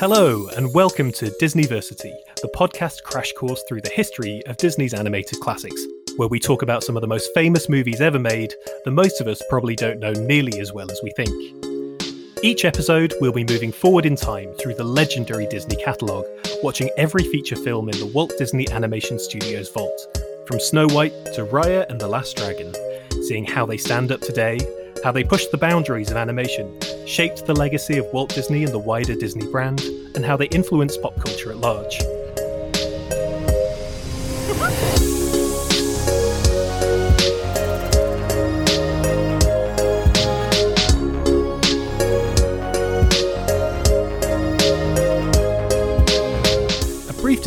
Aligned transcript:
Hello, 0.00 0.46
and 0.56 0.72
welcome 0.72 1.10
to 1.10 1.26
Disneyversity, 1.42 2.14
the 2.40 2.52
podcast 2.54 3.02
crash 3.02 3.32
course 3.32 3.64
through 3.68 3.80
the 3.80 3.90
history 3.90 4.40
of 4.46 4.56
Disney's 4.56 4.94
animated 4.94 5.40
classics, 5.40 5.84
where 6.16 6.28
we 6.28 6.38
talk 6.38 6.62
about 6.62 6.84
some 6.84 6.96
of 6.96 7.00
the 7.00 7.08
most 7.08 7.34
famous 7.34 7.68
movies 7.68 8.00
ever 8.00 8.20
made 8.20 8.54
that 8.84 8.92
most 8.92 9.20
of 9.20 9.26
us 9.26 9.42
probably 9.50 9.74
don't 9.74 9.98
know 9.98 10.12
nearly 10.12 10.60
as 10.60 10.72
well 10.72 10.88
as 10.88 11.00
we 11.02 11.10
think. 11.16 11.34
Each 12.44 12.64
episode, 12.64 13.12
we'll 13.20 13.32
be 13.32 13.42
moving 13.42 13.72
forward 13.72 14.06
in 14.06 14.14
time 14.14 14.52
through 14.54 14.74
the 14.74 14.84
legendary 14.84 15.48
Disney 15.48 15.74
catalogue, 15.74 16.26
watching 16.62 16.90
every 16.96 17.24
feature 17.24 17.56
film 17.56 17.88
in 17.88 17.98
the 17.98 18.06
Walt 18.06 18.32
Disney 18.38 18.70
Animation 18.70 19.18
Studios 19.18 19.68
vault, 19.68 20.16
from 20.46 20.60
Snow 20.60 20.86
White 20.90 21.24
to 21.34 21.44
Raya 21.44 21.90
and 21.90 22.00
the 22.00 22.06
Last 22.06 22.36
Dragon, 22.36 22.72
seeing 23.24 23.44
how 23.44 23.66
they 23.66 23.76
stand 23.76 24.12
up 24.12 24.20
today, 24.20 24.60
how 25.02 25.12
they 25.12 25.24
pushed 25.24 25.50
the 25.50 25.58
boundaries 25.58 26.10
of 26.10 26.16
animation, 26.16 26.78
shaped 27.06 27.46
the 27.46 27.54
legacy 27.54 27.98
of 27.98 28.06
Walt 28.12 28.34
Disney 28.34 28.64
and 28.64 28.72
the 28.72 28.78
wider 28.78 29.14
Disney 29.14 29.46
brand, 29.46 29.80
and 30.14 30.24
how 30.24 30.36
they 30.36 30.46
influenced 30.46 31.00
pop 31.02 31.18
culture 31.20 31.50
at 31.50 31.58
large. 31.58 31.98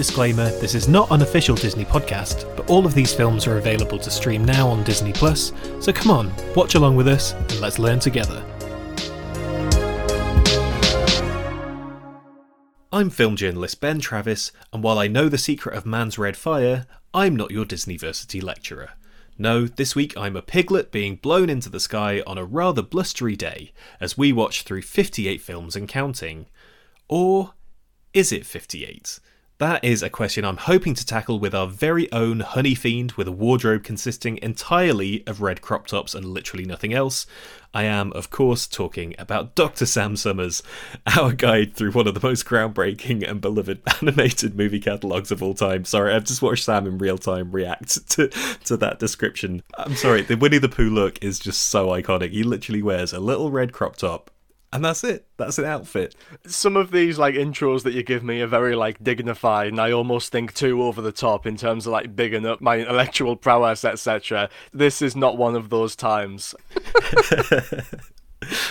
Disclaimer 0.02 0.50
this 0.60 0.74
is 0.74 0.88
not 0.88 1.12
an 1.12 1.22
official 1.22 1.56
Disney 1.56 1.86
podcast, 1.86 2.58
but 2.58 2.68
all 2.72 2.88
of 2.88 2.96
these 2.96 3.14
films 3.14 3.46
are 3.46 3.60
available 3.60 4.00
to 4.00 4.10
stream 4.10 4.44
now 4.44 4.68
on 4.68 4.84
Disney 4.84 5.14
Plus, 5.14 5.54
so 5.80 5.94
come 5.94 6.10
on, 6.10 6.34
watch 6.56 6.74
along 6.74 6.96
with 6.96 7.08
us 7.08 7.34
and 7.34 7.60
let's 7.60 7.78
learn 7.78 8.00
together. 8.00 8.44
I'm 12.92 13.12
film 13.12 13.36
journalist 13.36 13.80
Ben 13.80 14.00
Travis, 14.00 14.52
and 14.74 14.82
while 14.82 14.98
I 14.98 15.06
know 15.08 15.30
the 15.30 15.38
secret 15.38 15.78
of 15.78 15.86
man's 15.86 16.18
red 16.18 16.36
fire, 16.36 16.88
I'm 17.14 17.36
not 17.36 17.52
your 17.52 17.66
Disneyversity 17.66 18.42
lecturer. 18.42 18.94
No, 19.38 19.68
this 19.68 19.96
week 19.96 20.18
I'm 20.18 20.36
a 20.36 20.42
piglet 20.42 20.92
being 20.92 21.18
blown 21.18 21.48
into 21.48 21.70
the 21.70 21.80
sky 21.80 22.24
on 22.26 22.40
a 22.40 22.44
rather 22.44 22.82
blustery 22.82 23.36
day 23.36 23.72
as 24.00 24.18
we 24.18 24.34
watch 24.34 24.64
through 24.64 24.82
58 24.82 25.40
films 25.42 25.76
and 25.76 25.88
counting. 25.88 26.48
Or 27.08 27.54
is 28.16 28.32
it 28.32 28.48
58? 28.48 29.20
That 29.62 29.84
is 29.84 30.02
a 30.02 30.10
question 30.10 30.44
I'm 30.44 30.58
hoping 30.58 30.96
to 30.96 31.06
tackle 31.06 31.38
with 31.38 31.54
our 31.54 31.68
very 31.68 32.12
own 32.12 32.40
honey 32.40 32.74
fiend 32.74 33.12
with 33.12 33.28
a 33.28 33.32
wardrobe 33.32 33.84
consisting 33.84 34.40
entirely 34.42 35.24
of 35.28 35.40
red 35.40 35.62
crop 35.62 35.86
tops 35.86 36.16
and 36.16 36.26
literally 36.26 36.66
nothing 36.66 36.96
else. 36.96 37.28
I 37.72 37.84
am, 37.84 38.12
of 38.14 38.32
course, 38.32 38.66
talking 38.66 39.14
about 39.20 39.54
Dr. 39.54 39.86
Sam 39.86 40.16
Summers, 40.16 40.64
our 41.16 41.34
guide 41.34 41.76
through 41.76 41.92
one 41.92 42.08
of 42.08 42.16
the 42.16 42.28
most 42.28 42.44
groundbreaking 42.44 43.30
and 43.30 43.40
beloved 43.40 43.84
animated 44.02 44.58
movie 44.58 44.80
catalogues 44.80 45.30
of 45.32 45.44
all 45.44 45.54
time. 45.54 45.86
Sorry, 45.86 46.12
I've 46.12 46.24
just 46.24 46.42
watched 46.42 46.66
Sam 46.66 46.88
in 46.88 46.98
real 46.98 47.20
time 47.20 47.52
react 47.52 48.10
to, 48.14 48.30
to 48.66 48.78
that 48.78 48.98
description. 48.98 49.62
I'm 49.78 49.94
sorry, 49.94 50.24
the 50.24 50.38
Winnie 50.38 50.58
the 50.58 50.70
Pooh 50.70 50.90
look 50.90 51.24
is 51.24 51.38
just 51.38 51.70
so 51.70 51.90
iconic. 51.90 52.32
He 52.32 52.42
literally 52.42 52.82
wears 52.82 53.14
a 53.14 53.20
little 53.20 53.52
red 53.52 53.74
crop 53.74 53.96
top 53.96 54.31
and 54.74 54.86
that's 54.86 55.04
it. 55.04 55.28
That's 55.38 55.58
an 55.58 55.66
outfit. 55.66 56.16
Some 56.46 56.78
of 56.78 56.92
these 56.92 57.20
like 57.20 57.36
intros 57.36 57.84
that 57.84 57.94
you 57.94 58.04
give 58.04 58.24
me 58.24 58.42
are 58.42 58.48
very 58.48 58.76
like 58.76 59.04
dignified, 59.04 59.68
and 59.68 59.80
I 59.80 59.92
almost 59.92 60.32
think 60.32 60.54
too 60.54 60.82
over 60.84 61.02
the 61.02 61.12
top 61.12 61.46
in 61.46 61.58
terms 61.58 61.86
of 61.86 61.94
like 61.94 62.16
bigging 62.16 62.46
up 62.46 62.62
my 62.62 62.80
intellectual 62.80 63.36
prowess, 63.36 63.84
etc. 63.84 64.50
This 64.74 65.02
is 65.02 65.16
not 65.16 65.38
one 65.38 65.56
of 65.56 65.70
those 65.70 65.96
times. 65.96 66.56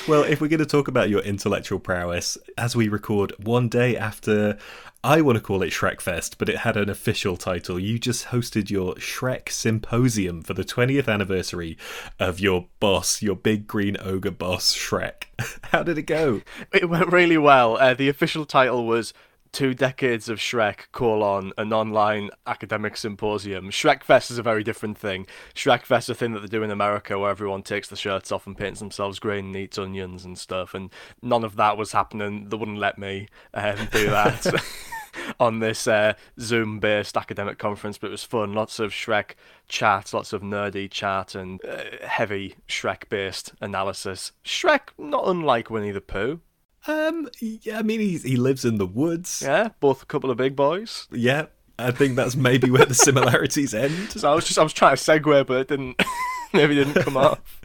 well, 0.08 0.22
if 0.22 0.40
we're 0.40 0.48
going 0.48 0.58
to 0.58 0.66
talk 0.66 0.88
about 0.88 1.10
your 1.10 1.20
intellectual 1.20 1.78
prowess, 1.78 2.38
as 2.56 2.74
we 2.74 2.88
record 2.88 3.32
one 3.44 3.68
day 3.68 3.96
after 3.96 4.56
I 5.02 5.22
want 5.22 5.36
to 5.36 5.42
call 5.42 5.62
it 5.62 5.72
Shrek 5.72 6.02
Fest, 6.02 6.36
but 6.36 6.50
it 6.50 6.58
had 6.58 6.76
an 6.76 6.90
official 6.90 7.38
title. 7.38 7.80
You 7.80 7.98
just 7.98 8.26
hosted 8.26 8.68
your 8.68 8.94
Shrek 8.96 9.48
Symposium 9.48 10.42
for 10.42 10.52
the 10.52 10.62
20th 10.62 11.08
anniversary 11.08 11.78
of 12.18 12.38
your 12.38 12.66
boss, 12.80 13.22
your 13.22 13.34
big 13.34 13.66
green 13.66 13.96
ogre 13.98 14.30
boss, 14.30 14.76
Shrek. 14.76 15.24
How 15.72 15.82
did 15.82 15.96
it 15.96 16.02
go? 16.02 16.42
It 16.72 16.90
went 16.90 17.10
really 17.10 17.38
well. 17.38 17.78
Uh, 17.78 17.94
the 17.94 18.10
official 18.10 18.44
title 18.44 18.86
was 18.86 19.14
two 19.52 19.74
decades 19.74 20.28
of 20.28 20.38
Shrek 20.38 20.92
colon 20.92 21.52
an 21.58 21.72
online 21.72 22.30
academic 22.46 22.96
symposium. 22.96 23.70
Shrek 23.70 24.02
Fest 24.02 24.30
is 24.30 24.38
a 24.38 24.42
very 24.42 24.62
different 24.62 24.98
thing. 24.98 25.26
Shrek 25.54 25.84
Fest 25.84 26.08
is 26.08 26.16
a 26.16 26.18
thing 26.18 26.32
that 26.32 26.40
they 26.40 26.46
do 26.46 26.62
in 26.62 26.70
America 26.70 27.18
where 27.18 27.30
everyone 27.30 27.62
takes 27.62 27.88
the 27.88 27.96
shirts 27.96 28.30
off 28.30 28.46
and 28.46 28.56
paints 28.56 28.80
themselves 28.80 29.18
green 29.18 29.46
and 29.46 29.56
eats 29.56 29.78
onions 29.78 30.24
and 30.24 30.38
stuff. 30.38 30.74
And 30.74 30.90
none 31.22 31.44
of 31.44 31.56
that 31.56 31.76
was 31.76 31.92
happening. 31.92 32.48
They 32.48 32.56
wouldn't 32.56 32.78
let 32.78 32.98
me 32.98 33.28
um, 33.54 33.88
do 33.92 34.10
that. 34.10 34.46
on 35.40 35.60
this 35.60 35.86
uh, 35.86 36.14
Zoom 36.38 36.80
based 36.80 37.16
academic 37.16 37.58
conference, 37.58 37.98
but 37.98 38.08
it 38.08 38.12
was 38.12 38.24
fun. 38.24 38.52
Lots 38.52 38.78
of 38.78 38.92
Shrek 38.92 39.32
chat, 39.68 40.12
lots 40.12 40.32
of 40.32 40.42
nerdy 40.42 40.90
chat, 40.90 41.34
and 41.34 41.60
uh, 41.64 42.06
heavy 42.06 42.56
Shrek 42.68 43.08
based 43.08 43.52
analysis. 43.60 44.32
Shrek, 44.44 44.90
not 44.98 45.26
unlike 45.26 45.70
Winnie 45.70 45.92
the 45.92 46.00
Pooh. 46.00 46.40
Um, 46.86 47.28
yeah, 47.40 47.78
I 47.78 47.82
mean, 47.82 48.00
he 48.00 48.18
he 48.18 48.36
lives 48.36 48.64
in 48.64 48.78
the 48.78 48.86
woods. 48.86 49.42
Yeah, 49.44 49.70
both 49.80 50.02
a 50.02 50.06
couple 50.06 50.30
of 50.30 50.36
big 50.36 50.56
boys. 50.56 51.08
Yeah, 51.10 51.46
I 51.78 51.90
think 51.90 52.16
that's 52.16 52.36
maybe 52.36 52.70
where 52.70 52.86
the 52.86 52.94
similarities 52.94 53.74
end. 53.74 54.10
So 54.10 54.30
I 54.30 54.34
was 54.34 54.46
just 54.46 54.58
I 54.58 54.62
was 54.62 54.72
trying 54.72 54.96
to 54.96 55.02
segue, 55.02 55.46
but 55.46 55.60
it 55.60 55.68
didn't. 55.68 56.00
maybe 56.52 56.74
didn't 56.74 57.02
come 57.02 57.16
off. 57.16 57.60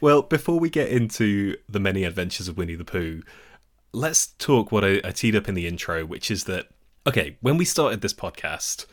Well, 0.00 0.22
before 0.22 0.60
we 0.60 0.70
get 0.70 0.88
into 0.88 1.56
the 1.68 1.80
many 1.80 2.04
adventures 2.04 2.48
of 2.48 2.56
Winnie 2.56 2.76
the 2.76 2.84
Pooh, 2.84 3.22
let's 3.92 4.28
talk 4.38 4.70
what 4.70 4.84
I, 4.84 5.00
I 5.04 5.10
teed 5.10 5.36
up 5.36 5.48
in 5.48 5.54
the 5.54 5.66
intro, 5.66 6.04
which 6.04 6.30
is 6.30 6.44
that 6.44 6.68
okay, 7.06 7.36
when 7.40 7.56
we 7.56 7.64
started 7.64 8.00
this 8.00 8.12
podcast, 8.12 8.86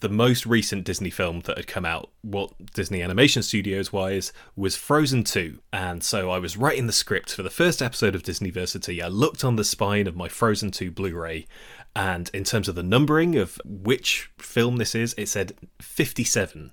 the 0.00 0.08
most 0.08 0.46
recent 0.46 0.84
Disney 0.84 1.10
film 1.10 1.40
that 1.40 1.56
had 1.56 1.66
come 1.66 1.84
out, 1.84 2.10
what 2.22 2.52
Disney 2.72 3.02
Animation 3.02 3.42
Studios 3.42 3.92
wise, 3.92 4.32
was 4.56 4.76
Frozen 4.76 5.24
2. 5.24 5.58
And 5.72 6.02
so 6.02 6.30
I 6.30 6.38
was 6.38 6.56
writing 6.56 6.86
the 6.86 6.92
script 6.92 7.34
for 7.34 7.42
the 7.42 7.50
first 7.50 7.82
episode 7.82 8.14
of 8.14 8.22
Disneyversity. 8.22 9.02
I 9.02 9.08
looked 9.08 9.44
on 9.44 9.56
the 9.56 9.64
spine 9.64 10.06
of 10.06 10.16
my 10.16 10.28
Frozen 10.28 10.70
2 10.72 10.90
Blu 10.90 11.14
ray, 11.14 11.46
and 11.94 12.30
in 12.32 12.44
terms 12.44 12.68
of 12.68 12.74
the 12.74 12.82
numbering 12.82 13.36
of 13.36 13.60
which 13.64 14.30
film 14.38 14.76
this 14.76 14.94
is, 14.94 15.14
it 15.18 15.28
said 15.28 15.52
57. 15.80 16.72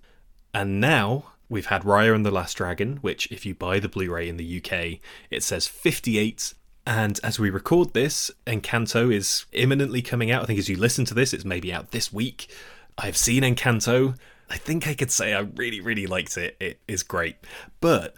And 0.53 0.79
now 0.79 1.33
we've 1.49 1.67
had 1.67 1.83
Raya 1.83 2.15
and 2.15 2.25
the 2.25 2.31
Last 2.31 2.55
Dragon, 2.55 2.97
which, 2.97 3.29
if 3.31 3.45
you 3.45 3.53
buy 3.53 3.79
the 3.79 3.89
Blu 3.89 4.13
ray 4.13 4.29
in 4.29 4.37
the 4.37 4.57
UK, 4.63 4.99
it 5.29 5.43
says 5.43 5.67
58. 5.67 6.53
And 6.89 7.19
as 7.23 7.37
we 7.37 7.51
record 7.51 7.93
this, 7.93 8.31
Encanto 8.47 9.13
is 9.13 9.45
imminently 9.51 10.01
coming 10.01 10.31
out. 10.31 10.41
I 10.41 10.45
think 10.47 10.57
as 10.57 10.69
you 10.69 10.75
listen 10.75 11.05
to 11.05 11.13
this, 11.13 11.35
it's 11.35 11.45
maybe 11.45 11.71
out 11.71 11.91
this 11.91 12.11
week. 12.11 12.49
I've 12.97 13.15
seen 13.15 13.43
Encanto. 13.43 14.17
I 14.49 14.57
think 14.57 14.87
I 14.87 14.95
could 14.95 15.11
say 15.11 15.35
I 15.35 15.41
really, 15.41 15.81
really 15.81 16.07
liked 16.07 16.35
it. 16.35 16.57
It 16.59 16.79
is 16.87 17.03
great. 17.03 17.35
But 17.79 18.15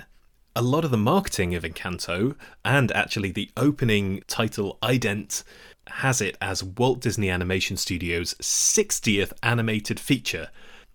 a 0.56 0.62
lot 0.62 0.86
of 0.86 0.92
the 0.92 0.96
marketing 0.96 1.54
of 1.54 1.64
Encanto, 1.64 2.38
and 2.64 2.94
actually 2.94 3.32
the 3.32 3.52
opening 3.58 4.24
title, 4.28 4.78
Ident, 4.82 5.44
has 5.88 6.22
it 6.22 6.38
as 6.40 6.64
Walt 6.64 7.02
Disney 7.02 7.30
Animation 7.30 7.76
Studios' 7.76 8.36
60th 8.36 9.34
animated 9.44 10.00
feature. 10.00 10.48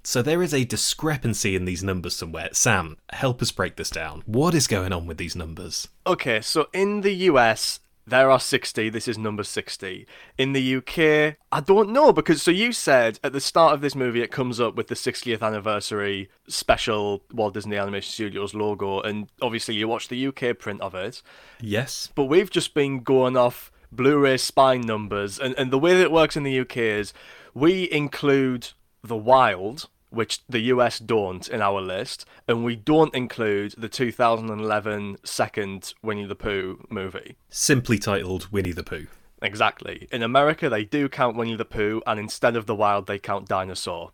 So 0.07 0.23
there 0.23 0.41
is 0.41 0.55
a 0.55 0.63
discrepancy 0.63 1.57
in 1.57 1.65
these 1.65 1.83
numbers 1.83 2.15
somewhere. 2.15 2.51
Sam, 2.53 2.97
help 3.11 3.43
us 3.43 3.51
break 3.51 3.75
this 3.75 3.91
down. 3.91 4.23
What 4.25 4.55
is 4.55 4.69
going 4.69 4.93
on 4.93 5.09
with 5.09 5.19
these 5.19 5.35
numbers? 5.35 5.89
Okay, 6.07 6.41
so 6.41 6.69
in 6.73 7.01
the 7.01 7.13
US, 7.31 7.81
there 8.07 8.31
are 8.31 8.39
60. 8.39 8.89
This 8.89 9.09
is 9.09 9.19
number 9.19 9.43
60. 9.43 10.07
In 10.39 10.53
the 10.53 10.77
UK, 10.77 11.39
I 11.51 11.61
don't 11.61 11.91
know 11.91 12.13
because 12.13 12.41
so 12.41 12.53
you 12.53 12.71
said 12.71 13.19
at 13.25 13.33
the 13.33 13.41
start 13.41 13.75
of 13.75 13.81
this 13.81 13.97
movie 13.97 14.23
it 14.23 14.31
comes 14.31 14.61
up 14.61 14.77
with 14.77 14.87
the 14.87 14.95
60th 14.95 15.43
anniversary 15.43 16.31
special 16.47 17.25
Walt 17.33 17.55
Disney 17.55 17.77
Animation 17.77 18.13
Studios 18.13 18.55
logo, 18.55 19.01
and 19.01 19.29
obviously 19.43 19.75
you 19.75 19.89
watch 19.89 20.07
the 20.07 20.29
UK 20.29 20.57
print 20.57 20.83
of 20.83 20.95
it. 20.95 21.21
Yes. 21.61 22.11
But 22.15 22.27
we've 22.27 22.51
just 22.51 22.75
been 22.75 23.01
going 23.01 23.37
off 23.37 23.73
Blu 23.91 24.19
ray 24.19 24.37
spine 24.37 24.83
numbers, 24.83 25.41
and, 25.41 25.53
and 25.59 25.73
the 25.73 25.81
way 25.81 25.95
that 25.95 26.03
it 26.03 26.13
works 26.13 26.37
in 26.37 26.45
the 26.45 26.61
UK 26.61 26.77
is 26.77 27.13
we 27.55 27.91
include 27.91 28.69
the 29.03 29.17
wild 29.17 29.89
which 30.11 30.41
the 30.49 30.61
US 30.61 30.99
don't 30.99 31.47
in 31.49 31.61
our 31.61 31.81
list, 31.81 32.25
and 32.47 32.65
we 32.65 32.77
don't 32.77 33.15
include 33.15 33.75
the 33.77 33.89
2011 33.89 35.19
second 35.25 35.95
Winnie 36.03 36.27
the 36.27 36.35
Pooh 36.35 36.87
movie. 36.89 37.37
Simply 37.49 37.99
titled 37.99 38.49
Winnie 38.53 38.73
the 38.73 38.85
Pooh. 38.85 39.07
Exactly. 39.43 40.09
In 40.11 40.23
America, 40.23 40.69
they 40.69 40.85
do 40.85 41.09
count 41.09 41.37
Winnie 41.37 41.57
the 41.57 41.65
Pooh, 41.65 42.03
and 42.07 42.19
instead 42.19 42.57
of 42.57 42.67
the 42.67 42.75
wild, 42.75 43.07
they 43.07 43.19
count 43.19 43.49
dinosaur. 43.49 44.13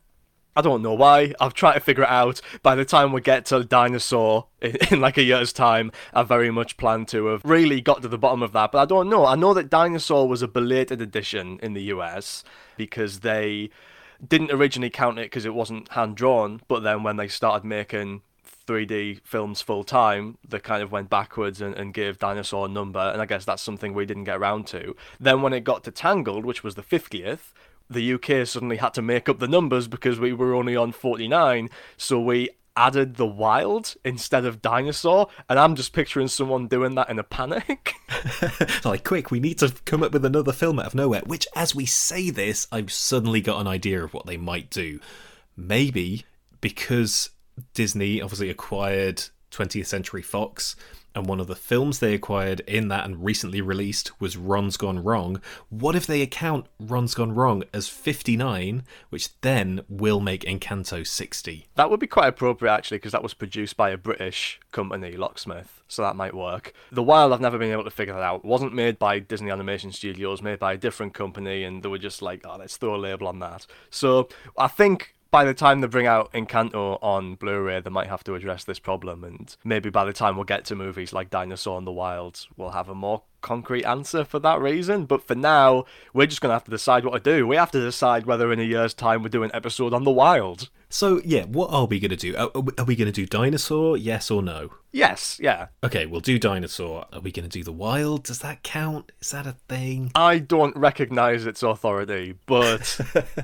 I 0.55 0.61
don't 0.61 0.83
know 0.83 0.93
why. 0.93 1.33
I've 1.41 1.55
tried 1.55 1.75
to 1.75 1.81
figure 1.81 2.03
it 2.03 2.11
out. 2.11 2.43
By 2.63 2.75
the 2.75 2.85
time 2.85 3.13
we 3.13 3.23
get 3.23 3.47
to 3.47 3.65
dinosaur 3.65 4.49
in, 4.61 4.77
in, 4.91 5.01
like 5.01 5.17
a 5.17 5.23
year's 5.23 5.53
time, 5.53 5.93
I 6.13 6.23
very 6.25 6.51
much 6.51 6.77
plan 6.77 7.07
to 7.07 7.27
have 7.27 7.43
really 7.45 7.81
got 7.81 8.03
to 8.03 8.09
the 8.09 8.19
bottom 8.19 8.43
of 8.43 8.53
that. 8.53 8.73
But 8.73 8.79
I 8.79 8.85
don't 8.85 9.09
know. 9.09 9.25
I 9.25 9.35
know 9.35 9.55
that 9.55 9.71
dinosaur 9.71 10.29
was 10.29 10.43
a 10.43 10.49
belated 10.49 11.01
edition 11.01 11.59
in 11.63 11.73
the 11.73 11.85
US 11.85 12.45
because 12.77 13.21
they 13.21 13.71
didn't 14.27 14.53
originally 14.53 14.91
count 14.91 15.19
it 15.19 15.27
because 15.27 15.45
it 15.45 15.55
wasn't 15.55 15.89
hand 15.93 16.17
drawn, 16.17 16.61
but 16.69 16.81
then 16.81 17.03
when 17.03 17.17
they 17.17 17.29
started 17.29 17.67
making 17.67 18.23
3D 18.67 19.21
films 19.25 19.61
full 19.61 19.85
time, 19.85 20.39
they 20.49 20.59
kind 20.59 20.83
of 20.83 20.93
went 20.93 21.11
backwards 21.11 21.61
and, 21.61 21.75
and 21.75 21.93
gave 21.93 22.19
Dinosaur 22.19 22.67
a 22.67 22.69
number, 22.69 23.01
and 23.01 23.21
I 23.21 23.27
guess 23.27 23.45
that's 23.45 23.63
something 23.63 23.95
we 23.95 24.07
didn't 24.07 24.25
get 24.25 24.37
around 24.37 24.67
to. 24.69 24.95
Then 25.19 25.43
when 25.43 25.53
it 25.53 25.65
got 25.65 25.85
to 25.85 25.91
Tangled, 25.91 26.45
which 26.45 26.63
was 26.63 26.75
the 26.75 26.83
50th, 26.83 27.53
the 27.91 28.15
UK 28.15 28.47
suddenly 28.47 28.77
had 28.77 28.95
to 28.95 29.03
make 29.03 29.29
up 29.29 29.39
the 29.39 29.49
numbers 29.49 29.89
because 29.89 30.19
we 30.19 30.33
were 30.33 30.55
only 30.55 30.77
on 30.77 30.93
49, 30.93 31.69
so 31.97 32.21
we 32.21 32.51
added 32.77 33.17
the 33.17 33.27
wild 33.27 33.95
instead 34.05 34.45
of 34.45 34.63
dinosaur, 34.63 35.29
and 35.49 35.59
I'm 35.59 35.75
just 35.75 35.93
picturing 35.93 36.29
someone 36.29 36.69
doing 36.69 36.95
that 36.95 37.09
in 37.09 37.19
a 37.19 37.25
panic. 37.25 37.95
like, 38.85 39.05
quick, 39.05 39.31
we 39.31 39.41
need 39.41 39.59
to 39.59 39.73
come 39.85 40.03
up 40.03 40.13
with 40.13 40.25
another 40.25 40.53
film 40.53 40.79
out 40.79 40.87
of 40.87 40.95
nowhere. 40.95 41.23
Which, 41.27 41.47
as 41.55 41.75
we 41.75 41.87
say 41.87 42.31
this, 42.31 42.67
I've 42.73 42.93
suddenly 42.93 43.41
got 43.41 43.61
an 43.61 43.67
idea 43.67 44.03
of 44.03 44.15
what 44.15 44.27
they 44.27 44.37
might 44.37 44.71
do. 44.71 45.01
Maybe 45.57 46.25
because 46.61 47.31
Disney 47.75 48.23
obviously 48.23 48.51
acquired 48.51 49.25
20th 49.51 49.87
Century 49.87 50.23
Fox, 50.23 50.77
and 51.15 51.27
one 51.27 51.41
of 51.41 51.47
the 51.47 51.55
films 51.55 51.99
they 51.99 52.15
acquired 52.15 52.61
in 52.61 52.89
that 52.89 53.05
and 53.05 53.25
recently 53.25 53.61
released 53.61 54.21
was 54.21 54.37
Ron's 54.37 54.77
Gone 54.77 55.03
Wrong. 55.03 55.41
What 55.69 55.95
if 55.95 56.07
they 56.07 56.23
account 56.23 56.67
Ron's 56.81 57.15
Gone 57.15 57.35
Wrong 57.35 57.65
as 57.73 57.89
59, 57.89 58.85
which 59.11 59.41
then 59.41 59.83
will 59.89 60.21
make 60.21 60.45
Encanto 60.45 61.07
60? 61.07 61.69
That 61.75 61.91
would 61.91 62.01
be 62.01 62.07
quite 62.07 62.29
appropriate 62.29 62.73
actually, 62.73 62.99
because 62.99 63.13
that 63.13 63.23
was 63.23 63.35
produced 63.35 63.77
by 63.77 63.91
a 63.91 63.97
British 63.97 64.61
company, 64.71 65.13
Locksmith, 65.13 65.83
so 65.89 66.03
that 66.03 66.17
might 66.17 66.35
work. 66.35 66.73
The 66.91 67.03
Wild, 67.03 67.33
I've 67.33 67.41
never 67.41 67.59
been 67.59 67.73
able 67.73 67.85
to 67.85 67.91
figure 67.91 68.15
that 68.15 68.23
out. 68.23 68.41
It 68.41 68.45
wasn't 68.45 68.75
made 68.75 68.99
by 68.99 69.19
Disney 69.19 69.51
Animation 69.51 69.93
Studios, 69.93 70.43
made 70.43 70.59
by 70.59 70.75
a 70.75 70.79
different 70.79 71.15
company, 71.15 71.65
and 71.65 71.83
they 71.83 71.89
were 71.89 71.99
just 71.99 72.23
like, 72.23 72.43
oh, 72.47 72.57
let's 72.59 72.77
throw 72.77 72.95
a 72.95 72.97
label 72.97 73.29
on 73.29 73.39
that. 73.41 73.67
So 73.91 74.29
I 74.57 74.69
think 74.69 75.15
by 75.33 75.45
the 75.45 75.55
time 75.55 75.81
they 75.81 75.87
bring 75.89 76.07
out 76.07 76.31
Encanto 76.35 76.99
on 77.03 77.37
Blu-ray, 77.37 77.81
they 77.81 77.91
might 77.91 78.07
have 78.07 78.23
to 78.25 78.35
address 78.35 78.65
this 78.65 78.79
problem, 78.79 79.25
and 79.25 79.57
maybe 79.65 79.89
by 79.89 80.05
the 80.05 80.13
time 80.13 80.37
we'll 80.37 80.45
get 80.45 80.67
to 80.67 80.77
movies 80.77 81.13
like 81.13 81.31
Dinosaur 81.31 81.79
in 81.79 81.87
the 81.87 81.91
Wild, 81.91 82.47
we'll 82.57 82.71
have 82.71 82.91
a 82.91 82.95
more 82.95 83.23
concrete 83.43 83.85
answer 83.85 84.25
for 84.25 84.39
that 84.39 84.61
reason. 84.61 85.05
But 85.05 85.27
for 85.27 85.35
now, 85.35 85.85
we're 86.15 86.27
just 86.27 86.41
gonna 86.41 86.55
have 86.55 86.65
to 86.65 86.71
decide 86.71 87.05
what 87.05 87.23
to 87.23 87.39
do. 87.39 87.47
We 87.47 87.57
have 87.57 87.71
to 87.73 87.81
decide 87.81 88.27
whether 88.27 88.53
in 88.53 88.61
a 88.61 88.65
year's 88.65 88.95
time 88.95 89.23
we 89.23 89.29
do 89.29 89.43
an 89.43 89.51
episode 89.53 89.93
on 89.93 90.05
the 90.05 90.11
Wild. 90.11 90.71
So 90.93 91.23
yeah, 91.25 91.45
what 91.45 91.71
are 91.71 91.87
we 91.87 91.99
gonna 92.01 92.17
do? 92.17 92.37
Are, 92.37 92.51
are 92.79 92.85
we 92.85 92.97
gonna 92.97 93.13
do 93.13 93.25
Dinosaur? 93.25 93.97
Yes 93.97 94.31
or 94.31 94.43
no? 94.43 94.71
Yes, 94.93 95.39
yeah. 95.41 95.69
Okay, 95.83 96.05
we'll 96.05 96.21
do 96.21 96.39
Dinosaur. 96.39 97.07
Are 97.11 97.21
we 97.21 97.33
gonna 97.33 97.49
do 97.49 97.65
the 97.65 97.73
Wild? 97.73 98.25
Does 98.25 98.41
that 98.41 98.63
count? 98.63 99.11
Is 99.23 99.31
that 99.31 99.47
a 99.47 99.57
thing? 99.69 100.13
I 100.15 100.39
don't 100.39 100.77
recognize 100.77 101.47
its 101.47 101.63
authority, 101.63 102.35
but 102.45 103.01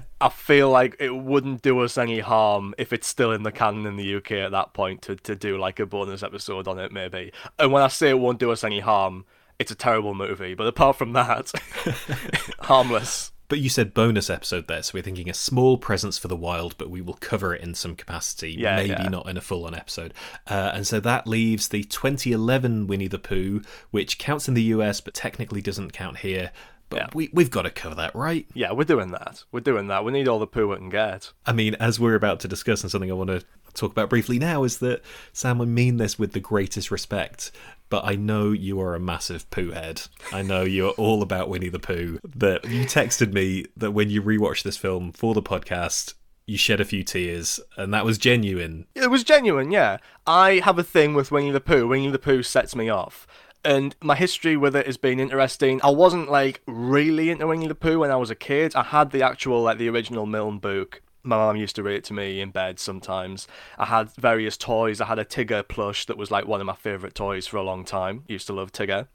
I 0.20 0.28
feel 0.28 0.68
like 0.68 0.96
it 1.00 1.16
wouldn't 1.16 1.62
do 1.62 1.78
us 1.80 1.96
any 1.96 2.20
harm 2.20 2.74
if 2.76 2.92
it's 2.92 3.06
still 3.06 3.32
in 3.32 3.44
the 3.44 3.52
canon 3.52 3.86
in 3.86 3.96
the 3.96 4.16
UK 4.16 4.32
at 4.32 4.50
that 4.50 4.74
point 4.74 5.00
to, 5.02 5.16
to 5.16 5.34
do 5.34 5.56
like 5.56 5.80
a 5.80 5.86
bonus 5.86 6.22
episode 6.22 6.68
on 6.68 6.78
it, 6.78 6.92
maybe. 6.92 7.32
And 7.58 7.72
when 7.72 7.82
I 7.82 7.88
say 7.88 8.10
it 8.10 8.18
won't 8.18 8.38
do 8.38 8.52
us 8.52 8.62
any 8.62 8.80
harm, 8.80 9.24
it's 9.58 9.70
a 9.70 9.74
terrible 9.76 10.14
movie. 10.14 10.54
But 10.54 10.66
apart 10.66 10.96
from 10.96 11.12
that, 11.14 11.52
harmless. 12.60 13.32
But 13.48 13.60
you 13.60 13.70
said 13.70 13.94
bonus 13.94 14.28
episode 14.28 14.68
there, 14.68 14.82
so 14.82 14.90
we're 14.92 15.02
thinking 15.02 15.30
a 15.30 15.34
small 15.34 15.78
presence 15.78 16.18
for 16.18 16.28
the 16.28 16.36
wild, 16.36 16.76
but 16.76 16.90
we 16.90 17.00
will 17.00 17.14
cover 17.14 17.54
it 17.54 17.62
in 17.62 17.74
some 17.74 17.96
capacity, 17.96 18.52
Yeah, 18.52 18.76
maybe 18.76 18.90
yeah. 18.90 19.08
not 19.08 19.26
in 19.26 19.38
a 19.38 19.40
full 19.40 19.64
on 19.64 19.74
episode. 19.74 20.12
Uh, 20.46 20.72
and 20.74 20.86
so 20.86 21.00
that 21.00 21.26
leaves 21.26 21.68
the 21.68 21.82
2011 21.84 22.86
Winnie 22.88 23.08
the 23.08 23.18
Pooh, 23.18 23.62
which 23.90 24.18
counts 24.18 24.48
in 24.48 24.54
the 24.54 24.64
US 24.64 25.00
but 25.00 25.14
technically 25.14 25.62
doesn't 25.62 25.94
count 25.94 26.18
here. 26.18 26.50
But 26.90 26.96
Yeah. 27.00 27.06
we, 27.14 27.30
we've 27.32 27.50
got 27.50 27.62
to 27.62 27.70
cover 27.70 27.94
that, 27.96 28.14
right? 28.14 28.46
Yeah, 28.54 28.72
we're 28.72 28.84
doing 28.84 29.10
that. 29.10 29.44
We're 29.52 29.60
doing 29.60 29.88
that. 29.88 30.04
We 30.04 30.12
need 30.12 30.26
all 30.28 30.38
the 30.38 30.46
poo 30.46 30.68
we 30.68 30.76
can 30.76 30.88
get. 30.88 31.32
I 31.46 31.52
mean, 31.52 31.74
as 31.76 32.00
we're 32.00 32.14
about 32.14 32.40
to 32.40 32.48
discuss, 32.48 32.82
and 32.82 32.90
something 32.90 33.10
I 33.10 33.14
want 33.14 33.30
to 33.30 33.44
talk 33.74 33.90
about 33.92 34.10
briefly 34.10 34.38
now 34.38 34.64
is 34.64 34.78
that, 34.78 35.02
Sam, 35.32 35.60
I 35.60 35.66
mean 35.66 35.98
this 35.98 36.18
with 36.18 36.32
the 36.32 36.40
greatest 36.40 36.90
respect, 36.90 37.52
but 37.90 38.04
I 38.04 38.16
know 38.16 38.52
you 38.52 38.80
are 38.80 38.94
a 38.94 39.00
massive 39.00 39.48
poo 39.50 39.70
head. 39.72 40.02
I 40.32 40.42
know 40.42 40.62
you're 40.62 40.90
all 40.92 41.22
about 41.22 41.48
Winnie 41.48 41.68
the 41.68 41.78
Pooh. 41.78 42.18
That 42.36 42.64
you 42.64 42.84
texted 42.84 43.32
me 43.32 43.66
that 43.76 43.92
when 43.92 44.08
you 44.10 44.22
rewatched 44.22 44.62
this 44.62 44.76
film 44.76 45.12
for 45.12 45.34
the 45.34 45.42
podcast, 45.42 46.14
you 46.46 46.56
shed 46.56 46.80
a 46.80 46.84
few 46.86 47.04
tears, 47.04 47.60
and 47.76 47.92
that 47.92 48.06
was 48.06 48.16
genuine. 48.16 48.86
It 48.94 49.10
was 49.10 49.22
genuine, 49.24 49.70
yeah. 49.70 49.98
I 50.26 50.62
have 50.64 50.78
a 50.78 50.82
thing 50.82 51.12
with 51.12 51.30
Winnie 51.30 51.50
the 51.50 51.60
Pooh. 51.60 51.86
Winnie 51.86 52.10
the 52.10 52.18
Pooh 52.18 52.42
sets 52.42 52.74
me 52.74 52.88
off. 52.88 53.26
And 53.64 53.96
my 54.00 54.14
history 54.14 54.56
with 54.56 54.76
it 54.76 54.86
has 54.86 54.96
been 54.96 55.18
interesting. 55.20 55.80
I 55.82 55.90
wasn't 55.90 56.30
like 56.30 56.60
really 56.66 57.30
into 57.30 57.46
Winnie 57.46 57.66
the 57.66 57.74
Pooh 57.74 57.98
when 58.00 58.10
I 58.10 58.16
was 58.16 58.30
a 58.30 58.34
kid. 58.34 58.74
I 58.74 58.84
had 58.84 59.10
the 59.10 59.22
actual, 59.22 59.62
like 59.62 59.78
the 59.78 59.88
original 59.88 60.26
Milne 60.26 60.58
book. 60.58 61.02
My 61.24 61.36
mum 61.36 61.56
used 61.56 61.76
to 61.76 61.82
read 61.82 61.96
it 61.96 62.04
to 62.04 62.14
me 62.14 62.40
in 62.40 62.50
bed 62.50 62.78
sometimes. 62.78 63.48
I 63.76 63.86
had 63.86 64.12
various 64.14 64.56
toys. 64.56 65.00
I 65.00 65.06
had 65.06 65.18
a 65.18 65.24
Tigger 65.24 65.66
plush 65.66 66.06
that 66.06 66.16
was 66.16 66.30
like 66.30 66.46
one 66.46 66.60
of 66.60 66.66
my 66.66 66.76
favourite 66.76 67.14
toys 67.14 67.46
for 67.46 67.56
a 67.56 67.62
long 67.62 67.84
time. 67.84 68.24
Used 68.28 68.46
to 68.46 68.52
love 68.52 68.72
Tigger. 68.72 69.08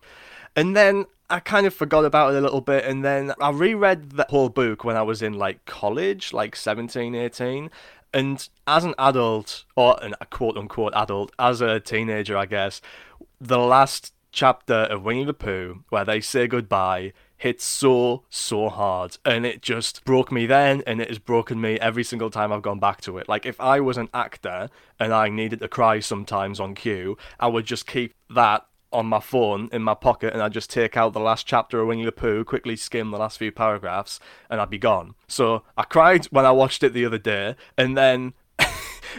And 0.55 0.75
then 0.75 1.05
I 1.29 1.39
kind 1.39 1.65
of 1.65 1.73
forgot 1.73 2.05
about 2.05 2.33
it 2.33 2.37
a 2.37 2.41
little 2.41 2.61
bit. 2.61 2.85
And 2.85 3.03
then 3.03 3.33
I 3.41 3.49
reread 3.49 4.11
the 4.11 4.27
whole 4.29 4.49
book 4.49 4.83
when 4.83 4.97
I 4.97 5.01
was 5.01 5.21
in 5.21 5.33
like 5.33 5.65
college, 5.65 6.33
like 6.33 6.55
17, 6.55 7.15
18. 7.15 7.71
And 8.13 8.47
as 8.67 8.83
an 8.83 8.93
adult, 8.99 9.63
or 9.75 9.97
a 10.21 10.25
quote 10.27 10.57
unquote 10.57 10.93
adult, 10.95 11.31
as 11.39 11.61
a 11.61 11.79
teenager, 11.79 12.37
I 12.37 12.45
guess, 12.45 12.81
the 13.41 13.57
last 13.57 14.13
chapter 14.33 14.74
of 14.74 15.03
Winnie 15.03 15.24
the 15.24 15.33
Pooh, 15.33 15.83
where 15.89 16.03
they 16.03 16.19
say 16.19 16.47
goodbye, 16.47 17.13
hits 17.38 17.63
so, 17.63 18.24
so 18.30 18.68
hard. 18.68 19.18
And 19.24 19.45
it 19.45 19.62
just 19.62 20.03
broke 20.03 20.31
me 20.31 20.45
then, 20.45 20.83
and 20.85 21.00
it 21.00 21.07
has 21.07 21.19
broken 21.19 21.62
me 21.62 21.80
every 21.80 22.03
single 22.03 22.30
time 22.30 22.51
I've 22.51 22.62
gone 22.62 22.80
back 22.80 23.00
to 23.01 23.18
it. 23.18 23.30
Like, 23.30 23.45
if 23.45 23.59
I 23.62 23.80
was 23.80 23.97
an 23.97 24.09
actor 24.13 24.69
and 25.00 25.13
I 25.13 25.30
needed 25.30 25.59
to 25.59 25.68
cry 25.68 26.00
sometimes 26.00 26.59
on 26.59 26.75
cue, 26.75 27.18
I 27.39 27.47
would 27.47 27.65
just 27.65 27.88
keep 27.88 28.13
that 28.30 28.65
on 28.91 29.06
my 29.07 29.19
phone 29.19 29.69
in 29.71 29.81
my 29.81 29.95
pocket 29.95 30.33
and 30.33 30.41
I'd 30.41 30.53
just 30.53 30.69
take 30.69 30.95
out 30.95 31.13
the 31.13 31.19
last 31.19 31.47
chapter 31.47 31.79
of 31.79 31.88
Winnie 31.88 32.06
the 32.06 32.12
Pooh, 32.12 32.44
quickly 32.44 32.75
skim 32.75 33.09
the 33.09 33.18
last 33.18 33.39
few 33.39 33.51
paragraphs, 33.51 34.19
and 34.50 34.62
I'd 34.62 34.69
be 34.69 34.77
gone. 34.77 35.15
So 35.27 35.63
I 35.75 35.83
cried 35.83 36.25
when 36.25 36.45
I 36.45 36.51
watched 36.51 36.83
it 36.83 36.94
the 36.94 37.06
other 37.06 37.18
day, 37.18 37.56
and 37.77 37.97
then 37.97 38.33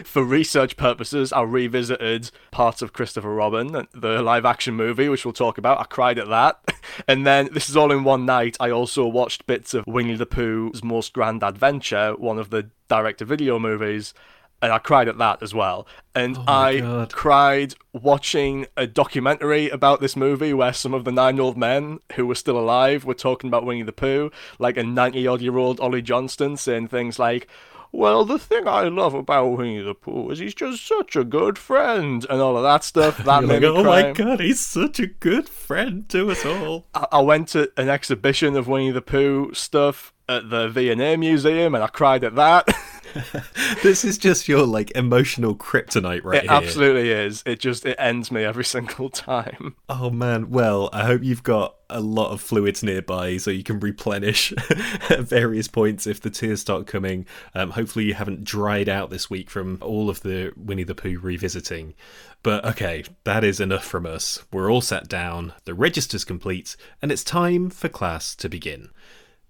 for 0.03 0.23
research 0.23 0.77
purposes, 0.77 1.31
I 1.31 1.41
revisited 1.41 2.31
parts 2.51 2.81
of 2.81 2.93
Christopher 2.93 3.33
Robin, 3.33 3.87
the 3.93 4.21
live 4.21 4.45
action 4.45 4.75
movie, 4.75 5.09
which 5.09 5.25
we'll 5.25 5.33
talk 5.33 5.57
about. 5.57 5.79
I 5.79 5.83
cried 5.85 6.19
at 6.19 6.29
that. 6.29 6.59
And 7.07 7.25
then, 7.25 7.49
this 7.51 7.67
is 7.67 7.75
all 7.75 7.91
in 7.91 8.03
one 8.03 8.25
night, 8.25 8.55
I 8.59 8.69
also 8.69 9.05
watched 9.07 9.47
bits 9.47 9.73
of 9.73 9.85
Winnie 9.87 10.15
the 10.15 10.25
Pooh's 10.25 10.83
Most 10.83 11.13
Grand 11.13 11.43
Adventure, 11.43 12.13
one 12.15 12.37
of 12.37 12.51
the 12.51 12.69
direct 12.87 13.19
to 13.19 13.25
video 13.25 13.59
movies. 13.59 14.13
And 14.61 14.71
I 14.71 14.77
cried 14.77 15.07
at 15.07 15.17
that 15.17 15.43
as 15.43 15.53
well. 15.53 15.85
And 16.13 16.37
oh 16.37 16.43
my 16.43 16.69
I 16.69 16.79
God. 16.79 17.11
cried 17.13 17.73
watching 17.91 18.67
a 18.77 18.87
documentary 18.87 19.69
about 19.69 19.99
this 19.99 20.15
movie 20.15 20.53
where 20.53 20.73
some 20.73 20.93
of 20.93 21.03
the 21.03 21.11
nine 21.11 21.39
old 21.39 21.57
men 21.57 21.99
who 22.13 22.25
were 22.25 22.35
still 22.35 22.57
alive 22.57 23.03
were 23.03 23.13
talking 23.13 23.47
about 23.49 23.65
Winnie 23.65 23.83
the 23.83 23.91
Pooh, 23.91 24.31
like 24.57 24.77
a 24.77 24.83
90 24.83 25.27
odd 25.27 25.41
year 25.41 25.57
old 25.57 25.79
Ollie 25.79 26.01
Johnston 26.01 26.55
saying 26.55 26.87
things 26.87 27.19
like, 27.19 27.47
well, 27.95 28.25
the 28.25 28.39
thing 28.39 28.67
I 28.67 28.83
love 28.83 29.13
about 29.13 29.57
Winnie 29.57 29.81
the 29.81 29.95
Pooh 29.95 30.29
is 30.31 30.39
he's 30.39 30.53
just 30.53 30.85
such 30.85 31.15
a 31.15 31.23
good 31.23 31.57
friend, 31.57 32.25
and 32.29 32.41
all 32.41 32.57
of 32.57 32.63
that 32.63 32.83
stuff. 32.83 33.17
That 33.19 33.43
made 33.43 33.61
like, 33.61 33.61
me 33.61 33.67
oh 33.67 33.83
cry. 33.83 34.03
my 34.03 34.11
god, 34.11 34.39
he's 34.39 34.59
such 34.59 34.99
a 34.99 35.07
good 35.07 35.47
friend 35.47 36.07
to 36.09 36.31
us 36.31 36.45
all. 36.45 36.87
I, 36.93 37.07
I 37.13 37.21
went 37.21 37.49
to 37.49 37.71
an 37.77 37.89
exhibition 37.89 38.55
of 38.55 38.67
Winnie 38.67 38.91
the 38.91 39.01
Pooh 39.01 39.53
stuff 39.53 40.13
at 40.27 40.49
the 40.49 40.69
V&A 40.69 41.17
Museum, 41.17 41.75
and 41.75 41.83
I 41.83 41.87
cried 41.87 42.23
at 42.23 42.35
that. 42.35 42.67
this 43.83 44.03
is 44.03 44.17
just 44.17 44.47
your 44.47 44.65
like 44.65 44.91
emotional 44.91 45.55
kryptonite 45.55 46.23
right 46.23 46.43
it 46.43 46.49
here. 46.49 46.51
absolutely 46.51 47.11
is. 47.11 47.43
It 47.45 47.59
just 47.59 47.85
it 47.85 47.95
ends 47.97 48.31
me 48.31 48.43
every 48.43 48.65
single 48.65 49.09
time. 49.09 49.75
Oh 49.89 50.09
man, 50.09 50.49
well, 50.49 50.89
I 50.91 51.05
hope 51.05 51.23
you've 51.23 51.43
got 51.43 51.75
a 51.89 52.01
lot 52.01 52.31
of 52.31 52.41
fluids 52.41 52.83
nearby 52.83 53.37
so 53.37 53.51
you 53.51 53.63
can 53.63 53.79
replenish 53.79 54.51
at 55.09 55.21
various 55.21 55.67
points 55.67 56.07
if 56.07 56.19
the 56.19 56.29
tears 56.29 56.61
start 56.61 56.87
coming. 56.87 57.25
Um, 57.53 57.71
hopefully, 57.71 58.05
you 58.05 58.13
haven't 58.15 58.43
dried 58.43 58.89
out 58.89 59.09
this 59.09 59.29
week 59.29 59.49
from 59.49 59.77
all 59.81 60.09
of 60.09 60.21
the 60.21 60.51
Winnie 60.57 60.83
the 60.83 60.95
Pooh 60.95 61.19
revisiting. 61.19 61.93
But 62.43 62.65
okay, 62.65 63.03
that 63.23 63.43
is 63.43 63.59
enough 63.59 63.85
from 63.85 64.05
us. 64.05 64.43
We're 64.51 64.71
all 64.71 64.81
sat 64.81 65.07
down, 65.07 65.53
the 65.63 65.73
register's 65.73 66.23
complete, 66.23 66.75
and 67.01 67.11
it's 67.11 67.23
time 67.23 67.69
for 67.69 67.89
class 67.89 68.35
to 68.35 68.49
begin. 68.49 68.89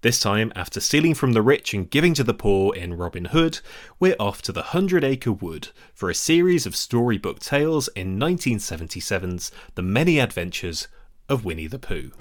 This 0.06 0.20
time, 0.20 0.52
after 0.54 0.78
stealing 0.78 1.14
from 1.14 1.32
the 1.32 1.42
rich 1.42 1.74
and 1.74 1.90
giving 1.90 2.14
to 2.14 2.22
the 2.22 2.32
poor 2.32 2.72
in 2.72 2.94
Robin 2.94 3.24
Hood, 3.24 3.58
we're 3.98 4.14
off 4.20 4.40
to 4.42 4.52
the 4.52 4.62
Hundred 4.62 5.02
Acre 5.02 5.32
Wood 5.32 5.70
for 5.94 6.08
a 6.08 6.14
series 6.14 6.64
of 6.64 6.76
storybook 6.76 7.40
tales 7.40 7.88
in 7.88 8.16
1977's 8.16 9.50
The 9.74 9.82
Many 9.82 10.20
Adventures 10.20 10.86
of 11.28 11.44
Winnie 11.44 11.66
the 11.66 11.80
Pooh. 11.80 12.12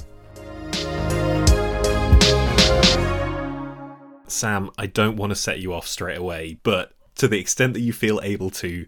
Sam, 4.25 4.71
I 4.79 4.87
don't 4.87 5.17
want 5.17 5.29
to 5.29 5.35
set 5.35 5.59
you 5.59 5.71
off 5.71 5.85
straight 5.87 6.17
away, 6.17 6.57
but 6.63 6.93
to 7.17 7.27
the 7.27 7.37
extent 7.37 7.75
that 7.75 7.81
you 7.81 7.93
feel 7.93 8.19
able 8.23 8.49
to, 8.49 8.87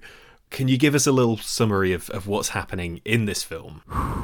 can 0.50 0.68
you 0.68 0.78
give 0.80 0.96
us 0.96 1.06
a 1.06 1.12
little 1.12 1.38
summary 1.38 1.94
of, 1.94 2.10
of 2.10 2.26
what's 2.26 2.50
happening 2.50 3.02
in 3.06 3.26
this 3.26 3.44
film? 3.44 3.84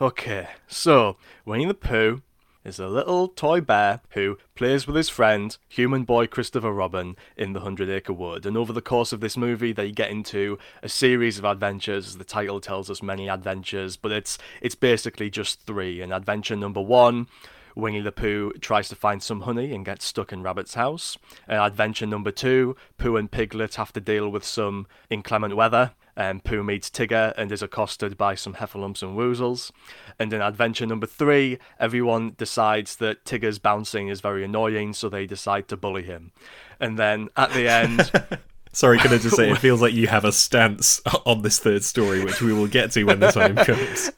Okay, 0.00 0.48
so 0.66 1.18
Winnie 1.44 1.66
the 1.66 1.74
Pooh 1.74 2.22
is 2.64 2.78
a 2.78 2.88
little 2.88 3.28
toy 3.28 3.60
bear 3.60 4.00
who 4.10 4.38
plays 4.54 4.86
with 4.86 4.96
his 4.96 5.08
friend, 5.08 5.56
human 5.68 6.04
boy 6.04 6.26
Christopher 6.26 6.72
Robin, 6.72 7.16
in 7.36 7.52
the 7.52 7.60
Hundred 7.60 7.88
Acre 7.88 8.12
Wood. 8.12 8.44
And 8.44 8.56
over 8.56 8.72
the 8.72 8.82
course 8.82 9.12
of 9.12 9.20
this 9.20 9.36
movie, 9.36 9.72
they 9.72 9.90
get 9.90 10.10
into 10.10 10.58
a 10.82 10.88
series 10.88 11.38
of 11.38 11.44
adventures. 11.44 12.16
The 12.16 12.24
title 12.24 12.60
tells 12.60 12.90
us 12.90 13.02
many 13.02 13.28
adventures, 13.28 13.96
but 13.96 14.12
it's 14.12 14.38
it's 14.60 14.74
basically 14.74 15.30
just 15.30 15.62
three. 15.62 16.00
And 16.00 16.12
adventure 16.12 16.56
number 16.56 16.80
one. 16.80 17.28
Winnie 17.76 18.00
the 18.00 18.10
Pooh 18.10 18.52
tries 18.60 18.88
to 18.88 18.96
find 18.96 19.22
some 19.22 19.42
honey 19.42 19.72
and 19.72 19.84
gets 19.84 20.04
stuck 20.04 20.32
in 20.32 20.42
Rabbit's 20.42 20.74
house. 20.74 21.16
And 21.46 21.60
adventure 21.60 22.04
number 22.04 22.32
two, 22.32 22.74
Pooh 22.98 23.16
and 23.16 23.30
Piglet 23.30 23.76
have 23.76 23.92
to 23.92 24.00
deal 24.00 24.28
with 24.28 24.44
some 24.44 24.88
inclement 25.08 25.54
weather 25.54 25.92
um, 26.20 26.40
Pooh 26.40 26.62
meets 26.62 26.90
Tigger 26.90 27.32
and 27.38 27.50
is 27.50 27.62
accosted 27.62 28.18
by 28.18 28.34
some 28.34 28.54
heffalumps 28.54 29.02
and 29.02 29.16
woozles. 29.16 29.70
And 30.18 30.30
in 30.34 30.42
adventure 30.42 30.84
number 30.84 31.06
three, 31.06 31.58
everyone 31.78 32.34
decides 32.36 32.96
that 32.96 33.24
Tigger's 33.24 33.58
bouncing 33.58 34.08
is 34.08 34.20
very 34.20 34.44
annoying, 34.44 34.92
so 34.92 35.08
they 35.08 35.26
decide 35.26 35.66
to 35.68 35.78
bully 35.78 36.02
him. 36.02 36.32
And 36.78 36.98
then 36.98 37.30
at 37.38 37.52
the 37.52 37.68
end. 37.68 38.12
Sorry, 38.72 38.98
can 38.98 39.12
I 39.14 39.18
just 39.18 39.34
say, 39.34 39.50
it 39.50 39.58
feels 39.66 39.80
like 39.80 39.94
you 39.94 40.08
have 40.08 40.26
a 40.26 40.30
stance 40.30 41.00
on 41.24 41.40
this 41.40 41.58
third 41.58 41.84
story, 41.84 42.22
which 42.22 42.42
we 42.42 42.52
will 42.52 42.68
get 42.68 42.92
to 42.92 43.04
when 43.04 43.20
the 43.20 43.32
time 43.32 43.56
comes. 43.64 44.12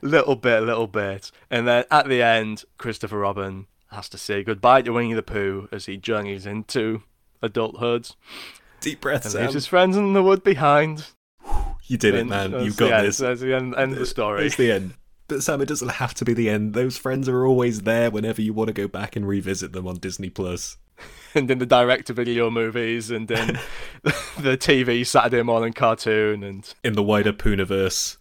little 0.00 0.36
bit, 0.36 0.62
little 0.62 0.86
bit. 0.86 1.30
And 1.50 1.68
then 1.68 1.84
at 1.90 2.08
the 2.08 2.22
end, 2.22 2.64
Christopher 2.78 3.18
Robin 3.18 3.66
has 3.90 4.08
to 4.08 4.16
say 4.16 4.42
goodbye 4.42 4.82
to 4.82 4.92
Winnie 4.94 5.12
the 5.12 5.22
Pooh 5.22 5.68
as 5.70 5.84
he 5.84 5.98
journeys 5.98 6.46
into 6.46 7.02
adulthood. 7.42 8.08
Deep 8.80 9.02
breaths. 9.02 9.34
And 9.34 9.42
leaves 9.42 9.54
his 9.54 9.66
friends 9.66 9.98
in 9.98 10.14
the 10.14 10.22
wood 10.22 10.42
behind. 10.42 11.08
You 11.92 11.98
did 11.98 12.14
it, 12.14 12.26
man. 12.26 12.52
You've 12.64 12.78
got 12.78 13.02
this. 13.02 13.18
That's 13.18 13.42
the 13.42 13.54
end, 13.54 13.74
end 13.76 13.92
of 13.92 13.98
the 13.98 14.06
story. 14.06 14.46
It's 14.46 14.56
the 14.56 14.72
end. 14.72 14.94
But 15.28 15.42
Sam, 15.42 15.60
it 15.60 15.68
doesn't 15.68 15.90
have 15.90 16.14
to 16.14 16.24
be 16.24 16.32
the 16.32 16.48
end. 16.48 16.72
Those 16.72 16.96
friends 16.96 17.28
are 17.28 17.44
always 17.44 17.82
there 17.82 18.10
whenever 18.10 18.40
you 18.40 18.54
want 18.54 18.68
to 18.68 18.72
go 18.72 18.88
back 18.88 19.14
and 19.14 19.28
revisit 19.28 19.74
them 19.74 19.86
on 19.86 19.96
Disney 19.96 20.30
Plus. 20.30 20.78
and 21.34 21.50
in 21.50 21.58
the 21.58 21.66
direct-to-video 21.66 22.48
movies, 22.48 23.10
and 23.10 23.30
in 23.30 23.46
the 24.02 24.56
TV 24.56 25.06
Saturday 25.06 25.42
morning 25.42 25.74
cartoon, 25.74 26.42
and 26.42 26.72
in 26.82 26.94
the 26.94 27.02
wider 27.02 27.34
Pooniverse. 27.34 28.16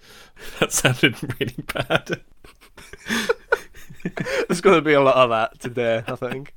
That 0.59 0.73
sounded 0.73 1.15
really 1.39 1.63
bad. 1.73 2.23
There's 4.49 4.59
going 4.59 4.75
to 4.75 4.81
be 4.81 4.93
a 4.93 5.01
lot 5.01 5.15
of 5.15 5.29
that 5.29 5.61
today, 5.61 6.03
I 6.05 6.15
think. 6.17 6.53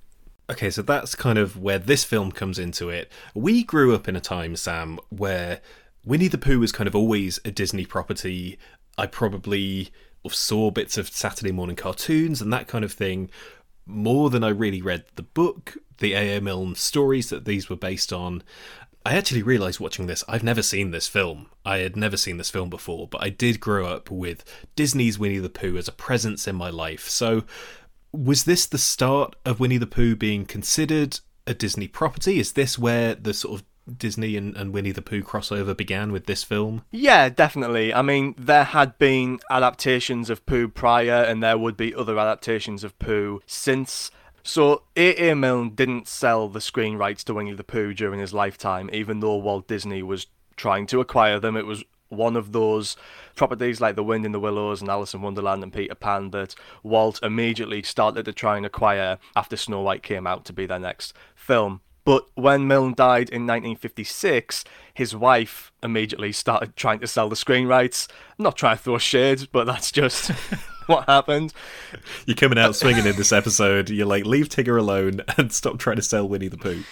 Okay, 0.50 0.68
so 0.68 0.83
that's 0.83 1.14
kind 1.14 1.38
of 1.38 1.56
where 1.62 1.78
this 1.78 2.02
film 2.02 2.33
comes 2.33 2.59
into 2.59 2.90
it. 2.90 3.12
We 3.37 3.62
grew 3.62 3.94
up 3.94 4.09
in 4.09 4.16
a 4.16 4.21
time, 4.21 4.56
Sam, 4.56 4.99
where 5.11 5.61
Winnie 6.04 6.28
the 6.28 6.38
Pooh 6.38 6.61
was 6.61 6.73
kind 6.73 6.87
of 6.87 6.94
always 6.94 7.40
a 7.44 7.50
Disney 7.50 7.87
property. 7.87 8.58
I 8.99 9.06
probably 9.06 9.90
saw 10.28 10.70
bits 10.70 10.99
of 10.99 11.08
Saturday 11.08 11.52
morning 11.52 11.76
cartoons 11.76 12.42
and 12.42 12.52
that 12.52 12.68
kind 12.68 12.84
of 12.84 12.92
thing 12.92 13.30
more 13.87 14.30
than 14.30 14.44
I 14.44 14.49
really 14.49 14.82
read 14.82 15.04
the 15.16 15.23
book, 15.23 15.76
the 15.99 16.14
A.A. 16.14 16.40
Milne 16.40 16.75
stories 16.75 17.30
that 17.30 17.44
these 17.44 17.68
were 17.68 17.76
based 17.76 18.12
on. 18.12 18.42
I 19.06 19.16
actually 19.16 19.42
realised 19.42 19.80
watching 19.80 20.06
this, 20.06 20.25
I've 20.26 20.42
never 20.42 20.62
seen 20.62 20.90
this 20.90 21.08
film. 21.08 21.49
I 21.64 21.78
had 21.78 21.96
never 21.96 22.16
seen 22.16 22.38
this 22.38 22.50
film 22.50 22.70
before, 22.70 23.06
but 23.06 23.23
I 23.23 23.28
did 23.28 23.61
grow 23.61 23.87
up 23.87 24.11
with 24.11 24.44
Disney's 24.76 25.18
Winnie 25.18 25.38
the 25.38 25.50
Pooh 25.50 25.76
as 25.76 25.88
a 25.88 25.92
presence 25.92 26.49
in 26.49 26.56
my 26.56 26.70
life. 26.70 27.08
So, 27.08 27.44
was 28.12 28.44
this 28.44 28.64
the 28.64 28.78
start 28.78 29.37
of 29.44 29.61
Winnie 29.61 29.76
the 29.76 29.87
Pooh 29.87 30.16
being 30.16 30.46
considered 30.46 31.20
a 31.46 31.52
Disney 31.52 31.88
property? 31.88 32.38
Is 32.38 32.52
this 32.52 32.78
where 32.78 33.14
the 33.14 33.34
sort 33.34 33.61
of 33.61 33.66
Disney 33.93 34.37
and, 34.37 34.57
and 34.57 34.73
Winnie 34.73 34.93
the 34.93 35.03
Pooh 35.03 35.23
crossover 35.23 35.76
began 35.76 36.12
with 36.12 36.26
this 36.26 36.43
film? 36.43 36.85
Yeah, 36.91 37.29
definitely. 37.29 37.93
I 37.93 38.03
mean, 38.03 38.35
there 38.38 38.64
had 38.64 38.99
been 38.99 39.41
adaptations 39.50 40.31
of 40.31 40.45
Pooh 40.47 40.69
prior, 40.69 41.23
and 41.23 41.43
there 41.43 41.59
would 41.59 41.76
be 41.76 41.95
other 41.95 42.19
adaptations 42.19 42.85
of 42.85 42.99
Pooh 42.99 43.41
since. 43.47 44.11
So 44.43 44.83
A.A. 44.97 45.35
Milne 45.35 45.75
didn't 45.75 46.09
sell 46.09 46.49
the 46.49 46.61
screen 46.61 46.97
rights 46.97 47.25
to 47.25 47.35
Winnie 47.35 47.55
the 47.55 47.64
Pooh 47.64 47.95
during 47.95 48.21
his 48.21 48.35
lifetime, 48.35 48.91
even 48.93 49.21
though 49.21 49.37
Walt 49.37 49.69
Disney 49.69 50.03
was 50.03 50.26
trying 50.57 50.87
to 50.88 51.00
acquire 51.00 51.38
them. 51.38 51.57
It 51.57 51.67
was 51.67 51.85
one 52.09 52.37
of 52.37 52.53
those 52.53 52.97
properties 53.35 53.81
like 53.81 53.97
The 53.97 54.05
Wind 54.05 54.25
in 54.25 54.33
the 54.33 54.41
Willows 54.41 54.81
and 54.81 54.91
Alice 54.91 55.14
in 55.14 55.23
Wonderland 55.23 55.62
and 55.62 55.73
Peter 55.73 55.95
Pan 55.95 56.31
that 56.31 56.55
Walt 56.83 57.19
immediately 57.23 57.83
started 57.83 58.25
to 58.25 58.33
try 58.33 58.57
and 58.57 58.67
acquire 58.67 59.19
after 59.35 59.57
Snow 59.57 59.81
White 59.81 60.03
came 60.03 60.26
out 60.26 60.45
to 60.47 60.53
be 60.53 60.67
their 60.67 60.79
next 60.79 61.14
film. 61.35 61.81
But 62.04 62.26
when 62.34 62.66
Milne 62.66 62.94
died 62.94 63.30
in 63.30 63.46
1956, 63.46 64.64
his 64.92 65.16
wife 65.16 65.73
immediately 65.82 66.32
started 66.32 66.76
trying 66.76 67.00
to 67.00 67.06
sell 67.06 67.28
the 67.28 67.37
screen 67.37 67.66
rights. 67.66 68.08
I'm 68.38 68.42
not 68.42 68.56
trying 68.56 68.76
to 68.76 68.82
throw 68.82 68.99
shade, 68.99 69.49
but 69.52 69.64
that's 69.64 69.90
just 69.90 70.30
what 70.87 71.06
happened. 71.06 71.54
You're 72.26 72.37
coming 72.37 72.58
out 72.58 72.76
swinging 72.76 73.06
in 73.06 73.16
this 73.16 73.32
episode. 73.32 73.88
You're 73.88 74.06
like, 74.06 74.26
leave 74.26 74.49
Tigger 74.49 74.78
alone 74.78 75.23
and 75.38 75.52
stop 75.52 75.78
trying 75.78 75.96
to 75.96 76.02
sell 76.02 76.28
Winnie 76.28 76.49
the 76.49 76.58
Pooh. 76.58 76.84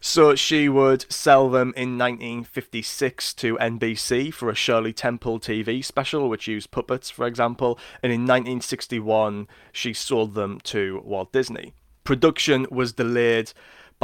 So 0.00 0.34
she 0.34 0.68
would 0.68 1.10
sell 1.10 1.48
them 1.48 1.72
in 1.76 1.96
1956 1.96 3.32
to 3.34 3.56
NBC 3.56 4.34
for 4.34 4.50
a 4.50 4.54
Shirley 4.54 4.92
Temple 4.92 5.40
TV 5.40 5.82
special, 5.82 6.28
which 6.28 6.46
used 6.46 6.70
puppets, 6.70 7.08
for 7.08 7.26
example. 7.26 7.78
And 8.02 8.12
in 8.12 8.20
1961, 8.22 9.48
she 9.72 9.94
sold 9.94 10.34
them 10.34 10.60
to 10.64 11.00
Walt 11.04 11.32
Disney. 11.32 11.72
Production 12.04 12.66
was 12.70 12.92
delayed 12.92 13.54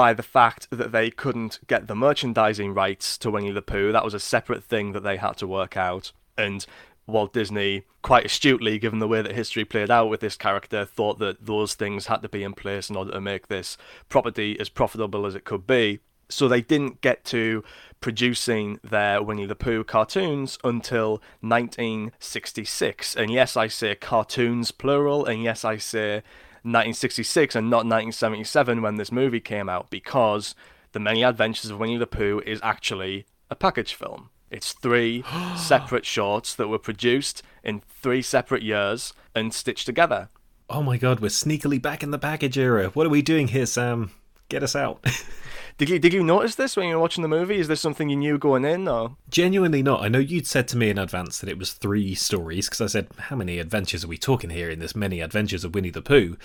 by 0.00 0.14
the 0.14 0.22
fact 0.22 0.66
that 0.70 0.92
they 0.92 1.10
couldn't 1.10 1.60
get 1.66 1.86
the 1.86 1.94
merchandising 1.94 2.72
rights 2.72 3.18
to 3.18 3.30
Winnie 3.30 3.50
the 3.50 3.60
Pooh. 3.60 3.92
That 3.92 4.02
was 4.02 4.14
a 4.14 4.18
separate 4.18 4.64
thing 4.64 4.92
that 4.92 5.02
they 5.02 5.18
had 5.18 5.36
to 5.36 5.46
work 5.46 5.76
out. 5.76 6.12
And 6.38 6.64
Walt 7.06 7.34
Disney, 7.34 7.84
quite 8.00 8.24
astutely, 8.24 8.78
given 8.78 8.98
the 8.98 9.06
way 9.06 9.20
that 9.20 9.32
history 9.32 9.66
played 9.66 9.90
out 9.90 10.08
with 10.08 10.20
this 10.20 10.38
character, 10.38 10.86
thought 10.86 11.18
that 11.18 11.44
those 11.44 11.74
things 11.74 12.06
had 12.06 12.22
to 12.22 12.30
be 12.30 12.42
in 12.42 12.54
place 12.54 12.88
in 12.88 12.96
order 12.96 13.12
to 13.12 13.20
make 13.20 13.48
this 13.48 13.76
property 14.08 14.58
as 14.58 14.70
profitable 14.70 15.26
as 15.26 15.34
it 15.34 15.44
could 15.44 15.66
be. 15.66 16.00
So 16.30 16.48
they 16.48 16.62
didn't 16.62 17.02
get 17.02 17.22
to 17.26 17.62
producing 18.00 18.80
their 18.82 19.22
Winnie 19.22 19.44
the 19.44 19.54
Pooh 19.54 19.84
cartoons 19.84 20.56
until 20.64 21.20
1966. 21.42 23.16
And 23.16 23.30
yes, 23.30 23.54
I 23.54 23.66
say 23.66 23.94
cartoons 23.96 24.70
plural, 24.70 25.26
and 25.26 25.42
yes, 25.42 25.62
I 25.62 25.76
say 25.76 26.22
1966 26.62 27.54
and 27.56 27.70
not 27.70 27.84
1977 27.86 28.82
when 28.82 28.96
this 28.96 29.12
movie 29.12 29.40
came 29.40 29.68
out 29.68 29.90
because 29.90 30.54
The 30.92 31.00
Many 31.00 31.22
Adventures 31.22 31.70
of 31.70 31.78
Winnie 31.78 31.96
the 31.96 32.06
Pooh 32.06 32.42
is 32.44 32.60
actually 32.62 33.26
a 33.50 33.56
package 33.56 33.94
film. 33.94 34.30
It's 34.50 34.72
three 34.72 35.24
separate 35.56 36.04
shorts 36.04 36.54
that 36.54 36.68
were 36.68 36.78
produced 36.78 37.42
in 37.64 37.82
three 38.02 38.22
separate 38.22 38.62
years 38.62 39.12
and 39.34 39.54
stitched 39.54 39.86
together. 39.86 40.28
Oh 40.68 40.82
my 40.82 40.96
god, 40.96 41.20
we're 41.20 41.28
sneakily 41.28 41.80
back 41.80 42.02
in 42.02 42.10
the 42.10 42.18
package 42.18 42.58
era. 42.58 42.88
What 42.90 43.06
are 43.06 43.10
we 43.10 43.22
doing 43.22 43.48
here, 43.48 43.66
Sam? 43.66 44.10
Get 44.50 44.62
us 44.62 44.76
out. 44.76 45.02
Did 45.78 45.88
you 45.88 45.98
did 45.98 46.12
you 46.12 46.22
notice 46.22 46.56
this 46.56 46.76
when 46.76 46.88
you 46.88 46.96
were 46.96 47.00
watching 47.00 47.22
the 47.22 47.28
movie? 47.28 47.58
Is 47.58 47.66
this 47.66 47.80
something 47.80 48.10
you 48.10 48.16
knew 48.16 48.36
going 48.36 48.66
in, 48.66 48.86
or 48.86 49.16
genuinely 49.30 49.82
not? 49.82 50.02
I 50.02 50.08
know 50.08 50.18
you'd 50.18 50.46
said 50.46 50.68
to 50.68 50.76
me 50.76 50.90
in 50.90 50.98
advance 50.98 51.38
that 51.38 51.48
it 51.48 51.56
was 51.56 51.72
three 51.72 52.14
stories 52.14 52.66
because 52.66 52.82
I 52.82 52.86
said, 52.86 53.08
"How 53.16 53.36
many 53.36 53.58
adventures 53.58 54.04
are 54.04 54.08
we 54.08 54.18
talking 54.18 54.50
here 54.50 54.68
in 54.68 54.78
this 54.78 54.94
many 54.94 55.22
adventures 55.22 55.64
of 55.64 55.74
Winnie 55.74 55.88
the 55.88 56.02
Pooh?" 56.02 56.36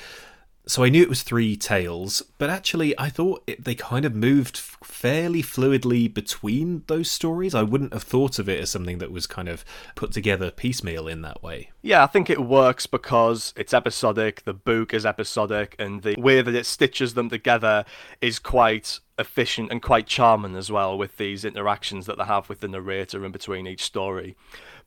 So 0.68 0.84
I 0.84 0.90
knew 0.90 1.04
it 1.04 1.10
was 1.10 1.22
three 1.22 1.56
tales, 1.56 2.24
but 2.40 2.50
actually 2.50 2.98
I 3.00 3.10
thought 3.10 3.44
it, 3.46 3.64
they 3.64 3.76
kind 3.76 4.04
of 4.04 4.16
moved 4.16 4.58
fairly 4.58 5.44
fluidly 5.44 6.12
between 6.12 6.84
those 6.88 7.12
stories. 7.12 7.54
I 7.54 7.62
wouldn't 7.62 7.94
have 7.94 8.02
thought 8.02 8.40
of 8.40 8.50
it 8.50 8.60
as 8.60 8.72
something 8.72 8.98
that 8.98 9.12
was 9.12 9.28
kind 9.28 9.48
of 9.48 9.64
put 9.94 10.12
together 10.12 10.50
piecemeal 10.50 11.08
in 11.08 11.22
that 11.22 11.44
way. 11.44 11.70
Yeah, 11.84 12.04
I 12.04 12.08
think 12.08 12.32
it 12.32 12.42
works 12.42 12.88
because 12.88 13.54
it's 13.56 13.76
episodic, 13.76 14.44
the 14.44 14.54
book 14.54 14.92
is 14.92 15.06
episodic, 15.06 15.76
and 15.78 16.02
the 16.02 16.16
way 16.18 16.42
that 16.42 16.56
it 16.56 16.66
stitches 16.66 17.14
them 17.14 17.30
together 17.30 17.86
is 18.20 18.40
quite 18.40 19.00
efficient 19.20 19.72
and 19.72 19.82
quite 19.82 20.08
charming 20.08 20.56
as 20.56 20.72
well 20.72 20.98
with 20.98 21.18
these 21.18 21.46
interactions 21.46 22.06
that 22.06 22.18
they 22.18 22.26
have 22.26 22.50
with 22.50 22.60
the 22.60 22.68
narrator 22.68 23.24
in 23.24 23.32
between 23.32 23.68
each 23.68 23.84
story. 23.84 24.36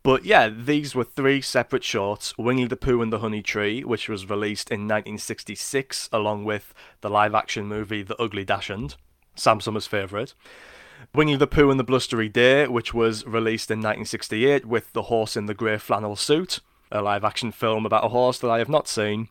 But 0.03 0.25
yeah, 0.25 0.49
these 0.49 0.95
were 0.95 1.05
three 1.05 1.41
separate 1.41 1.85
shorts 1.85 2.37
Winnie 2.39 2.67
the 2.67 2.77
Pooh 2.77 3.03
and 3.03 3.13
the 3.13 3.19
Honey 3.19 3.43
Tree, 3.43 3.83
which 3.83 4.09
was 4.09 4.31
released 4.31 4.71
in 4.71 4.83
1966, 4.83 6.09
along 6.13 6.45
with 6.45 6.73
the 7.01 7.11
live 7.11 7.35
action 7.35 7.67
movie 7.67 8.03
The 8.03 8.21
Ugly 8.21 8.45
Dachshund, 8.45 8.97
Sam 9.35 9.61
Summers' 9.61 9.87
favourite. 9.87 10.35
Winnie 11.15 11.37
the 11.37 11.47
Pooh 11.47 11.71
and 11.71 11.79
the 11.79 11.85
Blustery 11.85 12.29
Day, 12.29 12.67
which 12.67 12.93
was 12.93 13.25
released 13.27 13.71
in 13.71 13.79
1968 13.79 14.67
with 14.67 14.93
the 14.93 15.03
horse 15.03 15.37
in 15.37 15.47
the 15.47 15.55
grey 15.55 15.79
flannel 15.79 16.17
suit, 16.17 16.61
a 16.91 17.03
live 17.03 17.25
action 17.25 17.53
film 17.53 17.87
about 17.87 18.05
a 18.05 18.09
horse 18.09 18.39
that 18.39 18.51
I 18.51 18.59
have 18.59 18.69
not 18.69 18.89
seen 18.89 19.29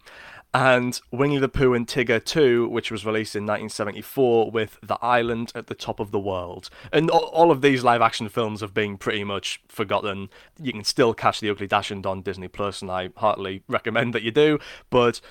and 0.53 0.99
Winnie 1.11 1.37
the 1.37 1.49
Pooh 1.49 1.73
and 1.73 1.87
Tigger 1.87 2.23
2, 2.23 2.69
which 2.69 2.89
was 2.89 3.05
released 3.05 3.35
in 3.35 3.43
1974 3.43 4.49
with 4.49 4.77
The 4.81 4.97
Island 5.01 5.51
at 5.53 5.67
the 5.67 5.75
Top 5.75 5.99
of 5.99 6.11
the 6.11 6.19
World. 6.19 6.69
And 6.91 7.09
all 7.09 7.51
of 7.51 7.61
these 7.61 7.83
live 7.83 8.01
action 8.01 8.29
films 8.29 8.61
have 8.61 8.73
been 8.73 8.97
pretty 8.97 9.23
much 9.23 9.61
forgotten. 9.67 10.29
You 10.61 10.71
can 10.71 10.83
still 10.83 11.13
catch 11.13 11.39
The 11.39 11.49
Ugly 11.49 11.67
Dachshund 11.67 12.05
on 12.05 12.21
Disney 12.21 12.47
Plus, 12.47 12.81
and 12.81 12.89
I 12.89 13.09
heartily 13.17 13.63
recommend 13.67 14.13
that 14.13 14.23
you 14.23 14.31
do, 14.31 14.57
but 14.89 15.21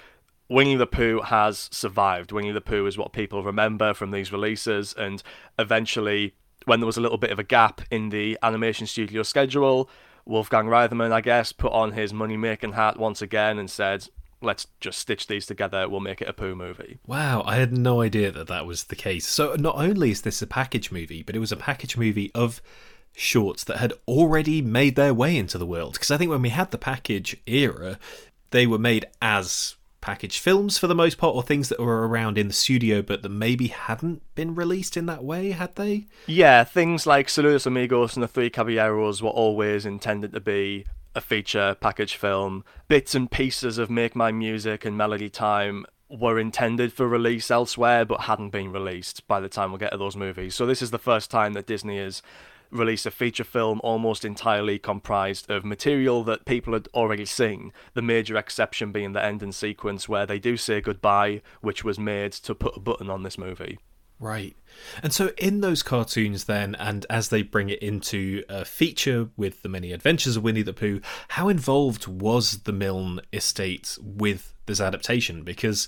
Winnie 0.49 0.77
the 0.77 0.87
Pooh 0.87 1.23
has 1.23 1.69
survived. 1.73 2.31
Winnie 2.31 2.53
the 2.53 2.61
Pooh 2.61 2.87
is 2.87 2.99
what 2.99 3.13
people 3.13 3.43
remember 3.43 3.95
from 3.95 4.11
these 4.11 4.31
releases, 4.33 4.93
and 4.93 5.23
eventually, 5.59 6.35
when 6.67 6.81
there 6.81 6.87
was 6.87 6.99
a 6.99 7.01
little 7.01 7.19
bit 7.19 7.31
of 7.31 7.39
a 7.39 7.45
gap 7.45 7.81
in 7.91 8.11
the 8.11 8.39
animation 8.43 8.87
studio 8.87 9.23
schedule, 9.23 9.89
Wolfgang 10.25 10.67
Reitherman, 10.67 11.13
I 11.13 11.21
guess, 11.21 11.53
put 11.53 11.73
on 11.73 11.93
his 11.93 12.13
money 12.13 12.37
making 12.37 12.73
hat 12.73 12.99
once 12.99 13.23
again 13.23 13.59
and 13.59 13.71
said, 13.71 14.09
let's 14.47 14.67
just 14.81 14.99
stitch 14.99 15.27
these 15.27 15.47
together. 15.47 15.89
We'll 15.89 16.01
make 16.01 16.23
it 16.23 16.29
a 16.29 16.33
poo 16.33 16.55
movie. 16.55 16.99
Wow, 17.07 17.43
I 17.45 17.57
had 17.57 17.77
no 17.77 18.01
idea 18.01 18.31
that 18.33 18.49
that 18.49 18.67
was 18.67 18.85
the 18.85 18.97
case. 18.97 19.27
So 19.27 19.55
not 19.55 19.77
only 19.77 20.11
is 20.11 20.23
this 20.23 20.41
a 20.41 20.47
package 20.47 20.91
movie, 20.91 21.23
but 21.23 21.37
it 21.37 21.41
was 21.41 21.53
a 21.53 21.57
package 21.57 21.97
movie 21.97 22.31
of 22.35 22.63
shorts 23.13 23.65
that 23.65 23.79
had 23.79 23.93
already 24.07 24.63
made 24.63 24.97
their 24.97 25.15
way 25.15 25.37
into 25.37 25.59
the 25.59 25.67
world. 25.67 25.95
Because 25.95 26.11
I 26.11 26.17
think 26.17 26.31
when 26.31 26.43
we 26.43 26.51
had 26.51 26.71
the 26.71 26.79
package 26.79 27.37
era, 27.47 27.99
they 28.51 28.67
were 28.67 28.79
made 28.79 29.07
as 29.21 29.77
package 30.01 30.39
films 30.39 30.79
for 30.79 30.87
the 30.87 30.95
most 30.95 31.19
part, 31.19 31.35
or 31.35 31.43
things 31.43 31.69
that 31.69 31.81
were 31.81 32.07
around 32.07 32.39
in 32.39 32.47
the 32.47 32.55
studio 32.55 33.03
but 33.03 33.23
that 33.23 33.29
maybe 33.29 33.67
hadn't 33.67 34.23
been 34.37 34.55
released 34.55 34.97
in 34.97 35.07
that 35.07 35.25
way, 35.25 35.51
had 35.51 35.75
they? 35.75 36.07
Yeah, 36.27 36.63
things 36.63 37.07
like 37.07 37.27
Saludos 37.27 37.67
Amigos 37.67 38.15
and 38.15 38.23
the 38.23 38.29
Three 38.29 38.49
Caballeros 38.49 39.21
were 39.21 39.31
always 39.31 39.85
intended 39.85 40.33
to 40.33 40.41
be 40.41 40.87
a 41.17 41.21
feature 41.21 41.75
package 41.81 42.15
film. 42.15 42.63
Bits 42.89 43.15
and 43.15 43.31
pieces 43.31 43.79
of 43.79 43.91
Make 43.91 44.15
Mine 44.15 44.39
Music 44.39 44.85
and 44.85 44.97
Melody 44.97 45.31
Time 45.31 45.87
were 46.11 46.39
intended 46.39 46.93
for 46.93 47.09
release 47.09 47.51
elsewhere 47.51 48.05
but 48.05 48.23
hadn't 48.23 48.51
been 48.51 48.71
released 48.71 49.27
by 49.27 49.41
the 49.41 49.49
time 49.49 49.73
we 49.73 49.79
get 49.79 49.91
to 49.91 49.99
those 49.99 50.15
movies. 50.15 50.55
So 50.55 50.67
this 50.67 50.83
is 50.83 50.91
the 50.91 50.99
first 50.99 51.31
time 51.31 51.55
that 51.55 51.67
Disney 51.67 51.99
has 51.99 52.23
released 52.71 53.07
a 53.07 53.11
feature 53.11 53.45
film 53.45 53.81
almost 53.83 54.25
entirely 54.25 54.79
comprised 54.79 55.51
of 55.51 55.65
material 55.65 56.23
that 56.25 56.45
people 56.45 56.75
had 56.75 56.89
already 56.93 57.25
seen. 57.25 57.73
The 57.95 58.03
major 58.03 58.37
exception 58.37 58.93
being 58.93 59.13
the 59.13 59.25
ending 59.25 59.53
sequence 59.53 60.09
where 60.09 60.27
they 60.27 60.39
do 60.39 60.57
say 60.57 60.83
goodbye, 60.83 61.41
which 61.63 61.83
was 61.83 61.99
made 61.99 62.33
to 62.33 62.55
put 62.55 62.77
a 62.77 62.81
button 62.81 63.09
on 63.09 63.23
this 63.23 63.39
movie. 63.39 63.79
Right. 64.19 64.57
And 65.03 65.13
so, 65.13 65.31
in 65.37 65.61
those 65.61 65.83
cartoons, 65.83 66.45
then, 66.45 66.75
and 66.77 67.05
as 67.11 67.29
they 67.29 67.43
bring 67.43 67.69
it 67.69 67.83
into 67.83 68.43
a 68.49 68.65
feature 68.65 69.29
with 69.37 69.63
the 69.63 69.69
many 69.69 69.93
adventures 69.93 70.37
of 70.37 70.43
Winnie 70.43 70.63
the 70.63 70.73
Pooh, 70.73 71.01
how 71.29 71.49
involved 71.49 72.07
was 72.07 72.63
the 72.63 72.73
Milne 72.73 73.21
estate 73.33 73.99
with 74.01 74.55
this 74.65 74.81
adaptation? 74.81 75.43
Because, 75.43 75.87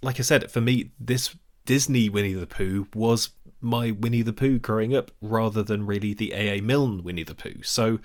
like 0.00 0.20
I 0.20 0.22
said, 0.22 0.50
for 0.50 0.60
me, 0.60 0.90
this 1.00 1.36
Disney 1.64 2.08
Winnie 2.08 2.34
the 2.34 2.46
Pooh 2.46 2.86
was 2.94 3.30
my 3.60 3.90
Winnie 3.90 4.22
the 4.22 4.32
Pooh 4.32 4.58
growing 4.58 4.94
up 4.94 5.10
rather 5.20 5.62
than 5.62 5.86
really 5.86 6.14
the 6.14 6.32
A.A. 6.32 6.60
Milne 6.60 7.02
Winnie 7.02 7.24
the 7.24 7.34
Pooh. 7.34 7.62
So 7.62 7.98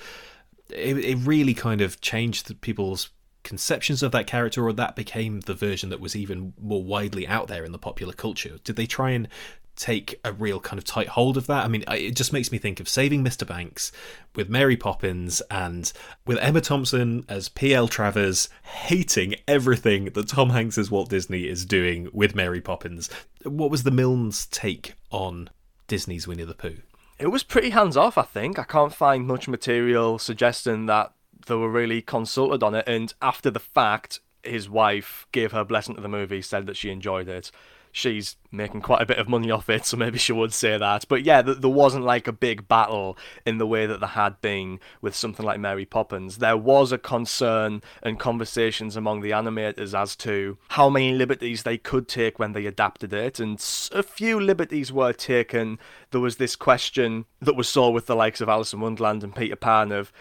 it, 0.69 0.97
it 0.97 1.15
really 1.17 1.53
kind 1.53 1.81
of 1.81 2.01
changed 2.01 2.59
people's 2.61 3.09
conceptions 3.43 4.03
of 4.03 4.11
that 4.11 4.27
character, 4.27 4.65
or 4.65 4.73
that 4.73 4.95
became 4.95 5.41
the 5.41 5.53
version 5.53 5.89
that 5.89 5.99
was 5.99 6.15
even 6.15 6.53
more 6.59 6.83
widely 6.83 7.27
out 7.27 7.47
there 7.47 7.63
in 7.63 7.71
the 7.71 7.79
popular 7.79 8.13
culture? 8.13 8.59
Did 8.63 8.75
they 8.75 8.85
try 8.85 9.11
and 9.11 9.27
take 9.75 10.19
a 10.23 10.31
real 10.31 10.59
kind 10.59 10.77
of 10.77 10.83
tight 10.83 11.07
hold 11.09 11.37
of 11.37 11.47
that? 11.47 11.65
I 11.65 11.67
mean, 11.67 11.83
it 11.87 12.15
just 12.15 12.33
makes 12.33 12.51
me 12.51 12.57
think 12.57 12.79
of 12.79 12.89
Saving 12.89 13.23
Mr. 13.23 13.47
Banks 13.47 13.91
with 14.35 14.49
Mary 14.49 14.77
Poppins 14.77 15.41
and 15.49 15.91
with 16.25 16.37
Emma 16.39 16.61
Thompson 16.61 17.25
as 17.27 17.49
P.L. 17.49 17.87
Travers 17.87 18.49
hating 18.63 19.35
everything 19.47 20.05
that 20.05 20.27
Tom 20.27 20.51
Hanks's 20.51 20.91
Walt 20.91 21.09
Disney 21.09 21.47
is 21.47 21.65
doing 21.65 22.09
with 22.13 22.35
Mary 22.35 22.61
Poppins. 22.61 23.09
What 23.43 23.71
was 23.71 23.83
the 23.83 23.91
Milne's 23.91 24.45
take 24.45 24.93
on 25.09 25.49
Disney's 25.87 26.27
Winnie 26.27 26.43
the 26.43 26.53
Pooh? 26.53 26.77
It 27.17 27.27
was 27.27 27.43
pretty 27.43 27.69
hands 27.69 27.97
off, 27.97 28.17
I 28.17 28.23
think. 28.23 28.57
I 28.57 28.63
can't 28.63 28.93
find 28.93 29.27
much 29.27 29.47
material 29.47 30.17
suggesting 30.17 30.87
that 30.87 31.13
they 31.45 31.55
were 31.55 31.69
really 31.69 32.01
consulted 32.01 32.63
on 32.63 32.75
it. 32.75 32.87
And 32.87 33.13
after 33.21 33.49
the 33.49 33.59
fact, 33.59 34.19
his 34.43 34.69
wife 34.69 35.27
gave 35.31 35.51
her 35.51 35.63
blessing 35.63 35.95
to 35.95 36.01
the 36.01 36.09
movie, 36.09 36.41
said 36.41 36.65
that 36.67 36.77
she 36.77 36.89
enjoyed 36.89 37.27
it 37.27 37.51
she's 37.91 38.37
making 38.51 38.81
quite 38.81 39.01
a 39.01 39.05
bit 39.05 39.17
of 39.17 39.27
money 39.27 39.51
off 39.51 39.69
it, 39.69 39.85
so 39.85 39.97
maybe 39.97 40.17
she 40.17 40.31
would 40.31 40.53
say 40.53 40.77
that. 40.77 41.05
But 41.07 41.23
yeah, 41.23 41.41
there 41.41 41.69
wasn't 41.69 42.05
like 42.05 42.27
a 42.27 42.33
big 42.33 42.67
battle 42.67 43.17
in 43.45 43.57
the 43.57 43.67
way 43.67 43.85
that 43.85 43.99
there 43.99 44.09
had 44.09 44.41
been 44.41 44.79
with 45.01 45.15
something 45.15 45.45
like 45.45 45.59
Mary 45.59 45.85
Poppins. 45.85 46.37
There 46.37 46.57
was 46.57 46.91
a 46.91 46.97
concern 46.97 47.81
and 48.01 48.19
conversations 48.19 48.95
among 48.95 49.21
the 49.21 49.31
animators 49.31 49.97
as 49.97 50.15
to 50.17 50.57
how 50.69 50.89
many 50.89 51.13
liberties 51.13 51.63
they 51.63 51.77
could 51.77 52.07
take 52.07 52.39
when 52.39 52.53
they 52.53 52.65
adapted 52.65 53.13
it, 53.13 53.39
and 53.39 53.57
a 53.91 54.03
few 54.03 54.39
liberties 54.39 54.91
were 54.91 55.13
taken. 55.13 55.79
There 56.11 56.21
was 56.21 56.37
this 56.37 56.55
question 56.55 57.25
that 57.39 57.55
was 57.55 57.69
saw 57.69 57.89
with 57.89 58.05
the 58.05 58.15
likes 58.15 58.41
of 58.41 58.49
Alice 58.49 58.73
in 58.73 58.79
Wonderland 58.79 59.23
and 59.23 59.35
Peter 59.35 59.55
Pan 59.55 59.91
of 59.91 60.11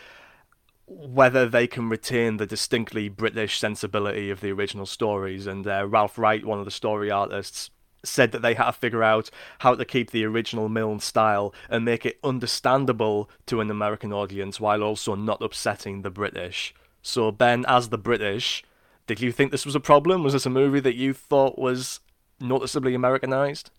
whether 0.90 1.48
they 1.48 1.68
can 1.68 1.88
retain 1.88 2.36
the 2.36 2.46
distinctly 2.46 3.08
British 3.08 3.60
sensibility 3.60 4.28
of 4.28 4.40
the 4.40 4.50
original 4.50 4.86
stories. 4.86 5.46
And 5.46 5.66
uh, 5.66 5.86
Ralph 5.86 6.18
Wright, 6.18 6.44
one 6.44 6.58
of 6.58 6.64
the 6.64 6.70
story 6.72 7.10
artists, 7.10 7.70
said 8.02 8.32
that 8.32 8.42
they 8.42 8.54
had 8.54 8.64
to 8.64 8.72
figure 8.72 9.02
out 9.02 9.30
how 9.60 9.74
to 9.74 9.84
keep 9.84 10.10
the 10.10 10.24
original 10.24 10.68
Milne 10.68 10.98
style 10.98 11.54
and 11.68 11.84
make 11.84 12.04
it 12.04 12.18
understandable 12.24 13.30
to 13.46 13.60
an 13.60 13.70
American 13.70 14.12
audience 14.12 14.58
while 14.58 14.82
also 14.82 15.14
not 15.14 15.42
upsetting 15.42 16.02
the 16.02 16.10
British. 16.10 16.74
So, 17.02 17.30
Ben, 17.30 17.64
as 17.68 17.90
the 17.90 17.98
British, 17.98 18.64
did 19.06 19.20
you 19.20 19.30
think 19.30 19.52
this 19.52 19.66
was 19.66 19.74
a 19.74 19.80
problem? 19.80 20.24
Was 20.24 20.32
this 20.32 20.46
a 20.46 20.50
movie 20.50 20.80
that 20.80 20.96
you 20.96 21.12
thought 21.12 21.58
was 21.58 22.00
noticeably 22.40 22.94
Americanized? 22.94 23.70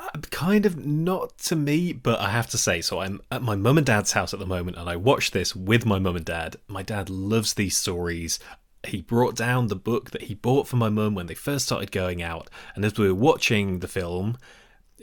Uh, 0.00 0.18
kind 0.30 0.64
of 0.64 0.78
not 0.86 1.36
to 1.36 1.54
me, 1.54 1.92
but 1.92 2.18
I 2.20 2.30
have 2.30 2.48
to 2.50 2.58
say, 2.58 2.80
so 2.80 3.00
I'm 3.00 3.20
at 3.30 3.42
my 3.42 3.54
mum 3.54 3.76
and 3.76 3.86
dad's 3.86 4.12
house 4.12 4.32
at 4.32 4.40
the 4.40 4.46
moment, 4.46 4.78
and 4.78 4.88
I 4.88 4.96
watched 4.96 5.34
this 5.34 5.54
with 5.54 5.84
my 5.84 5.98
mum 5.98 6.16
and 6.16 6.24
dad. 6.24 6.56
My 6.68 6.82
dad 6.82 7.10
loves 7.10 7.52
these 7.52 7.76
stories. 7.76 8.38
He 8.82 9.02
brought 9.02 9.36
down 9.36 9.66
the 9.66 9.76
book 9.76 10.12
that 10.12 10.22
he 10.22 10.34
bought 10.34 10.66
for 10.66 10.76
my 10.76 10.88
mum 10.88 11.14
when 11.14 11.26
they 11.26 11.34
first 11.34 11.66
started 11.66 11.92
going 11.92 12.22
out, 12.22 12.48
and 12.74 12.82
as 12.82 12.96
we 12.96 13.08
were 13.08 13.14
watching 13.14 13.80
the 13.80 13.88
film, 13.88 14.38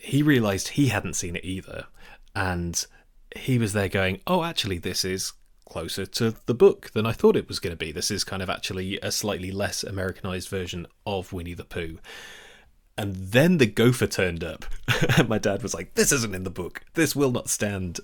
he 0.01 0.23
realised 0.23 0.69
he 0.69 0.87
hadn't 0.87 1.13
seen 1.13 1.35
it 1.35 1.45
either, 1.45 1.85
and 2.35 2.83
he 3.35 3.59
was 3.59 3.73
there 3.73 3.89
going, 3.89 4.21
"Oh, 4.25 4.43
actually, 4.43 4.79
this 4.79 5.05
is." 5.05 5.33
Closer 5.69 6.05
to 6.05 6.33
the 6.45 6.53
book 6.53 6.91
than 6.91 7.05
I 7.05 7.11
thought 7.11 7.35
it 7.35 7.49
was 7.49 7.59
going 7.59 7.73
to 7.73 7.77
be. 7.77 7.91
This 7.91 8.09
is 8.09 8.23
kind 8.23 8.41
of 8.41 8.49
actually 8.49 8.97
a 9.03 9.11
slightly 9.11 9.51
less 9.51 9.83
Americanized 9.83 10.47
version 10.47 10.87
of 11.05 11.33
Winnie 11.33 11.53
the 11.53 11.65
Pooh. 11.65 11.99
And 12.97 13.15
then 13.15 13.57
the 13.57 13.67
gopher 13.67 14.07
turned 14.07 14.43
up. 14.43 14.65
and 15.17 15.29
my 15.29 15.37
dad 15.37 15.61
was 15.61 15.73
like, 15.73 15.93
This 15.93 16.11
isn't 16.11 16.33
in 16.33 16.43
the 16.43 16.49
book. 16.49 16.81
This 16.95 17.15
will 17.15 17.31
not 17.31 17.49
stand. 17.49 17.99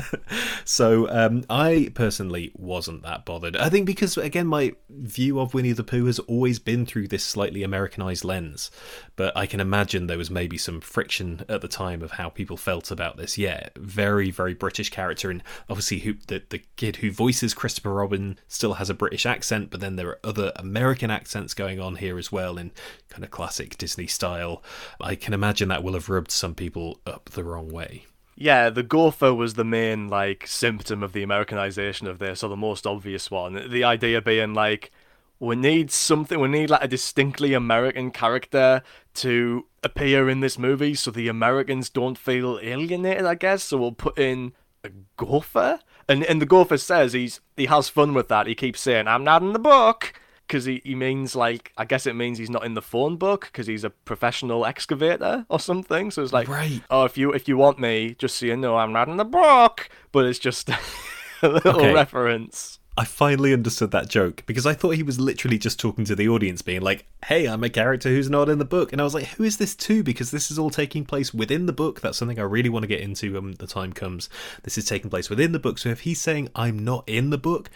so 0.64 1.08
um, 1.10 1.44
I 1.50 1.90
personally 1.94 2.52
wasn't 2.54 3.02
that 3.02 3.24
bothered. 3.24 3.56
I 3.56 3.68
think 3.68 3.86
because, 3.86 4.16
again, 4.16 4.46
my 4.46 4.74
view 4.88 5.40
of 5.40 5.54
Winnie 5.54 5.72
the 5.72 5.82
Pooh 5.82 6.06
has 6.06 6.20
always 6.20 6.58
been 6.60 6.86
through 6.86 7.08
this 7.08 7.24
slightly 7.24 7.64
Americanized 7.64 8.24
lens. 8.24 8.70
But 9.16 9.36
I 9.36 9.46
can 9.46 9.58
imagine 9.58 10.06
there 10.06 10.16
was 10.16 10.30
maybe 10.30 10.56
some 10.56 10.80
friction 10.80 11.44
at 11.48 11.60
the 11.60 11.68
time 11.68 12.02
of 12.02 12.12
how 12.12 12.28
people 12.28 12.56
felt 12.56 12.92
about 12.92 13.16
this. 13.16 13.36
Yeah, 13.36 13.70
very, 13.76 14.30
very 14.30 14.54
British 14.54 14.90
character. 14.90 15.30
And 15.30 15.42
obviously, 15.68 16.00
who, 16.00 16.14
the, 16.28 16.44
the 16.48 16.62
kid 16.76 16.96
who 16.96 17.10
voices 17.10 17.54
Christopher 17.54 17.92
Robin 17.92 18.38
still 18.46 18.74
has 18.74 18.88
a 18.88 18.94
British 18.94 19.26
accent, 19.26 19.70
but 19.70 19.80
then 19.80 19.96
there 19.96 20.08
are 20.08 20.20
other 20.22 20.52
American 20.54 21.10
accents 21.10 21.54
going 21.54 21.80
on 21.80 21.96
here 21.96 22.18
as 22.18 22.30
well 22.30 22.56
in 22.56 22.70
kind 23.08 23.24
of 23.24 23.32
classic 23.32 23.76
Disney 23.78 24.06
style 24.06 24.27
style, 24.28 24.62
I 25.00 25.14
can 25.14 25.34
imagine 25.34 25.68
that 25.68 25.82
will 25.82 25.94
have 25.94 26.08
rubbed 26.08 26.30
some 26.30 26.54
people 26.54 27.00
up 27.06 27.30
the 27.30 27.44
wrong 27.44 27.68
way. 27.68 28.04
Yeah, 28.36 28.70
the 28.70 28.82
gopher 28.82 29.34
was 29.34 29.54
the 29.54 29.64
main 29.64 30.08
like 30.08 30.46
symptom 30.46 31.02
of 31.02 31.12
the 31.12 31.22
Americanization 31.22 32.06
of 32.06 32.18
this, 32.18 32.42
or 32.42 32.48
the 32.48 32.56
most 32.56 32.86
obvious 32.86 33.30
one. 33.30 33.70
The 33.70 33.84
idea 33.84 34.20
being 34.20 34.54
like, 34.54 34.92
we 35.40 35.56
need 35.56 35.90
something, 35.90 36.38
we 36.38 36.48
need 36.48 36.70
like 36.70 36.84
a 36.84 36.88
distinctly 36.88 37.54
American 37.54 38.10
character 38.10 38.82
to 39.14 39.66
appear 39.82 40.28
in 40.28 40.40
this 40.40 40.58
movie, 40.58 40.94
so 40.94 41.10
the 41.10 41.28
Americans 41.28 41.90
don't 41.90 42.18
feel 42.18 42.60
alienated. 42.62 43.24
I 43.24 43.34
guess 43.34 43.64
so. 43.64 43.78
We'll 43.78 43.92
put 43.92 44.18
in 44.18 44.52
a 44.84 44.90
gopher, 45.16 45.80
and 46.08 46.22
and 46.24 46.40
the 46.40 46.46
gopher 46.46 46.78
says 46.78 47.14
he's 47.14 47.40
he 47.56 47.66
has 47.66 47.88
fun 47.88 48.14
with 48.14 48.28
that. 48.28 48.46
He 48.46 48.54
keeps 48.54 48.80
saying, 48.80 49.08
"I'm 49.08 49.24
not 49.24 49.42
in 49.42 49.52
the 49.52 49.58
book." 49.58 50.12
Because 50.48 50.64
he, 50.64 50.80
he 50.84 50.94
means 50.94 51.36
like 51.36 51.72
I 51.76 51.84
guess 51.84 52.06
it 52.06 52.14
means 52.14 52.38
he's 52.38 52.50
not 52.50 52.64
in 52.64 52.74
the 52.74 52.82
phone 52.82 53.16
book 53.16 53.42
because 53.52 53.66
he's 53.66 53.84
a 53.84 53.90
professional 53.90 54.64
excavator 54.66 55.44
or 55.48 55.60
something. 55.60 56.10
So 56.10 56.22
it's 56.22 56.32
like, 56.32 56.48
right. 56.48 56.82
oh, 56.90 57.04
if 57.04 57.16
you 57.18 57.32
if 57.32 57.46
you 57.46 57.56
want 57.56 57.78
me, 57.78 58.16
just 58.18 58.36
so 58.36 58.46
you 58.46 58.56
know, 58.56 58.76
I'm 58.76 58.92
not 58.92 59.08
in 59.08 59.18
the 59.18 59.24
book. 59.24 59.88
But 60.10 60.24
it's 60.24 60.38
just 60.38 60.70
a 61.42 61.48
little 61.48 61.76
okay. 61.76 61.92
reference. 61.92 62.78
I 62.98 63.04
finally 63.04 63.52
understood 63.52 63.92
that 63.92 64.08
joke 64.08 64.42
because 64.44 64.66
I 64.66 64.74
thought 64.74 64.96
he 64.96 65.04
was 65.04 65.20
literally 65.20 65.56
just 65.56 65.78
talking 65.78 66.04
to 66.06 66.16
the 66.16 66.28
audience, 66.28 66.62
being 66.62 66.80
like, 66.80 67.06
"Hey, 67.26 67.46
I'm 67.46 67.62
a 67.62 67.68
character 67.68 68.08
who's 68.08 68.28
not 68.28 68.48
in 68.48 68.58
the 68.58 68.64
book," 68.64 68.90
and 68.90 69.00
I 69.00 69.04
was 69.04 69.14
like, 69.14 69.26
"Who 69.26 69.44
is 69.44 69.58
this 69.58 69.76
to?" 69.76 70.02
Because 70.02 70.32
this 70.32 70.50
is 70.50 70.58
all 70.58 70.68
taking 70.68 71.04
place 71.04 71.32
within 71.32 71.66
the 71.66 71.72
book. 71.72 72.00
That's 72.00 72.18
something 72.18 72.40
I 72.40 72.42
really 72.42 72.68
want 72.68 72.82
to 72.82 72.88
get 72.88 73.00
into 73.00 73.34
when 73.34 73.52
the 73.52 73.68
time 73.68 73.92
comes. 73.92 74.28
This 74.64 74.76
is 74.76 74.84
taking 74.84 75.10
place 75.10 75.30
within 75.30 75.52
the 75.52 75.60
book. 75.60 75.78
So 75.78 75.90
if 75.90 76.00
he's 76.00 76.20
saying 76.20 76.48
I'm 76.56 76.76
not 76.76 77.04
in 77.06 77.30
the 77.30 77.38
book, 77.38 77.70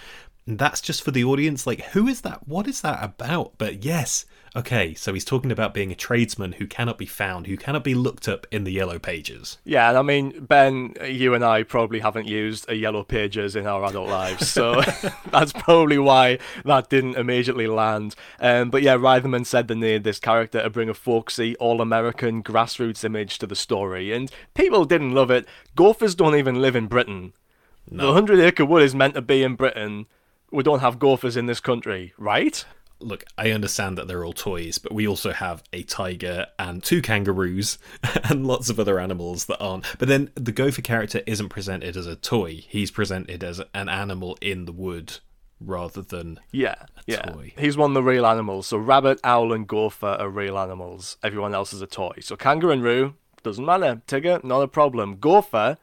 that's 0.46 0.80
just 0.80 1.02
for 1.02 1.10
the 1.10 1.24
audience. 1.24 1.66
Like, 1.66 1.82
who 1.86 2.08
is 2.08 2.22
that? 2.22 2.48
What 2.48 2.66
is 2.66 2.80
that 2.80 3.02
about? 3.02 3.52
But 3.58 3.84
yes, 3.84 4.26
okay, 4.56 4.92
so 4.94 5.14
he's 5.14 5.24
talking 5.24 5.52
about 5.52 5.72
being 5.72 5.92
a 5.92 5.96
tradesman 5.96 6.52
who 6.52 6.66
cannot 6.66 6.98
be 6.98 7.06
found, 7.06 7.46
who 7.46 7.56
cannot 7.56 7.84
be 7.84 7.94
looked 7.94 8.26
up 8.26 8.46
in 8.50 8.64
the 8.64 8.72
yellow 8.72 8.98
pages. 8.98 9.58
Yeah, 9.64 9.88
and 9.88 9.98
I 9.98 10.02
mean, 10.02 10.44
Ben, 10.44 10.94
you 11.06 11.34
and 11.34 11.44
I 11.44 11.62
probably 11.62 12.00
haven't 12.00 12.26
used 12.26 12.68
a 12.68 12.74
yellow 12.74 13.04
pages 13.04 13.54
in 13.54 13.66
our 13.68 13.84
adult 13.84 14.08
lives, 14.08 14.48
so 14.50 14.82
that's 15.30 15.52
probably 15.52 15.98
why 15.98 16.38
that 16.64 16.90
didn't 16.90 17.16
immediately 17.16 17.68
land. 17.68 18.16
Um, 18.40 18.70
but 18.70 18.82
yeah, 18.82 18.96
Reitherman 18.96 19.46
said 19.46 19.68
they 19.68 19.76
needed 19.76 20.04
this 20.04 20.18
character 20.18 20.60
to 20.60 20.70
bring 20.70 20.88
a 20.88 20.94
folksy, 20.94 21.56
all 21.56 21.80
American 21.80 22.42
grassroots 22.42 23.04
image 23.04 23.38
to 23.38 23.46
the 23.46 23.56
story, 23.56 24.12
and 24.12 24.30
people 24.54 24.84
didn't 24.84 25.14
love 25.14 25.30
it. 25.30 25.46
Golfers 25.76 26.16
don't 26.16 26.36
even 26.36 26.60
live 26.60 26.74
in 26.74 26.88
Britain. 26.88 27.32
No. 27.88 28.06
The 28.06 28.12
Hundred 28.12 28.40
Acre 28.40 28.64
Wood 28.64 28.82
is 28.82 28.94
meant 28.94 29.14
to 29.14 29.22
be 29.22 29.42
in 29.42 29.56
Britain 29.56 30.06
we 30.52 30.62
don't 30.62 30.80
have 30.80 30.98
gophers 30.98 31.36
in 31.36 31.46
this 31.46 31.60
country, 31.60 32.12
right? 32.18 32.64
look, 33.00 33.24
I 33.36 33.50
understand 33.50 33.98
that 33.98 34.06
they're 34.06 34.24
all 34.24 34.32
toys, 34.32 34.78
but 34.78 34.92
we 34.92 35.08
also 35.08 35.32
have 35.32 35.64
a 35.72 35.82
tiger 35.82 36.46
and 36.56 36.84
two 36.84 37.02
kangaroos 37.02 37.76
and 38.30 38.46
lots 38.46 38.70
of 38.70 38.78
other 38.78 39.00
animals 39.00 39.46
that 39.46 39.58
aren't. 39.58 39.84
But 39.98 40.06
then 40.06 40.30
the 40.36 40.52
gopher 40.52 40.82
character 40.82 41.20
isn't 41.26 41.48
presented 41.48 41.96
as 41.96 42.06
a 42.06 42.14
toy, 42.14 42.64
he's 42.68 42.92
presented 42.92 43.42
as 43.42 43.60
an 43.74 43.88
animal 43.88 44.38
in 44.40 44.66
the 44.66 44.72
wood 44.72 45.18
rather 45.58 46.00
than 46.00 46.38
Yeah, 46.52 46.76
a 46.80 46.86
yeah. 47.06 47.22
toy. 47.22 47.52
He's 47.58 47.76
one 47.76 47.90
of 47.90 47.94
the 47.94 48.04
real 48.04 48.24
animals. 48.24 48.68
So 48.68 48.76
rabbit, 48.78 49.18
owl, 49.24 49.52
and 49.52 49.66
gopher 49.66 50.16
are 50.20 50.28
real 50.28 50.56
animals. 50.56 51.16
Everyone 51.24 51.56
else 51.56 51.72
is 51.72 51.82
a 51.82 51.88
toy. 51.88 52.12
So 52.20 52.36
kangaroo 52.36 53.14
doesn't 53.42 53.64
matter. 53.66 54.00
Tigger, 54.06 54.44
not 54.44 54.60
a 54.62 54.68
problem. 54.68 55.16
Gopher, 55.16 55.76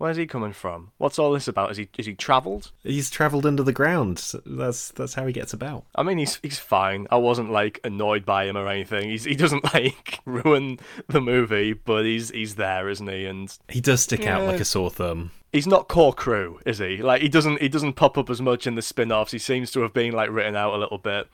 where's 0.00 0.16
he 0.16 0.26
coming 0.26 0.52
from? 0.52 0.90
What's 0.98 1.18
all 1.18 1.32
this 1.32 1.46
about? 1.46 1.70
Is 1.70 1.76
he 1.76 1.88
is 1.98 2.06
he 2.06 2.14
travelled? 2.14 2.72
He's 2.82 3.10
travelled 3.10 3.44
under 3.46 3.62
the 3.62 3.72
ground. 3.72 4.32
That's 4.46 4.90
that's 4.92 5.14
how 5.14 5.26
he 5.26 5.32
gets 5.32 5.52
about. 5.52 5.84
I 5.94 6.02
mean, 6.02 6.18
he's 6.18 6.40
he's 6.42 6.58
fine. 6.58 7.06
I 7.10 7.16
wasn't 7.16 7.52
like 7.52 7.78
annoyed 7.84 8.24
by 8.24 8.46
him 8.46 8.56
or 8.56 8.66
anything. 8.68 9.10
He's 9.10 9.24
he 9.24 9.34
doesn't 9.36 9.62
like 9.74 10.18
ruin 10.24 10.78
the 11.08 11.20
movie, 11.20 11.74
but 11.74 12.04
he's 12.04 12.30
he's 12.30 12.54
there, 12.56 12.88
isn't 12.88 13.06
he? 13.08 13.26
And 13.26 13.56
He 13.68 13.80
does 13.80 14.00
stick 14.02 14.26
out 14.26 14.44
like 14.46 14.60
a 14.60 14.64
sore 14.64 14.90
thumb. 14.90 15.30
he's 15.52 15.66
not 15.66 15.88
core 15.88 16.14
crew, 16.14 16.60
is 16.64 16.78
he? 16.78 16.96
Like 16.98 17.20
he 17.22 17.28
doesn't 17.28 17.60
he 17.60 17.68
doesn't 17.68 17.92
pop 17.94 18.16
up 18.16 18.30
as 18.30 18.40
much 18.40 18.66
in 18.66 18.74
the 18.74 18.82
spin-offs. 18.82 19.32
He 19.32 19.38
seems 19.38 19.70
to 19.72 19.82
have 19.82 19.92
been 19.92 20.12
like 20.12 20.30
written 20.30 20.56
out 20.56 20.74
a 20.74 20.78
little 20.78 20.98
bit. 20.98 21.28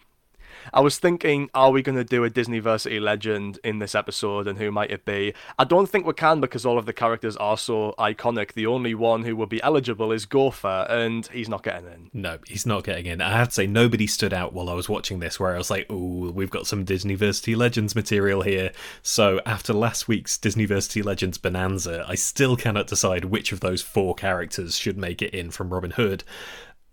I 0.72 0.80
was 0.80 0.98
thinking, 0.98 1.48
are 1.54 1.70
we 1.70 1.82
going 1.82 1.96
to 1.96 2.04
do 2.04 2.24
a 2.24 2.30
Disneyversity 2.30 3.00
legend 3.00 3.58
in 3.64 3.78
this 3.78 3.94
episode, 3.94 4.46
and 4.46 4.58
who 4.58 4.70
might 4.70 4.90
it 4.90 5.04
be? 5.04 5.34
I 5.58 5.64
don't 5.64 5.88
think 5.88 6.06
we 6.06 6.12
can 6.12 6.40
because 6.40 6.66
all 6.66 6.78
of 6.78 6.86
the 6.86 6.92
characters 6.92 7.36
are 7.36 7.56
so 7.56 7.94
iconic. 7.98 8.52
The 8.52 8.66
only 8.66 8.94
one 8.94 9.24
who 9.24 9.36
would 9.36 9.48
be 9.48 9.62
eligible 9.62 10.12
is 10.12 10.26
Gopher, 10.26 10.86
and 10.90 11.26
he's 11.28 11.48
not 11.48 11.62
getting 11.62 11.86
in. 11.86 12.10
No, 12.12 12.38
he's 12.46 12.66
not 12.66 12.84
getting 12.84 13.06
in. 13.06 13.20
I 13.20 13.36
have 13.36 13.48
to 13.48 13.54
say, 13.54 13.66
nobody 13.66 14.06
stood 14.06 14.34
out 14.34 14.52
while 14.52 14.68
I 14.68 14.74
was 14.74 14.88
watching 14.88 15.20
this 15.20 15.40
where 15.40 15.54
I 15.54 15.58
was 15.58 15.70
like, 15.70 15.90
ooh, 15.90 16.30
we've 16.30 16.50
got 16.50 16.66
some 16.66 16.84
Disney 16.84 17.16
Disneyversity 17.16 17.56
Legends 17.56 17.94
material 17.94 18.42
here. 18.42 18.72
So 19.02 19.40
after 19.46 19.72
last 19.72 20.08
week's 20.08 20.36
Disney 20.36 20.66
Disneyversity 20.66 21.04
Legends 21.04 21.38
bonanza, 21.38 22.04
I 22.08 22.14
still 22.14 22.56
cannot 22.56 22.86
decide 22.86 23.26
which 23.26 23.52
of 23.52 23.60
those 23.60 23.82
four 23.82 24.14
characters 24.14 24.76
should 24.76 24.96
make 24.96 25.22
it 25.22 25.34
in 25.34 25.50
from 25.50 25.72
Robin 25.72 25.92
Hood. 25.92 26.24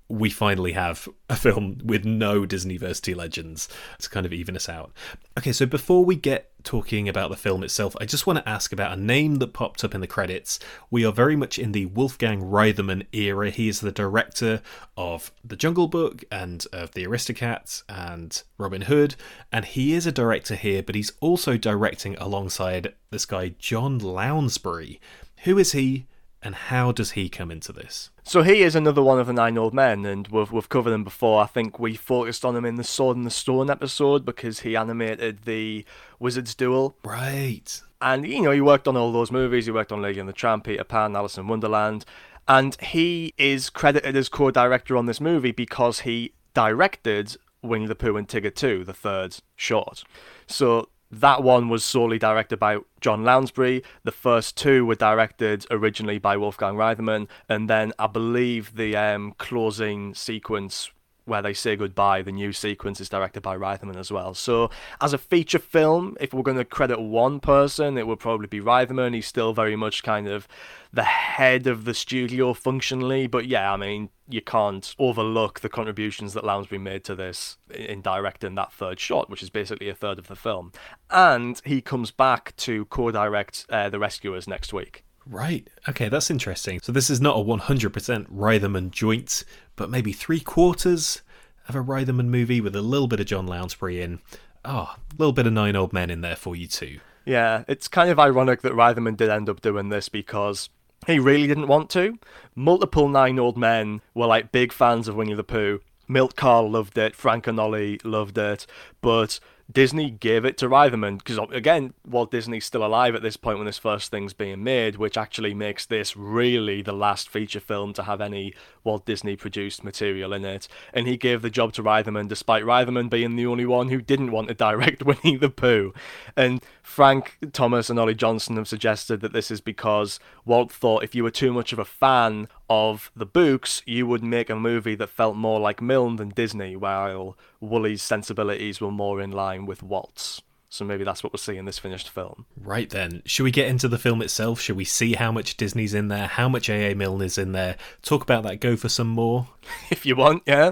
We 0.09 0.29
finally 0.29 0.73
have 0.73 1.07
a 1.29 1.35
film 1.35 1.79
with 1.83 2.05
no 2.05 2.45
Disneyversity 2.45 3.15
legends 3.15 3.69
to 3.99 4.09
kind 4.09 4.25
of 4.25 4.33
even 4.33 4.55
us 4.55 4.69
out. 4.69 4.91
Okay, 5.37 5.53
so 5.53 5.65
before 5.65 6.03
we 6.05 6.15
get 6.15 6.51
talking 6.63 7.09
about 7.09 7.29
the 7.29 7.37
film 7.37 7.63
itself, 7.63 7.95
I 7.99 8.05
just 8.05 8.27
want 8.27 8.39
to 8.39 8.47
ask 8.47 8.71
about 8.71 8.97
a 8.97 9.01
name 9.01 9.35
that 9.35 9.53
popped 9.53 9.83
up 9.83 9.95
in 9.95 10.01
the 10.01 10.07
credits. 10.07 10.59
We 10.91 11.05
are 11.05 11.11
very 11.11 11.35
much 11.35 11.57
in 11.57 11.71
the 11.71 11.87
Wolfgang 11.87 12.41
Reitherman 12.41 13.07
era. 13.11 13.49
He 13.49 13.69
is 13.69 13.81
the 13.81 13.91
director 13.91 14.61
of 14.97 15.31
The 15.43 15.55
Jungle 15.55 15.87
Book 15.87 16.23
and 16.31 16.65
of 16.71 16.91
The 16.91 17.05
Aristocats 17.05 17.83
and 17.89 18.41
Robin 18.57 18.83
Hood, 18.83 19.15
and 19.51 19.65
he 19.65 19.93
is 19.93 20.05
a 20.05 20.11
director 20.11 20.55
here, 20.55 20.83
but 20.83 20.95
he's 20.95 21.13
also 21.21 21.57
directing 21.57 22.15
alongside 22.17 22.93
this 23.09 23.25
guy, 23.25 23.55
John 23.57 23.99
Lounsbery. 23.99 24.99
Who 25.45 25.57
is 25.57 25.71
he, 25.71 26.07
and 26.43 26.56
how 26.56 26.91
does 26.91 27.12
he 27.12 27.29
come 27.29 27.49
into 27.49 27.71
this? 27.71 28.12
So 28.23 28.43
he 28.43 28.62
is 28.62 28.75
another 28.75 29.01
one 29.01 29.19
of 29.19 29.27
the 29.27 29.34
Nine 29.34 29.58
Old 29.58 29.73
Men, 29.73 30.06
and 30.06 30.27
we've 30.27 30.51
we've 30.51 30.69
covered 30.69 30.93
him 30.93 31.03
before. 31.03 31.41
I 31.41 31.47
think 31.47 31.79
we 31.79 31.95
focused 31.95 32.43
on 32.43 32.56
him 32.56 32.65
in 32.65 32.75
the 32.75 32.84
Sword 32.84 33.17
in 33.17 33.23
the 33.23 33.32
Stone 33.32 33.69
episode 33.69 34.25
because 34.25 34.60
he 34.60 34.75
animated 34.75 35.43
the 35.43 35.86
Wizard's 36.19 36.53
Duel. 36.53 36.95
Right. 37.03 37.82
And 38.01 38.27
you 38.27 38.41
know, 38.41 38.51
he 38.51 38.62
worked 38.62 38.88
on 38.88 38.97
all 38.97 39.12
those 39.12 39.32
movies. 39.32 39.65
He 39.65 39.71
worked 39.71 39.91
on 39.91 40.01
Lady 40.01 40.19
and 40.19 40.27
the 40.27 40.34
Tramp, 40.34 40.65
Peter 40.65 40.84
Pan, 40.84 41.15
Alice 41.15 41.38
in 41.38 41.47
Wonderland, 41.47 42.06
and 42.47 42.79
he 42.82 43.34
is 43.38 43.69
credited 43.69 44.15
as 44.15 44.29
co-director 44.29 44.97
on 44.97 45.06
this 45.06 45.21
movie 45.21 45.51
because 45.51 46.01
he 46.01 46.34
directed 46.53 47.38
Winnie 47.62 47.88
the 47.88 47.95
Pooh 47.95 48.17
and 48.17 48.27
Tigger 48.27 48.53
Too, 48.53 48.84
the 48.84 48.93
third 48.93 49.38
short. 49.56 50.03
So 50.45 50.89
that 51.19 51.43
one 51.43 51.69
was 51.69 51.84
solely 51.84 52.17
directed 52.17 52.58
by 52.58 52.80
John 52.99 53.23
Lounsbery. 53.23 53.84
The 54.04 54.12
first 54.12 54.58
two 54.58 54.86
were 54.86 54.95
directed 54.95 55.65
originally 55.69 56.17
by 56.17 56.38
Wolfgang 56.38 56.76
Reitherman, 56.76 57.28
and 57.47 57.69
then 57.69 57.93
I 57.99 58.08
believe 58.08 58.76
the 58.76 58.95
um, 58.95 59.34
closing 59.38 60.13
sequence 60.15 60.91
where 61.25 61.41
they 61.41 61.53
say 61.53 61.75
goodbye, 61.75 62.21
the 62.21 62.31
new 62.31 62.51
sequence 62.51 62.99
is 62.99 63.09
directed 63.09 63.41
by 63.41 63.57
Reitherman 63.57 63.95
as 63.95 64.12
well. 64.12 64.33
So, 64.33 64.69
as 64.99 65.13
a 65.13 65.17
feature 65.17 65.59
film, 65.59 66.17
if 66.19 66.33
we're 66.33 66.43
going 66.43 66.57
to 66.57 66.65
credit 66.65 66.99
one 66.99 67.39
person, 67.39 67.97
it 67.97 68.07
would 68.07 68.19
probably 68.19 68.47
be 68.47 68.59
Reitherman. 68.59 69.13
He's 69.13 69.27
still 69.27 69.53
very 69.53 69.75
much 69.75 70.03
kind 70.03 70.27
of 70.27 70.47
the 70.91 71.03
head 71.03 71.65
of 71.65 71.86
the 71.86 71.93
studio 71.93 72.53
functionally, 72.53 73.27
but 73.27 73.47
yeah, 73.47 73.73
I 73.73 73.77
mean, 73.77 74.09
you 74.29 74.41
can't 74.41 74.95
overlook 74.99 75.62
the 75.62 75.69
contributions 75.69 76.33
that 76.33 76.43
Lounsbery 76.43 76.79
made 76.79 77.03
to 77.05 77.15
this 77.15 77.57
in 77.73 78.01
directing 78.01 78.55
that 78.55 78.73
third 78.73 78.99
shot, 78.99 79.29
which 79.29 79.41
is 79.41 79.49
basically 79.49 79.89
a 79.89 79.95
third 79.95 80.19
of 80.19 80.27
the 80.27 80.36
film. 80.36 80.71
And 81.09 81.59
he 81.65 81.81
comes 81.81 82.12
back 82.12 82.55
to 82.57 82.86
co-direct 82.86 83.65
uh, 83.69 83.89
The 83.89 83.99
Rescuers 83.99 84.47
next 84.47 84.71
week. 84.71 85.03
Right. 85.25 85.67
Okay, 85.88 86.09
that's 86.09 86.29
interesting. 86.29 86.79
So 86.81 86.91
this 86.91 87.09
is 87.09 87.21
not 87.21 87.38
a 87.38 87.43
100% 87.43 88.27
Reitherman 88.27 88.91
joint, 88.91 89.43
but 89.75 89.89
maybe 89.89 90.12
three 90.12 90.39
quarters 90.39 91.21
of 91.67 91.75
a 91.75 91.83
Reitherman 91.83 92.27
movie 92.27 92.62
with 92.62 92.75
a 92.75 92.81
little 92.81 93.07
bit 93.07 93.19
of 93.19 93.25
John 93.25 93.47
Lounsbery 93.47 94.01
in. 94.01 94.19
Oh, 94.65 94.95
a 94.95 95.15
little 95.17 95.33
bit 95.33 95.47
of 95.47 95.53
Nine 95.53 95.75
Old 95.75 95.93
Men 95.93 96.09
in 96.09 96.21
there 96.21 96.36
for 96.36 96.55
you 96.55 96.67
too. 96.67 96.99
Yeah, 97.25 97.63
it's 97.67 97.88
kind 97.88 98.09
of 98.09 98.19
ironic 98.19 98.62
that 98.62 98.73
Reitherman 98.73 99.15
did 99.15 99.29
end 99.29 99.49
up 99.49 99.62
doing 99.62 99.89
this 99.89 100.09
because 100.09 100.69
he 101.07 101.19
really 101.19 101.47
didn't 101.47 101.67
want 101.67 101.89
to. 101.91 102.17
Multiple 102.55 103.07
nine 103.07 103.39
old 103.39 103.57
men 103.57 104.01
were 104.13 104.25
like 104.25 104.51
big 104.51 104.71
fans 104.73 105.07
of 105.07 105.15
Winnie 105.15 105.33
the 105.33 105.43
Pooh. 105.43 105.79
Milt 106.07 106.36
Kahl 106.36 106.69
loved 106.69 106.97
it, 106.97 107.15
Frank 107.15 107.47
and 107.47 107.59
Ollie 107.59 107.99
loved 108.03 108.38
it, 108.38 108.67
but 109.01 109.39
Disney 109.71 110.12
gave 110.12 110.45
it 110.45 110.58
to 110.58 110.67
Reitherman 110.67 111.17
because 111.17 111.39
again, 111.52 111.93
Walt 112.06 112.32
Disney's 112.32 112.65
still 112.65 112.86
alive 112.86 113.15
at 113.15 113.21
this 113.21 113.38
point 113.38 113.58
when 113.58 113.65
this 113.65 113.78
first 113.78 114.12
thing's 114.12 114.34
being 114.34 114.63
made, 114.63 114.97
which 114.97 115.17
actually 115.17 115.54
makes 115.54 115.86
this 115.86 116.17
really 116.17 116.82
the 116.82 116.93
last 116.93 117.30
feature 117.30 117.60
film 117.60 117.93
to 117.93 118.04
have 118.04 118.21
any 118.21 118.54
Walt 118.84 119.06
Disney 119.06 119.36
produced 119.36 119.84
material 119.84 120.34
in 120.34 120.43
it. 120.43 120.67
And 120.93 121.08
he 121.08 121.17
gave 121.17 121.41
the 121.41 121.49
job 121.49 121.73
to 121.73 121.84
Reitherman, 121.84 122.28
despite 122.28 122.63
Reitherman 122.63 123.10
being 123.10 123.36
the 123.36 123.45
only 123.45 123.65
one 123.65 123.89
who 123.89 124.02
didn't 124.02 124.32
want 124.32 124.49
to 124.49 124.54
direct 124.54 125.04
Winnie 125.06 125.38
the 125.38 125.49
Pooh. 125.49 125.93
And 126.36 126.63
Frank 126.82 127.38
Thomas 127.54 127.89
and 127.89 127.97
Ollie 127.97 128.15
Johnston 128.15 128.58
have 128.58 128.67
suggested 128.67 129.21
that 129.21 129.34
this 129.34 129.49
is 129.49 129.62
because 129.62 130.19
Walt 130.45 130.71
thought 130.71 131.04
if 131.04 131.15
you 131.15 131.23
were 131.23 131.32
too 131.32 131.54
much 131.54 131.71
of 131.71 131.80
a 131.80 131.86
fan 131.86 132.49
of 132.73 133.12
the 133.15 133.25
books, 133.25 133.81
you 133.86 134.07
would 134.07 134.23
make 134.23 134.49
a 134.49 134.55
movie 134.55 134.95
that 134.95 135.09
felt 135.09 135.36
more 135.36 135.59
like 135.59 135.81
Milne 135.81 136.15
than 136.15 136.29
Disney, 136.29 136.75
while 136.75 137.38
Woolie's 137.59 138.01
sensibilities 138.01 138.81
were 138.81 138.91
more 138.91 139.21
in 139.21 139.31
line 139.31 139.65
with 139.65 139.83
Walt's. 139.83 140.41
So 140.69 140.83
maybe 140.83 141.03
that's 141.03 141.23
what 141.23 141.31
we'll 141.31 141.38
see 141.38 141.55
in 141.55 141.65
this 141.65 141.77
finished 141.77 142.09
film. 142.09 142.47
Right 142.57 142.89
then, 142.89 143.21
should 143.25 143.43
we 143.43 143.51
get 143.51 143.67
into 143.67 143.88
the 143.88 143.99
film 143.99 144.23
itself? 144.23 144.59
Should 144.59 144.75
we 144.75 144.86
see 144.86 145.13
how 145.13 145.31
much 145.31 145.55
Disney's 145.55 145.93
in 145.93 146.07
there, 146.07 146.25
how 146.25 146.49
much 146.49 146.67
AA 146.67 146.95
Milne 146.95 147.21
is 147.21 147.38
in 147.38 147.51
there? 147.51 147.75
Talk 148.01 148.23
about 148.23 148.41
that, 148.43 148.59
go 148.59 148.75
for 148.75 148.89
some 148.89 149.09
more. 149.09 149.49
If 149.91 150.05
you 150.05 150.15
want, 150.15 150.41
yeah. 150.47 150.71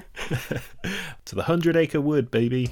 To 1.25 1.35
the 1.35 1.43
Hundred 1.43 1.75
Acre 1.75 2.01
Wood, 2.01 2.31
baby. 2.31 2.71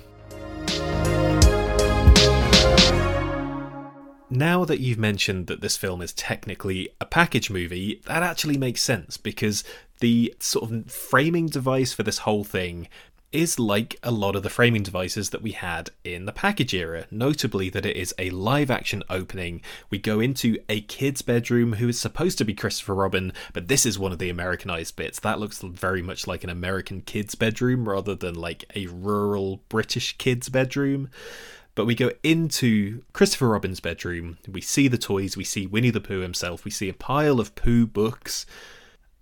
Now 4.30 4.64
that 4.66 4.80
you've 4.80 5.00
mentioned 5.00 5.48
that 5.48 5.62
this 5.62 5.76
film 5.76 6.02
is 6.02 6.14
technically 6.14 6.90
a 7.02 7.06
package 7.06 7.50
movie, 7.50 8.02
that 8.06 8.22
actually 8.22 8.58
makes 8.58 8.82
sense 8.82 9.18
because 9.18 9.64
the 10.02 10.36
sort 10.40 10.72
of 10.72 10.92
framing 10.92 11.48
device 11.48 11.94
for 11.94 12.04
this 12.04 12.20
whole 12.20 12.44
thing 12.44 12.88
is 13.32 13.60
like 13.60 13.96
a 14.02 14.12
lot 14.12 14.36
of 14.36 14.42
the 14.42 14.50
framing 14.50 14.82
devices 14.82 15.30
that 15.30 15.42
we 15.42 15.52
had 15.52 15.92
in 16.04 16.26
the 16.26 16.32
package 16.32 16.74
era, 16.74 17.06
notably 17.12 17.70
that 17.70 17.86
it 17.86 17.96
is 17.96 18.14
a 18.18 18.30
live 18.32 18.72
action 18.72 19.04
opening. 19.10 19.62
We 19.90 20.00
go 20.00 20.20
into 20.20 20.58
a 20.68 20.82
kid's 20.82 21.22
bedroom 21.22 21.74
who 21.74 21.88
is 21.90 22.00
supposed 22.00 22.40
to 22.40 22.46
be 22.46 22.56
Christopher 22.56 22.96
Robin, 22.96 23.34
but 23.54 23.68
this 23.68 23.86
is 23.86 24.00
one 24.00 24.12
of 24.12 24.20
the 24.20 24.32
Americanized 24.32 24.96
bits. 24.96 25.20
That 25.20 25.40
looks 25.40 25.62
very 25.62 26.02
much 26.02 26.26
like 26.26 26.44
an 26.44 26.50
American 26.50 27.02
kid's 27.02 27.36
bedroom 27.36 27.88
rather 27.88 28.16
than 28.16 28.34
like 28.34 28.66
a 28.76 28.88
rural 28.88 29.62
British 29.70 30.18
kid's 30.18 30.50
bedroom. 30.50 31.10
But 31.80 31.86
we 31.86 31.96
go 31.96 32.12
into 32.24 33.04
Christopher 33.14 33.48
Robin's 33.48 33.80
bedroom, 33.80 34.38
we 34.46 34.60
see 34.60 34.90
the 34.90 34.98
toys, 34.98 35.38
we 35.38 35.46
see 35.46 35.66
Winnie 35.66 35.92
the 35.92 36.02
Pooh 36.02 36.20
himself, 36.20 36.66
we 36.66 36.72
see 36.72 36.90
a 36.90 36.94
pile 36.94 37.40
of 37.40 37.56
Pooh 37.56 37.88
books, 37.88 38.46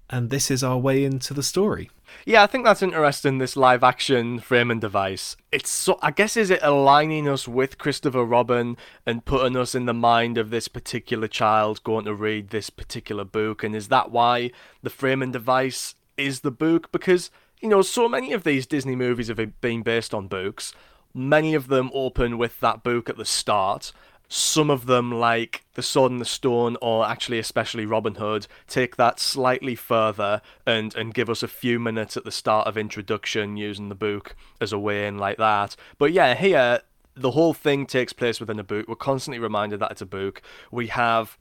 and 0.10 0.32
this 0.32 0.50
is 0.50 0.64
our 0.64 0.80
way 0.80 1.04
into 1.04 1.36
the 1.36 1.44
story. 1.44 1.92
Yeah, 2.26 2.42
I 2.42 2.48
think 2.48 2.66
that's 2.66 2.82
interesting. 2.82 3.38
This 3.38 3.56
live 3.56 3.84
action 3.84 4.40
framing 4.40 4.80
device. 4.80 5.38
It's 5.52 5.70
so. 5.70 6.00
I 6.02 6.10
guess 6.10 6.36
is 6.36 6.50
it 6.50 6.62
aligning 6.64 7.30
us 7.30 7.48
with 7.48 7.78
Christopher 7.78 8.26
Robin 8.26 8.76
and 9.06 9.24
putting 9.24 9.56
us 9.56 9.76
in 9.76 9.86
the 9.86 9.94
mind 9.94 10.40
of 10.40 10.50
this 10.50 10.68
particular 10.68 11.28
child 11.28 11.84
going 11.84 12.06
to 12.06 12.16
read 12.16 12.50
this 12.50 12.72
particular 12.72 13.24
book, 13.24 13.64
and 13.64 13.76
is 13.76 13.90
that 13.90 14.10
why 14.10 14.50
the 14.82 14.90
framing 14.90 15.32
device 15.32 15.94
is 16.18 16.40
the 16.40 16.50
book? 16.50 16.92
Because 16.92 17.30
you 17.62 17.70
know, 17.70 17.84
so 17.84 18.10
many 18.10 18.34
of 18.34 18.44
these 18.44 18.66
Disney 18.66 18.96
movies 18.96 19.28
have 19.28 19.62
been 19.62 19.84
based 19.84 20.16
on 20.16 20.28
books. 20.28 20.74
Many 21.18 21.56
of 21.56 21.68
them 21.68 21.90
open 21.96 22.38
with 22.38 22.60
that 22.60 22.84
book 22.84 23.10
at 23.10 23.18
the 23.18 23.26
start. 23.26 23.92
some 24.30 24.70
of 24.70 24.88
them, 24.88 25.12
like 25.12 25.64
The 25.76 25.82
Sword 25.82 26.12
in 26.12 26.20
the 26.20 26.26
Stone, 26.26 26.78
or 26.82 27.06
actually 27.06 27.40
especially 27.40 27.86
Robin 27.86 28.16
Hood, 28.16 28.48
take 28.68 28.98
that 28.98 29.20
slightly 29.20 29.76
further 29.76 30.42
and, 30.66 30.94
and 30.96 31.14
give 31.14 31.30
us 31.30 31.44
a 31.44 31.48
few 31.48 31.80
minutes 31.80 32.18
at 32.18 32.26
the 32.26 32.32
start 32.32 32.68
of 32.68 32.78
introduction 32.78 33.58
using 33.58 33.90
the 33.90 33.96
book 33.96 34.36
as 34.60 34.74
a 34.74 34.80
way 34.80 35.08
in 35.08 35.18
like 35.18 35.38
that. 35.38 35.76
But 35.98 36.12
yeah, 36.12 36.36
here 36.36 36.82
the 37.16 37.32
whole 37.32 37.54
thing 37.54 37.86
takes 37.86 38.14
place 38.14 38.40
within 38.40 38.60
a 38.60 38.64
book. 38.64 38.88
We're 38.88 38.96
constantly 38.96 39.40
reminded 39.40 39.80
that 39.80 39.92
it's 39.92 40.02
a 40.02 40.06
book. 40.06 40.42
We 40.72 40.88
have 40.88 41.38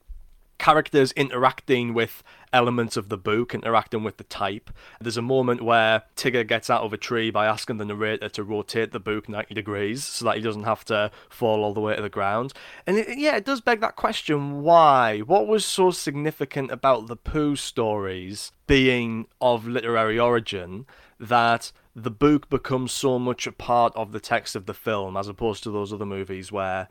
characters 0.58 1.12
interacting 1.12 1.94
with 1.94 2.22
elements 2.52 2.96
of 2.96 3.08
the 3.08 3.18
book, 3.18 3.54
interacting 3.54 4.02
with 4.02 4.16
the 4.16 4.24
type. 4.24 4.70
There's 5.00 5.16
a 5.16 5.22
moment 5.22 5.62
where 5.62 6.02
Tigger 6.16 6.46
gets 6.46 6.70
out 6.70 6.82
of 6.82 6.92
a 6.92 6.96
tree 6.96 7.30
by 7.30 7.46
asking 7.46 7.76
the 7.76 7.84
narrator 7.84 8.28
to 8.30 8.42
rotate 8.42 8.92
the 8.92 9.00
book 9.00 9.28
90 9.28 9.54
degrees 9.54 10.04
so 10.04 10.24
that 10.24 10.36
he 10.36 10.42
doesn't 10.42 10.64
have 10.64 10.84
to 10.86 11.10
fall 11.28 11.62
all 11.62 11.74
the 11.74 11.80
way 11.80 11.96
to 11.96 12.02
the 12.02 12.08
ground. 12.08 12.52
And 12.86 12.98
it, 12.98 13.18
yeah, 13.18 13.36
it 13.36 13.44
does 13.44 13.60
beg 13.60 13.80
that 13.80 13.96
question 13.96 14.62
why? 14.62 15.20
What 15.20 15.46
was 15.46 15.64
so 15.64 15.90
significant 15.90 16.70
about 16.70 17.06
the 17.06 17.16
Pooh 17.16 17.56
stories 17.56 18.52
being 18.66 19.26
of 19.40 19.66
literary 19.66 20.18
origin 20.18 20.86
that 21.18 21.72
the 21.94 22.10
book 22.10 22.50
becomes 22.50 22.92
so 22.92 23.18
much 23.18 23.46
a 23.46 23.52
part 23.52 23.94
of 23.96 24.12
the 24.12 24.20
text 24.20 24.54
of 24.54 24.66
the 24.66 24.74
film 24.74 25.16
as 25.16 25.28
opposed 25.28 25.62
to 25.62 25.70
those 25.70 25.92
other 25.92 26.04
movies 26.04 26.52
where 26.52 26.88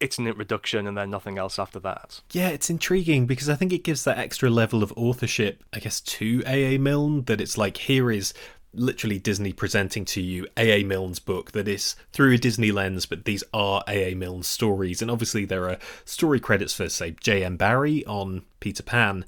it's 0.00 0.18
an 0.18 0.26
introduction 0.26 0.86
and 0.86 0.96
then 0.96 1.10
nothing 1.10 1.38
else 1.38 1.58
after 1.58 1.78
that. 1.80 2.20
Yeah, 2.32 2.48
it's 2.48 2.70
intriguing 2.70 3.26
because 3.26 3.48
I 3.48 3.54
think 3.54 3.72
it 3.72 3.84
gives 3.84 4.04
that 4.04 4.18
extra 4.18 4.50
level 4.50 4.82
of 4.82 4.92
authorship, 4.96 5.62
I 5.72 5.80
guess, 5.80 6.00
to 6.00 6.42
A.A. 6.46 6.78
Milne 6.78 7.24
that 7.24 7.40
it's 7.40 7.58
like, 7.58 7.76
here 7.76 8.10
is 8.10 8.32
literally 8.74 9.18
Disney 9.18 9.52
presenting 9.52 10.04
to 10.04 10.20
you 10.20 10.46
A.A. 10.56 10.84
Milne's 10.84 11.18
book 11.18 11.52
that 11.52 11.66
is 11.66 11.96
through 12.12 12.34
a 12.34 12.38
Disney 12.38 12.70
lens, 12.70 13.06
but 13.06 13.24
these 13.24 13.42
are 13.52 13.82
A.A. 13.88 14.14
Milne's 14.14 14.46
stories. 14.46 15.02
And 15.02 15.10
obviously, 15.10 15.44
there 15.44 15.68
are 15.68 15.78
story 16.04 16.40
credits 16.40 16.74
for, 16.74 16.88
say, 16.88 17.12
J.M. 17.20 17.56
Barrie 17.56 18.04
on 18.06 18.42
Peter 18.60 18.82
Pan 18.82 19.24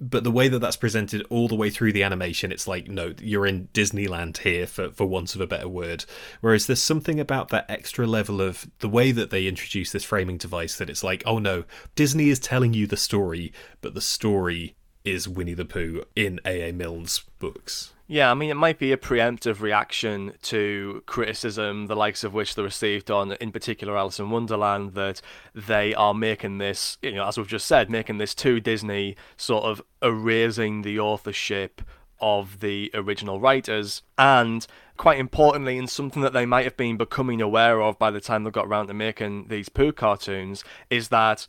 but 0.00 0.22
the 0.22 0.30
way 0.30 0.48
that 0.48 0.60
that's 0.60 0.76
presented 0.76 1.26
all 1.28 1.48
the 1.48 1.56
way 1.56 1.70
through 1.70 1.92
the 1.92 2.02
animation, 2.02 2.52
it's 2.52 2.68
like, 2.68 2.88
no, 2.88 3.14
you're 3.20 3.46
in 3.46 3.68
Disneyland 3.74 4.38
here, 4.38 4.66
for, 4.66 4.90
for 4.90 5.06
want 5.06 5.34
of 5.34 5.40
a 5.40 5.46
better 5.46 5.68
word. 5.68 6.04
Whereas 6.40 6.66
there's 6.66 6.82
something 6.82 7.18
about 7.18 7.48
that 7.48 7.68
extra 7.68 8.06
level 8.06 8.40
of 8.40 8.70
the 8.78 8.88
way 8.88 9.10
that 9.10 9.30
they 9.30 9.46
introduce 9.46 9.90
this 9.90 10.04
framing 10.04 10.38
device 10.38 10.76
that 10.78 10.90
it's 10.90 11.02
like, 11.02 11.22
oh 11.26 11.38
no, 11.38 11.64
Disney 11.96 12.28
is 12.28 12.38
telling 12.38 12.74
you 12.74 12.86
the 12.86 12.96
story, 12.96 13.52
but 13.80 13.94
the 13.94 14.00
story 14.00 14.76
is 15.04 15.28
Winnie 15.28 15.54
the 15.54 15.64
Pooh 15.64 16.04
in 16.14 16.38
A.A. 16.44 16.72
Milne's 16.72 17.24
books. 17.38 17.92
Yeah, 18.10 18.30
I 18.30 18.34
mean, 18.34 18.48
it 18.48 18.54
might 18.54 18.78
be 18.78 18.90
a 18.90 18.96
preemptive 18.96 19.60
reaction 19.60 20.32
to 20.44 21.02
criticism, 21.04 21.88
the 21.88 21.94
likes 21.94 22.24
of 22.24 22.32
which 22.32 22.54
they 22.54 22.62
received 22.62 23.10
on, 23.10 23.32
in 23.32 23.52
particular, 23.52 23.98
Alice 23.98 24.18
in 24.18 24.30
Wonderland, 24.30 24.94
that 24.94 25.20
they 25.54 25.92
are 25.92 26.14
making 26.14 26.56
this, 26.56 26.96
you 27.02 27.12
know, 27.12 27.26
as 27.26 27.36
we've 27.36 27.46
just 27.46 27.66
said, 27.66 27.90
making 27.90 28.16
this 28.16 28.34
too 28.34 28.60
Disney, 28.60 29.14
sort 29.36 29.64
of 29.64 29.82
erasing 30.02 30.80
the 30.80 30.98
authorship 30.98 31.82
of 32.18 32.60
the 32.60 32.90
original 32.94 33.40
writers. 33.40 34.00
And 34.16 34.66
quite 34.96 35.18
importantly, 35.18 35.76
in 35.76 35.86
something 35.86 36.22
that 36.22 36.32
they 36.32 36.46
might 36.46 36.64
have 36.64 36.78
been 36.78 36.96
becoming 36.96 37.42
aware 37.42 37.82
of 37.82 37.98
by 37.98 38.10
the 38.10 38.22
time 38.22 38.42
they 38.42 38.50
got 38.50 38.68
around 38.68 38.86
to 38.86 38.94
making 38.94 39.48
these 39.48 39.68
poo 39.68 39.92
cartoons, 39.92 40.64
is 40.88 41.08
that 41.08 41.46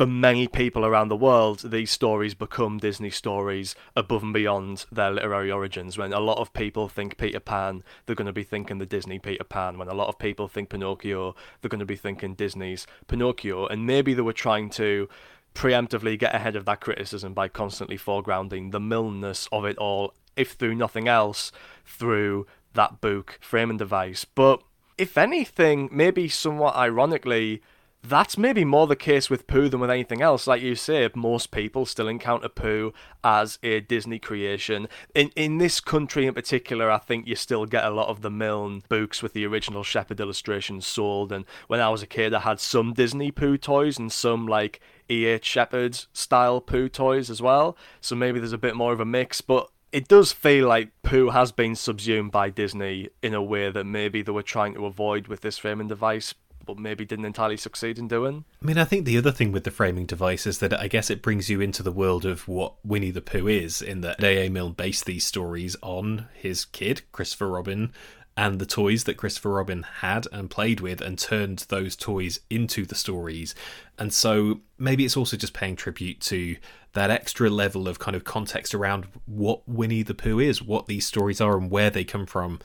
for 0.00 0.06
many 0.06 0.48
people 0.48 0.86
around 0.86 1.08
the 1.08 1.14
world, 1.14 1.60
these 1.70 1.90
stories 1.90 2.32
become 2.32 2.78
Disney 2.78 3.10
stories 3.10 3.74
above 3.94 4.22
and 4.22 4.32
beyond 4.32 4.86
their 4.90 5.10
literary 5.10 5.52
origins. 5.52 5.98
When 5.98 6.14
a 6.14 6.20
lot 6.20 6.38
of 6.38 6.54
people 6.54 6.88
think 6.88 7.18
Peter 7.18 7.38
Pan, 7.38 7.84
they're 8.06 8.16
going 8.16 8.24
to 8.24 8.32
be 8.32 8.42
thinking 8.42 8.78
the 8.78 8.86
Disney 8.86 9.18
Peter 9.18 9.44
Pan. 9.44 9.76
When 9.76 9.88
a 9.88 9.92
lot 9.92 10.08
of 10.08 10.18
people 10.18 10.48
think 10.48 10.70
Pinocchio, 10.70 11.36
they're 11.60 11.68
going 11.68 11.80
to 11.80 11.84
be 11.84 11.96
thinking 11.96 12.32
Disney's 12.32 12.86
Pinocchio. 13.08 13.66
And 13.66 13.86
maybe 13.86 14.14
they 14.14 14.22
were 14.22 14.32
trying 14.32 14.70
to 14.70 15.06
preemptively 15.54 16.18
get 16.18 16.34
ahead 16.34 16.56
of 16.56 16.64
that 16.64 16.80
criticism 16.80 17.34
by 17.34 17.48
constantly 17.48 17.98
foregrounding 17.98 18.72
the 18.72 18.80
Milness 18.80 19.48
of 19.52 19.66
it 19.66 19.76
all, 19.76 20.14
if 20.34 20.52
through 20.52 20.76
nothing 20.76 21.08
else, 21.08 21.52
through 21.84 22.46
that 22.72 23.02
book 23.02 23.38
framing 23.42 23.76
device. 23.76 24.24
But 24.24 24.62
if 24.96 25.18
anything, 25.18 25.90
maybe 25.92 26.26
somewhat 26.26 26.74
ironically, 26.74 27.60
that's 28.02 28.38
maybe 28.38 28.64
more 28.64 28.86
the 28.86 28.96
case 28.96 29.28
with 29.28 29.46
Pooh 29.46 29.68
than 29.68 29.80
with 29.80 29.90
anything 29.90 30.22
else. 30.22 30.46
Like 30.46 30.62
you 30.62 30.74
say, 30.74 31.08
most 31.14 31.50
people 31.50 31.84
still 31.84 32.08
encounter 32.08 32.48
Pooh 32.48 32.94
as 33.22 33.58
a 33.62 33.80
Disney 33.80 34.18
creation. 34.18 34.88
In 35.14 35.30
in 35.36 35.58
this 35.58 35.80
country 35.80 36.26
in 36.26 36.34
particular, 36.34 36.90
I 36.90 36.98
think 36.98 37.26
you 37.26 37.36
still 37.36 37.66
get 37.66 37.84
a 37.84 37.90
lot 37.90 38.08
of 38.08 38.22
the 38.22 38.30
Milne 38.30 38.82
books 38.88 39.22
with 39.22 39.34
the 39.34 39.44
original 39.46 39.82
Shepard 39.82 40.20
illustrations 40.20 40.86
sold. 40.86 41.30
And 41.30 41.44
when 41.66 41.80
I 41.80 41.90
was 41.90 42.02
a 42.02 42.06
kid, 42.06 42.32
I 42.32 42.40
had 42.40 42.58
some 42.60 42.94
Disney 42.94 43.30
Pooh 43.30 43.58
toys 43.58 43.98
and 43.98 44.10
some 44.10 44.46
like 44.46 44.80
E.H. 45.10 45.44
Shepard 45.44 46.06
style 46.12 46.60
Pooh 46.60 46.88
toys 46.88 47.28
as 47.28 47.42
well. 47.42 47.76
So 48.00 48.16
maybe 48.16 48.38
there's 48.38 48.52
a 48.52 48.58
bit 48.58 48.76
more 48.76 48.92
of 48.92 49.00
a 49.00 49.04
mix, 49.04 49.40
but 49.40 49.70
it 49.92 50.08
does 50.08 50.32
feel 50.32 50.68
like 50.68 50.90
Pooh 51.02 51.30
has 51.30 51.52
been 51.52 51.74
subsumed 51.74 52.30
by 52.30 52.48
Disney 52.48 53.08
in 53.22 53.34
a 53.34 53.42
way 53.42 53.70
that 53.70 53.84
maybe 53.84 54.22
they 54.22 54.32
were 54.32 54.42
trying 54.42 54.74
to 54.74 54.86
avoid 54.86 55.26
with 55.26 55.40
this 55.40 55.58
framing 55.58 55.88
device 55.88 56.34
but 56.74 56.82
maybe 56.82 57.04
didn't 57.04 57.24
entirely 57.24 57.56
succeed 57.56 57.98
in 57.98 58.08
doing. 58.08 58.44
I 58.62 58.66
mean, 58.66 58.78
I 58.78 58.84
think 58.84 59.04
the 59.04 59.18
other 59.18 59.32
thing 59.32 59.52
with 59.52 59.64
the 59.64 59.70
framing 59.70 60.06
device 60.06 60.46
is 60.46 60.58
that 60.58 60.78
I 60.78 60.88
guess 60.88 61.10
it 61.10 61.22
brings 61.22 61.48
you 61.48 61.60
into 61.60 61.82
the 61.82 61.92
world 61.92 62.24
of 62.24 62.48
what 62.48 62.74
Winnie 62.84 63.10
the 63.10 63.20
Pooh 63.20 63.48
is, 63.48 63.82
in 63.82 64.00
that 64.02 64.22
A.A. 64.22 64.48
Milne 64.48 64.72
based 64.72 65.04
these 65.06 65.26
stories 65.26 65.76
on 65.82 66.28
his 66.34 66.64
kid, 66.64 67.02
Christopher 67.12 67.48
Robin, 67.48 67.92
and 68.36 68.58
the 68.58 68.66
toys 68.66 69.04
that 69.04 69.16
Christopher 69.16 69.50
Robin 69.50 69.82
had 69.82 70.26
and 70.32 70.48
played 70.48 70.80
with 70.80 71.00
and 71.00 71.18
turned 71.18 71.66
those 71.68 71.96
toys 71.96 72.40
into 72.48 72.86
the 72.86 72.94
stories. 72.94 73.54
And 73.98 74.12
so 74.12 74.60
maybe 74.78 75.04
it's 75.04 75.16
also 75.16 75.36
just 75.36 75.52
paying 75.52 75.76
tribute 75.76 76.20
to 76.22 76.56
that 76.92 77.10
extra 77.10 77.50
level 77.50 77.86
of 77.86 77.98
kind 77.98 78.16
of 78.16 78.24
context 78.24 78.74
around 78.74 79.06
what 79.26 79.68
Winnie 79.68 80.02
the 80.02 80.14
Pooh 80.14 80.38
is, 80.38 80.62
what 80.62 80.86
these 80.86 81.06
stories 81.06 81.40
are, 81.40 81.58
and 81.58 81.70
where 81.70 81.90
they 81.90 82.04
come 82.04 82.26
from 82.26 82.60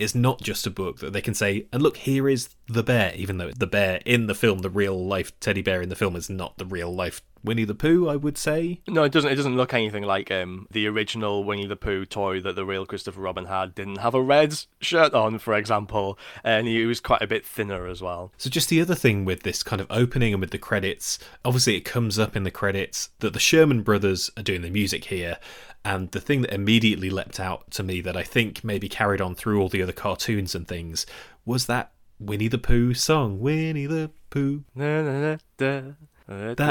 it's 0.00 0.14
not 0.14 0.40
just 0.40 0.66
a 0.66 0.70
book 0.70 0.98
that 1.00 1.12
they 1.12 1.20
can 1.20 1.34
say, 1.34 1.66
and 1.72 1.82
look, 1.82 1.98
here 1.98 2.28
is 2.28 2.48
the 2.66 2.82
bear, 2.82 3.12
even 3.14 3.36
though 3.36 3.50
the 3.50 3.66
bear 3.66 4.00
in 4.06 4.26
the 4.26 4.34
film, 4.34 4.60
the 4.60 4.70
real 4.70 4.98
life 5.06 5.38
teddy 5.40 5.60
bear 5.60 5.82
in 5.82 5.90
the 5.90 5.94
film, 5.94 6.16
is 6.16 6.30
not 6.30 6.56
the 6.56 6.64
real 6.64 6.92
life 6.92 7.22
Winnie 7.42 7.64
the 7.64 7.74
Pooh, 7.74 8.08
I 8.08 8.16
would 8.16 8.36
say. 8.36 8.80
No, 8.86 9.04
it 9.04 9.12
doesn't. 9.12 9.30
It 9.30 9.36
doesn't 9.36 9.56
look 9.56 9.72
anything 9.72 10.04
like 10.04 10.30
um, 10.30 10.66
the 10.70 10.86
original 10.86 11.44
Winnie 11.44 11.66
the 11.66 11.76
Pooh 11.76 12.04
toy 12.04 12.40
that 12.40 12.54
the 12.54 12.66
real 12.66 12.84
Christopher 12.84 13.20
Robin 13.20 13.46
had. 13.46 13.74
Didn't 13.74 13.98
have 13.98 14.14
a 14.14 14.22
red 14.22 14.54
shirt 14.80 15.14
on, 15.14 15.38
for 15.38 15.54
example, 15.54 16.18
and 16.44 16.66
he 16.66 16.84
was 16.84 17.00
quite 17.00 17.22
a 17.22 17.26
bit 17.26 17.46
thinner 17.46 17.86
as 17.86 18.02
well. 18.02 18.32
So, 18.36 18.50
just 18.50 18.68
the 18.68 18.80
other 18.80 18.94
thing 18.94 19.24
with 19.24 19.42
this 19.42 19.62
kind 19.62 19.80
of 19.80 19.86
opening 19.90 20.34
and 20.34 20.40
with 20.40 20.50
the 20.50 20.58
credits, 20.58 21.18
obviously 21.44 21.76
it 21.76 21.84
comes 21.84 22.18
up 22.18 22.36
in 22.36 22.44
the 22.44 22.50
credits 22.50 23.10
that 23.20 23.32
the 23.32 23.40
Sherman 23.40 23.82
Brothers 23.82 24.30
are 24.36 24.42
doing 24.42 24.62
the 24.62 24.70
music 24.70 25.06
here, 25.06 25.38
and 25.84 26.10
the 26.10 26.20
thing 26.20 26.42
that 26.42 26.52
immediately 26.52 27.10
leapt 27.10 27.40
out 27.40 27.70
to 27.72 27.82
me 27.82 28.00
that 28.02 28.16
I 28.16 28.22
think 28.22 28.62
maybe 28.62 28.88
carried 28.88 29.20
on 29.20 29.34
through 29.34 29.60
all 29.60 29.68
the 29.68 29.82
other 29.82 29.92
cartoons 29.92 30.54
and 30.54 30.68
things 30.68 31.06
was 31.44 31.66
that 31.66 31.92
Winnie 32.18 32.48
the 32.48 32.58
Pooh 32.58 32.94
song. 32.94 33.40
Winnie 33.40 33.86
the 33.86 34.10
Pooh. 34.28 34.64
That 34.74 35.40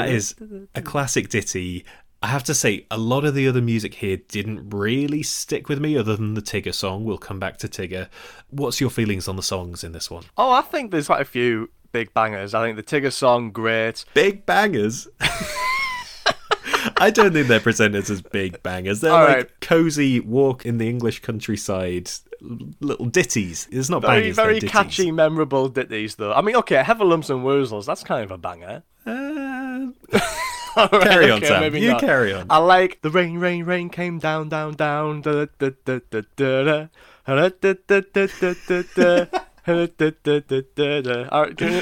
is 0.08 0.34
a 0.74 0.82
classic 0.82 1.28
ditty. 1.28 1.84
I 2.22 2.28
have 2.28 2.44
to 2.44 2.54
say, 2.54 2.86
a 2.90 2.98
lot 2.98 3.24
of 3.24 3.34
the 3.34 3.48
other 3.48 3.62
music 3.62 3.94
here 3.94 4.18
didn't 4.18 4.70
really 4.70 5.22
stick 5.22 5.70
with 5.70 5.80
me, 5.80 5.96
other 5.96 6.16
than 6.16 6.34
the 6.34 6.42
Tigger 6.42 6.74
song. 6.74 7.04
We'll 7.04 7.16
come 7.16 7.38
back 7.38 7.56
to 7.58 7.68
Tigger. 7.68 8.08
What's 8.50 8.78
your 8.78 8.90
feelings 8.90 9.26
on 9.26 9.36
the 9.36 9.42
songs 9.42 9.82
in 9.82 9.92
this 9.92 10.10
one? 10.10 10.24
Oh, 10.36 10.52
I 10.52 10.60
think 10.60 10.90
there's 10.90 11.06
quite 11.06 11.22
a 11.22 11.26
few 11.26 11.70
big 11.92 12.12
bangers. 12.12 12.54
I 12.54 12.62
think 12.62 12.76
the 12.76 12.82
Tigger 12.82 13.12
song, 13.12 13.52
great. 13.52 14.04
Big 14.12 14.44
bangers? 14.44 15.08
I 16.96 17.10
don't 17.10 17.32
think 17.32 17.48
they're 17.48 17.60
presented 17.60 18.08
as 18.10 18.22
big 18.22 18.62
bangers. 18.62 19.00
They're 19.00 19.12
All 19.12 19.24
like 19.24 19.36
right. 19.36 19.60
cozy 19.60 20.20
walk 20.20 20.64
in 20.64 20.78
the 20.78 20.88
English 20.88 21.20
countryside 21.20 22.10
little 22.80 23.06
ditties. 23.06 23.68
It's 23.70 23.88
not 23.88 24.02
very, 24.02 24.20
bangers. 24.20 24.36
Very 24.36 24.60
catchy, 24.60 25.10
memorable 25.10 25.68
ditties, 25.68 26.16
though. 26.16 26.32
I 26.32 26.42
mean, 26.42 26.56
okay, 26.56 26.82
Heffalumps 26.82 27.30
and 27.30 27.44
Woozles, 27.44 27.86
that's 27.86 28.04
kind 28.04 28.24
of 28.24 28.30
a 28.30 28.38
banger. 28.38 28.82
Uh... 29.06 29.88
right, 30.76 30.90
carry 30.90 31.30
on, 31.30 31.42
Sam. 31.42 31.74
You 31.74 31.92
not. 31.92 32.00
carry 32.00 32.32
on. 32.32 32.46
I 32.50 32.58
like 32.58 33.00
the 33.02 33.10
rain, 33.10 33.38
rain, 33.38 33.64
rain 33.64 33.90
came 33.90 34.18
down, 34.18 34.48
down, 34.48 34.74
down. 34.74 35.20
Da, 35.22 35.46
da, 35.58 35.70
da, 35.84 35.98
da, 36.10 36.20
da, 36.36 36.62
da. 36.62 36.86
Da, 37.26 37.48
da, 37.60 37.74
da, 37.86 38.00
da, 38.40 38.54
da, 38.66 38.82
da. 38.94 39.26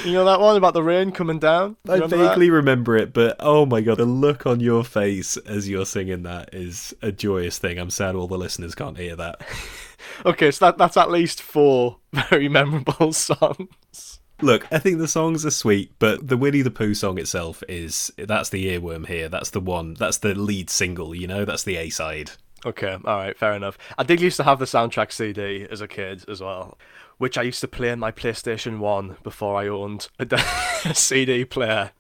You 0.05 0.13
know 0.13 0.25
that 0.25 0.39
one 0.41 0.57
about 0.57 0.75
the 0.75 0.83
rain 0.83 1.13
coming 1.13 1.39
down? 1.39 1.77
I 1.89 2.01
vaguely 2.01 2.49
that? 2.49 2.55
remember 2.55 2.97
it, 2.97 3.13
but 3.13 3.37
oh 3.41 3.67
my 3.67 3.81
god, 3.81 3.99
the 3.99 4.05
look 4.05 4.47
on 4.47 4.61
your 4.61 4.85
face 4.85 5.37
as 5.39 5.69
you're 5.69 5.87
singing 5.87 6.23
that 6.25 6.55
is 6.55 6.95
a 7.03 7.13
joyous 7.13 7.59
thing. 7.59 7.79
I'm 7.79 7.91
sad 7.91 8.15
all 8.15 8.29
the 8.29 8.39
listeners 8.39 8.75
can't 8.75 8.99
hear 8.99 9.17
that. 9.17 9.41
okay, 10.27 10.51
so 10.51 10.67
that, 10.67 10.79
that's 10.79 10.97
at 10.97 11.11
least 11.11 11.43
four 11.43 11.99
very 12.13 12.49
memorable 12.49 13.13
songs. 13.13 14.21
Look, 14.41 14.67
I 14.71 14.79
think 14.79 14.99
the 14.99 15.09
songs 15.09 15.45
are 15.45 15.51
sweet, 15.51 15.93
but 15.99 16.29
the 16.29 16.37
Winnie 16.37 16.63
the 16.63 16.71
Pooh 16.71 16.95
song 16.95 17.19
itself 17.19 17.63
is 17.69 18.13
that's 18.17 18.51
the 18.51 18.79
earworm 18.79 19.07
here. 19.07 19.29
That's 19.29 19.51
the 19.51 19.61
one. 19.61 19.95
That's 19.95 20.19
the 20.19 20.35
lead 20.35 20.71
single. 20.71 21.15
You 21.15 21.27
know, 21.27 21.45
that's 21.45 21.65
the 21.65 21.77
A 21.77 21.91
side. 21.91 22.33
Okay, 22.65 22.97
all 23.05 23.17
right, 23.17 23.39
fair 23.39 23.53
enough. 23.53 23.79
I 23.97 24.03
did 24.03 24.21
used 24.21 24.37
to 24.39 24.45
have 24.45 24.59
the 24.59 24.65
soundtrack 24.65 25.13
CD 25.13 25.67
as 25.71 25.81
a 25.81 25.89
kid 25.89 26.25
as 26.29 26.41
well, 26.41 26.77
which 27.19 27.37
I 27.37 27.43
used 27.43 27.61
to 27.61 27.69
play 27.69 27.91
on 27.91 27.99
my 27.99 28.11
PlayStation 28.11 28.79
1 28.79 29.19
before 29.23 29.57
I 29.57 29.69
owned 29.69 30.09
a, 30.19 30.39
CD 30.95 31.45
player. 31.45 31.91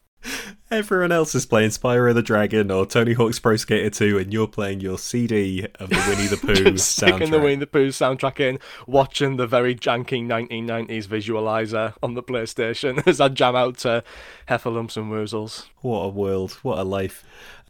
Everyone 0.70 1.12
else 1.12 1.35
is 1.35 1.46
playing 1.46 1.70
Spyro 1.70 2.12
the 2.12 2.22
Dragon 2.22 2.70
or 2.70 2.85
Tony 2.85 3.14
Hawk's 3.14 3.38
Pro 3.38 3.57
Skater 3.57 3.88
2, 3.88 4.18
and 4.18 4.33
you're 4.33 4.48
playing 4.48 4.81
your 4.81 4.98
CD 4.98 5.66
of 5.76 5.88
the 5.88 6.04
Winnie 6.09 6.26
the 6.26 6.37
Pooh 6.46 6.76
Sticking 6.76 7.28
soundtrack. 7.28 7.31
the 7.31 7.38
Winnie 7.38 7.57
the 7.57 7.66
Pooh 7.66 7.88
soundtrack 7.88 8.40
in, 8.40 8.59
watching 8.87 9.37
the 9.37 9.46
very 9.46 9.74
janky 9.74 10.26
1990s 10.26 11.07
visualizer 11.07 11.94
on 12.02 12.14
the 12.14 12.22
PlayStation 12.22 13.02
as 13.07 13.20
I 13.20 13.28
jam 13.28 13.57
out 13.57 13.78
to 13.78 14.04
Heffalumps 14.48 14.96
and 14.96 15.11
Woozles. 15.11 15.66
What 15.78 16.00
a 16.00 16.09
world! 16.09 16.52
What 16.62 16.78
a 16.78 16.85
life! 16.85 17.24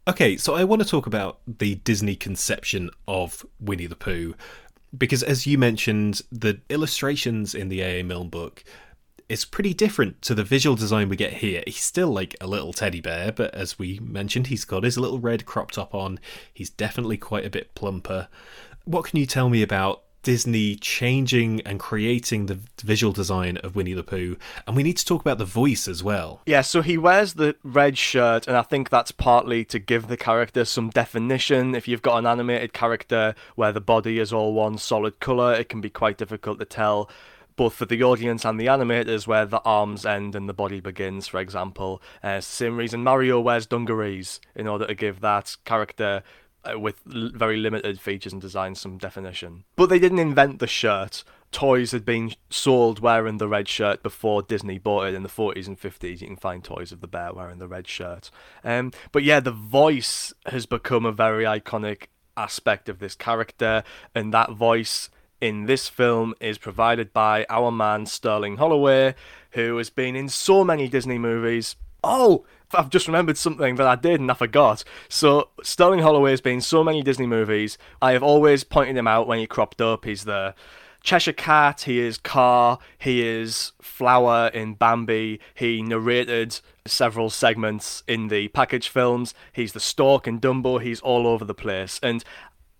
Okay, 0.09 0.39
so 0.39 0.55
I 0.55 0.65
want 0.65 0.81
to 0.83 0.89
talk 0.89 1.07
about 1.07 1.39
the 1.47 1.75
Disney 1.77 2.17
conception 2.17 2.91
of 3.07 3.45
Winnie 3.61 3.87
the 3.87 3.95
Pooh 3.95 4.35
because, 4.97 5.23
as 5.23 5.47
you 5.47 5.59
mentioned, 5.59 6.23
the 6.31 6.61
illustrations 6.69 7.55
in 7.55 7.69
the 7.69 7.81
A.A. 7.81 8.03
Milne 8.03 8.29
book 8.29 8.65
is 9.29 9.45
pretty 9.45 9.75
different 9.75 10.23
to 10.23 10.35
the 10.35 10.43
visual 10.43 10.75
design 10.75 11.09
we 11.09 11.17
get 11.17 11.35
here. 11.35 11.63
He's 11.67 11.83
still 11.83 12.09
like 12.09 12.35
a 12.41 12.47
little 12.47 12.73
teddy 12.73 13.01
bear, 13.01 13.31
but 13.31 13.55
as 13.55 13.79
we 13.79 13.99
mentioned, 14.01 14.47
he's 14.47 14.65
got 14.65 14.85
his 14.85 14.97
little 14.97 15.19
red 15.19 15.45
crop 15.45 15.71
top 15.71 15.95
on. 15.95 16.19
He's 16.53 16.71
definitely 16.71 17.19
quite 17.19 17.45
a 17.45 17.51
bit 17.51 17.75
plumper. 17.75 18.29
What 18.85 19.05
can 19.05 19.19
you 19.19 19.27
tell 19.27 19.51
me 19.51 19.63
about 19.63 20.03
Disney 20.23 20.77
changing 20.77 21.61
and 21.63 21.79
creating 21.79 22.47
the 22.47 22.59
visual 22.83 23.13
design 23.13 23.57
of 23.59 23.77
Winnie 23.77 23.95
the 23.95 24.03
Pooh, 24.03 24.37
and 24.67 24.77
we 24.77 24.83
need 24.83 24.97
to 24.97 25.05
talk 25.05 25.21
about 25.21 25.39
the 25.39 25.45
voice 25.45 25.89
as 25.89 26.03
well. 26.03 26.43
Yeah, 26.47 26.63
so 26.63 26.83
he 26.83 26.99
wears 26.99 27.35
the 27.35 27.57
red 27.63 27.97
shirt, 27.97 28.47
and 28.47 28.57
I 28.57 28.63
think 28.63 28.91
that's 28.91 29.13
partly 29.13 29.65
to 29.67 29.79
give 29.79 30.09
the 30.09 30.17
character 30.17 30.65
some 30.65 30.91
definition. 30.91 31.75
If 31.75 31.89
you've 31.89 32.03
got 32.03 32.19
an 32.19 32.27
animated 32.27 32.73
character 32.73 33.35
where 33.55 33.73
the 33.73 33.81
body 33.81 34.19
is 34.19 34.33
all 34.33 34.55
one 34.55 34.79
solid 34.79 35.21
colour, 35.21 35.55
it 35.55 35.69
can 35.69 35.81
be 35.81 35.91
quite 35.91 36.19
difficult 36.19 36.59
to 36.59 36.65
tell. 36.65 37.09
Both 37.57 37.75
for 37.75 37.87
the 37.87 38.05
audience 38.05 38.45
and 38.45 38.61
the 38.61 38.67
animators, 38.67 39.27
where 39.27 39.45
the 39.45 39.61
arms 39.65 40.07
end 40.07 40.37
and 40.37 40.49
the 40.49 40.55
body 40.55 40.79
begins, 40.79 41.27
for 41.27 41.41
example. 41.41 42.01
Uh, 42.23 42.41
same 42.41 42.77
reason 42.77 43.03
Mario 43.03 43.41
wears 43.41 43.67
dungarees 43.67 44.41
in 44.55 44.69
order 44.69 44.87
to 44.87 44.95
give 44.95 45.21
that 45.21 45.57
character 45.65 46.23
with 46.77 47.01
very 47.05 47.57
limited 47.57 48.01
features 48.01 48.33
and 48.33 48.43
designs 48.43 48.81
some 48.81 48.99
definition. 48.99 49.65
But 49.77 49.89
they 49.89 49.99
didn't 49.99 50.19
invent 50.19 50.59
the 50.59 50.67
shirt. 50.67 51.25
Toys 51.51 51.93
had 51.93 52.05
been 52.05 52.35
sold 52.51 53.01
wearing 53.01 53.39
the 53.39 53.49
red 53.49 53.69
shirt 53.69 54.03
before 54.03 54.43
Disney 54.43 54.79
bought 54.79 55.09
it 55.09 55.15
in 55.15 55.23
the 55.23 55.29
40s 55.29 55.67
and 55.67 55.81
50s. 55.81 56.21
You 56.21 56.27
can 56.27 56.37
find 56.37 56.63
toys 56.63 56.93
of 56.93 57.01
the 57.01 57.07
bear 57.07 57.33
wearing 57.33 57.59
the 57.59 57.69
red 57.69 57.89
shirt. 57.89 58.31
Um, 58.63 58.93
but 59.13 59.23
yeah, 59.23 59.41
the 59.41 59.51
voice 59.51 60.33
has 60.47 60.67
become 60.67 61.07
a 61.07 61.13
very 61.13 61.45
iconic 61.45 62.07
aspect 62.37 62.89
of 62.89 62.99
this 62.99 63.15
character, 63.15 63.83
and 64.15 64.33
that 64.35 64.53
voice 64.53 65.11
in 65.41 65.67
this 65.67 65.89
film 65.89 66.35
is 66.41 66.59
provided 66.59 67.13
by 67.13 67.47
our 67.49 67.71
man 67.71 68.07
Sterling 68.07 68.57
Holloway, 68.57 69.15
who 69.53 69.77
has 69.79 69.91
been 69.91 70.17
in 70.17 70.29
so 70.29 70.65
many 70.65 70.89
Disney 70.89 71.19
movies. 71.19 71.77
Oh, 72.03 72.45
I've 72.75 72.91
just 72.91 73.07
remembered 73.07 73.39
something 73.39 73.77
that 73.77 73.87
I 73.87 73.97
did 73.97 74.21
and 74.21 74.31
I 74.31 74.35
forgot. 74.35 74.85
So 75.09 75.49
Sterling 75.63 76.01
Holloway 76.01 76.31
has 76.31 76.41
been 76.41 76.61
so 76.61 76.85
many 76.85 77.03
Disney 77.03 77.27
movies. 77.27 77.79
I 78.03 78.13
have 78.13 78.23
always 78.23 78.65
pointed 78.65 78.97
him 78.97 79.07
out 79.07 79.27
when 79.27 79.39
he 79.39 79.47
cropped 79.47 79.81
up. 79.81 80.05
He's 80.05 80.25
the 80.25 80.55
Cheshire 81.03 81.33
Cat, 81.33 81.83
he 81.83 82.01
is 82.01 82.19
Kaa, 82.19 82.79
he 82.99 83.27
is 83.27 83.73
Flower 83.81 84.49
in 84.49 84.75
Bambi, 84.75 85.41
he 85.55 85.81
narrated 85.81 86.61
several 86.87 87.31
segments 87.31 88.03
in 88.09 88.29
the 88.29 88.49
package 88.49 88.89
films, 88.89 89.33
he's 89.53 89.73
the 89.73 89.81
Stork 89.81 90.27
in 90.27 90.41
Dumbo, 90.41 90.81
he's 90.81 91.01
all 91.01 91.27
over 91.27 91.45
the 91.45 91.55
place. 91.55 92.01
And 92.03 92.25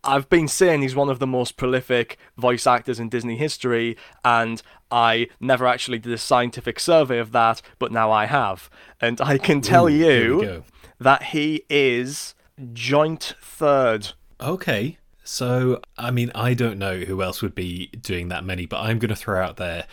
I've 0.05 0.29
been 0.29 0.49
saying 0.49 0.83
he's 0.83 0.95
one 0.95 1.11
of 1.11 1.19
the 1.19 1.27
most 1.27 1.57
prolific 1.57 2.19
voice 2.37 2.67
actors 2.67 3.01
in 3.01 3.09
Disney 3.09 3.37
history, 3.37 3.97
and 4.25 4.63
I 4.91 5.29
never 5.41 5.67
actually 5.67 5.99
did 5.99 6.13
a 6.13 6.19
scientific 6.19 6.81
survey 6.81 7.19
of 7.19 7.33
that, 7.33 7.63
but 7.79 7.93
now 7.93 8.11
I 8.11 8.27
have. 8.27 8.71
And 9.01 9.21
I 9.21 9.39
can 9.39 9.61
tell 9.61 9.87
Ooh, 9.87 9.93
you 9.93 10.65
that 10.99 11.25
he 11.25 11.65
is 11.69 12.35
joint 12.73 13.35
third. 13.43 14.13
Okay. 14.41 14.99
So, 15.25 15.83
I 15.99 16.11
mean, 16.11 16.33
I 16.35 16.55
don't 16.55 16.79
know 16.79 17.01
who 17.01 17.23
else 17.23 17.43
would 17.43 17.55
be 17.55 17.89
doing 17.89 18.29
that 18.29 18.45
many, 18.45 18.65
but 18.65 18.81
I'm 18.81 18.99
going 18.99 19.11
to 19.11 19.17
throw 19.17 19.43
out 19.43 19.59
there 19.59 19.85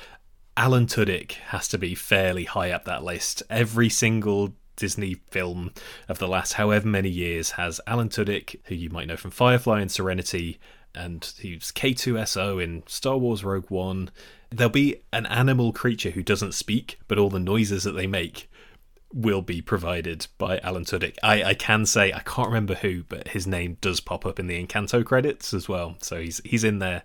Alan 0.57 0.85
Tudyk 0.85 1.33
has 1.49 1.67
to 1.69 1.77
be 1.77 1.95
fairly 1.95 2.45
high 2.45 2.71
up 2.71 2.85
that 2.85 3.03
list. 3.03 3.43
Every 3.49 3.89
single 3.89 4.53
Disney 4.75 5.15
film 5.31 5.71
of 6.07 6.19
the 6.19 6.27
last 6.27 6.53
however 6.53 6.88
many 6.88 7.09
years 7.09 7.51
has 7.51 7.81
Alan 7.88 8.09
Tudyk, 8.09 8.59
who 8.65 8.75
you 8.75 8.89
might 8.89 9.07
know 9.07 9.17
from 9.17 9.31
Firefly 9.31 9.81
and 9.81 9.91
Serenity, 9.91 10.59
and 10.93 11.33
he's 11.39 11.71
K2SO 11.71 12.63
in 12.63 12.83
Star 12.88 13.17
Wars 13.17 13.43
Rogue 13.43 13.69
One. 13.69 14.09
There'll 14.49 14.69
be 14.69 15.01
an 15.11 15.25
animal 15.25 15.73
creature 15.73 16.11
who 16.11 16.23
doesn't 16.23 16.53
speak, 16.53 16.99
but 17.07 17.17
all 17.17 17.29
the 17.29 17.39
noises 17.39 17.83
that 17.83 17.93
they 17.93 18.07
make 18.07 18.49
will 19.13 19.41
be 19.41 19.61
provided 19.61 20.27
by 20.37 20.59
Alan 20.59 20.83
Tudyk. 20.83 21.15
I, 21.23 21.43
I 21.43 21.53
can 21.53 21.85
say 21.85 22.11
I 22.11 22.19
can't 22.19 22.47
remember 22.47 22.75
who, 22.75 23.03
but 23.03 23.29
his 23.29 23.47
name 23.47 23.77
does 23.79 23.99
pop 23.99 24.25
up 24.25 24.39
in 24.39 24.47
the 24.47 24.61
Encanto 24.63 25.05
credits 25.05 25.53
as 25.53 25.69
well. 25.69 25.95
So 25.99 26.19
he's 26.19 26.41
he's 26.43 26.63
in 26.63 26.79
there. 26.79 27.03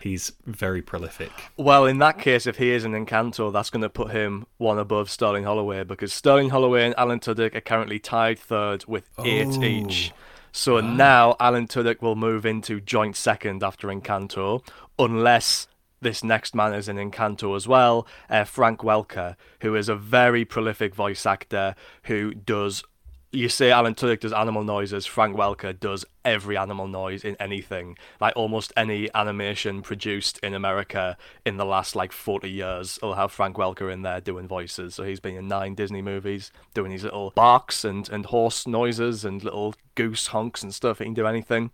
He's 0.00 0.32
very 0.44 0.82
prolific. 0.82 1.30
Well, 1.56 1.86
in 1.86 1.98
that 1.98 2.18
case, 2.18 2.46
if 2.46 2.56
he 2.58 2.70
is 2.70 2.84
an 2.84 2.92
Encanto, 2.92 3.52
that's 3.52 3.70
going 3.70 3.82
to 3.82 3.88
put 3.88 4.10
him 4.10 4.46
one 4.58 4.78
above 4.78 5.08
Sterling 5.08 5.44
Holloway 5.44 5.84
because 5.84 6.12
Sterling 6.12 6.50
Holloway 6.50 6.84
and 6.84 6.94
Alan 6.98 7.20
Tudyk 7.20 7.54
are 7.54 7.60
currently 7.60 7.98
tied 8.00 8.38
third 8.38 8.84
with 8.86 9.08
eight 9.24 9.46
Oh. 9.52 9.62
each. 9.62 10.12
So 10.50 10.78
ah. 10.78 10.80
now 10.80 11.36
Alan 11.40 11.66
Tudyk 11.66 12.02
will 12.02 12.16
move 12.16 12.44
into 12.44 12.80
joint 12.80 13.16
second 13.16 13.62
after 13.62 13.88
Encanto, 13.88 14.66
unless 14.98 15.66
this 16.02 16.22
next 16.22 16.54
man 16.54 16.74
is 16.74 16.88
in 16.88 16.96
Encanto 16.96 17.56
as 17.56 17.66
well, 17.66 18.06
uh, 18.28 18.44
Frank 18.44 18.80
Welker, 18.80 19.36
who 19.60 19.74
is 19.74 19.88
a 19.88 19.96
very 19.96 20.44
prolific 20.44 20.94
voice 20.94 21.24
actor 21.24 21.74
who 22.04 22.34
does. 22.34 22.84
You 23.34 23.48
say 23.48 23.70
Alan 23.70 23.94
Tudyk 23.94 24.20
does 24.20 24.34
animal 24.34 24.62
noises, 24.62 25.06
Frank 25.06 25.34
Welker 25.34 25.80
does 25.80 26.04
every 26.22 26.54
animal 26.54 26.86
noise 26.86 27.24
in 27.24 27.34
anything. 27.40 27.96
Like 28.20 28.36
almost 28.36 28.74
any 28.76 29.08
animation 29.14 29.80
produced 29.80 30.38
in 30.40 30.52
America 30.52 31.16
in 31.46 31.56
the 31.56 31.64
last 31.64 31.96
like 31.96 32.12
40 32.12 32.50
years 32.50 32.98
will 33.00 33.14
have 33.14 33.32
Frank 33.32 33.56
Welker 33.56 33.90
in 33.90 34.02
there 34.02 34.20
doing 34.20 34.46
voices. 34.46 34.94
So 34.94 35.04
he's 35.04 35.18
been 35.18 35.36
in 35.36 35.48
nine 35.48 35.74
Disney 35.74 36.02
movies 36.02 36.52
doing 36.74 36.90
these 36.90 37.04
little 37.04 37.32
barks 37.34 37.86
and, 37.86 38.06
and 38.10 38.26
horse 38.26 38.66
noises 38.66 39.24
and 39.24 39.42
little 39.42 39.74
goose 39.94 40.26
honks 40.26 40.62
and 40.62 40.74
stuff. 40.74 40.98
He 40.98 41.04
can 41.06 41.14
do 41.14 41.26
anything. 41.26 41.70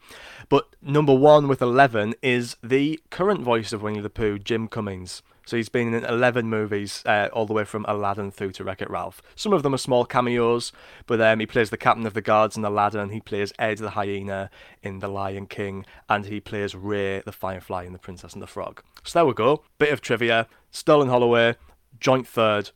But 0.48 0.68
number 0.80 1.12
one 1.12 1.48
with 1.48 1.60
11 1.60 2.14
is 2.22 2.54
the 2.62 3.00
current 3.10 3.40
voice 3.40 3.72
of 3.72 3.82
Winnie 3.82 4.00
the 4.00 4.08
Pooh, 4.08 4.38
Jim 4.38 4.68
Cummings. 4.68 5.22
So 5.48 5.56
he's 5.56 5.70
been 5.70 5.94
in 5.94 6.04
11 6.04 6.50
movies, 6.50 7.02
uh, 7.06 7.30
all 7.32 7.46
the 7.46 7.54
way 7.54 7.64
from 7.64 7.86
Aladdin 7.88 8.30
through 8.30 8.52
to 8.52 8.64
Wreck 8.64 8.82
It 8.82 8.90
Ralph. 8.90 9.22
Some 9.34 9.54
of 9.54 9.62
them 9.62 9.72
are 9.72 9.78
small 9.78 10.04
cameos, 10.04 10.72
but 11.06 11.22
um, 11.22 11.40
he 11.40 11.46
plays 11.46 11.70
the 11.70 11.78
captain 11.78 12.04
of 12.04 12.12
the 12.12 12.20
guards 12.20 12.58
in 12.58 12.66
Aladdin, 12.66 13.08
he 13.08 13.20
plays 13.22 13.50
Ed 13.58 13.78
the 13.78 13.88
hyena 13.88 14.50
in 14.82 14.98
The 14.98 15.08
Lion 15.08 15.46
King, 15.46 15.86
and 16.06 16.26
he 16.26 16.38
plays 16.38 16.74
Ray 16.74 17.22
the 17.24 17.32
firefly 17.32 17.84
in 17.84 17.94
The 17.94 17.98
Princess 17.98 18.34
and 18.34 18.42
the 18.42 18.46
Frog. 18.46 18.82
So 19.04 19.20
there 19.20 19.24
we 19.24 19.32
go. 19.32 19.62
Bit 19.78 19.90
of 19.90 20.02
trivia. 20.02 20.48
Sterling 20.70 21.08
Holloway, 21.08 21.56
joint 21.98 22.28
third. 22.28 22.72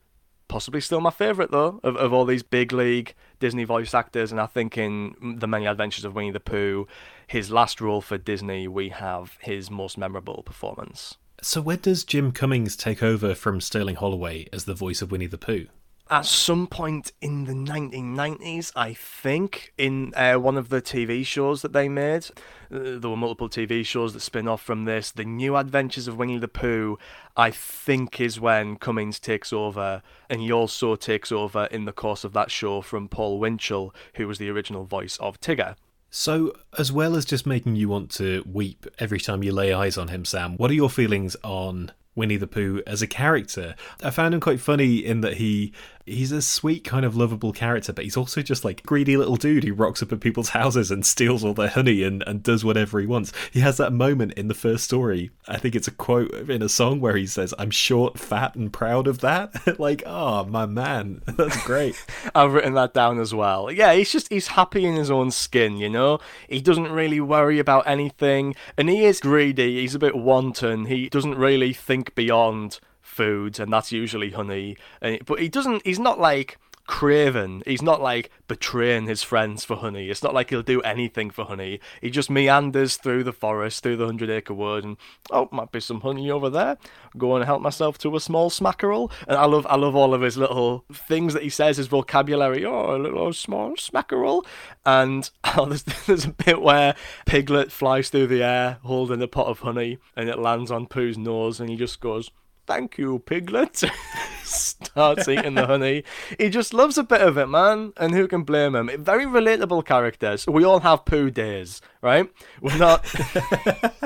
Possibly 0.49 0.81
still 0.81 1.03
my 1.03 1.11
favourite 1.11 1.51
though 1.51 1.79
of, 1.83 1.97
of 1.97 2.15
all 2.15 2.25
these 2.25 2.43
big 2.43 2.73
league 2.73 3.15
Disney 3.39 3.65
voice 3.65 3.93
actors, 3.93 4.33
and 4.33 4.41
I 4.41 4.47
think 4.47 4.79
in 4.79 5.37
The 5.41 5.47
Many 5.47 5.67
Adventures 5.67 6.07
of 6.07 6.15
Winnie 6.15 6.31
the 6.31 6.41
Pooh, 6.41 6.89
his 7.27 7.51
last 7.51 7.83
role 7.83 8.01
for 8.01 8.17
Disney, 8.17 8.67
we 8.67 8.89
have 8.89 9.37
his 9.43 9.71
most 9.71 9.99
memorable 9.99 10.43
performance. 10.43 11.19
So 11.45 11.61
when 11.61 11.81
does 11.81 12.05
Jim 12.05 12.31
Cummings 12.31 12.77
take 12.77 13.03
over 13.03 13.35
from 13.35 13.61
Sterling 13.61 13.97
Holloway 13.97 14.47
as 14.53 14.65
the 14.65 14.75
voice 14.75 15.03
of 15.03 15.11
Winnie 15.11 15.27
the 15.27 15.39
Pooh? 15.39 15.67
at 16.11 16.27
some 16.27 16.67
point 16.67 17.11
in 17.23 17.45
the 17.45 17.55
1990s, 17.55 18.71
I 18.77 18.93
think, 18.93 19.73
in 19.79 20.13
uh, 20.15 20.35
one 20.35 20.59
of 20.59 20.69
the 20.69 20.83
TV 20.83 21.25
shows 21.25 21.63
that 21.63 21.73
they 21.73 21.89
made. 21.89 22.27
Uh, 22.71 22.99
there 22.99 23.09
were 23.09 23.17
multiple 23.17 23.49
TV 23.49 23.85
shows 23.85 24.13
that 24.13 24.21
spin 24.21 24.47
off 24.47 24.61
from 24.61 24.85
this. 24.85 25.11
The 25.11 25.25
New 25.25 25.57
Adventures 25.57 26.09
of 26.09 26.19
Winnie 26.19 26.37
the 26.37 26.49
Pooh, 26.49 26.99
I 27.35 27.51
think, 27.51 28.21
is 28.21 28.39
when 28.39 28.77
Cummings 28.77 29.19
takes 29.19 29.55
over, 29.55 30.03
and 30.29 30.43
he 30.43 30.53
also 30.53 30.97
takes 30.97 31.33
over 31.33 31.65
in 31.71 31.87
the 31.87 31.93
course 31.93 32.25
of 32.25 32.35
that 32.35 32.51
show 32.51 32.83
from 32.83 33.09
Paul 33.09 33.39
Winchell, 33.41 33.95
who 34.17 34.29
was 34.29 34.37
the 34.37 34.51
original 34.51 34.85
voice 34.85 35.17
of 35.17 35.41
Tigger. 35.41 35.77
So, 36.15 36.53
as 36.79 36.93
well 36.93 37.17
as 37.17 37.25
just 37.25 37.47
making 37.47 37.77
you 37.77 37.89
want 37.89 38.11
to 38.13 38.45
weep 38.47 38.87
every 38.99 39.19
time 39.19 39.43
you 39.43 39.51
lay 39.51 39.73
eyes 39.73 39.97
on 39.97 40.09
him, 40.09 40.27
Sam, 40.27 40.59
what 40.59 40.71
are 40.71 40.75
your 40.75 40.91
feelings 40.91 41.39
on 41.43 41.91
Winnie 42.15 42.37
the 42.37 42.47
Pooh 42.47 42.83
as 42.87 43.01
a 43.01 43.07
character? 43.07 43.75
I 44.03 44.11
found 44.11 44.35
him 44.35 44.41
quite 44.41 44.61
funny 44.61 44.97
in 44.99 45.23
that 45.23 45.39
he 45.39 45.73
He's 46.05 46.33
a 46.33 46.43
sweet, 46.43 46.85
kind 46.85 47.05
of 47.05 47.17
lovable 47.17 47.53
character, 47.53 47.93
but 47.93 48.05
he's 48.05 48.17
also 48.17 48.43
just 48.43 48.65
like 48.65 48.83
greedy 48.85 49.17
little 49.17 49.37
dude 49.37 49.65
who 49.65 49.75
rocks 49.75 50.03
up 50.03 50.13
at 50.13 50.21
people's 50.21 50.49
houses 50.51 50.91
and 50.91 51.05
steals 51.05 51.45
all 51.45 51.55
their 51.55 51.69
honey 51.69 52.03
and, 52.03 52.23
and 52.27 52.43
does 52.43 52.65
whatever 52.65 53.01
he 53.01 53.07
wants. 53.07 53.33
He 53.51 53.61
has 53.61 53.77
that 53.77 53.93
moment 53.93 54.33
in 54.33 54.49
the 54.49 54.55
first 54.55 54.85
story. 54.85 55.31
I 55.49 55.59
think 55.59 55.75
it's 55.75 55.89
a 55.89 55.93
quote 55.93 56.33
in 56.51 56.63
a 56.63 56.69
song 56.69 57.01
where 57.01 57.17
he 57.17 57.27
says, 57.27 57.55
I'm 57.59 57.71
short, 57.71 58.19
fat, 58.19 58.55
and 58.55 58.73
proud 58.73 59.07
of 59.07 59.21
that. 59.21 59.79
like, 59.79 60.03
oh, 60.07 60.45
my 60.45 60.67
man. 60.67 61.23
That's 61.27 61.63
great. 61.65 62.03
I've 62.35 62.53
written 62.53 62.75
that 62.75 62.95
down 62.95 63.21
as 63.21 63.35
well. 63.35 63.71
Yeah, 63.71 63.93
he's 63.93 64.13
just, 64.13 64.29
he's 64.29 64.49
happy 64.49 64.85
in 64.85 64.97
his 64.97 65.11
own 65.11 65.31
skin, 65.31 65.77
you 65.77 65.89
know? 65.89 66.19
He 66.49 66.61
doesn't 66.61 66.91
really 66.91 67.21
worry 67.21 67.59
about 67.59 67.87
anything. 67.87 68.55
And 68.77 68.89
he 68.89 69.05
is 69.05 69.21
greedy. 69.21 69.81
He's 69.81 69.95
a 69.95 69.99
bit 69.99 70.17
wanton. 70.17 70.87
He 70.87 71.09
doesn't 71.09 71.37
really 71.37 71.73
think 71.73 72.15
beyond 72.15 72.81
foods, 73.13 73.61
and 73.61 73.73
that's 73.73 73.93
usually 73.93 74.31
honey. 74.31 74.77
But 75.01 75.39
he 75.41 75.49
doesn't. 75.49 75.87
He's 75.87 75.99
not 75.99 76.19
like 76.19 76.59
craven. 76.87 77.63
He's 77.65 77.83
not 77.83 78.03
like 78.03 78.31
betraying 78.49 79.07
his 79.07 79.23
friends 79.23 79.65
for 79.65 79.77
honey. 79.77 80.11
It's 80.11 80.23
not 80.23 80.35
like 80.35 80.51
he'll 80.51 80.63
do 80.63 80.81
anything 80.83 81.31
for 81.31 81.45
honey. 81.45 81.81
He 82.01 82.11
just 82.11 82.31
meanders 82.31 82.97
through 82.97 83.25
the 83.25 83.33
forest, 83.33 83.83
through 83.83 83.97
the 83.97 84.07
hundred 84.07 84.31
acre 84.31 84.55
wood, 84.55 84.85
and 84.85 84.97
oh, 85.31 85.49
might 85.53 85.73
be 85.73 85.81
some 85.81 86.01
honey 86.01 86.31
over 86.31 86.51
there. 86.51 86.79
Go 87.17 87.37
and 87.37 87.45
help 87.45 87.63
myself 87.63 87.99
to 87.99 88.17
a 88.17 88.21
small 88.21 88.51
smackerel. 88.51 89.11
And 89.29 89.37
I 89.37 89.47
love, 89.47 89.67
I 89.69 89.77
love 89.77 89.95
all 89.95 90.15
of 90.15 90.23
his 90.23 90.37
little 90.37 90.85
things 90.93 91.35
that 91.35 91.43
he 91.43 91.51
says, 91.51 91.77
his 91.77 91.87
vocabulary. 91.87 92.65
Oh, 92.65 92.97
a 92.97 92.99
little 92.99 93.33
small 93.33 93.77
smackerel. 93.77 94.45
And 94.85 95.31
oh, 95.57 95.67
there's, 95.67 95.85
there's 95.85 96.25
a 96.25 96.31
bit 96.31 96.61
where 96.61 96.95
Piglet 97.27 97.71
flies 97.71 98.09
through 98.09 98.27
the 98.27 98.43
air 98.43 98.79
holding 98.83 99.23
a 99.23 99.29
pot 99.29 99.47
of 99.47 99.61
honey, 99.61 99.99
and 100.17 100.29
it 100.29 100.39
lands 100.39 100.71
on 100.71 100.87
Pooh's 100.87 101.19
nose, 101.19 101.61
and 101.61 101.71
he 101.71 101.77
just 101.77 102.01
goes 102.01 102.31
thank 102.67 102.99
you, 102.99 103.19
Piglet. 103.21 103.83
Starts 104.45 105.29
eating 105.29 105.55
the 105.55 105.67
honey. 105.67 106.05
He 106.39 106.49
just 106.49 106.75
loves 106.75 106.99
a 106.99 107.03
bit 107.03 107.21
of 107.21 107.39
it, 107.39 107.47
man. 107.47 107.93
And 107.97 108.15
who 108.15 108.29
can 108.29 108.43
blame 108.43 108.75
him? 108.75 108.91
Very 109.03 109.27
relatable 109.27 109.85
characters. 109.87 110.47
We 110.47 110.65
all 110.65 110.81
have 110.81 111.05
poo 111.05 111.31
days, 111.31 111.81
right? 112.01 112.31
We're 112.61 112.79
not. 112.79 113.05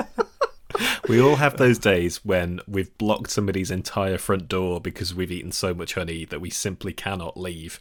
we 1.07 1.21
all 1.21 1.35
have 1.35 1.57
those 1.57 1.79
days 1.79 2.23
when 2.23 2.59
we've 2.67 2.95
blocked 2.97 3.31
somebody's 3.31 3.71
entire 3.71 4.17
front 4.17 4.47
door 4.47 4.79
because 4.79 5.13
we've 5.13 5.31
eaten 5.31 5.51
so 5.51 5.73
much 5.73 5.95
honey 5.95 6.25
that 6.25 6.41
we 6.41 6.49
simply 6.49 6.93
cannot 6.93 7.37
leave. 7.37 7.79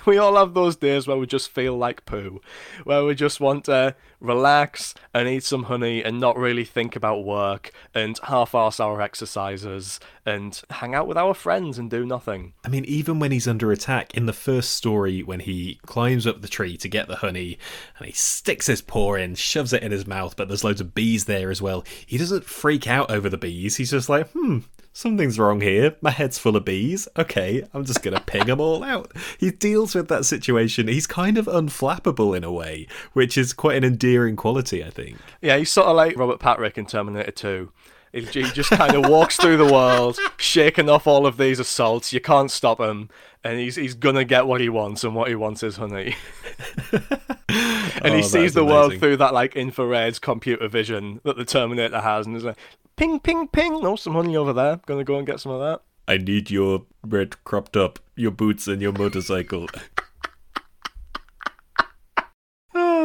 we 0.06 0.18
all 0.18 0.36
have 0.36 0.54
those 0.54 0.76
days 0.76 1.06
where 1.06 1.16
we 1.16 1.26
just 1.26 1.50
feel 1.50 1.76
like 1.76 2.04
poo, 2.06 2.40
where 2.84 3.04
we 3.04 3.14
just 3.14 3.40
want 3.40 3.64
to 3.64 3.94
relax 4.20 4.94
and 5.14 5.28
eat 5.28 5.42
some 5.42 5.64
honey 5.64 6.02
and 6.02 6.20
not 6.20 6.36
really 6.36 6.64
think 6.64 6.94
about 6.94 7.24
work 7.24 7.72
and 7.94 8.18
half-ass 8.24 8.78
our 8.78 9.00
exercises 9.00 9.98
and 10.26 10.62
hang 10.70 10.94
out 10.94 11.06
with 11.06 11.16
our 11.16 11.34
friends 11.34 11.78
and 11.78 11.90
do 11.90 12.04
nothing. 12.04 12.52
I 12.64 12.68
mean, 12.68 12.84
even 12.84 13.18
when 13.18 13.32
he's 13.32 13.48
under 13.48 13.72
attack 13.72 14.14
in 14.14 14.26
the 14.26 14.32
first 14.32 14.72
story, 14.72 15.22
when 15.22 15.40
he 15.40 15.80
climbs 15.86 16.26
up 16.26 16.42
the 16.42 16.48
tree 16.48 16.76
to 16.76 16.88
get 16.88 17.08
the 17.08 17.16
honey 17.16 17.58
and 17.98 18.06
he 18.06 18.12
sticks 18.12 18.66
his 18.66 18.82
paw 18.82 19.14
in, 19.14 19.34
shoves 19.34 19.72
it 19.72 19.82
in 19.82 19.92
his 19.92 20.06
mouth, 20.06 20.36
but 20.36 20.48
there's 20.48 20.64
loads 20.64 20.80
of 20.80 20.94
bees 20.94 21.24
there 21.24 21.50
as 21.50 21.62
well. 21.62 21.84
He 22.06 22.18
doesn't 22.18 22.44
freak 22.44 22.86
out 22.86 23.10
over 23.10 23.28
the 23.28 23.38
bees. 23.38 23.76
He's 23.76 23.90
just 23.90 24.08
like, 24.08 24.28
hmm, 24.32 24.58
something's 24.92 25.38
wrong 25.38 25.60
here. 25.60 25.96
My 26.00 26.10
head's 26.10 26.38
full 26.38 26.56
of 26.56 26.64
bees. 26.64 27.08
Okay, 27.16 27.62
I'm 27.72 27.84
just 27.84 28.02
going 28.02 28.16
to 28.16 28.22
ping 28.22 28.46
them 28.46 28.60
all 28.60 28.82
out. 28.82 29.12
He 29.38 29.50
deals 29.50 29.94
with 29.94 30.08
that 30.08 30.24
situation. 30.24 30.88
He's 30.88 31.06
kind 31.06 31.38
of 31.38 31.46
unflappable 31.46 32.36
in 32.36 32.44
a 32.44 32.52
way, 32.52 32.86
which 33.12 33.38
is 33.38 33.52
quite 33.52 33.76
an 33.76 33.84
endearing 33.84 34.36
quality, 34.36 34.84
I 34.84 34.90
think. 34.90 35.18
Yeah, 35.40 35.56
he's 35.56 35.70
sort 35.70 35.88
of 35.88 35.96
like 35.96 36.16
Robert 36.16 36.40
Patrick 36.40 36.78
in 36.78 36.86
Terminator 36.86 37.30
2. 37.30 37.72
He 38.12 38.22
just 38.22 38.70
kind 38.70 38.94
of 38.94 39.08
walks 39.08 39.36
through 39.36 39.56
the 39.56 39.72
world, 39.72 40.18
shaking 40.36 40.88
off 40.88 41.06
all 41.06 41.26
of 41.26 41.36
these 41.36 41.60
assaults. 41.60 42.12
You 42.12 42.20
can't 42.20 42.50
stop 42.50 42.80
him, 42.80 43.08
and 43.44 43.60
he's 43.60 43.76
he's 43.76 43.94
gonna 43.94 44.24
get 44.24 44.48
what 44.48 44.60
he 44.60 44.68
wants, 44.68 45.04
and 45.04 45.14
what 45.14 45.28
he 45.28 45.36
wants 45.36 45.62
is 45.62 45.76
honey. 45.76 46.16
and 46.92 47.02
oh, 48.04 48.16
he 48.16 48.22
sees 48.22 48.54
the 48.54 48.62
amazing. 48.62 48.66
world 48.66 48.98
through 48.98 49.16
that 49.18 49.32
like 49.32 49.54
infrared 49.54 50.20
computer 50.20 50.66
vision 50.66 51.20
that 51.22 51.36
the 51.36 51.44
Terminator 51.44 52.00
has, 52.00 52.26
and 52.26 52.34
he's 52.34 52.44
like, 52.44 52.58
ping, 52.96 53.20
ping, 53.20 53.46
ping. 53.46 53.80
No, 53.80 53.94
some 53.94 54.14
honey 54.14 54.36
over 54.36 54.52
there. 54.52 54.80
Gonna 54.86 55.04
go 55.04 55.16
and 55.16 55.26
get 55.26 55.38
some 55.38 55.52
of 55.52 55.60
that. 55.60 55.82
I 56.08 56.16
need 56.16 56.50
your 56.50 56.86
red 57.06 57.42
cropped 57.44 57.76
up, 57.76 58.00
your 58.16 58.32
boots, 58.32 58.66
and 58.66 58.82
your 58.82 58.92
motorcycle. 58.92 59.68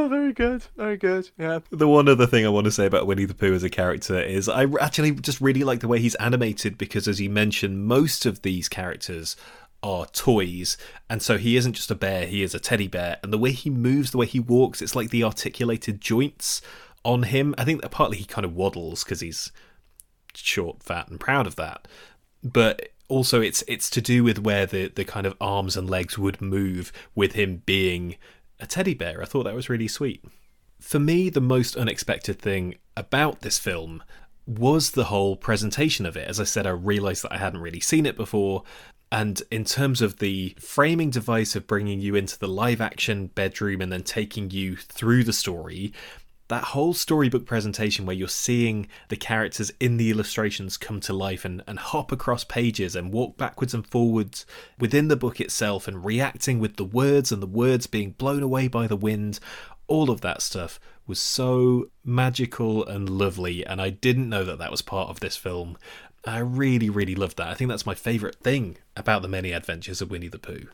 oh, 0.06 0.10
very 0.10 0.34
good, 0.34 0.64
very 0.76 0.98
good. 0.98 1.30
Yeah. 1.38 1.60
The 1.70 1.88
one 1.88 2.08
other 2.08 2.28
thing 2.28 2.46
I 2.46 2.50
want 2.50 2.66
to 2.66 2.72
say 2.72 2.86
about 2.86 3.08
Winnie 3.08 3.26
the 3.26 3.34
Pooh 3.34 3.54
as 3.54 3.64
a 3.64 3.70
character 3.70 4.20
is 4.20 4.48
I 4.50 4.66
actually 4.80 5.12
just 5.12 5.42
really 5.42 5.64
like 5.64 5.80
the 5.80 5.88
way 5.88 6.00
he's 6.00 6.16
animated 6.16 6.78
because, 6.78 7.08
as 7.08 7.20
you 7.20 7.30
mentioned, 7.30 7.86
most 7.86 8.26
of 8.26 8.42
these 8.42 8.70
characters 8.70 9.36
are 9.84 10.08
toys 10.08 10.78
and 11.12 11.22
so 11.22 11.38
he 11.38 11.56
isn't 11.58 11.74
just 11.74 11.92
a 11.92 11.96
bear 11.96 12.26
he 12.26 12.42
is 12.42 12.56
a 12.56 12.60
teddy 12.60 12.88
bear 12.88 13.18
and 13.22 13.32
the 13.32 13.38
way 13.38 13.52
he 13.52 13.70
moves 13.70 14.10
the 14.10 14.18
way 14.18 14.26
he 14.26 14.40
walks 14.40 14.82
it's 14.82 14.96
like 14.96 15.12
the 15.12 15.24
articulated 15.24 16.02
joints 16.02 16.60
on 17.04 17.22
him 17.24 17.54
i 17.60 17.64
think 17.64 17.84
that 17.84 17.92
partly 17.92 18.18
he 18.18 18.26
kind 18.26 18.46
of 18.46 18.56
waddles 18.56 19.04
because 19.04 19.20
he's 19.20 19.52
short, 20.38 20.84
fat, 20.84 21.08
and 21.10 21.20
proud 21.20 21.48
of 21.48 21.56
that. 21.56 21.88
But 22.44 22.90
also, 23.08 23.42
it's 23.42 23.64
it's 23.68 23.90
to 23.92 24.02
do 24.02 24.24
with 24.24 24.40
where 24.40 24.66
the 24.66 24.88
the 24.88 25.06
kind 25.06 25.26
of 25.26 25.36
arms 25.40 25.78
and 25.78 25.90
legs 25.90 26.18
would 26.18 26.42
move 26.42 26.92
with 27.14 27.34
him 27.34 27.64
being 27.66 28.16
a 28.60 28.68
teddy 28.68 28.94
bear. 28.94 29.22
I 29.22 29.26
thought 29.26 29.44
that 29.44 29.56
was 29.56 29.70
really 29.70 29.88
sweet. 29.88 30.24
For 30.80 31.00
me, 31.00 31.30
the 31.30 31.42
most 31.42 31.76
unexpected 31.76 32.40
thing 32.40 32.76
about 32.96 33.42
this 33.42 33.58
film 33.58 34.04
was 34.46 34.92
the 34.92 35.06
whole 35.06 35.36
presentation 35.36 36.06
of 36.06 36.16
it. 36.16 36.28
As 36.28 36.40
I 36.40 36.44
said, 36.44 36.68
I 36.68 36.72
realised 36.72 37.24
that 37.24 37.34
I 37.34 37.38
hadn't 37.38 37.62
really 37.62 37.80
seen 37.80 38.06
it 38.06 38.16
before. 38.16 38.64
And 39.12 39.42
in 39.50 39.66
terms 39.66 40.02
of 40.02 40.18
the 40.18 40.56
framing 40.60 41.10
device 41.10 41.56
of 41.56 41.68
bringing 41.68 42.00
you 42.00 42.16
into 42.16 42.38
the 42.38 42.48
live 42.48 42.82
action 42.82 43.28
bedroom 43.28 43.82
and 43.82 43.92
then 43.92 44.04
taking 44.04 44.52
you 44.52 44.76
through 44.76 45.24
the 45.24 45.34
story, 45.34 45.94
that 46.48 46.64
whole 46.64 46.94
storybook 46.94 47.46
presentation 47.46 48.06
where 48.06 48.16
you're 48.16 48.28
seeing 48.28 48.88
the 49.10 49.16
characters 49.16 49.72
in 49.80 49.98
the 49.98 50.12
illustrations 50.12 50.78
come 50.78 51.00
to 51.02 51.14
life 51.14 51.44
and, 51.44 51.64
and 51.66 51.80
hop 51.80 52.12
across 52.12 52.44
pages 52.44 52.96
and 52.96 53.12
walk 53.12 53.36
backwards 53.38 53.74
and 53.74 53.88
forwards 53.88 54.46
within 54.80 55.08
the 55.08 55.16
book 55.16 55.42
itself 55.42 55.88
and 55.88 56.06
reacting 56.06 56.60
with 56.60 56.76
the 56.76 56.86
words 56.86 57.32
and 57.32 57.42
the 57.42 57.48
words 57.48 57.88
being 57.88 58.12
blown 58.12 58.44
away 58.44 58.68
by 58.68 58.86
the 58.86 58.96
wind, 58.96 59.40
all 59.88 60.12
of 60.12 60.22
that 60.22 60.42
stuff 60.42 60.80
was 61.08 61.20
so 61.20 61.90
magical 62.04 62.86
and 62.86 63.10
lovely. 63.10 63.66
And 63.66 63.82
I 63.82 63.90
didn't 63.90 64.30
know 64.30 64.44
that 64.44 64.60
that 64.60 64.72
was 64.72 64.82
part 64.82 65.10
of 65.10 65.20
this 65.20 65.38
film. 65.38 65.78
I 66.26 66.40
really, 66.40 66.90
really 66.90 67.16
loved 67.16 67.38
that. 67.38 67.48
I 67.48 67.54
think 67.54 67.70
that's 67.70 67.86
my 67.86 67.94
favourite 67.94 68.36
thing 68.36 68.78
about 68.96 69.22
the 69.22 69.28
many 69.28 69.52
adventures 69.52 70.02
of 70.02 70.10
Winnie 70.10 70.28
the 70.28 70.40
Pooh. 70.40 70.68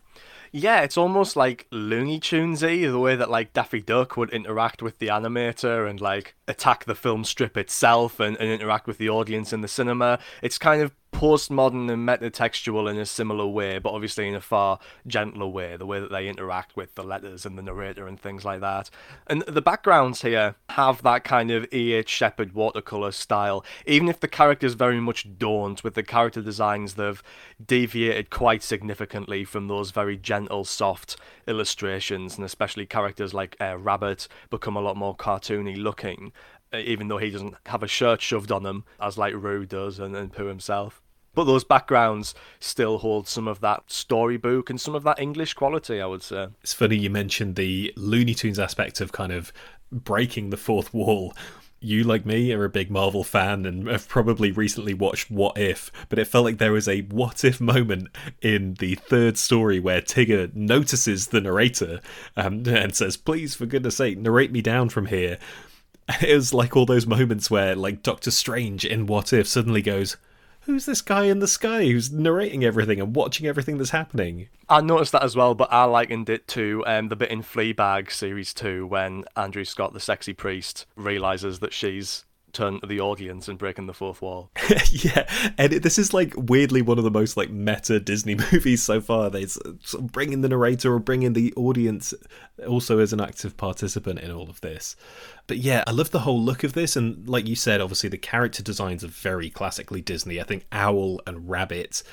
Yeah, 0.53 0.81
it's 0.81 0.97
almost 0.97 1.37
like 1.37 1.65
Looney 1.71 2.19
Tunesy, 2.19 2.89
the 2.89 2.99
way 2.99 3.15
that 3.15 3.29
like 3.29 3.53
Daffy 3.53 3.79
Duck 3.79 4.17
would 4.17 4.29
interact 4.31 4.81
with 4.81 4.99
the 4.99 5.07
animator 5.07 5.89
and 5.89 6.01
like 6.01 6.35
attack 6.45 6.83
the 6.83 6.95
film 6.95 7.23
strip 7.23 7.55
itself 7.55 8.19
and, 8.19 8.35
and 8.35 8.49
interact 8.49 8.85
with 8.85 8.97
the 8.97 9.09
audience 9.09 9.53
in 9.53 9.61
the 9.61 9.69
cinema. 9.69 10.19
It's 10.41 10.57
kind 10.57 10.81
of 10.81 10.91
postmodern 11.11 11.91
and 11.91 12.07
metatextual 12.07 12.89
in 12.89 12.97
a 12.97 13.05
similar 13.05 13.45
way, 13.45 13.77
but 13.79 13.91
obviously 13.91 14.27
in 14.27 14.35
a 14.35 14.41
far 14.41 14.79
gentler 15.05 15.47
way, 15.47 15.75
the 15.77 15.85
way 15.85 15.99
that 15.99 16.11
they 16.11 16.27
interact 16.27 16.75
with 16.75 16.95
the 16.95 17.03
letters 17.03 17.45
and 17.45 17.57
the 17.57 17.61
narrator 17.61 18.07
and 18.07 18.19
things 18.19 18.43
like 18.43 18.61
that. 18.61 18.89
And 19.27 19.43
the 19.43 19.61
backgrounds 19.61 20.21
here 20.21 20.55
have 20.69 21.03
that 21.03 21.23
kind 21.23 21.51
of 21.51 21.71
E.H. 21.73 22.09
Shepard 22.09 22.53
watercolour 22.53 23.11
style, 23.11 23.63
even 23.85 24.07
if 24.07 24.19
the 24.19 24.27
characters 24.27 24.73
very 24.73 24.99
much 24.99 25.27
don't, 25.37 25.83
with 25.83 25.93
the 25.93 26.03
character 26.03 26.41
designs 26.41 26.95
they've 26.95 27.21
deviated 27.63 28.29
quite 28.29 28.63
significantly 28.63 29.43
from 29.43 29.67
those 29.67 29.91
very 29.91 30.17
gentle, 30.17 30.63
soft 30.65 31.17
illustrations, 31.47 32.35
and 32.35 32.45
especially 32.45 32.85
characters 32.85 33.33
like 33.33 33.55
uh, 33.59 33.77
Rabbit 33.77 34.27
become 34.49 34.75
a 34.75 34.81
lot 34.81 34.97
more 34.97 35.15
cartoony 35.15 35.77
looking. 35.77 36.31
Uh, 36.73 36.77
even 36.77 37.07
though 37.07 37.17
he 37.17 37.29
doesn't 37.29 37.55
have 37.65 37.83
a 37.83 37.87
shirt 37.87 38.21
shoved 38.21 38.51
on 38.51 38.65
him, 38.65 38.85
as 38.99 39.17
like 39.17 39.33
Roo 39.35 39.65
does 39.65 39.99
and, 39.99 40.15
and 40.15 40.31
Pooh 40.31 40.45
himself. 40.45 41.01
But 41.33 41.45
those 41.45 41.63
backgrounds 41.63 42.35
still 42.59 42.97
hold 42.97 43.27
some 43.27 43.47
of 43.47 43.61
that 43.61 43.83
storybook 43.87 44.69
and 44.69 44.79
some 44.79 44.95
of 44.95 45.03
that 45.03 45.19
English 45.19 45.53
quality, 45.53 46.01
I 46.01 46.05
would 46.05 46.23
say. 46.23 46.47
It's 46.61 46.73
funny 46.73 46.97
you 46.97 47.09
mentioned 47.09 47.55
the 47.55 47.93
Looney 47.95 48.33
Tunes 48.33 48.59
aspect 48.59 48.99
of 48.99 49.11
kind 49.11 49.31
of 49.31 49.53
breaking 49.91 50.49
the 50.49 50.57
fourth 50.57 50.93
wall. 50.93 51.33
You, 51.83 52.03
like 52.03 52.27
me, 52.27 52.51
are 52.53 52.63
a 52.63 52.69
big 52.69 52.91
Marvel 52.91 53.23
fan 53.23 53.65
and 53.65 53.87
have 53.87 54.07
probably 54.07 54.51
recently 54.51 54.93
watched 54.93 55.31
What 55.31 55.57
If, 55.57 55.91
but 56.09 56.19
it 56.19 56.27
felt 56.27 56.45
like 56.45 56.57
there 56.57 56.73
was 56.73 56.87
a 56.87 57.01
what 57.01 57.43
if 57.43 57.59
moment 57.59 58.09
in 58.41 58.75
the 58.75 58.95
third 58.95 59.37
story 59.37 59.79
where 59.79 60.01
Tigger 60.01 60.53
notices 60.53 61.27
the 61.27 61.41
narrator 61.41 62.01
um, 62.35 62.67
and 62.67 62.95
says, 62.95 63.17
Please, 63.17 63.55
for 63.55 63.65
goodness 63.65 63.97
sake, 63.97 64.17
narrate 64.17 64.51
me 64.51 64.61
down 64.61 64.89
from 64.89 65.07
here. 65.07 65.39
It 66.21 66.35
was 66.35 66.53
like 66.53 66.75
all 66.75 66.85
those 66.85 67.07
moments 67.07 67.49
where, 67.49 67.75
like, 67.75 68.03
Doctor 68.03 68.31
Strange 68.31 68.85
in 68.85 69.05
What 69.05 69.33
If 69.33 69.47
suddenly 69.47 69.81
goes, 69.81 70.17
who's 70.61 70.85
this 70.85 71.01
guy 71.01 71.25
in 71.25 71.39
the 71.39 71.47
sky 71.47 71.85
who's 71.85 72.11
narrating 72.11 72.63
everything 72.63 72.99
and 72.99 73.15
watching 73.15 73.47
everything 73.47 73.77
that's 73.77 73.89
happening? 73.91 74.47
I 74.69 74.81
noticed 74.81 75.11
that 75.11 75.23
as 75.23 75.35
well, 75.35 75.55
but 75.55 75.71
I 75.71 75.83
likened 75.85 76.29
it 76.29 76.47
to 76.49 76.83
um, 76.85 77.09
the 77.09 77.15
bit 77.15 77.31
in 77.31 77.43
Fleabag 77.43 78.11
series 78.11 78.53
two 78.53 78.87
when 78.87 79.25
Andrew 79.35 79.65
Scott, 79.65 79.93
the 79.93 79.99
sexy 79.99 80.33
priest, 80.33 80.85
realizes 80.95 81.59
that 81.59 81.73
she's 81.73 82.25
turning 82.53 82.81
to 82.81 82.87
the 82.87 82.99
audience 82.99 83.47
and 83.47 83.57
breaking 83.57 83.87
the 83.87 83.93
fourth 83.93 84.21
wall. 84.21 84.51
yeah, 84.89 85.25
and 85.57 85.73
it, 85.73 85.83
this 85.83 85.97
is 85.97 86.13
like 86.13 86.33
weirdly 86.35 86.81
one 86.81 86.97
of 86.97 87.03
the 87.03 87.11
most 87.11 87.37
like 87.37 87.49
meta 87.49 87.99
Disney 87.99 88.35
movies 88.51 88.83
so 88.83 89.01
far. 89.01 89.29
They 89.29 89.45
sort 89.45 89.75
of 89.93 90.11
bring 90.11 90.33
in 90.33 90.41
the 90.41 90.49
narrator 90.49 90.93
or 90.93 90.99
bring 90.99 91.23
in 91.23 91.33
the 91.33 91.53
audience 91.55 92.13
also 92.67 92.99
as 92.99 93.13
an 93.13 93.21
active 93.21 93.57
participant 93.57 94.19
in 94.19 94.31
all 94.31 94.49
of 94.49 94.61
this. 94.61 94.95
But 95.51 95.57
yeah, 95.57 95.83
I 95.85 95.91
love 95.91 96.11
the 96.11 96.19
whole 96.19 96.41
look 96.41 96.63
of 96.63 96.71
this, 96.71 96.95
and 96.95 97.27
like 97.27 97.45
you 97.45 97.57
said, 97.57 97.81
obviously 97.81 98.07
the 98.07 98.17
character 98.17 98.63
designs 98.63 99.03
are 99.03 99.09
very 99.09 99.49
classically 99.49 99.99
Disney. 99.99 100.39
I 100.39 100.45
think 100.45 100.65
Owl 100.71 101.19
and 101.27 101.49
Rabbit 101.49 102.03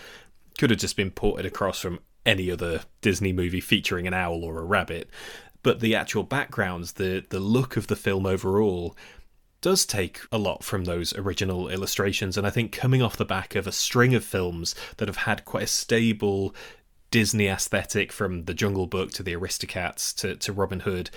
could 0.59 0.70
have 0.70 0.80
just 0.80 0.97
been 0.97 1.12
ported 1.12 1.47
across 1.47 1.78
from 1.78 2.01
any 2.26 2.51
other 2.51 2.80
Disney 3.01 3.32
movie 3.32 3.61
featuring 3.61 4.09
an 4.09 4.12
owl 4.12 4.43
or 4.43 4.59
a 4.59 4.64
rabbit. 4.64 5.09
But 5.62 5.78
the 5.78 5.95
actual 5.95 6.24
backgrounds, 6.24 6.95
the 6.95 7.24
the 7.28 7.39
look 7.39 7.76
of 7.76 7.86
the 7.86 7.95
film 7.95 8.26
overall, 8.26 8.97
does 9.61 9.86
take 9.86 10.18
a 10.32 10.36
lot 10.36 10.64
from 10.64 10.86
those 10.86 11.14
original 11.14 11.68
illustrations. 11.68 12.36
And 12.36 12.45
I 12.45 12.51
think 12.51 12.72
coming 12.72 13.03
off 13.03 13.16
the 13.16 13.24
back 13.24 13.55
of 13.55 13.68
a 13.68 13.72
string 13.72 14.16
of 14.16 14.24
films 14.24 14.74
that 14.97 15.07
have 15.07 15.18
had 15.18 15.45
quite 15.45 15.62
a 15.62 15.68
stable 15.68 16.57
Disney 17.12 17.47
aesthetic 17.47 18.11
from 18.11 18.47
the 18.47 18.55
Jungle 18.55 18.89
Book 18.89 19.12
to 19.12 19.22
the 19.22 19.36
Aristocats 19.36 20.12
to, 20.16 20.34
to 20.34 20.53
Robin 20.53 20.80
Hood, 20.80 21.11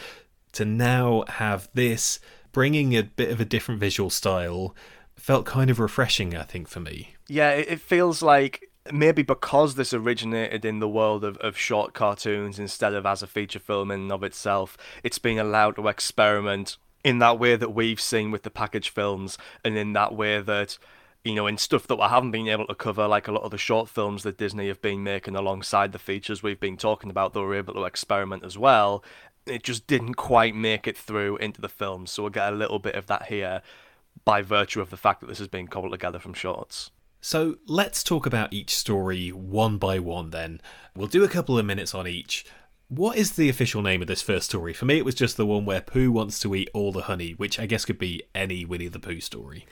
to 0.53 0.65
now 0.65 1.23
have 1.27 1.69
this 1.73 2.19
bringing 2.51 2.95
a 2.95 3.03
bit 3.03 3.31
of 3.31 3.39
a 3.39 3.45
different 3.45 3.79
visual 3.79 4.09
style 4.09 4.75
felt 5.15 5.45
kind 5.45 5.69
of 5.69 5.79
refreshing, 5.79 6.35
I 6.35 6.43
think, 6.43 6.67
for 6.67 6.79
me. 6.79 7.15
Yeah, 7.27 7.51
it 7.51 7.79
feels 7.79 8.21
like 8.21 8.69
maybe 8.91 9.21
because 9.21 9.75
this 9.75 9.93
originated 9.93 10.65
in 10.65 10.79
the 10.79 10.89
world 10.89 11.23
of, 11.23 11.37
of 11.37 11.57
short 11.57 11.93
cartoons 11.93 12.57
instead 12.57 12.93
of 12.93 13.05
as 13.05 13.21
a 13.21 13.27
feature 13.27 13.59
film 13.59 13.91
in 13.91 14.01
and 14.01 14.11
of 14.11 14.23
itself, 14.23 14.77
it's 15.03 15.19
being 15.19 15.39
allowed 15.39 15.75
to 15.75 15.87
experiment 15.87 16.77
in 17.03 17.19
that 17.19 17.39
way 17.39 17.55
that 17.55 17.73
we've 17.73 18.01
seen 18.01 18.31
with 18.31 18.43
the 18.43 18.49
package 18.49 18.89
films 18.89 19.37
and 19.63 19.77
in 19.77 19.93
that 19.93 20.13
way 20.13 20.41
that 20.41 20.77
you 21.23 21.35
know 21.35 21.47
in 21.47 21.57
stuff 21.57 21.87
that 21.87 21.97
we 21.97 22.03
haven't 22.03 22.31
been 22.31 22.47
able 22.47 22.65
to 22.67 22.75
cover 22.75 23.07
like 23.07 23.27
a 23.27 23.31
lot 23.31 23.43
of 23.43 23.51
the 23.51 23.57
short 23.57 23.89
films 23.89 24.23
that 24.23 24.37
disney 24.37 24.67
have 24.67 24.81
been 24.81 25.03
making 25.03 25.35
alongside 25.35 25.91
the 25.91 25.99
features 25.99 26.41
we've 26.41 26.59
been 26.59 26.77
talking 26.77 27.09
about 27.09 27.33
they 27.33 27.39
were 27.39 27.55
able 27.55 27.73
to 27.73 27.85
experiment 27.85 28.43
as 28.43 28.57
well 28.57 29.03
it 29.45 29.63
just 29.63 29.87
didn't 29.87 30.15
quite 30.15 30.55
make 30.55 30.87
it 30.87 30.97
through 30.97 31.37
into 31.37 31.61
the 31.61 31.69
film 31.69 32.05
so 32.05 32.23
we'll 32.23 32.29
get 32.29 32.51
a 32.51 32.55
little 32.55 32.79
bit 32.79 32.95
of 32.95 33.07
that 33.07 33.27
here 33.27 33.61
by 34.25 34.41
virtue 34.41 34.81
of 34.81 34.89
the 34.89 34.97
fact 34.97 35.21
that 35.21 35.27
this 35.27 35.39
has 35.39 35.47
been 35.47 35.67
cobbled 35.67 35.91
together 35.91 36.19
from 36.19 36.33
shorts 36.33 36.91
so 37.21 37.57
let's 37.67 38.03
talk 38.03 38.25
about 38.25 38.51
each 38.51 38.75
story 38.75 39.29
one 39.29 39.77
by 39.77 39.99
one 39.99 40.31
then. 40.31 40.59
We'll 40.95 41.07
do 41.07 41.23
a 41.23 41.29
couple 41.29 41.57
of 41.57 41.65
minutes 41.67 41.93
on 41.93 42.07
each. 42.07 42.45
What 42.87 43.15
is 43.15 43.33
the 43.33 43.47
official 43.47 43.83
name 43.83 44.01
of 44.01 44.07
this 44.07 44.23
first 44.23 44.47
story? 44.47 44.73
For 44.73 44.85
me, 44.85 44.97
it 44.97 45.05
was 45.05 45.15
just 45.15 45.37
the 45.37 45.45
one 45.45 45.63
where 45.63 45.81
Pooh 45.81 46.11
wants 46.11 46.39
to 46.39 46.55
eat 46.55 46.69
all 46.73 46.91
the 46.91 47.03
honey, 47.03 47.33
which 47.33 47.59
I 47.59 47.67
guess 47.67 47.85
could 47.85 47.99
be 47.99 48.23
any 48.33 48.65
Winnie 48.65 48.87
the 48.87 48.99
Pooh 48.99 49.21
story. 49.21 49.67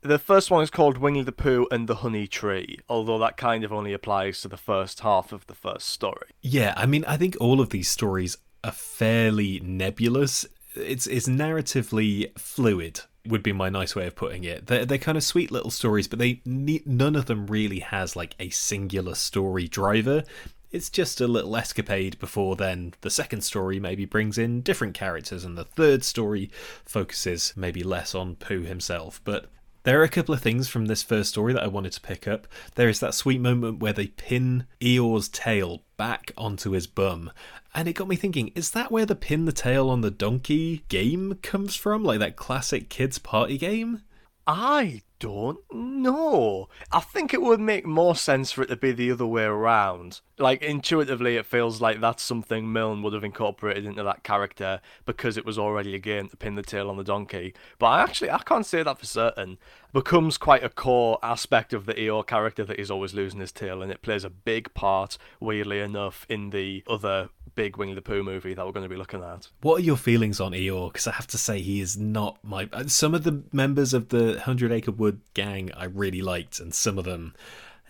The 0.00 0.18
first 0.18 0.50
one 0.50 0.62
is 0.62 0.70
called 0.70 0.98
Winnie 0.98 1.22
the 1.22 1.30
Pooh 1.30 1.68
and 1.70 1.86
the 1.86 1.96
Honey 1.96 2.26
Tree, 2.26 2.80
although 2.88 3.18
that 3.18 3.36
kind 3.36 3.64
of 3.64 3.72
only 3.72 3.92
applies 3.92 4.40
to 4.40 4.48
the 4.48 4.56
first 4.56 5.00
half 5.00 5.30
of 5.30 5.46
the 5.46 5.54
first 5.54 5.88
story. 5.88 6.30
Yeah, 6.40 6.72
I 6.76 6.86
mean, 6.86 7.04
I 7.06 7.16
think 7.18 7.36
all 7.38 7.60
of 7.60 7.68
these 7.68 7.88
stories 7.88 8.38
are 8.64 8.72
fairly 8.72 9.60
nebulous. 9.60 10.46
It's 10.74 11.06
it's 11.06 11.28
narratively 11.28 12.36
fluid 12.38 13.02
would 13.26 13.42
be 13.42 13.52
my 13.52 13.68
nice 13.68 13.96
way 13.96 14.06
of 14.06 14.16
putting 14.16 14.44
it. 14.44 14.66
They're, 14.66 14.84
they're 14.84 14.98
kind 14.98 15.16
of 15.16 15.24
sweet 15.24 15.50
little 15.50 15.70
stories, 15.70 16.08
but 16.08 16.18
they 16.18 16.40
none 16.44 17.16
of 17.16 17.26
them 17.26 17.46
really 17.46 17.80
has 17.80 18.16
like 18.16 18.34
a 18.38 18.50
singular 18.50 19.14
story 19.14 19.68
driver. 19.68 20.24
It's 20.70 20.90
just 20.90 21.20
a 21.20 21.28
little 21.28 21.56
escapade 21.56 22.18
before 22.18 22.56
then 22.56 22.94
the 23.02 23.10
second 23.10 23.42
story 23.42 23.78
maybe 23.78 24.06
brings 24.06 24.38
in 24.38 24.60
different 24.60 24.94
characters 24.94 25.44
and 25.44 25.56
the 25.56 25.64
third 25.64 26.02
story 26.02 26.50
focuses 26.84 27.52
maybe 27.56 27.84
less 27.84 28.12
on 28.14 28.34
Pooh 28.34 28.62
himself. 28.62 29.20
But 29.24 29.46
there 29.84 30.00
are 30.00 30.04
a 30.04 30.08
couple 30.08 30.34
of 30.34 30.40
things 30.40 30.68
from 30.68 30.86
this 30.86 31.02
first 31.02 31.30
story 31.30 31.52
that 31.52 31.62
I 31.62 31.68
wanted 31.68 31.92
to 31.92 32.00
pick 32.00 32.26
up. 32.26 32.46
There 32.74 32.88
is 32.88 33.00
that 33.00 33.14
sweet 33.14 33.40
moment 33.40 33.80
where 33.80 33.92
they 33.92 34.08
pin 34.08 34.66
Eeyore's 34.80 35.28
tail 35.28 35.82
back 35.96 36.32
onto 36.36 36.70
his 36.70 36.86
bum. 36.86 37.30
And 37.74 37.86
it 37.86 37.92
got 37.92 38.08
me 38.08 38.16
thinking, 38.16 38.50
is 38.54 38.70
that 38.70 38.90
where 38.90 39.06
the 39.06 39.14
pin 39.14 39.44
the 39.44 39.52
tail 39.52 39.90
on 39.90 40.00
the 40.00 40.10
donkey 40.10 40.84
game 40.88 41.38
comes 41.42 41.76
from? 41.76 42.02
Like 42.02 42.18
that 42.20 42.36
classic 42.36 42.88
kids' 42.88 43.18
party 43.18 43.58
game? 43.58 44.02
I 44.46 45.02
don't 45.18 45.58
know. 45.72 46.68
I 46.92 47.00
think 47.00 47.32
it 47.32 47.40
would 47.40 47.60
make 47.60 47.86
more 47.86 48.14
sense 48.14 48.52
for 48.52 48.62
it 48.62 48.66
to 48.66 48.76
be 48.76 48.92
the 48.92 49.10
other 49.10 49.26
way 49.26 49.44
around. 49.44 50.20
Like 50.38 50.62
intuitively, 50.62 51.36
it 51.36 51.46
feels 51.46 51.80
like 51.80 52.00
that's 52.00 52.22
something 52.22 52.72
Milne 52.72 53.02
would 53.02 53.12
have 53.12 53.22
incorporated 53.22 53.84
into 53.84 54.02
that 54.02 54.24
character 54.24 54.80
because 55.06 55.36
it 55.36 55.44
was 55.44 55.58
already 55.58 55.94
a 55.94 55.98
game 55.98 56.28
to 56.28 56.36
pin 56.36 56.56
the 56.56 56.62
tail 56.62 56.90
on 56.90 56.96
the 56.96 57.04
donkey. 57.04 57.54
But 57.78 57.86
I 57.86 58.02
actually 58.02 58.30
I 58.30 58.38
can't 58.38 58.66
say 58.66 58.82
that 58.82 58.98
for 58.98 59.06
certain. 59.06 59.58
Becomes 59.92 60.36
quite 60.36 60.64
a 60.64 60.68
core 60.68 61.20
aspect 61.22 61.72
of 61.72 61.86
the 61.86 61.94
Eeyore 61.94 62.26
character 62.26 62.64
that 62.64 62.78
he's 62.78 62.90
always 62.90 63.14
losing 63.14 63.38
his 63.38 63.52
tail, 63.52 63.80
and 63.80 63.92
it 63.92 64.02
plays 64.02 64.24
a 64.24 64.30
big 64.30 64.74
part, 64.74 65.18
weirdly 65.38 65.78
enough, 65.78 66.26
in 66.28 66.50
the 66.50 66.82
other 66.88 67.28
big 67.54 67.76
Winnie 67.76 67.94
the 67.94 68.02
Pooh 68.02 68.22
movie 68.22 68.54
that 68.54 68.66
we're 68.66 68.72
going 68.72 68.84
to 68.84 68.88
be 68.88 68.96
looking 68.96 69.22
at. 69.22 69.48
What 69.60 69.80
are 69.80 69.84
your 69.84 69.96
feelings 69.96 70.40
on 70.40 70.52
Eeyore? 70.52 70.92
Because 70.92 71.06
I 71.06 71.12
have 71.12 71.26
to 71.28 71.38
say 71.38 71.60
he 71.60 71.80
is 71.80 71.96
not 71.96 72.38
my. 72.42 72.68
Uh, 72.72 72.86
some 72.86 73.14
of 73.14 73.24
the 73.24 73.44
members 73.52 73.94
of 73.94 74.08
the 74.08 74.40
Hundred 74.40 74.72
Acre 74.72 74.90
Wood 74.90 75.20
gang 75.34 75.70
I 75.76 75.84
really 75.84 76.22
liked, 76.22 76.58
and 76.58 76.74
some 76.74 76.98
of 76.98 77.04
them 77.04 77.34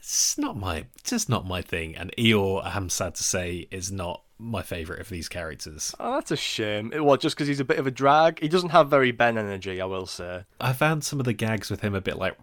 it's 0.05 0.37
not 0.37 0.57
my 0.57 0.85
just 1.03 1.29
not 1.29 1.47
my 1.47 1.63
thing. 1.63 1.97
And 1.97 2.13
Eeyore, 2.19 2.63
I'm 2.65 2.91
sad 2.91 3.15
to 3.15 3.25
say, 3.25 3.67
is 3.71 3.91
not 3.91 4.23
my 4.39 4.63
favorite 4.63 5.01
of 5.01 5.09
these 5.09 5.29
characters. 5.29 5.95
Oh, 5.99 6.15
that's 6.15 6.31
a 6.31 6.37
shame. 6.37 6.93
What, 6.95 7.21
just 7.21 7.37
because 7.37 7.49
he's 7.49 7.61
a 7.61 7.65
bit 7.65 7.79
of 7.79 7.87
a 7.87 7.91
drag? 7.91 8.41
He 8.41 8.49
doesn't 8.49 8.71
have 8.71 8.91
very 8.91 9.13
Ben 9.13 9.39
energy, 9.39 9.81
I 9.81 9.87
will 9.87 10.07
say. 10.07 10.45
I 10.61 10.73
found 10.73 11.05
some 11.05 11.21
of 11.21 11.25
the 11.25 11.33
gags 11.33 11.71
with 11.71 11.81
him 11.81 11.95
a 11.95 12.01
bit 12.01 12.19
like, 12.19 12.37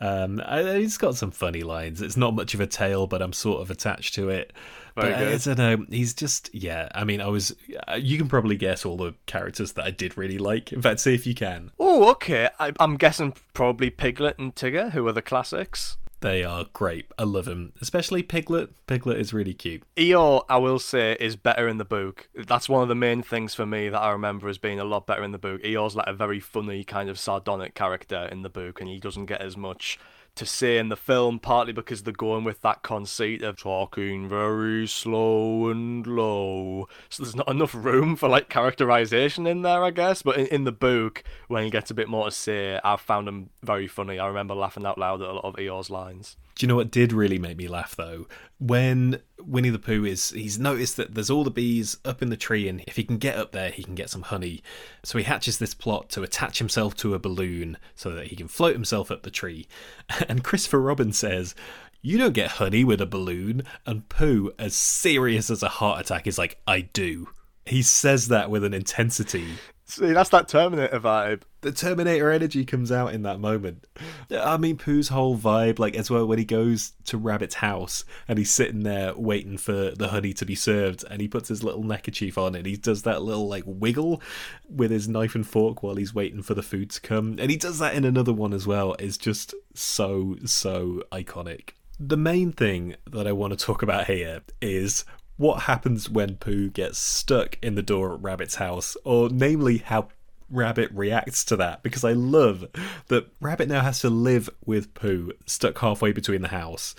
um, 0.00 0.42
he's 0.48 0.96
got 0.96 1.14
some 1.14 1.30
funny 1.30 1.62
lines. 1.62 2.02
It's 2.02 2.16
not 2.16 2.34
much 2.34 2.54
of 2.54 2.60
a 2.60 2.66
tale, 2.66 3.06
but 3.06 3.22
I'm 3.22 3.32
sort 3.32 3.60
of 3.60 3.70
attached 3.70 4.14
to 4.14 4.28
it. 4.30 4.52
Very 4.96 5.12
but 5.12 5.18
good. 5.18 5.34
I 5.34 5.54
don't 5.54 5.80
know. 5.80 5.86
He's 5.90 6.14
just 6.14 6.52
yeah. 6.52 6.88
I 6.92 7.04
mean, 7.04 7.20
I 7.20 7.28
was. 7.28 7.54
You 7.98 8.18
can 8.18 8.28
probably 8.28 8.56
guess 8.56 8.84
all 8.84 8.96
the 8.96 9.14
characters 9.26 9.72
that 9.72 9.84
I 9.84 9.90
did 9.92 10.16
really 10.16 10.38
like. 10.38 10.72
In 10.72 10.82
fact, 10.82 11.00
see 11.00 11.14
if 11.14 11.26
you 11.26 11.34
can. 11.34 11.70
Oh, 11.78 12.10
okay. 12.10 12.48
I, 12.58 12.72
I'm 12.80 12.96
guessing 12.96 13.34
probably 13.54 13.90
Piglet 13.90 14.38
and 14.38 14.54
Tigger, 14.54 14.90
who 14.90 15.06
are 15.06 15.12
the 15.12 15.22
classics. 15.22 15.96
They 16.20 16.42
are 16.42 16.66
great. 16.72 17.06
I 17.16 17.22
love 17.22 17.44
them, 17.44 17.72
especially 17.80 18.24
Piglet. 18.24 18.70
Piglet 18.86 19.18
is 19.18 19.32
really 19.32 19.54
cute. 19.54 19.84
Eeyore, 19.96 20.44
I 20.48 20.56
will 20.56 20.80
say, 20.80 21.16
is 21.20 21.36
better 21.36 21.68
in 21.68 21.78
the 21.78 21.84
book. 21.84 22.28
That's 22.34 22.68
one 22.68 22.82
of 22.82 22.88
the 22.88 22.96
main 22.96 23.22
things 23.22 23.54
for 23.54 23.64
me 23.64 23.88
that 23.88 24.00
I 24.00 24.10
remember 24.10 24.48
as 24.48 24.58
being 24.58 24.80
a 24.80 24.84
lot 24.84 25.06
better 25.06 25.22
in 25.22 25.30
the 25.30 25.38
book. 25.38 25.62
Eeyore's 25.62 25.94
like 25.94 26.08
a 26.08 26.12
very 26.12 26.40
funny, 26.40 26.82
kind 26.82 27.08
of 27.08 27.20
sardonic 27.20 27.74
character 27.74 28.28
in 28.32 28.42
the 28.42 28.48
book, 28.48 28.80
and 28.80 28.90
he 28.90 28.98
doesn't 28.98 29.26
get 29.26 29.40
as 29.40 29.56
much 29.56 29.98
to 30.38 30.46
say 30.46 30.78
in 30.78 30.88
the 30.88 30.96
film, 30.96 31.38
partly 31.38 31.72
because 31.72 32.02
they're 32.02 32.12
going 32.12 32.44
with 32.44 32.62
that 32.62 32.82
conceit 32.82 33.42
of 33.42 33.56
talking 33.56 34.28
very 34.28 34.86
slow 34.86 35.68
and 35.68 36.06
low. 36.06 36.88
So 37.08 37.22
there's 37.22 37.36
not 37.36 37.48
enough 37.48 37.74
room 37.74 38.16
for 38.16 38.28
like 38.28 38.48
characterization 38.48 39.46
in 39.46 39.62
there, 39.62 39.84
I 39.84 39.90
guess. 39.90 40.22
But 40.22 40.38
in, 40.38 40.46
in 40.46 40.64
the 40.64 40.72
book, 40.72 41.22
when 41.48 41.64
he 41.64 41.70
gets 41.70 41.90
a 41.90 41.94
bit 41.94 42.08
more 42.08 42.26
to 42.26 42.30
say, 42.30 42.80
I've 42.82 43.00
found 43.00 43.28
him 43.28 43.50
very 43.62 43.86
funny. 43.86 44.18
I 44.18 44.26
remember 44.26 44.54
laughing 44.54 44.86
out 44.86 44.98
loud 44.98 45.22
at 45.22 45.28
a 45.28 45.34
lot 45.34 45.44
of 45.44 45.56
Eeyore's 45.56 45.90
lines. 45.90 46.36
Do 46.58 46.66
you 46.66 46.68
know 46.68 46.74
what 46.74 46.90
did 46.90 47.12
really 47.12 47.38
make 47.38 47.56
me 47.56 47.68
laugh 47.68 47.94
though? 47.94 48.26
When 48.58 49.20
Winnie 49.40 49.70
the 49.70 49.78
Pooh 49.78 50.04
is 50.04 50.30
he's 50.30 50.58
noticed 50.58 50.96
that 50.96 51.14
there's 51.14 51.30
all 51.30 51.44
the 51.44 51.52
bees 51.52 51.98
up 52.04 52.20
in 52.20 52.30
the 52.30 52.36
tree 52.36 52.68
and 52.68 52.82
if 52.88 52.96
he 52.96 53.04
can 53.04 53.18
get 53.18 53.38
up 53.38 53.52
there 53.52 53.70
he 53.70 53.84
can 53.84 53.94
get 53.94 54.10
some 54.10 54.22
honey. 54.22 54.64
So 55.04 55.18
he 55.18 55.24
hatches 55.24 55.58
this 55.58 55.72
plot 55.72 56.08
to 56.10 56.24
attach 56.24 56.58
himself 56.58 56.96
to 56.96 57.14
a 57.14 57.20
balloon 57.20 57.76
so 57.94 58.10
that 58.10 58.26
he 58.26 58.34
can 58.34 58.48
float 58.48 58.72
himself 58.72 59.12
up 59.12 59.22
the 59.22 59.30
tree. 59.30 59.68
And 60.28 60.42
Christopher 60.42 60.80
Robin 60.80 61.12
says, 61.12 61.54
"You 62.02 62.18
don't 62.18 62.32
get 62.32 62.52
honey 62.52 62.82
with 62.82 63.00
a 63.00 63.06
balloon." 63.06 63.62
And 63.86 64.08
Pooh, 64.08 64.52
as 64.58 64.74
serious 64.74 65.50
as 65.50 65.62
a 65.62 65.68
heart 65.68 66.00
attack, 66.00 66.26
is 66.26 66.38
like, 66.38 66.60
"I 66.66 66.80
do." 66.80 67.28
He 67.66 67.82
says 67.82 68.28
that 68.28 68.50
with 68.50 68.64
an 68.64 68.74
intensity 68.74 69.58
See, 69.90 70.12
that's 70.12 70.28
that 70.30 70.48
Terminator 70.48 71.00
vibe. 71.00 71.42
The 71.62 71.72
Terminator 71.72 72.30
energy 72.30 72.66
comes 72.66 72.92
out 72.92 73.14
in 73.14 73.22
that 73.22 73.40
moment. 73.40 73.86
I 74.30 74.58
mean, 74.58 74.76
Pooh's 74.76 75.08
whole 75.08 75.38
vibe, 75.38 75.78
like 75.78 75.96
as 75.96 76.10
well, 76.10 76.26
when 76.26 76.38
he 76.38 76.44
goes 76.44 76.92
to 77.06 77.16
Rabbit's 77.16 77.56
house 77.56 78.04
and 78.28 78.38
he's 78.38 78.50
sitting 78.50 78.82
there 78.82 79.14
waiting 79.16 79.56
for 79.56 79.92
the 79.92 80.08
honey 80.08 80.34
to 80.34 80.44
be 80.44 80.54
served, 80.54 81.04
and 81.10 81.22
he 81.22 81.26
puts 81.26 81.48
his 81.48 81.64
little 81.64 81.82
neckerchief 81.82 82.36
on 82.36 82.54
and 82.54 82.66
he 82.66 82.76
does 82.76 83.02
that 83.04 83.22
little 83.22 83.48
like 83.48 83.64
wiggle 83.66 84.20
with 84.68 84.90
his 84.90 85.08
knife 85.08 85.34
and 85.34 85.48
fork 85.48 85.82
while 85.82 85.96
he's 85.96 86.14
waiting 86.14 86.42
for 86.42 86.52
the 86.52 86.62
food 86.62 86.90
to 86.90 87.00
come, 87.00 87.36
and 87.38 87.50
he 87.50 87.56
does 87.56 87.78
that 87.78 87.94
in 87.94 88.04
another 88.04 88.34
one 88.34 88.52
as 88.52 88.66
well. 88.66 88.94
Is 88.98 89.16
just 89.16 89.54
so 89.72 90.36
so 90.44 91.02
iconic. 91.10 91.70
The 91.98 92.18
main 92.18 92.52
thing 92.52 92.94
that 93.10 93.26
I 93.26 93.32
want 93.32 93.58
to 93.58 93.64
talk 93.64 93.82
about 93.82 94.06
here 94.06 94.42
is 94.60 95.04
what 95.38 95.62
happens 95.62 96.10
when 96.10 96.36
Pooh 96.36 96.68
gets 96.68 96.98
stuck 96.98 97.56
in 97.62 97.74
the 97.74 97.82
door 97.82 98.14
at 98.14 98.22
Rabbit's 98.22 98.56
house, 98.56 98.96
or 99.04 99.30
namely 99.30 99.78
how 99.78 100.08
Rabbit 100.50 100.90
reacts 100.92 101.44
to 101.46 101.56
that, 101.56 101.82
because 101.82 102.04
I 102.04 102.12
love 102.12 102.66
that 103.06 103.28
Rabbit 103.40 103.68
now 103.68 103.80
has 103.80 104.00
to 104.00 104.10
live 104.10 104.50
with 104.66 104.92
Pooh 104.94 105.32
stuck 105.46 105.78
halfway 105.78 106.12
between 106.12 106.42
the 106.42 106.48
house 106.48 106.94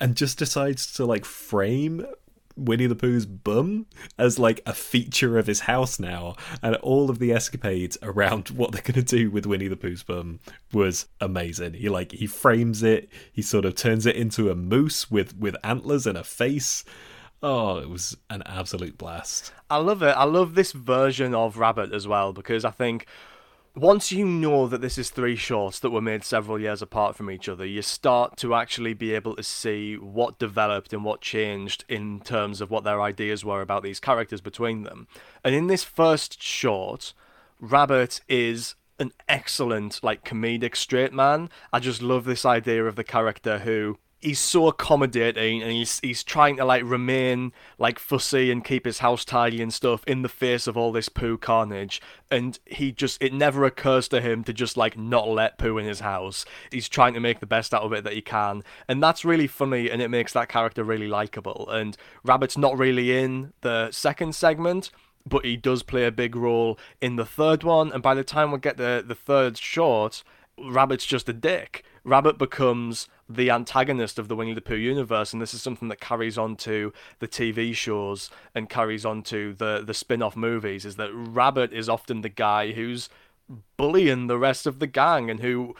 and 0.00 0.16
just 0.16 0.38
decides 0.38 0.92
to 0.94 1.04
like 1.04 1.24
frame 1.24 2.04
Winnie 2.58 2.86
the 2.86 2.96
Pooh's 2.96 3.26
bum 3.26 3.86
as 4.18 4.38
like 4.38 4.60
a 4.66 4.74
feature 4.74 5.38
of 5.38 5.46
his 5.46 5.60
house 5.60 6.00
now, 6.00 6.34
and 6.62 6.74
all 6.76 7.08
of 7.10 7.18
the 7.18 7.32
escapades 7.32 7.96
around 8.02 8.48
what 8.50 8.72
they're 8.72 8.82
gonna 8.82 9.02
do 9.02 9.30
with 9.30 9.46
Winnie 9.46 9.68
the 9.68 9.76
Pooh's 9.76 10.02
bum 10.02 10.40
was 10.72 11.06
amazing. 11.20 11.74
He 11.74 11.88
like 11.88 12.12
he 12.12 12.26
frames 12.26 12.82
it, 12.82 13.08
he 13.32 13.42
sort 13.42 13.64
of 13.64 13.74
turns 13.74 14.06
it 14.06 14.16
into 14.16 14.50
a 14.50 14.54
moose 14.54 15.10
with 15.10 15.36
with 15.36 15.56
antlers 15.62 16.06
and 16.06 16.18
a 16.18 16.24
face. 16.24 16.84
Oh, 17.42 17.78
it 17.78 17.88
was 17.88 18.16
an 18.30 18.42
absolute 18.46 18.98
blast. 18.98 19.52
I 19.70 19.76
love 19.76 20.02
it. 20.02 20.16
I 20.16 20.24
love 20.24 20.54
this 20.54 20.72
version 20.72 21.34
of 21.34 21.56
Rabbit 21.56 21.92
as 21.92 22.08
well 22.08 22.32
because 22.32 22.64
I 22.64 22.70
think 22.70 23.06
once 23.76 24.10
you 24.10 24.24
know 24.24 24.66
that 24.66 24.80
this 24.80 24.98
is 24.98 25.10
three 25.10 25.36
shorts 25.36 25.78
that 25.78 25.90
were 25.90 26.00
made 26.00 26.24
several 26.24 26.58
years 26.58 26.82
apart 26.82 27.14
from 27.14 27.30
each 27.30 27.48
other, 27.48 27.64
you 27.64 27.80
start 27.80 28.36
to 28.38 28.54
actually 28.54 28.92
be 28.92 29.14
able 29.14 29.36
to 29.36 29.42
see 29.42 29.96
what 29.96 30.38
developed 30.40 30.92
and 30.92 31.04
what 31.04 31.20
changed 31.20 31.84
in 31.88 32.18
terms 32.20 32.60
of 32.60 32.70
what 32.72 32.82
their 32.82 33.00
ideas 33.00 33.44
were 33.44 33.60
about 33.60 33.84
these 33.84 34.00
characters 34.00 34.40
between 34.40 34.82
them. 34.82 35.06
And 35.44 35.54
in 35.54 35.68
this 35.68 35.84
first 35.84 36.42
short, 36.42 37.14
Rabbit 37.60 38.20
is 38.28 38.74
an 38.98 39.12
excellent, 39.28 40.02
like, 40.02 40.24
comedic 40.24 40.74
straight 40.74 41.12
man. 41.12 41.48
I 41.72 41.78
just 41.78 42.02
love 42.02 42.24
this 42.24 42.44
idea 42.44 42.84
of 42.84 42.96
the 42.96 43.04
character 43.04 43.60
who 43.60 43.98
he's 44.20 44.40
so 44.40 44.66
accommodating 44.66 45.62
and 45.62 45.70
he's 45.70 46.00
he's 46.00 46.24
trying 46.24 46.56
to 46.56 46.64
like 46.64 46.82
remain 46.84 47.52
like 47.78 47.98
fussy 47.98 48.50
and 48.50 48.64
keep 48.64 48.84
his 48.84 48.98
house 48.98 49.24
tidy 49.24 49.62
and 49.62 49.72
stuff 49.72 50.02
in 50.06 50.22
the 50.22 50.28
face 50.28 50.66
of 50.66 50.76
all 50.76 50.92
this 50.92 51.08
poo 51.08 51.38
carnage. 51.38 52.00
And 52.30 52.58
he 52.66 52.92
just 52.92 53.22
it 53.22 53.32
never 53.32 53.64
occurs 53.64 54.08
to 54.08 54.20
him 54.20 54.44
to 54.44 54.52
just 54.52 54.76
like 54.76 54.98
not 54.98 55.28
let 55.28 55.58
Pooh 55.58 55.78
in 55.78 55.86
his 55.86 56.00
house. 56.00 56.44
He's 56.70 56.88
trying 56.88 57.14
to 57.14 57.20
make 57.20 57.40
the 57.40 57.46
best 57.46 57.72
out 57.72 57.82
of 57.82 57.92
it 57.92 58.04
that 58.04 58.12
he 58.12 58.22
can. 58.22 58.64
And 58.88 59.02
that's 59.02 59.24
really 59.24 59.46
funny 59.46 59.90
and 59.90 60.02
it 60.02 60.08
makes 60.08 60.32
that 60.32 60.48
character 60.48 60.82
really 60.84 61.08
likable. 61.08 61.68
And 61.70 61.96
rabbit's 62.24 62.58
not 62.58 62.78
really 62.78 63.16
in 63.16 63.52
the 63.60 63.90
second 63.90 64.34
segment 64.34 64.90
but 65.26 65.44
he 65.44 65.58
does 65.58 65.82
play 65.82 66.06
a 66.06 66.10
big 66.12 66.34
role 66.34 66.78
in 67.02 67.16
the 67.16 67.26
third 67.26 67.62
one. 67.62 67.92
And 67.92 68.02
by 68.02 68.14
the 68.14 68.24
time 68.24 68.50
we 68.50 68.58
get 68.58 68.78
the 68.78 69.04
the 69.06 69.14
third 69.14 69.58
short 69.58 70.24
rabbit's 70.58 71.06
just 71.06 71.28
a 71.28 71.32
dick. 71.32 71.84
Rabbit 72.04 72.38
becomes 72.38 73.08
the 73.28 73.50
antagonist 73.50 74.18
of 74.18 74.28
the 74.28 74.36
Winnie 74.36 74.54
the 74.54 74.60
Pooh 74.60 74.76
universe, 74.76 75.32
and 75.32 75.42
this 75.42 75.54
is 75.54 75.62
something 75.62 75.88
that 75.88 76.00
carries 76.00 76.38
on 76.38 76.56
to 76.56 76.92
the 77.18 77.28
TV 77.28 77.74
shows 77.74 78.30
and 78.54 78.68
carries 78.68 79.04
on 79.04 79.22
to 79.24 79.52
the 79.54 79.82
the 79.84 79.94
spin-off 79.94 80.36
movies. 80.36 80.84
Is 80.84 80.96
that 80.96 81.12
Rabbit 81.12 81.72
is 81.72 81.88
often 81.88 82.22
the 82.22 82.28
guy 82.28 82.72
who's 82.72 83.08
bullying 83.76 84.26
the 84.26 84.38
rest 84.38 84.66
of 84.66 84.78
the 84.78 84.86
gang 84.86 85.30
and 85.30 85.40
who 85.40 85.74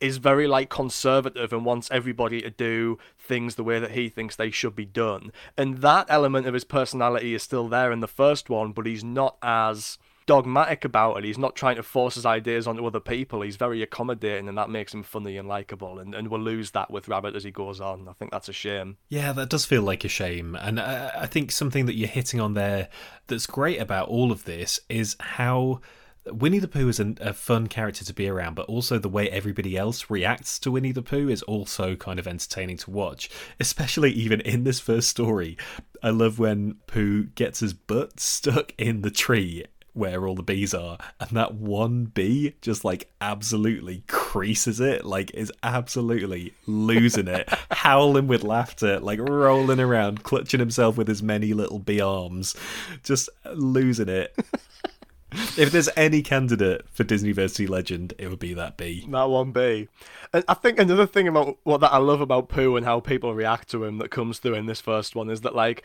is 0.00 0.16
very 0.16 0.46
like 0.46 0.70
conservative 0.70 1.52
and 1.52 1.64
wants 1.64 1.90
everybody 1.90 2.40
to 2.40 2.50
do 2.50 2.98
things 3.18 3.54
the 3.54 3.64
way 3.64 3.78
that 3.78 3.90
he 3.90 4.08
thinks 4.08 4.34
they 4.34 4.50
should 4.50 4.74
be 4.74 4.86
done. 4.86 5.30
And 5.56 5.78
that 5.78 6.06
element 6.08 6.46
of 6.46 6.54
his 6.54 6.64
personality 6.64 7.34
is 7.34 7.42
still 7.42 7.68
there 7.68 7.92
in 7.92 8.00
the 8.00 8.08
first 8.08 8.48
one, 8.48 8.72
but 8.72 8.86
he's 8.86 9.04
not 9.04 9.36
as 9.42 9.98
dogmatic 10.30 10.84
about 10.84 11.16
it. 11.16 11.24
He's 11.24 11.38
not 11.38 11.56
trying 11.56 11.74
to 11.74 11.82
force 11.82 12.14
his 12.14 12.24
ideas 12.24 12.68
onto 12.68 12.86
other 12.86 13.00
people. 13.00 13.42
He's 13.42 13.56
very 13.56 13.82
accommodating, 13.82 14.48
and 14.48 14.56
that 14.56 14.70
makes 14.70 14.94
him 14.94 15.02
funny 15.02 15.36
and 15.36 15.48
likable. 15.48 15.98
And, 15.98 16.14
and 16.14 16.28
we'll 16.28 16.40
lose 16.40 16.70
that 16.70 16.88
with 16.88 17.08
Rabbit 17.08 17.34
as 17.34 17.42
he 17.42 17.50
goes 17.50 17.80
on. 17.80 18.06
I 18.08 18.12
think 18.12 18.30
that's 18.30 18.48
a 18.48 18.52
shame. 18.52 18.96
Yeah, 19.08 19.32
that 19.32 19.48
does 19.48 19.64
feel 19.64 19.82
like 19.82 20.04
a 20.04 20.08
shame. 20.08 20.54
And 20.54 20.78
I, 20.78 21.10
I 21.22 21.26
think 21.26 21.50
something 21.50 21.86
that 21.86 21.96
you're 21.96 22.06
hitting 22.06 22.40
on 22.40 22.54
there 22.54 22.90
that's 23.26 23.48
great 23.48 23.80
about 23.80 24.06
all 24.06 24.30
of 24.30 24.44
this 24.44 24.78
is 24.88 25.16
how. 25.18 25.80
Winnie 26.26 26.58
the 26.58 26.68
Pooh 26.68 26.88
is 26.88 27.00
a, 27.00 27.14
a, 27.20 27.32
fun 27.32 27.66
character 27.66 28.04
to 28.04 28.12
be 28.12 28.28
around, 28.28 28.54
but 28.54 28.66
also 28.66 28.98
the 28.98 29.08
way 29.08 29.30
everybody 29.30 29.76
else 29.76 30.10
reacts 30.10 30.58
to 30.60 30.70
Winnie 30.70 30.92
the 30.92 31.02
Pooh 31.02 31.30
is 31.30 31.42
also 31.44 31.96
kind 31.96 32.18
of 32.18 32.28
entertaining 32.28 32.76
to 32.76 32.90
watch, 32.90 33.30
especially 33.58 34.12
even 34.12 34.42
in 34.42 34.62
this 34.64 34.78
first 34.78 35.08
story. 35.08 35.56
I 36.02 36.10
love 36.10 36.38
when 36.38 36.76
Pooh 36.86 37.24
gets 37.24 37.60
his 37.60 37.72
butt 37.72 38.20
stuck 38.20 38.74
in 38.76 39.00
the 39.00 39.10
tree 39.10 39.64
where 40.00 40.26
all 40.26 40.34
the 40.34 40.42
bees 40.42 40.74
are, 40.74 40.98
and 41.20 41.30
that 41.30 41.54
one 41.54 42.06
bee 42.06 42.54
just 42.60 42.84
like 42.84 43.08
absolutely 43.20 44.02
creases 44.08 44.80
it, 44.80 45.04
like 45.04 45.30
is 45.34 45.52
absolutely 45.62 46.54
losing 46.66 47.28
it, 47.28 47.48
howling 47.70 48.26
with 48.26 48.42
laughter, 48.42 48.98
like 48.98 49.20
rolling 49.20 49.78
around, 49.78 50.24
clutching 50.24 50.58
himself 50.58 50.96
with 50.96 51.06
his 51.06 51.22
many 51.22 51.52
little 51.52 51.78
bee 51.78 52.00
arms, 52.00 52.56
just 53.04 53.28
losing 53.54 54.08
it. 54.08 54.34
if 55.56 55.70
there's 55.70 55.88
any 55.96 56.22
candidate 56.22 56.84
for 56.90 57.04
Disney 57.04 57.32
Disneyversity 57.32 57.68
legend, 57.68 58.14
it 58.18 58.28
would 58.28 58.38
be 58.38 58.54
that 58.54 58.76
bee. 58.76 59.06
That 59.10 59.28
one 59.28 59.52
bee. 59.52 59.88
And 60.32 60.44
I 60.48 60.54
think 60.54 60.78
another 60.78 61.06
thing 61.06 61.28
about 61.28 61.58
what 61.62 61.80
that 61.82 61.92
I 61.92 61.98
love 61.98 62.20
about 62.20 62.48
Pooh 62.48 62.76
and 62.76 62.84
how 62.84 63.00
people 63.00 63.34
react 63.34 63.68
to 63.70 63.84
him 63.84 63.98
that 63.98 64.10
comes 64.10 64.38
through 64.38 64.54
in 64.54 64.66
this 64.66 64.80
first 64.80 65.14
one 65.14 65.30
is 65.30 65.42
that 65.42 65.54
like 65.54 65.84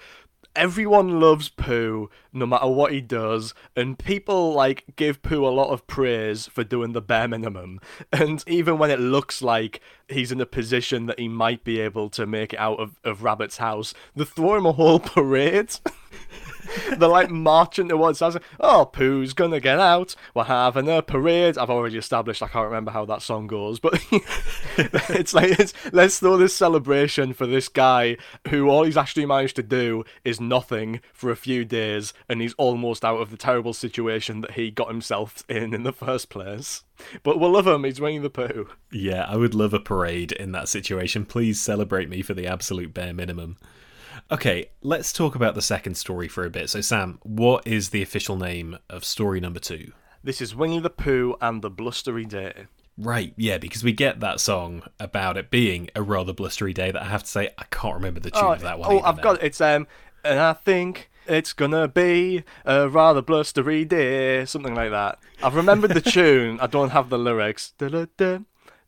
everyone 0.56 1.20
loves 1.20 1.50
Pooh 1.50 2.10
no 2.34 2.46
matter 2.46 2.68
what 2.68 2.92
he 2.92 3.02
does, 3.02 3.54
and 3.76 3.98
people 3.98 4.54
like 4.54 4.84
give 4.96 5.22
Pooh 5.22 5.46
a 5.46 5.50
lot 5.50 5.70
of 5.70 5.86
praise 5.88 6.48
for 6.48 6.64
doing 6.64 6.94
the 6.94 7.02
bare 7.02 7.28
minimum. 7.28 7.80
And 8.12 8.44
even 8.48 8.78
when 8.78 8.92
it 8.92 9.00
looks 9.00 9.42
like 9.42 9.82
he's 10.08 10.32
in 10.32 10.40
a 10.40 10.46
position 10.46 11.06
that 11.08 11.20
he 11.20 11.28
might 11.28 11.64
be 11.64 11.80
able 11.80 12.10
to 12.12 12.26
make 12.26 12.54
it 12.54 12.60
out 12.60 12.80
of, 12.80 13.00
of 13.04 13.24
Rabbit's 13.24 13.58
house, 13.58 13.94
they 14.16 14.24
throw 14.24 14.56
him 14.56 14.66
a 14.66 14.72
whole 14.72 15.00
parade. 15.16 15.76
They're 16.98 17.10
like 17.10 17.30
marching 17.30 17.90
towards 17.90 18.22
us. 18.22 18.38
Oh, 18.60 18.86
Pooh's 18.86 19.34
gonna 19.34 19.60
get 19.60 19.80
out. 19.80 20.16
We're 20.34 20.46
having 20.46 20.90
a 20.90 21.02
parade. 21.02 21.58
I've 21.58 21.70
already 21.70 21.98
established 21.98 22.42
I 22.42 22.48
can't 22.48 22.66
remember 22.66 22.92
how 22.92 23.06
that 23.06 23.22
song 23.22 23.48
goes, 23.48 23.80
but 23.80 24.04
it's 24.78 25.34
like 25.34 25.60
it's, 25.60 25.74
let's 25.92 26.20
throw 26.20 26.38
this 26.38 26.56
celebration 26.56 27.34
for 27.34 27.48
this 27.48 27.68
guy 27.68 28.18
who 28.50 28.70
all 28.70 28.84
he's 28.84 28.98
actually 28.98 29.26
managed 29.26 29.56
to 29.58 29.64
do 29.64 30.04
is 30.24 30.40
nothing 30.40 31.02
for 31.14 31.32
a 31.32 31.36
few 31.36 31.66
days, 31.66 32.14
and 32.30 32.42
he's 32.42 32.54
almost 32.56 33.06
out 33.06 33.22
of 33.22 33.32
the 33.32 33.38
terrible 33.38 33.74
situation 33.74 34.42
that 34.42 34.52
he 34.52 34.72
got 34.72 34.88
himself 34.88 35.44
in 35.50 35.74
in 35.74 35.84
the 35.84 35.94
first 35.94 36.30
place. 36.30 36.84
But 37.24 37.40
we'll 37.40 37.52
love 37.52 37.68
him. 37.68 37.84
He's 37.84 38.00
Winnie 38.00 38.20
the 38.20 38.30
Pooh. 38.30 38.70
Yeah, 38.92 39.26
I 39.28 39.36
would 39.36 39.54
love 39.54 39.74
a 39.74 39.80
parade 39.80 40.32
in 40.32 40.52
that 40.54 40.70
situation. 40.70 41.26
Please 41.26 41.60
celebrate 41.60 42.10
me 42.10 42.22
for 42.22 42.34
the 42.34 42.48
absolute 42.48 42.94
bare 42.94 43.14
minimum. 43.14 43.58
Okay, 44.32 44.72
let's 44.82 45.14
talk 45.14 45.36
about 45.36 45.54
the 45.54 45.62
second 45.62 45.96
story 45.96 46.28
for 46.28 46.46
a 46.46 46.50
bit. 46.50 46.72
So, 46.72 46.82
Sam, 46.82 47.20
what 47.22 47.68
is 47.68 47.90
the 47.90 48.02
official 48.02 48.36
name 48.36 48.80
of 48.90 49.06
story 49.06 49.40
number 49.40 49.60
two? 49.60 49.92
This 50.24 50.42
is 50.42 50.56
Winnie 50.56 50.80
the 50.80 50.90
Pooh 50.90 51.36
and 51.42 51.62
the 51.62 51.70
Blustery 51.70 52.26
Day. 52.26 52.66
Right, 52.98 53.34
yeah, 53.38 53.60
because 53.60 53.84
we 53.84 53.92
get 53.92 54.22
that 54.22 54.40
song 54.40 54.82
about 55.00 55.38
it 55.38 55.52
being 55.52 55.90
a 55.96 56.02
rather 56.02 56.34
blustery 56.34 56.74
day 56.74 56.90
that 56.90 57.02
I 57.02 57.06
have 57.06 57.24
to 57.24 57.30
say 57.30 57.50
I 57.58 57.66
can't 57.70 57.94
remember 57.94 58.20
the 58.20 58.32
tune 58.32 58.44
oh, 58.44 58.54
of 58.54 58.62
that 58.62 58.80
one. 58.80 58.92
Oh, 58.92 59.00
I've 59.02 59.18
now. 59.18 59.24
got 59.24 59.36
it. 59.36 59.44
It's 59.44 59.62
um 59.62 59.86
and 60.24 60.40
I 60.40 60.54
think 60.54 61.12
it's 61.28 61.54
gonna 61.54 61.88
be 61.88 62.44
a 62.64 62.90
rather 62.90 63.22
blustery 63.22 63.86
day, 63.86 64.46
something 64.46 64.74
like 64.74 64.92
that. 64.92 65.20
I've 65.44 65.56
remembered 65.56 65.94
the 65.94 66.02
tune. 66.12 66.60
I 66.60 66.68
don't 66.68 66.92
have 66.92 67.10
the 67.10 67.20
lyrics. 67.20 67.74
Da-da-da, 67.78 68.40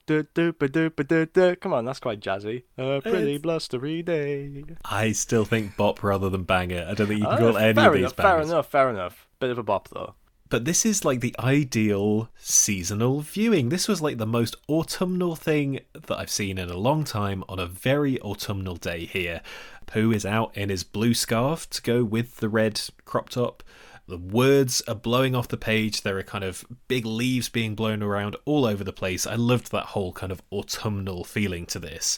Come 0.07 1.73
on, 1.73 1.85
that's 1.85 1.99
quite 1.99 2.19
jazzy. 2.19 2.63
A 2.77 3.01
pretty 3.01 3.35
it's... 3.35 3.41
blustery 3.41 4.01
day. 4.01 4.63
I 4.85 5.11
still 5.11 5.45
think 5.45 5.75
bop 5.77 6.03
rather 6.03 6.29
than 6.29 6.43
banger. 6.43 6.87
I 6.89 6.93
don't 6.93 7.07
think 7.07 7.19
you 7.19 7.25
can 7.25 7.33
uh, 7.33 7.37
call 7.37 7.57
any 7.57 7.79
of 7.79 7.93
these 7.93 7.99
enough, 8.01 8.15
Fair 8.15 8.41
enough, 8.41 8.69
fair 8.69 8.89
enough. 8.89 9.27
Bit 9.39 9.51
of 9.51 9.57
a 9.57 9.63
bop 9.63 9.89
though. 9.89 10.15
But 10.49 10.63
this 10.63 10.85
is 10.85 11.03
like 11.03 11.19
the 11.19 11.35
ideal 11.39 12.29
seasonal 12.37 13.19
viewing. 13.19 13.67
This 13.67 13.89
was 13.89 14.01
like 14.01 14.17
the 14.17 14.25
most 14.25 14.55
autumnal 14.69 15.35
thing 15.35 15.81
that 15.93 16.17
I've 16.17 16.29
seen 16.29 16.57
in 16.57 16.69
a 16.69 16.77
long 16.77 17.03
time 17.03 17.43
on 17.49 17.59
a 17.59 17.65
very 17.65 18.19
autumnal 18.21 18.77
day 18.77 19.05
here. 19.05 19.41
Pooh 19.87 20.11
is 20.13 20.25
out 20.25 20.55
in 20.55 20.69
his 20.69 20.85
blue 20.85 21.13
scarf 21.13 21.69
to 21.71 21.81
go 21.81 22.03
with 22.05 22.37
the 22.37 22.47
red 22.47 22.79
crop 23.03 23.29
top. 23.29 23.61
The 24.07 24.17
words 24.17 24.81
are 24.87 24.95
blowing 24.95 25.35
off 25.35 25.49
the 25.49 25.57
page. 25.57 26.01
There 26.01 26.17
are 26.17 26.23
kind 26.23 26.43
of 26.43 26.65
big 26.87 27.05
leaves 27.05 27.49
being 27.49 27.75
blown 27.75 28.01
around 28.01 28.37
all 28.45 28.65
over 28.65 28.83
the 28.83 28.93
place. 28.93 29.27
I 29.27 29.35
loved 29.35 29.71
that 29.71 29.87
whole 29.87 30.13
kind 30.13 30.31
of 30.31 30.41
autumnal 30.51 31.23
feeling 31.23 31.65
to 31.67 31.79
this. 31.79 32.17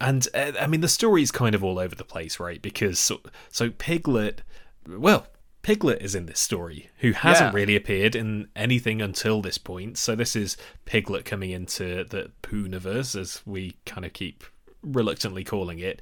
And 0.00 0.26
uh, 0.34 0.52
I 0.60 0.66
mean, 0.66 0.80
the 0.80 0.88
story 0.88 1.22
is 1.22 1.30
kind 1.30 1.54
of 1.54 1.62
all 1.62 1.78
over 1.78 1.94
the 1.94 2.04
place, 2.04 2.40
right? 2.40 2.60
Because 2.60 2.98
so, 2.98 3.20
so 3.50 3.70
Piglet, 3.70 4.42
well, 4.88 5.26
Piglet 5.62 6.00
is 6.00 6.14
in 6.14 6.26
this 6.26 6.40
story, 6.40 6.90
who 6.98 7.12
hasn't 7.12 7.52
yeah. 7.52 7.56
really 7.56 7.76
appeared 7.76 8.16
in 8.16 8.48
anything 8.56 9.02
until 9.02 9.42
this 9.42 9.58
point. 9.58 9.98
So 9.98 10.16
this 10.16 10.34
is 10.34 10.56
Piglet 10.86 11.24
coming 11.24 11.50
into 11.50 12.04
the 12.04 12.32
Pooniverse, 12.42 13.14
as 13.14 13.42
we 13.44 13.76
kind 13.84 14.06
of 14.06 14.14
keep 14.14 14.42
reluctantly 14.82 15.44
calling 15.44 15.78
it. 15.78 16.00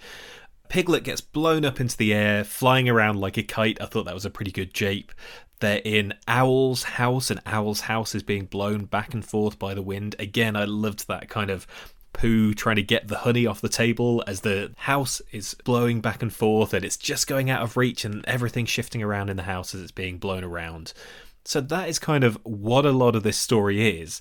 Piglet 0.69 1.05
gets 1.05 1.21
blown 1.21 1.65
up 1.65 1.81
into 1.81 1.97
the 1.97 2.13
air, 2.13 2.45
flying 2.45 2.89
around 2.89 3.21
like 3.21 3.37
a 3.37 3.43
kite. 3.43 3.81
I 3.81 3.87
thought 3.87 4.05
that 4.05 4.15
was 4.15 4.25
a 4.25 4.31
pretty 4.31 4.53
good 4.53 4.75
jape. 4.75 5.13
They're 5.61 5.83
in 5.85 6.15
Owl's 6.29 6.85
house, 6.85 7.31
and 7.31 7.41
Owl's 7.47 7.81
house 7.81 8.15
is 8.15 8.23
being 8.23 8.47
blown 8.47 8.85
back 8.85 9.13
and 9.15 9.25
forth 9.25 9.59
by 9.59 9.75
the 9.75 9.83
wind. 9.83 10.15
Again, 10.19 10.55
I 10.55 10.65
loved 10.65 11.09
that 11.09 11.29
kind 11.29 11.51
of 11.51 11.67
Pooh 12.13 12.55
trying 12.55 12.77
to 12.77 12.83
get 12.83 13.09
the 13.09 13.19
honey 13.19 13.47
off 13.47 13.61
the 13.61 13.69
table 13.69 14.25
as 14.27 14.41
the 14.41 14.73
house 14.77 15.21
is 15.31 15.55
blowing 15.65 16.01
back 16.01 16.23
and 16.23 16.33
forth 16.33 16.75
and 16.75 16.85
it's 16.85 16.97
just 16.97 17.27
going 17.27 17.51
out 17.51 17.63
of 17.63 17.77
reach 17.77 18.05
and 18.05 18.25
everything's 18.27 18.71
shifting 18.71 19.03
around 19.03 19.31
in 19.31 19.37
the 19.37 19.43
house 19.45 19.75
as 19.75 19.83
it's 19.83 19.93
being 19.93 20.19
blown 20.19 20.43
around. 20.43 20.93
So 21.45 21.61
that 21.61 21.89
is 21.89 21.99
kind 21.99 22.25
of 22.25 22.37
what 22.43 22.85
a 22.85 22.93
lot 22.93 23.15
of 23.15 23.23
this 23.23 23.37
story 23.37 24.01
is. 24.01 24.21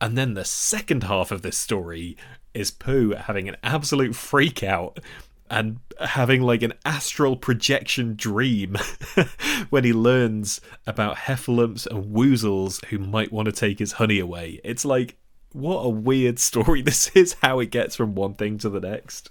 And 0.00 0.18
then 0.18 0.34
the 0.34 0.44
second 0.44 1.04
half 1.04 1.30
of 1.30 1.42
this 1.42 1.56
story 1.56 2.16
is 2.52 2.70
Pooh 2.70 3.12
having 3.12 3.48
an 3.48 3.56
absolute 3.62 4.16
freak 4.16 4.62
out 4.62 4.98
and 5.50 5.78
having 6.00 6.42
like 6.42 6.62
an 6.62 6.72
astral 6.84 7.36
projection 7.36 8.14
dream 8.16 8.76
when 9.70 9.84
he 9.84 9.92
learns 9.92 10.60
about 10.86 11.16
heffalumps 11.16 11.86
and 11.86 12.14
woozles 12.14 12.84
who 12.86 12.98
might 12.98 13.32
want 13.32 13.46
to 13.46 13.52
take 13.52 13.78
his 13.78 13.92
honey 13.92 14.18
away. 14.18 14.60
It's 14.64 14.84
like, 14.84 15.16
what 15.52 15.80
a 15.80 15.88
weird 15.88 16.38
story 16.38 16.82
this 16.82 17.08
is, 17.14 17.36
how 17.42 17.60
it 17.60 17.70
gets 17.70 17.96
from 17.96 18.14
one 18.14 18.34
thing 18.34 18.58
to 18.58 18.68
the 18.68 18.80
next. 18.80 19.30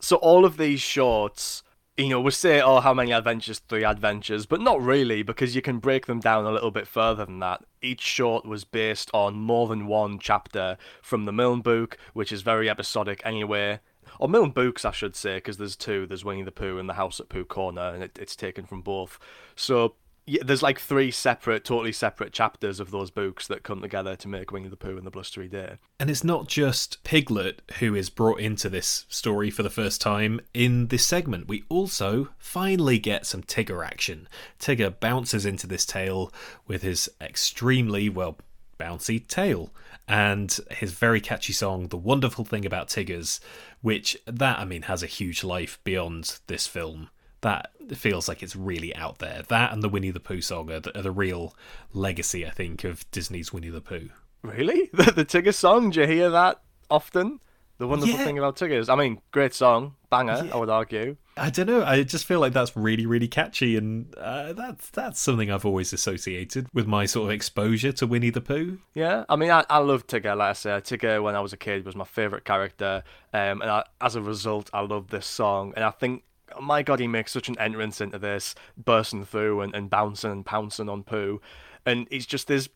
So 0.00 0.16
all 0.16 0.44
of 0.44 0.56
these 0.56 0.80
shorts 0.80 1.62
you 1.96 2.08
know, 2.08 2.20
we 2.22 2.30
say, 2.30 2.60
oh, 2.60 2.80
how 2.80 2.94
many 2.94 3.12
adventures? 3.12 3.58
Three 3.58 3.84
adventures, 3.84 4.46
but 4.46 4.62
not 4.62 4.80
really, 4.80 5.22
because 5.22 5.54
you 5.54 5.60
can 5.60 5.78
break 5.78 6.06
them 6.06 6.20
down 6.20 6.46
a 6.46 6.50
little 6.50 6.70
bit 6.70 6.88
further 6.88 7.26
than 7.26 7.38
that. 7.40 7.64
Each 7.82 8.00
short 8.00 8.46
was 8.46 8.64
based 8.64 9.10
on 9.12 9.34
more 9.34 9.68
than 9.68 9.86
one 9.86 10.18
chapter 10.18 10.78
from 11.02 11.26
the 11.26 11.32
Milne 11.32 11.60
book, 11.60 11.98
which 12.14 12.32
is 12.32 12.40
very 12.40 12.70
episodic 12.70 13.20
anyway. 13.24 13.80
Or 14.22 14.28
Milne 14.28 14.50
books, 14.50 14.84
I 14.84 14.92
should 14.92 15.16
say, 15.16 15.38
because 15.38 15.56
there's 15.56 15.74
two. 15.74 16.06
There's 16.06 16.24
Winnie 16.24 16.44
the 16.44 16.52
Pooh 16.52 16.78
and 16.78 16.88
the 16.88 16.94
House 16.94 17.18
at 17.18 17.28
Pooh 17.28 17.44
Corner, 17.44 17.88
and 17.92 18.04
it, 18.04 18.16
it's 18.20 18.36
taken 18.36 18.64
from 18.64 18.80
both. 18.80 19.18
So 19.56 19.96
yeah, 20.26 20.44
there's 20.44 20.62
like 20.62 20.78
three 20.78 21.10
separate, 21.10 21.64
totally 21.64 21.90
separate 21.90 22.32
chapters 22.32 22.78
of 22.78 22.92
those 22.92 23.10
books 23.10 23.48
that 23.48 23.64
come 23.64 23.82
together 23.82 24.14
to 24.14 24.28
make 24.28 24.52
Winnie 24.52 24.68
the 24.68 24.76
Pooh 24.76 24.96
and 24.96 25.04
the 25.04 25.10
Blustery 25.10 25.48
Day. 25.48 25.74
And 25.98 26.08
it's 26.08 26.22
not 26.22 26.46
just 26.46 27.02
Piglet 27.02 27.62
who 27.80 27.96
is 27.96 28.10
brought 28.10 28.38
into 28.38 28.68
this 28.68 29.06
story 29.08 29.50
for 29.50 29.64
the 29.64 29.70
first 29.70 30.00
time 30.00 30.40
in 30.54 30.86
this 30.86 31.04
segment. 31.04 31.48
We 31.48 31.64
also 31.68 32.28
finally 32.38 33.00
get 33.00 33.26
some 33.26 33.42
Tigger 33.42 33.84
action. 33.84 34.28
Tigger 34.60 35.00
bounces 35.00 35.44
into 35.44 35.66
this 35.66 35.84
tale 35.84 36.32
with 36.68 36.82
his 36.82 37.10
extremely, 37.20 38.08
well, 38.08 38.38
bouncy 38.78 39.26
tail 39.26 39.70
and 40.08 40.58
his 40.70 40.92
very 40.92 41.20
catchy 41.20 41.52
song 41.52 41.88
the 41.88 41.96
wonderful 41.96 42.44
thing 42.44 42.66
about 42.66 42.88
tiggers 42.88 43.40
which 43.82 44.16
that 44.26 44.58
i 44.58 44.64
mean 44.64 44.82
has 44.82 45.02
a 45.02 45.06
huge 45.06 45.44
life 45.44 45.78
beyond 45.84 46.40
this 46.46 46.66
film 46.66 47.10
that 47.42 47.70
feels 47.94 48.28
like 48.28 48.42
it's 48.42 48.56
really 48.56 48.94
out 48.96 49.18
there. 49.18 49.42
That 49.48 49.72
and 49.72 49.82
the 49.82 49.88
Winnie 49.88 50.10
the 50.10 50.20
Pooh 50.20 50.40
song 50.40 50.70
are 50.70 50.80
the, 50.80 50.96
are 50.98 51.02
the 51.02 51.10
real 51.10 51.54
legacy, 51.92 52.46
I 52.46 52.50
think, 52.50 52.84
of 52.84 53.08
Disney's 53.10 53.52
Winnie 53.52 53.68
the 53.68 53.80
Pooh. 53.80 54.10
Really? 54.42 54.90
The, 54.94 55.10
the 55.12 55.24
Tigger 55.24 55.54
song? 55.54 55.90
Do 55.90 56.00
you 56.00 56.06
hear 56.06 56.30
that 56.30 56.62
often? 56.90 57.40
The 57.82 57.88
wonderful 57.88 58.14
yeah. 58.16 58.24
thing 58.24 58.38
about 58.38 58.54
Tiggers. 58.54 58.88
I 58.88 58.94
mean, 58.94 59.20
great 59.32 59.52
song, 59.52 59.96
banger. 60.08 60.44
Yeah. 60.44 60.54
I 60.54 60.56
would 60.56 60.70
argue. 60.70 61.16
I 61.36 61.50
don't 61.50 61.66
know. 61.66 61.82
I 61.82 62.04
just 62.04 62.26
feel 62.26 62.38
like 62.38 62.52
that's 62.52 62.76
really, 62.76 63.06
really 63.06 63.26
catchy, 63.26 63.76
and 63.76 64.14
uh, 64.18 64.52
that's 64.52 64.88
that's 64.90 65.18
something 65.18 65.50
I've 65.50 65.64
always 65.64 65.92
associated 65.92 66.68
with 66.72 66.86
my 66.86 67.06
sort 67.06 67.24
of 67.24 67.32
exposure 67.32 67.90
to 67.90 68.06
Winnie 68.06 68.30
the 68.30 68.40
Pooh. 68.40 68.78
Yeah, 68.94 69.24
I 69.28 69.34
mean, 69.34 69.50
I, 69.50 69.64
I 69.68 69.78
love 69.78 70.06
Tigger. 70.06 70.36
Like 70.36 70.50
I 70.50 70.52
said, 70.52 70.84
Tigger 70.84 71.20
when 71.20 71.34
I 71.34 71.40
was 71.40 71.52
a 71.52 71.56
kid 71.56 71.84
was 71.84 71.96
my 71.96 72.04
favorite 72.04 72.44
character, 72.44 73.02
um, 73.32 73.60
and 73.60 73.68
I, 73.68 73.82
as 74.00 74.14
a 74.14 74.22
result, 74.22 74.70
I 74.72 74.82
love 74.82 75.08
this 75.08 75.26
song. 75.26 75.72
And 75.74 75.84
I 75.84 75.90
think 75.90 76.22
my 76.60 76.84
god, 76.84 77.00
he 77.00 77.08
makes 77.08 77.32
such 77.32 77.48
an 77.48 77.58
entrance 77.58 78.00
into 78.00 78.20
this, 78.20 78.54
bursting 78.76 79.24
through 79.24 79.62
and, 79.62 79.74
and 79.74 79.90
bouncing 79.90 80.30
and 80.30 80.46
pouncing 80.46 80.88
on 80.88 81.02
Pooh. 81.02 81.40
And 81.84 82.06
he's 82.12 82.26
just 82.26 82.46
this 82.46 82.68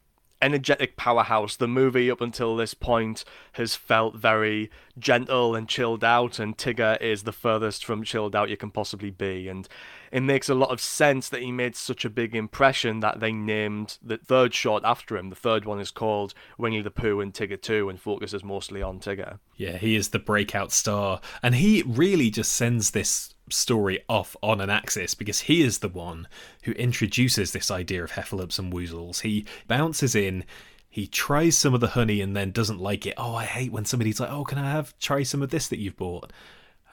energetic 0.46 0.96
powerhouse. 0.96 1.56
The 1.56 1.66
movie 1.66 2.08
up 2.08 2.20
until 2.20 2.54
this 2.54 2.72
point 2.72 3.24
has 3.52 3.74
felt 3.74 4.14
very 4.14 4.70
gentle 4.96 5.56
and 5.56 5.68
chilled 5.68 6.04
out, 6.04 6.38
and 6.38 6.56
Tigger 6.56 7.00
is 7.00 7.24
the 7.24 7.32
furthest 7.32 7.84
from 7.84 8.04
chilled 8.04 8.36
out 8.36 8.48
you 8.48 8.56
can 8.56 8.70
possibly 8.70 9.10
be. 9.10 9.48
And 9.48 9.68
it 10.12 10.20
makes 10.20 10.48
a 10.48 10.54
lot 10.54 10.70
of 10.70 10.80
sense 10.80 11.28
that 11.30 11.42
he 11.42 11.50
made 11.50 11.74
such 11.74 12.04
a 12.04 12.10
big 12.10 12.36
impression 12.36 13.00
that 13.00 13.18
they 13.18 13.32
named 13.32 13.98
the 14.00 14.18
third 14.18 14.54
short 14.54 14.84
after 14.84 15.16
him. 15.16 15.30
The 15.30 15.36
third 15.36 15.64
one 15.64 15.80
is 15.80 15.90
called 15.90 16.32
Winnie 16.56 16.80
the 16.80 16.92
Pooh 16.92 17.20
and 17.20 17.34
Tigger 17.34 17.60
Too 17.60 17.88
and 17.88 18.00
focuses 18.00 18.44
mostly 18.44 18.82
on 18.82 19.00
Tigger. 19.00 19.40
Yeah, 19.56 19.78
he 19.78 19.96
is 19.96 20.10
the 20.10 20.20
breakout 20.20 20.70
star, 20.70 21.20
and 21.42 21.56
he 21.56 21.82
really 21.84 22.30
just 22.30 22.52
sends 22.52 22.92
this 22.92 23.34
story 23.50 24.00
off 24.08 24.36
on 24.42 24.60
an 24.60 24.70
axis 24.70 25.14
because 25.14 25.40
he 25.40 25.62
is 25.62 25.78
the 25.78 25.88
one 25.88 26.28
who 26.62 26.72
introduces 26.72 27.52
this 27.52 27.70
idea 27.70 28.02
of 28.02 28.12
heffalumps 28.12 28.58
and 28.58 28.72
woozles. 28.72 29.20
He 29.20 29.46
bounces 29.66 30.14
in, 30.14 30.44
he 30.88 31.06
tries 31.06 31.56
some 31.56 31.74
of 31.74 31.80
the 31.80 31.88
honey 31.88 32.20
and 32.20 32.34
then 32.34 32.52
doesn't 32.52 32.80
like 32.80 33.06
it. 33.06 33.14
Oh, 33.16 33.34
I 33.34 33.44
hate 33.44 33.72
when 33.72 33.84
somebody's 33.84 34.18
like, 34.18 34.30
"Oh, 34.30 34.44
can 34.44 34.58
I 34.58 34.70
have 34.70 34.98
try 34.98 35.22
some 35.22 35.42
of 35.42 35.50
this 35.50 35.68
that 35.68 35.78
you've 35.78 35.96
bought?" 35.96 36.32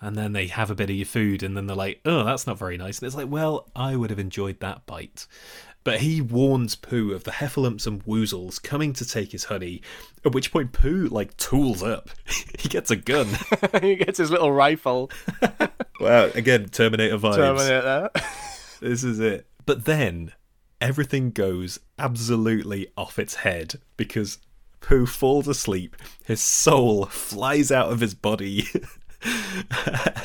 And 0.01 0.17
then 0.17 0.33
they 0.33 0.47
have 0.47 0.69
a 0.69 0.75
bit 0.75 0.89
of 0.89 0.95
your 0.95 1.05
food 1.05 1.41
and 1.41 1.55
then 1.55 1.67
they're 1.67 1.75
like, 1.75 2.01
"Oh, 2.03 2.25
that's 2.25 2.45
not 2.45 2.59
very 2.59 2.77
nice." 2.77 2.99
And 2.99 3.07
it's 3.07 3.15
like, 3.15 3.29
"Well, 3.29 3.69
I 3.75 3.95
would 3.95 4.09
have 4.09 4.19
enjoyed 4.19 4.59
that 4.59 4.85
bite." 4.85 5.25
But 5.83 5.99
he 5.99 6.21
warns 6.21 6.75
Pooh 6.75 7.11
of 7.11 7.25
the 7.25 7.31
heffalumps 7.31 7.85
and 7.85 8.03
woozles 8.05 8.61
coming 8.61 8.93
to 8.93 9.05
take 9.05 9.33
his 9.33 9.45
honey, 9.45 9.81
at 10.23 10.33
which 10.33 10.51
point 10.51 10.71
Pooh, 10.71 11.07
like, 11.07 11.35
tools 11.35 11.83
up. 11.83 12.09
he 12.59 12.69
gets 12.69 12.89
a 12.89 12.95
gun. 12.95 13.27
he 13.81 13.95
gets 13.95 14.17
his 14.17 14.31
little 14.31 14.51
rifle. 14.51 15.11
wow, 15.99 16.29
again, 16.35 16.69
Terminator 16.69 17.17
vibes. 17.17 17.35
Terminator. 17.35 18.09
this 18.79 19.03
is 19.03 19.19
it. 19.19 19.45
But 19.65 19.85
then, 19.85 20.31
everything 20.79 21.31
goes 21.31 21.79
absolutely 21.99 22.87
off 22.95 23.19
its 23.19 23.35
head 23.35 23.75
because 23.97 24.37
Pooh 24.79 25.05
falls 25.05 25.49
asleep. 25.49 25.97
His 26.23 26.41
soul 26.41 27.05
flies 27.07 27.71
out 27.71 27.91
of 27.91 27.99
his 27.99 28.13
body. 28.13 28.67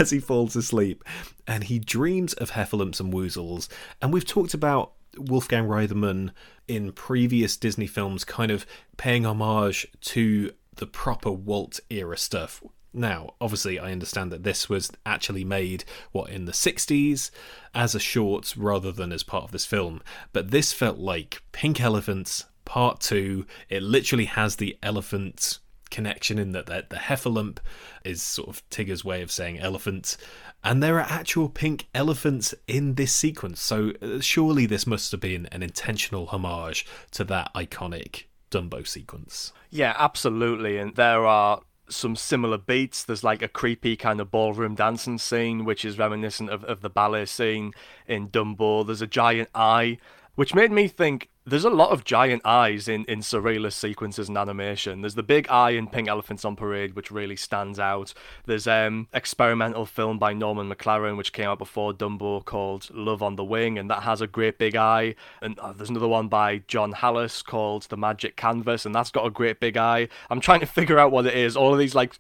as 0.01 0.11
he 0.11 0.19
falls 0.19 0.57
asleep, 0.57 1.05
and 1.47 1.65
he 1.65 1.79
dreams 1.79 2.33
of 2.35 2.51
heffalumps 2.51 2.99
and 2.99 3.13
woozles. 3.13 3.69
And 4.03 4.13
we've 4.13 4.27
talked 4.27 4.55
about 4.55 4.93
Wolfgang 5.19 5.67
Reitherman 5.67 6.31
in 6.67 6.93
previous 6.93 7.57
Disney 7.57 7.87
films 7.87 8.25
kind 8.25 8.51
of 8.51 8.67
paying 8.97 9.25
homage 9.25 9.87
to 10.03 10.53
the 10.77 10.87
proper 10.87 11.31
Walt 11.31 11.81
era 11.91 12.17
stuff. 12.17 12.63
Now, 12.93 13.35
obviously, 13.41 13.79
I 13.79 13.93
understand 13.93 14.33
that 14.33 14.45
this 14.45 14.69
was 14.69 14.91
actually 15.05 15.45
made, 15.45 15.85
what, 16.13 16.31
in 16.31 16.47
the 16.47 16.53
60s 16.53 17.31
as 17.75 17.95
a 17.95 18.01
short 18.01 18.55
rather 18.57 18.91
than 18.91 19.13
as 19.13 19.23
part 19.23 19.45
of 19.45 19.51
this 19.53 19.67
film, 19.67 20.03
but 20.33 20.51
this 20.51 20.73
felt 20.73 20.99
like 20.99 21.43
Pink 21.53 21.81
Elephants 21.81 22.47
Part 22.65 23.01
2. 23.01 23.47
It 23.71 23.83
literally 23.83 24.27
has 24.27 24.57
the 24.57 24.77
elephant 24.83 25.59
connection 25.91 26.39
in 26.39 26.53
that 26.53 26.67
the, 26.67 26.87
the 26.89 26.97
heffalump 26.97 27.59
is 28.05 28.23
sort 28.23 28.49
of 28.49 28.69
Tigger's 28.71 29.05
way 29.05 29.23
of 29.23 29.31
saying 29.31 29.59
elephant, 29.59 30.17
and 30.65 30.83
there 30.83 30.97
are 30.97 31.07
actual 31.09 31.49
pink 31.49 31.89
elephants 31.95 32.55
in 32.67 32.95
this 32.95 33.13
sequence. 33.13 33.61
So 33.61 33.93
uh, 34.03 34.21
surely 34.21 34.67
this 34.67 34.87
must 34.87 35.13
have 35.13 35.21
been 35.21 35.47
an 35.47 35.63
intentional 35.63 36.27
homage 36.27 36.87
to 37.13 37.25
that 37.25 37.53
iconic 37.55 38.25
Dumbo 38.51 38.87
sequence. 38.87 39.53
Yeah, 39.71 39.95
absolutely. 39.99 40.79
And 40.79 40.95
there 40.97 41.27
are 41.27 41.61
some 41.89 42.17
similar 42.17 42.59
beats. 42.59 43.05
There's 43.05 43.25
like 43.25 43.43
a 43.43 43.49
creepy 43.49 43.97
kind 43.97 44.21
of 44.21 44.31
ballroom 44.31 44.75
dancing 44.75 45.19
scene, 45.19 45.65
which 45.65 45.85
is 45.85 45.99
reminiscent 45.99 46.51
of, 46.51 46.65
of 46.65 46.81
the 46.81 46.91
ballet 46.91 47.27
scene 47.27 47.73
in 48.07 48.29
Dumbo. 48.29 48.87
There's 48.87 49.03
a 49.03 49.07
giant 49.07 49.49
eye, 49.55 49.99
which 50.35 50.55
made 50.55 50.73
me 50.73 50.89
think 50.89 51.29
there's 51.49 51.65
a 51.65 51.71
lot 51.71 51.91
of 51.91 52.05
giant 52.05 52.43
eyes 52.45 52.89
in, 52.89 53.05
in 53.07 53.21
surrealist 53.21 53.75
sequences 53.75 54.29
and 54.29 54.37
animation. 54.37 55.01
There's 55.01 55.15
the 55.15 55.23
big 55.23 55.49
eye 55.49 55.71
in 55.71 55.89
Pink 55.89 56.09
Elephants 56.09 56.45
on 56.45 56.57
Parade, 56.57 56.95
which 56.95 57.11
really 57.11 57.37
stands 57.37 57.79
out. 57.79 58.15
There's 58.47 58.67
um 58.67 59.09
experimental 59.13 59.87
film 59.87 60.19
by 60.19 60.33
Norman 60.33 60.71
McLaren, 60.71 61.17
which 61.17 61.33
came 61.33 61.49
out 61.49 61.59
before 61.59 61.93
Dumbo, 61.93 62.45
called 62.45 62.89
Love 62.93 63.23
on 63.23 63.37
the 63.37 63.45
Wing, 63.45 63.79
and 63.79 63.91
that 63.91 64.03
has 64.03 64.21
a 64.21 64.27
great 64.27 64.59
big 64.59 64.77
eye. 64.77 65.15
And 65.43 65.59
uh, 65.59 65.73
there's 65.73 65.91
another 65.91 66.09
one 66.09 66.29
by 66.29 66.59
John 66.69 66.93
Halas 66.93 67.45
called 67.45 67.85
The 67.85 67.97
Magic 67.97 68.37
Canvas, 68.37 68.87
and 68.87 68.95
that's 68.95 69.11
got 69.11 69.27
a 69.27 69.31
great 69.31 69.61
big 69.61 69.77
eye. 69.77 70.09
I'm 70.31 70.41
trying 70.41 70.61
to 70.61 70.67
figure 70.67 70.99
out 70.99 71.13
what 71.13 71.27
it 71.27 71.35
is. 71.35 71.57
All 71.57 71.73
of 71.73 71.79
these 71.79 71.95
like 71.95 72.19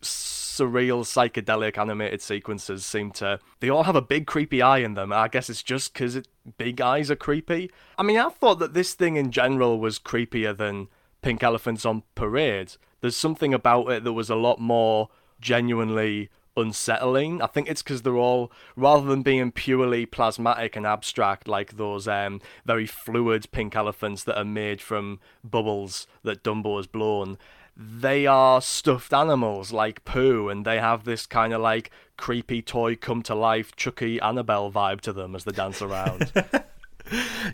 surreal 0.58 1.04
psychedelic 1.04 1.78
animated 1.78 2.20
sequences 2.20 2.84
seem 2.84 3.12
to 3.12 3.38
they 3.60 3.68
all 3.68 3.84
have 3.84 3.94
a 3.94 4.02
big 4.02 4.26
creepy 4.26 4.60
eye 4.60 4.78
in 4.78 4.94
them 4.94 5.12
i 5.12 5.28
guess 5.28 5.48
it's 5.48 5.62
just 5.62 5.92
because 5.92 6.20
big 6.56 6.80
eyes 6.80 7.10
are 7.10 7.16
creepy 7.16 7.70
i 7.96 8.02
mean 8.02 8.18
i 8.18 8.28
thought 8.28 8.58
that 8.58 8.74
this 8.74 8.94
thing 8.94 9.16
in 9.18 9.30
general 9.30 9.78
was 9.78 9.98
creepier 9.98 10.56
than 10.56 10.88
pink 11.20 11.42
elephants 11.42 11.84
on 11.84 12.02
parade 12.14 12.72
there's 13.00 13.16
something 13.16 13.54
about 13.54 13.90
it 13.90 14.04
that 14.04 14.12
was 14.12 14.30
a 14.30 14.34
lot 14.34 14.60
more 14.60 15.08
genuinely 15.40 16.30
unsettling. 16.56 17.40
I 17.40 17.46
think 17.46 17.68
it's 17.68 17.82
because 17.82 18.02
they're 18.02 18.16
all, 18.16 18.50
rather 18.76 19.06
than 19.06 19.22
being 19.22 19.52
purely 19.52 20.06
plasmatic 20.06 20.76
and 20.76 20.84
abstract 20.84 21.46
like 21.46 21.76
those 21.76 22.08
um, 22.08 22.40
very 22.66 22.86
fluid 22.86 23.50
pink 23.52 23.76
elephants 23.76 24.24
that 24.24 24.36
are 24.36 24.44
made 24.44 24.80
from 24.80 25.20
bubbles 25.44 26.06
that 26.24 26.42
Dumbo 26.42 26.76
has 26.76 26.86
blown, 26.86 27.38
they 27.76 28.26
are 28.26 28.60
stuffed 28.60 29.12
animals 29.12 29.72
like 29.72 30.04
Pooh, 30.04 30.48
and 30.48 30.64
they 30.64 30.80
have 30.80 31.04
this 31.04 31.26
kind 31.26 31.52
of 31.52 31.60
like 31.60 31.92
creepy 32.16 32.60
toy 32.60 32.96
come 32.96 33.22
to 33.22 33.36
life, 33.36 33.76
Chucky 33.76 34.20
Annabelle 34.20 34.72
vibe 34.72 35.00
to 35.02 35.12
them 35.12 35.36
as 35.36 35.44
they 35.44 35.52
dance 35.52 35.80
around. 35.80 36.32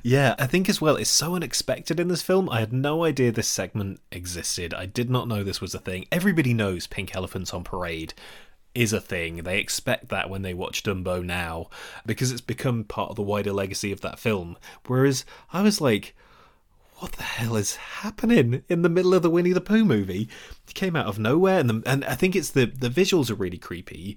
yeah, 0.02 0.34
I 0.38 0.46
think 0.46 0.68
as 0.68 0.80
well, 0.80 0.96
it's 0.96 1.10
so 1.10 1.34
unexpected 1.34 2.00
in 2.00 2.08
this 2.08 2.22
film. 2.22 2.48
I 2.50 2.60
had 2.60 2.72
no 2.72 3.04
idea 3.04 3.32
this 3.32 3.48
segment 3.48 4.00
existed. 4.10 4.74
I 4.74 4.86
did 4.86 5.10
not 5.10 5.28
know 5.28 5.42
this 5.42 5.60
was 5.60 5.74
a 5.74 5.78
thing. 5.78 6.06
Everybody 6.10 6.54
knows 6.54 6.86
Pink 6.86 7.14
Elephants 7.14 7.54
on 7.54 7.64
Parade 7.64 8.14
is 8.74 8.92
a 8.92 9.00
thing. 9.00 9.38
They 9.38 9.58
expect 9.58 10.08
that 10.08 10.28
when 10.28 10.42
they 10.42 10.54
watch 10.54 10.82
Dumbo 10.82 11.24
now 11.24 11.68
because 12.04 12.32
it's 12.32 12.40
become 12.40 12.84
part 12.84 13.10
of 13.10 13.16
the 13.16 13.22
wider 13.22 13.52
legacy 13.52 13.92
of 13.92 14.00
that 14.00 14.18
film. 14.18 14.56
Whereas 14.86 15.24
I 15.52 15.62
was 15.62 15.80
like, 15.80 16.14
what 16.96 17.12
the 17.12 17.22
hell 17.22 17.56
is 17.56 17.76
happening 17.76 18.62
in 18.68 18.82
the 18.82 18.88
middle 18.88 19.14
of 19.14 19.22
the 19.22 19.30
Winnie 19.30 19.52
the 19.52 19.60
Pooh 19.60 19.84
movie? 19.84 20.28
It 20.68 20.74
came 20.74 20.96
out 20.96 21.06
of 21.06 21.18
nowhere, 21.18 21.58
and 21.58 21.68
the, 21.68 21.82
and 21.86 22.04
I 22.04 22.14
think 22.14 22.36
it's 22.36 22.50
the 22.50 22.66
the 22.66 22.88
visuals 22.88 23.30
are 23.30 23.34
really 23.34 23.58
creepy, 23.58 24.16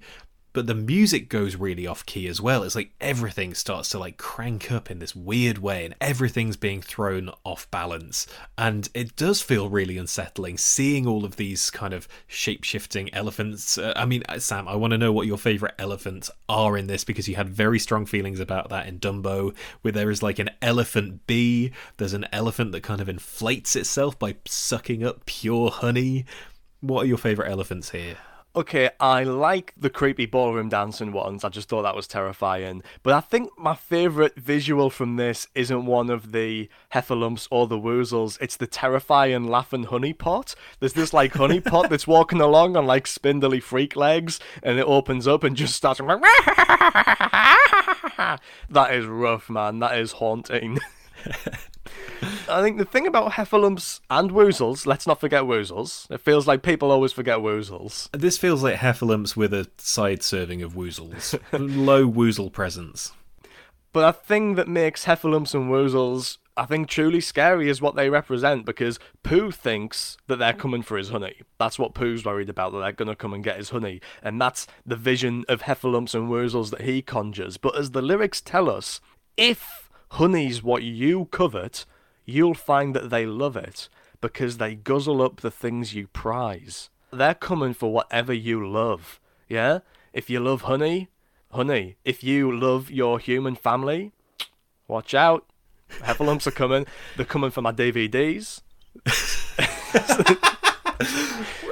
but 0.58 0.66
the 0.66 0.74
music 0.74 1.28
goes 1.28 1.54
really 1.54 1.86
off 1.86 2.04
key 2.04 2.26
as 2.26 2.40
well. 2.40 2.64
It's 2.64 2.74
like 2.74 2.90
everything 3.00 3.54
starts 3.54 3.90
to 3.90 3.98
like 4.00 4.16
crank 4.16 4.72
up 4.72 4.90
in 4.90 4.98
this 4.98 5.14
weird 5.14 5.58
way 5.58 5.84
and 5.84 5.94
everything's 6.00 6.56
being 6.56 6.82
thrown 6.82 7.30
off 7.44 7.70
balance. 7.70 8.26
And 8.56 8.88
it 8.92 9.14
does 9.14 9.40
feel 9.40 9.68
really 9.68 9.96
unsettling 9.96 10.58
seeing 10.58 11.06
all 11.06 11.24
of 11.24 11.36
these 11.36 11.70
kind 11.70 11.94
of 11.94 12.08
shape 12.26 12.64
shifting 12.64 13.08
elephants. 13.14 13.78
Uh, 13.78 13.92
I 13.94 14.04
mean, 14.04 14.24
uh, 14.28 14.40
Sam, 14.40 14.66
I 14.66 14.74
want 14.74 14.90
to 14.90 14.98
know 14.98 15.12
what 15.12 15.28
your 15.28 15.38
favorite 15.38 15.76
elephants 15.78 16.28
are 16.48 16.76
in 16.76 16.88
this 16.88 17.04
because 17.04 17.28
you 17.28 17.36
had 17.36 17.48
very 17.48 17.78
strong 17.78 18.04
feelings 18.04 18.40
about 18.40 18.68
that 18.70 18.88
in 18.88 18.98
Dumbo, 18.98 19.54
where 19.82 19.92
there 19.92 20.10
is 20.10 20.24
like 20.24 20.40
an 20.40 20.50
elephant 20.60 21.24
bee, 21.28 21.70
there's 21.98 22.14
an 22.14 22.26
elephant 22.32 22.72
that 22.72 22.82
kind 22.82 23.00
of 23.00 23.08
inflates 23.08 23.76
itself 23.76 24.18
by 24.18 24.34
sucking 24.44 25.04
up 25.04 25.24
pure 25.24 25.70
honey. 25.70 26.24
What 26.80 27.04
are 27.04 27.08
your 27.08 27.16
favorite 27.16 27.48
elephants 27.48 27.90
here? 27.90 28.16
Okay, 28.58 28.90
I 28.98 29.22
like 29.22 29.72
the 29.76 29.88
creepy 29.88 30.26
ballroom 30.26 30.68
dancing 30.68 31.12
ones. 31.12 31.44
I 31.44 31.48
just 31.48 31.68
thought 31.68 31.82
that 31.82 31.94
was 31.94 32.08
terrifying. 32.08 32.82
But 33.04 33.14
I 33.14 33.20
think 33.20 33.56
my 33.56 33.76
favourite 33.76 34.34
visual 34.34 34.90
from 34.90 35.14
this 35.14 35.46
isn't 35.54 35.86
one 35.86 36.10
of 36.10 36.32
the 36.32 36.68
heffalumps 36.92 37.46
or 37.52 37.68
the 37.68 37.78
woozles. 37.78 38.36
It's 38.40 38.56
the 38.56 38.66
terrifying 38.66 39.46
laughing 39.46 39.84
honey 39.84 40.12
pot. 40.12 40.56
There's 40.80 40.94
this 40.94 41.12
like 41.12 41.34
honey 41.34 41.60
pot 41.60 41.88
that's 41.88 42.06
walking 42.08 42.40
along 42.40 42.76
on 42.76 42.84
like 42.84 43.06
spindly 43.06 43.60
freak 43.60 43.94
legs, 43.94 44.40
and 44.60 44.76
it 44.76 44.86
opens 44.88 45.28
up 45.28 45.44
and 45.44 45.54
just 45.54 45.76
starts. 45.76 46.00
that 46.00 46.80
is 48.90 49.06
rough, 49.06 49.48
man. 49.48 49.78
That 49.78 49.96
is 49.96 50.10
haunting. 50.10 50.80
I 52.48 52.62
think 52.62 52.78
the 52.78 52.84
thing 52.84 53.06
about 53.06 53.32
heffalumps 53.32 54.00
and 54.10 54.30
woozles, 54.30 54.86
let's 54.86 55.06
not 55.06 55.20
forget 55.20 55.42
woozles. 55.42 56.10
It 56.10 56.20
feels 56.20 56.46
like 56.46 56.62
people 56.62 56.90
always 56.90 57.12
forget 57.12 57.38
woozles. 57.38 58.08
This 58.12 58.38
feels 58.38 58.62
like 58.62 58.76
heffalumps 58.76 59.36
with 59.36 59.52
a 59.52 59.68
side 59.76 60.22
serving 60.22 60.62
of 60.62 60.74
woozles. 60.74 61.38
Low 61.52 62.10
woozle 62.10 62.50
presence. 62.52 63.12
But 63.92 64.08
a 64.08 64.12
thing 64.12 64.54
that 64.56 64.68
makes 64.68 65.06
heffalumps 65.06 65.54
and 65.54 65.70
woozles, 65.70 66.38
I 66.56 66.66
think, 66.66 66.88
truly 66.88 67.20
scary 67.20 67.68
is 67.68 67.80
what 67.80 67.96
they 67.96 68.10
represent 68.10 68.66
because 68.66 68.98
Pooh 69.22 69.50
thinks 69.50 70.16
that 70.26 70.36
they're 70.36 70.52
coming 70.52 70.82
for 70.82 70.98
his 70.98 71.08
honey. 71.08 71.40
That's 71.58 71.78
what 71.78 71.94
Pooh's 71.94 72.24
worried 72.24 72.50
about, 72.50 72.72
that 72.72 72.80
they're 72.80 72.92
going 72.92 73.08
to 73.08 73.16
come 73.16 73.32
and 73.32 73.44
get 73.44 73.56
his 73.56 73.70
honey. 73.70 74.00
And 74.22 74.40
that's 74.40 74.66
the 74.84 74.96
vision 74.96 75.44
of 75.48 75.62
heffalumps 75.62 76.14
and 76.14 76.28
woozles 76.28 76.70
that 76.70 76.82
he 76.82 77.00
conjures. 77.00 77.56
But 77.56 77.78
as 77.78 77.92
the 77.92 78.02
lyrics 78.02 78.40
tell 78.40 78.68
us, 78.68 79.00
if 79.36 79.87
honey's 80.12 80.62
what 80.62 80.82
you 80.82 81.26
covet, 81.26 81.84
you'll 82.24 82.54
find 82.54 82.94
that 82.94 83.10
they 83.10 83.26
love 83.26 83.56
it 83.56 83.88
because 84.20 84.58
they 84.58 84.74
guzzle 84.74 85.22
up 85.22 85.40
the 85.40 85.50
things 85.50 85.94
you 85.94 86.06
prize. 86.08 86.90
They're 87.12 87.34
coming 87.34 87.74
for 87.74 87.92
whatever 87.92 88.32
you 88.32 88.66
love. 88.68 89.20
Yeah? 89.48 89.80
If 90.12 90.28
you 90.28 90.40
love 90.40 90.62
honey, 90.62 91.08
honey. 91.52 91.96
If 92.04 92.22
you 92.22 92.52
love 92.56 92.90
your 92.90 93.18
human 93.18 93.54
family, 93.54 94.12
watch 94.86 95.14
out. 95.14 95.46
Heffalumps 96.00 96.46
are 96.46 96.52
coming. 96.52 96.86
They're 97.16 97.24
coming 97.24 97.50
for 97.50 97.62
my 97.62 97.72
DVDs. 97.72 98.60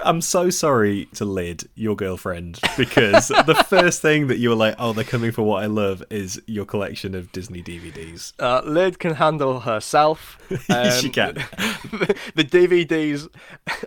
I'm 0.04 0.20
so 0.20 0.50
sorry 0.50 1.06
to 1.14 1.24
Lid, 1.24 1.68
your 1.74 1.96
girlfriend, 1.96 2.60
because 2.76 3.28
the 3.28 3.54
first 3.68 4.02
thing 4.02 4.28
that 4.28 4.38
you 4.38 4.50
were 4.50 4.54
like, 4.54 4.76
oh, 4.78 4.92
they're 4.92 5.04
coming 5.04 5.32
for 5.32 5.42
what 5.42 5.62
I 5.62 5.66
love 5.66 6.02
is 6.10 6.40
your 6.46 6.64
collection 6.64 7.14
of 7.14 7.32
Disney 7.32 7.62
DVDs. 7.62 8.32
Uh, 8.38 8.62
Lid 8.64 8.98
can 8.98 9.14
handle 9.14 9.60
herself. 9.60 10.38
yes, 10.68 11.00
she 11.00 11.08
can. 11.08 11.34
the, 11.34 12.16
the 12.34 12.44
DVDs, 12.44 13.28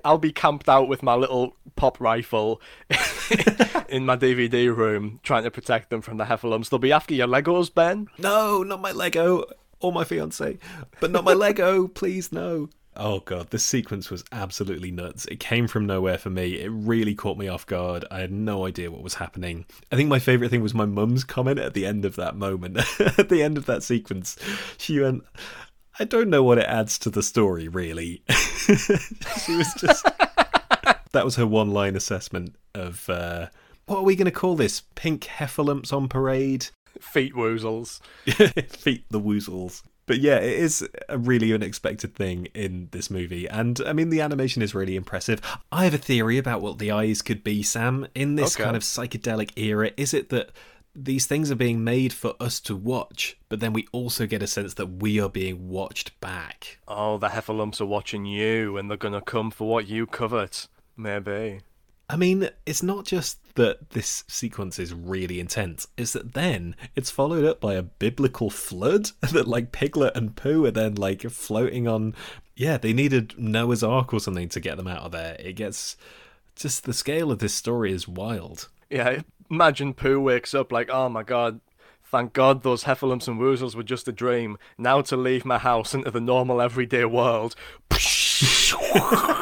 I'll 0.04 0.18
be 0.18 0.32
camped 0.32 0.68
out 0.68 0.88
with 0.88 1.04
my 1.04 1.16
little 1.16 1.56
pop 1.76 2.00
rifle 2.02 2.62
in 3.88 4.06
my 4.06 4.18
DVD 4.18 4.76
room, 4.76 5.20
trying 5.24 5.44
to 5.44 5.52
protect 5.52 5.90
them 5.90 6.02
from 6.02 6.18
the 6.18 6.26
heffalumps. 6.26 6.70
They'll 6.70 6.80
be 6.80 6.92
after 6.92 7.14
your 7.14 7.28
Legos, 7.28 7.74
Ben. 7.74 8.10
No, 8.18 8.64
not 8.64 8.82
my 8.82 8.92
Lego 8.92 9.46
or 9.80 9.94
my 9.94 10.04
fiance, 10.04 10.58
but 11.00 11.12
not 11.12 11.24
my 11.24 11.34
Lego, 11.34 11.88
please, 11.88 12.32
no. 12.32 12.70
Oh 13.02 13.22
god, 13.22 13.50
this 13.50 13.64
sequence 13.64 14.12
was 14.12 14.26
absolutely 14.34 14.92
nuts. 14.92 15.26
It 15.28 15.40
came 15.40 15.70
from 15.70 15.86
nowhere 15.86 16.18
for 16.18 16.30
me. 16.30 16.60
It 16.60 16.68
really 16.68 17.16
caught 17.16 17.38
me 17.38 17.48
off 17.48 17.66
guard. 17.66 18.04
I 18.12 18.20
had 18.20 18.32
no 18.32 18.66
idea 18.66 18.92
what 18.92 19.02
was 19.02 19.14
happening. 19.16 19.66
I 19.90 19.96
think 19.96 20.10
my 20.10 20.20
favorite 20.20 20.50
thing 20.50 20.62
was 20.62 20.74
my 20.74 20.86
mum's 20.86 21.24
comment 21.24 21.60
at 21.60 21.74
the 21.74 21.86
end 21.86 22.04
of 22.04 22.18
that 22.18 22.36
moment. 22.36 22.78
at 23.18 23.30
the 23.30 23.42
end 23.42 23.58
of 23.58 23.66
that 23.68 23.84
sequence, 23.84 24.38
she 24.78 25.00
went, 25.00 25.24
"I 25.98 26.04
don't 26.04 26.30
know 26.30 26.44
what 26.44 26.58
it 26.58 26.66
adds 26.66 27.00
to 27.00 27.10
the 27.10 27.24
story, 27.24 27.70
really." 27.70 28.22
she 28.30 29.56
was 29.56 29.74
just 29.80 30.06
That 31.12 31.26
was 31.26 31.38
her 31.38 31.48
one-line 31.48 31.96
assessment 31.96 32.56
of 32.76 33.10
uh, 33.10 33.48
what 33.86 34.00
are 34.00 34.04
we 34.04 34.16
going 34.16 34.26
to 34.26 34.32
call 34.32 34.56
this? 34.56 34.82
Pink 34.96 35.24
heffalumps 35.24 35.92
on 35.92 36.08
parade? 36.08 36.68
Feet 37.00 37.34
woozles. 37.34 38.02
Feet 38.26 39.06
the 39.10 39.22
woozles. 39.22 39.84
But 40.10 40.22
yeah, 40.22 40.38
it 40.38 40.58
is 40.58 40.90
a 41.08 41.20
really 41.20 41.54
unexpected 41.54 42.16
thing 42.16 42.48
in 42.56 42.88
this 42.90 43.12
movie. 43.12 43.48
And 43.48 43.80
I 43.86 43.94
mean, 43.94 44.10
the 44.10 44.22
animation 44.22 44.64
is 44.64 44.74
really 44.74 44.96
impressive. 44.96 45.40
I 45.72 45.84
have 45.84 45.94
a 45.94 46.00
theory 46.00 46.40
about 46.40 46.62
what 46.62 46.80
the 46.80 46.90
eyes 46.90 47.22
could 47.22 47.44
be, 47.44 47.62
Sam. 47.62 48.08
In 48.16 48.34
this 48.34 48.56
Okay. 48.56 48.64
kind 48.64 48.76
of 48.76 48.82
psychedelic 48.82 49.52
era, 49.56 49.92
is 49.98 50.16
it 50.16 50.30
that 50.30 50.50
these 50.96 51.28
things 51.28 51.52
are 51.52 51.56
being 51.56 51.84
made 51.84 52.12
for 52.12 52.34
us 52.40 52.60
to 52.62 52.76
watch, 52.76 53.38
but 53.50 53.60
then 53.60 53.72
we 53.72 53.88
also 53.92 54.26
get 54.26 54.42
a 54.42 54.48
sense 54.48 54.74
that 54.74 54.88
we 54.88 55.20
are 55.20 55.30
being 55.30 55.70
watched 55.70 56.20
back? 56.20 56.80
Oh, 56.88 57.20
the 57.20 57.28
heffalumps 57.28 57.80
are 57.80 57.86
watching 57.86 58.26
you, 58.26 58.78
and 58.78 58.90
they're 58.90 58.98
gonna 58.98 59.22
come 59.22 59.52
for 59.52 59.70
what 59.70 59.88
you 59.88 60.08
covet. 60.08 60.68
Maybe. 60.98 61.60
I 62.10 62.16
mean, 62.16 62.50
it's 62.66 62.82
not 62.82 63.06
just 63.06 63.38
that 63.60 63.90
this 63.90 64.24
sequence 64.30 64.80
is 64.80 64.94
really 64.94 65.38
intense, 65.38 65.90
is 65.98 66.14
that 66.14 66.34
then 66.34 66.78
it's 66.96 67.12
followed 67.12 67.44
up 67.44 67.60
by 67.60 67.74
a 67.74 67.84
biblical 67.84 68.50
flood 68.50 69.12
that, 69.22 69.50
like, 69.50 69.74
Piglet 69.74 70.16
and 70.16 70.34
Pooh 70.34 70.64
are 70.64 70.72
then, 70.72 70.96
like, 70.96 71.22
floating 71.30 71.86
on. 71.86 72.16
Yeah, 72.56 72.78
they 72.78 72.94
needed 72.94 73.38
Noah's 73.38 73.84
Ark 73.84 74.14
or 74.14 74.22
something 74.22 74.48
to 74.50 74.62
get 74.62 74.78
them 74.78 74.88
out 74.88 75.04
of 75.04 75.12
there. 75.12 75.36
It 75.40 75.54
gets. 75.54 75.98
Just 76.56 76.86
the 76.86 76.94
scale 76.94 77.32
of 77.32 77.40
this 77.40 77.54
story 77.54 77.92
is 77.92 78.08
wild. 78.08 78.70
Yeah, 78.90 79.24
imagine 79.52 79.94
Pooh 79.94 80.22
wakes 80.22 80.54
up 80.54 80.72
like, 80.72 80.90
oh 80.90 81.10
my 81.10 81.24
god, 81.24 81.60
thank 82.04 82.32
god 82.32 82.64
those 82.64 82.86
heffalumps 82.86 83.28
and 83.28 83.40
woozles 83.40 83.76
were 83.76 83.84
just 83.84 84.08
a 84.08 84.14
dream. 84.14 84.58
Now 84.78 85.02
to 85.02 85.18
leave 85.18 85.44
my 85.44 85.58
house 85.58 85.94
into 85.94 86.12
the 86.12 86.22
normal 86.22 86.62
everyday 86.62 87.06
world. 87.06 87.56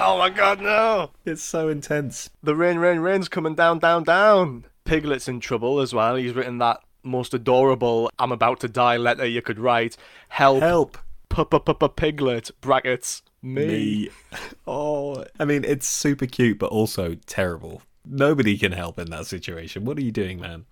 oh 0.00 0.18
my 0.18 0.30
god, 0.30 0.60
no! 0.60 1.10
It's 1.24 1.42
so 1.42 1.68
intense. 1.68 2.30
The 2.42 2.54
rain, 2.54 2.78
rain, 2.78 3.00
rain's 3.00 3.28
coming 3.28 3.54
down, 3.54 3.78
down, 3.78 4.04
down. 4.04 4.64
Piglet's 4.84 5.28
in 5.28 5.40
trouble 5.40 5.80
as 5.80 5.94
well. 5.94 6.16
He's 6.16 6.32
written 6.32 6.58
that 6.58 6.80
most 7.02 7.32
adorable 7.32 8.10
I'm 8.18 8.32
about 8.32 8.60
to 8.60 8.68
die 8.68 8.96
letter 8.96 9.26
you 9.26 9.42
could 9.42 9.58
write. 9.58 9.96
Help, 10.28 10.60
Help 10.62 10.98
Papa 11.28 11.60
Papa 11.60 11.88
Piglet, 11.88 12.50
brackets, 12.60 13.22
me. 13.42 13.66
me. 13.66 14.08
Oh, 14.66 15.24
I 15.38 15.44
mean, 15.44 15.64
it's 15.64 15.86
super 15.86 16.26
cute, 16.26 16.58
but 16.58 16.70
also 16.70 17.16
terrible. 17.26 17.82
Nobody 18.04 18.56
can 18.56 18.72
help 18.72 18.98
in 18.98 19.10
that 19.10 19.26
situation. 19.26 19.84
What 19.84 19.98
are 19.98 20.02
you 20.02 20.12
doing, 20.12 20.40
man? 20.40 20.64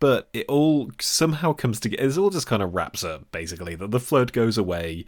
But 0.00 0.28
it 0.32 0.46
all 0.48 0.90
somehow 1.00 1.52
comes 1.52 1.80
together. 1.80 2.02
It 2.02 2.18
all 2.18 2.30
just 2.30 2.46
kind 2.46 2.62
of 2.62 2.74
wraps 2.74 3.04
up, 3.04 3.30
basically. 3.30 3.74
That 3.74 3.90
the 3.90 4.00
flood 4.00 4.32
goes 4.32 4.58
away. 4.58 5.04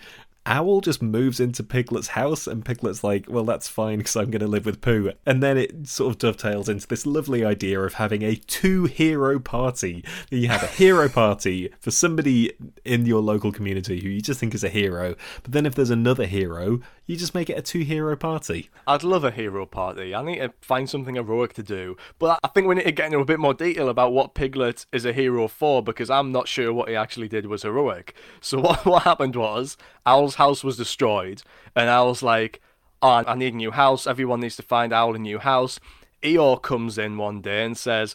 Owl 0.46 0.82
just 0.82 1.02
moves 1.02 1.40
into 1.40 1.62
Piglet's 1.62 2.08
house, 2.08 2.46
and 2.46 2.64
Piglet's 2.64 3.02
like, 3.02 3.26
well, 3.28 3.44
that's 3.44 3.68
fine 3.68 3.98
because 3.98 4.16
I'm 4.16 4.30
going 4.30 4.40
to 4.40 4.46
live 4.46 4.66
with 4.66 4.80
Pooh. 4.80 5.12
And 5.24 5.42
then 5.42 5.56
it 5.56 5.88
sort 5.88 6.10
of 6.10 6.18
dovetails 6.18 6.68
into 6.68 6.86
this 6.86 7.06
lovely 7.06 7.44
idea 7.44 7.80
of 7.80 7.94
having 7.94 8.22
a 8.22 8.36
two 8.36 8.84
hero 8.84 9.38
party. 9.38 10.04
You 10.30 10.48
have 10.48 10.62
a 10.62 10.66
hero 10.66 11.08
party 11.08 11.70
for 11.80 11.90
somebody 11.90 12.52
in 12.84 13.06
your 13.06 13.22
local 13.22 13.52
community 13.52 14.00
who 14.00 14.08
you 14.08 14.20
just 14.20 14.40
think 14.40 14.54
is 14.54 14.64
a 14.64 14.68
hero, 14.68 15.14
but 15.42 15.52
then 15.52 15.66
if 15.66 15.74
there's 15.74 15.90
another 15.90 16.26
hero, 16.26 16.80
you 17.06 17.16
just 17.16 17.34
make 17.34 17.50
it 17.50 17.58
a 17.58 17.62
two 17.62 17.80
hero 17.80 18.16
party. 18.16 18.70
I'd 18.86 19.02
love 19.02 19.24
a 19.24 19.30
hero 19.30 19.66
party. 19.66 20.14
I 20.14 20.22
need 20.22 20.38
to 20.38 20.52
find 20.60 20.88
something 20.88 21.16
heroic 21.16 21.52
to 21.54 21.62
do. 21.62 21.96
But 22.18 22.38
I 22.42 22.48
think 22.48 22.66
we 22.66 22.74
need 22.74 22.84
to 22.84 22.92
get 22.92 23.06
into 23.06 23.18
a 23.18 23.24
bit 23.24 23.40
more 23.40 23.54
detail 23.54 23.88
about 23.88 24.12
what 24.12 24.34
Piglet 24.34 24.86
is 24.92 25.04
a 25.04 25.12
hero 25.12 25.48
for 25.48 25.82
because 25.82 26.10
I'm 26.10 26.32
not 26.32 26.48
sure 26.48 26.72
what 26.72 26.88
he 26.88 26.96
actually 26.96 27.28
did 27.28 27.46
was 27.46 27.62
heroic. 27.62 28.14
So 28.40 28.58
what, 28.60 28.84
what 28.86 29.02
happened 29.02 29.36
was 29.36 29.76
Owl's 30.06 30.33
house 30.34 30.64
was 30.64 30.76
destroyed 30.76 31.42
and 31.74 31.88
Owl's 31.88 32.22
like, 32.22 32.60
oh, 33.02 33.22
I 33.26 33.34
need 33.34 33.54
a 33.54 33.56
new 33.56 33.70
house. 33.70 34.06
Everyone 34.06 34.40
needs 34.40 34.56
to 34.56 34.62
find 34.62 34.92
Owl 34.92 35.14
a 35.14 35.18
new 35.18 35.38
house. 35.38 35.78
Eeyore 36.22 36.62
comes 36.62 36.96
in 36.96 37.18
one 37.18 37.40
day 37.40 37.64
and 37.64 37.76
says, 37.76 38.14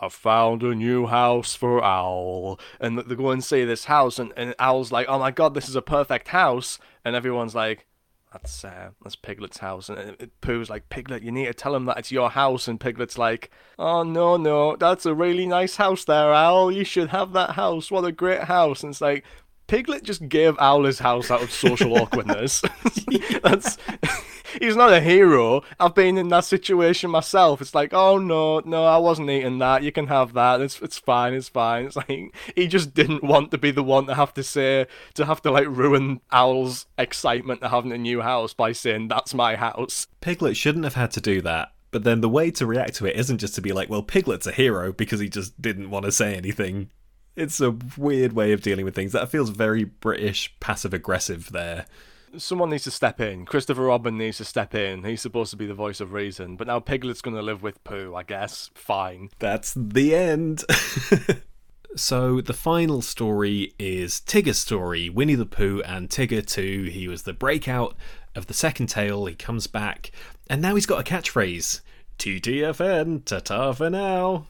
I've 0.00 0.12
found 0.12 0.62
a 0.62 0.74
new 0.74 1.06
house 1.06 1.54
for 1.54 1.84
Owl. 1.84 2.58
And 2.80 2.98
they 2.98 3.14
go 3.14 3.30
and 3.30 3.44
see 3.44 3.64
this 3.64 3.86
house, 3.86 4.18
and, 4.18 4.32
and 4.36 4.54
Owl's 4.58 4.92
like, 4.92 5.06
oh 5.08 5.18
my 5.18 5.30
god, 5.30 5.54
this 5.54 5.68
is 5.68 5.76
a 5.76 5.82
perfect 5.82 6.28
house. 6.28 6.78
And 7.04 7.14
everyone's 7.14 7.54
like, 7.54 7.86
that's 8.32 8.64
uh, 8.64 8.90
that's 9.02 9.16
Piglet's 9.16 9.58
house, 9.58 9.90
and 9.90 9.98
it, 9.98 10.16
it, 10.18 10.40
Pooh's 10.40 10.70
like, 10.70 10.88
Piglet, 10.88 11.22
you 11.22 11.30
need 11.30 11.46
to 11.46 11.54
tell 11.54 11.74
him 11.74 11.84
that 11.84 11.98
it's 11.98 12.10
your 12.10 12.30
house, 12.30 12.66
and 12.66 12.80
Piglet's 12.80 13.18
like, 13.18 13.50
oh 13.78 14.04
no 14.04 14.38
no, 14.38 14.74
that's 14.76 15.04
a 15.04 15.14
really 15.14 15.44
nice 15.44 15.76
house 15.76 16.06
there, 16.06 16.32
Owl. 16.32 16.72
You 16.72 16.84
should 16.84 17.10
have 17.10 17.32
that 17.34 17.50
house. 17.50 17.90
What 17.90 18.06
a 18.06 18.12
great 18.12 18.44
house! 18.44 18.82
And 18.82 18.92
it's 18.92 19.02
like, 19.02 19.24
Piglet 19.72 20.02
just 20.02 20.28
gave 20.28 20.58
Owl 20.58 20.84
his 20.84 20.98
house 20.98 21.30
out 21.30 21.42
of 21.42 21.50
social 21.50 21.96
awkwardness. 21.98 22.60
That's 23.42 23.78
he's 24.60 24.76
not 24.76 24.92
a 24.92 25.00
hero. 25.00 25.62
I've 25.80 25.94
been 25.94 26.18
in 26.18 26.28
that 26.28 26.44
situation 26.44 27.10
myself. 27.10 27.62
It's 27.62 27.74
like, 27.74 27.94
oh 27.94 28.18
no, 28.18 28.60
no, 28.66 28.84
I 28.84 28.98
wasn't 28.98 29.30
eating 29.30 29.60
that. 29.60 29.82
You 29.82 29.90
can 29.90 30.08
have 30.08 30.34
that. 30.34 30.60
It's 30.60 30.78
it's 30.82 30.98
fine. 30.98 31.32
It's 31.32 31.48
fine. 31.48 31.86
It's 31.86 31.96
like 31.96 32.34
he 32.54 32.66
just 32.66 32.92
didn't 32.92 33.24
want 33.24 33.50
to 33.52 33.56
be 33.56 33.70
the 33.70 33.82
one 33.82 34.04
to 34.08 34.14
have 34.14 34.34
to 34.34 34.42
say 34.42 34.88
to 35.14 35.24
have 35.24 35.40
to 35.40 35.50
like 35.50 35.68
ruin 35.68 36.20
Owl's 36.30 36.84
excitement 36.98 37.62
to 37.62 37.70
having 37.70 37.92
a 37.92 37.98
new 37.98 38.20
house 38.20 38.52
by 38.52 38.72
saying 38.72 39.08
that's 39.08 39.32
my 39.32 39.56
house. 39.56 40.06
Piglet 40.20 40.54
shouldn't 40.54 40.84
have 40.84 40.96
had 40.96 41.12
to 41.12 41.22
do 41.22 41.40
that. 41.40 41.72
But 41.92 42.04
then 42.04 42.20
the 42.20 42.28
way 42.28 42.50
to 42.50 42.66
react 42.66 42.96
to 42.96 43.06
it 43.06 43.16
isn't 43.16 43.38
just 43.38 43.54
to 43.54 43.62
be 43.62 43.72
like, 43.72 43.88
well, 43.88 44.02
Piglet's 44.02 44.46
a 44.46 44.52
hero 44.52 44.92
because 44.92 45.20
he 45.20 45.30
just 45.30 45.62
didn't 45.62 45.88
want 45.88 46.04
to 46.04 46.12
say 46.12 46.34
anything. 46.34 46.90
It's 47.34 47.60
a 47.60 47.76
weird 47.96 48.34
way 48.34 48.52
of 48.52 48.62
dealing 48.62 48.84
with 48.84 48.94
things. 48.94 49.12
That 49.12 49.30
feels 49.30 49.50
very 49.50 49.84
British 49.84 50.54
passive 50.60 50.92
aggressive 50.92 51.50
there 51.50 51.86
someone 52.38 52.70
needs 52.70 52.84
to 52.84 52.90
step 52.90 53.20
in. 53.20 53.44
Christopher 53.44 53.82
Robin 53.82 54.16
needs 54.16 54.38
to 54.38 54.44
step 54.44 54.74
in. 54.74 55.04
He's 55.04 55.20
supposed 55.20 55.50
to 55.50 55.56
be 55.56 55.66
the 55.66 55.74
voice 55.74 56.00
of 56.00 56.12
reason, 56.12 56.56
but 56.56 56.66
now 56.66 56.80
Piglet's 56.80 57.20
going 57.20 57.36
to 57.36 57.42
live 57.42 57.62
with 57.62 57.82
Pooh, 57.84 58.14
I 58.14 58.22
guess. 58.22 58.70
Fine. 58.74 59.30
That's 59.38 59.74
the 59.76 60.14
end. 60.14 60.64
so 61.96 62.40
the 62.40 62.54
final 62.54 63.02
story 63.02 63.74
is 63.78 64.20
Tigger's 64.20 64.58
story 64.58 65.10
Winnie 65.10 65.34
the 65.34 65.46
Pooh 65.46 65.82
and 65.82 66.08
Tigger 66.08 66.44
Too. 66.46 66.84
He 66.84 67.08
was 67.08 67.22
the 67.22 67.32
breakout 67.32 67.96
of 68.34 68.46
the 68.46 68.54
second 68.54 68.88
tale. 68.88 69.26
He 69.26 69.34
comes 69.34 69.66
back, 69.66 70.10
and 70.48 70.62
now 70.62 70.74
he's 70.74 70.86
got 70.86 71.00
a 71.00 71.10
catchphrase 71.10 71.80
TTFN, 72.18 73.24
ta 73.24 73.40
ta 73.40 73.72
for 73.72 73.90
now. 73.90 74.46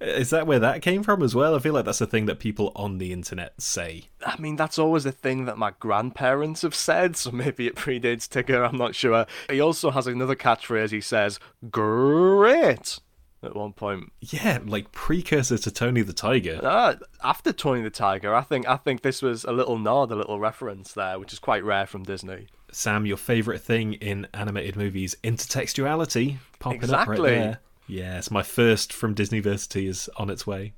Is 0.00 0.30
that 0.30 0.46
where 0.46 0.60
that 0.60 0.82
came 0.82 1.02
from 1.02 1.22
as 1.22 1.34
well? 1.34 1.56
I 1.56 1.58
feel 1.58 1.74
like 1.74 1.84
that's 1.84 2.00
a 2.00 2.06
thing 2.06 2.26
that 2.26 2.38
people 2.38 2.72
on 2.76 2.98
the 2.98 3.12
internet 3.12 3.60
say. 3.60 4.04
I 4.24 4.38
mean, 4.38 4.54
that's 4.56 4.78
always 4.78 5.04
a 5.04 5.12
thing 5.12 5.46
that 5.46 5.58
my 5.58 5.72
grandparents 5.80 6.62
have 6.62 6.74
said, 6.74 7.16
so 7.16 7.30
maybe 7.32 7.66
it 7.66 7.74
predates 7.74 8.28
Tigger, 8.28 8.66
I'm 8.68 8.76
not 8.76 8.94
sure. 8.94 9.26
He 9.50 9.60
also 9.60 9.90
has 9.90 10.06
another 10.06 10.36
catchphrase 10.36 10.90
he 10.90 11.00
says, 11.00 11.40
Great! 11.70 13.00
At 13.40 13.54
one 13.54 13.72
point, 13.72 14.12
yeah, 14.20 14.58
like 14.64 14.90
precursor 14.90 15.58
to 15.58 15.70
Tony 15.70 16.02
the 16.02 16.12
Tiger. 16.12 16.58
Uh, 16.60 16.96
after 17.22 17.52
Tony 17.52 17.82
the 17.82 17.90
Tiger, 17.90 18.34
I 18.34 18.40
think 18.42 18.66
I 18.66 18.76
think 18.76 19.02
this 19.02 19.22
was 19.22 19.44
a 19.44 19.52
little 19.52 19.78
nod, 19.78 20.10
a 20.10 20.16
little 20.16 20.40
reference 20.40 20.92
there, 20.92 21.20
which 21.20 21.32
is 21.32 21.38
quite 21.38 21.62
rare 21.62 21.86
from 21.86 22.02
Disney. 22.02 22.48
Sam, 22.72 23.06
your 23.06 23.16
favorite 23.16 23.60
thing 23.60 23.94
in 23.94 24.26
animated 24.34 24.74
movies, 24.74 25.16
intertextuality, 25.22 26.38
popping 26.58 26.82
exactly. 26.82 27.14
up 27.14 27.20
right 27.20 27.22
there. 27.22 27.60
Yes, 27.88 28.30
my 28.30 28.42
first 28.42 28.92
from 28.92 29.14
Disneyversity 29.14 29.88
is 29.88 30.08
on 30.16 30.30
its 30.30 30.46
way. 30.46 30.74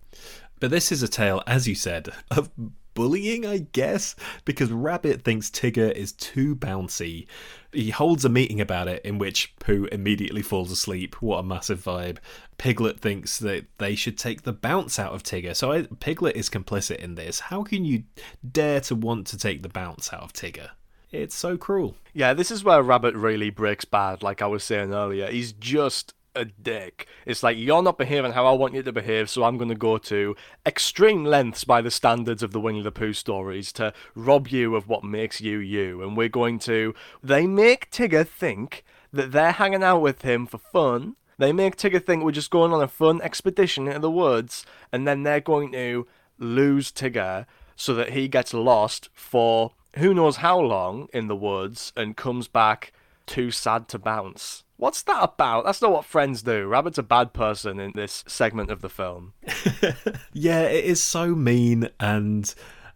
But 0.60 0.70
this 0.70 0.92
is 0.92 1.02
a 1.02 1.08
tale, 1.08 1.42
as 1.46 1.66
you 1.66 1.74
said, 1.74 2.10
of 2.30 2.50
bullying, 2.94 3.46
I 3.46 3.58
guess, 3.72 4.14
because 4.44 4.70
Rabbit 4.70 5.22
thinks 5.22 5.50
Tigger 5.50 5.90
is 5.92 6.12
too 6.12 6.54
bouncy. 6.54 7.26
He 7.72 7.90
holds 7.90 8.24
a 8.24 8.28
meeting 8.28 8.60
about 8.60 8.88
it 8.88 9.04
in 9.04 9.18
which 9.18 9.54
Pooh 9.58 9.86
immediately 9.90 10.42
falls 10.42 10.70
asleep. 10.70 11.20
What 11.22 11.38
a 11.38 11.42
massive 11.42 11.82
vibe. 11.82 12.18
Piglet 12.58 13.00
thinks 13.00 13.38
that 13.38 13.66
they 13.78 13.94
should 13.94 14.18
take 14.18 14.42
the 14.42 14.52
bounce 14.52 14.98
out 14.98 15.14
of 15.14 15.22
Tigger. 15.22 15.56
So 15.56 15.72
I, 15.72 15.82
Piglet 16.00 16.36
is 16.36 16.50
complicit 16.50 16.96
in 16.96 17.14
this. 17.14 17.40
How 17.40 17.62
can 17.62 17.84
you 17.84 18.04
dare 18.48 18.80
to 18.82 18.94
want 18.94 19.26
to 19.28 19.38
take 19.38 19.62
the 19.62 19.68
bounce 19.68 20.12
out 20.12 20.22
of 20.22 20.32
Tigger? 20.32 20.70
It's 21.10 21.34
so 21.34 21.56
cruel. 21.56 21.96
Yeah, 22.12 22.34
this 22.34 22.50
is 22.50 22.62
where 22.62 22.82
Rabbit 22.82 23.14
really 23.14 23.50
breaks 23.50 23.84
bad, 23.84 24.22
like 24.22 24.42
I 24.42 24.46
was 24.46 24.62
saying 24.62 24.92
earlier. 24.92 25.28
He's 25.30 25.52
just 25.52 26.14
a 26.34 26.44
dick. 26.44 27.06
It's 27.26 27.42
like 27.42 27.56
you're 27.58 27.82
not 27.82 27.98
behaving 27.98 28.32
how 28.32 28.46
I 28.46 28.52
want 28.52 28.74
you 28.74 28.82
to 28.82 28.92
behave, 28.92 29.28
so 29.28 29.44
I'm 29.44 29.58
going 29.58 29.70
to 29.70 29.74
go 29.74 29.98
to 29.98 30.36
extreme 30.64 31.24
lengths 31.24 31.64
by 31.64 31.80
the 31.80 31.90
standards 31.90 32.42
of 32.42 32.52
the 32.52 32.60
Winnie 32.60 32.82
the 32.82 32.92
Pooh 32.92 33.12
stories 33.12 33.72
to 33.72 33.92
rob 34.14 34.48
you 34.48 34.76
of 34.76 34.88
what 34.88 35.04
makes 35.04 35.40
you 35.40 35.58
you. 35.58 36.02
And 36.02 36.16
we're 36.16 36.28
going 36.28 36.58
to. 36.60 36.94
They 37.22 37.46
make 37.46 37.90
Tigger 37.90 38.26
think 38.26 38.84
that 39.12 39.32
they're 39.32 39.52
hanging 39.52 39.82
out 39.82 40.00
with 40.00 40.22
him 40.22 40.46
for 40.46 40.58
fun. 40.58 41.16
They 41.38 41.52
make 41.52 41.76
Tigger 41.76 42.04
think 42.04 42.22
we're 42.22 42.32
just 42.32 42.50
going 42.50 42.72
on 42.72 42.82
a 42.82 42.88
fun 42.88 43.20
expedition 43.22 43.88
into 43.88 44.00
the 44.00 44.10
woods, 44.10 44.64
and 44.92 45.06
then 45.08 45.22
they're 45.22 45.40
going 45.40 45.72
to 45.72 46.06
lose 46.38 46.92
Tigger 46.92 47.46
so 47.76 47.94
that 47.94 48.10
he 48.10 48.28
gets 48.28 48.52
lost 48.52 49.08
for 49.14 49.72
who 49.96 50.14
knows 50.14 50.36
how 50.36 50.60
long 50.60 51.08
in 51.12 51.28
the 51.28 51.36
woods 51.36 51.92
and 51.96 52.16
comes 52.16 52.46
back 52.46 52.92
too 53.26 53.50
sad 53.50 53.88
to 53.88 53.98
bounce. 53.98 54.64
What's 54.80 55.02
that 55.02 55.22
about? 55.22 55.66
That's 55.66 55.82
not 55.82 55.92
what 55.92 56.06
friends 56.06 56.40
do. 56.42 56.66
Rabbit's 56.66 56.96
a 56.96 57.02
bad 57.02 57.34
person 57.34 57.78
in 57.78 57.92
this 57.94 58.24
segment 58.26 58.70
of 58.70 58.80
the 58.80 58.88
film. 58.88 59.34
yeah, 60.32 60.62
it 60.62 60.84
is 60.84 61.02
so 61.02 61.34
mean 61.34 61.90
and. 62.00 62.52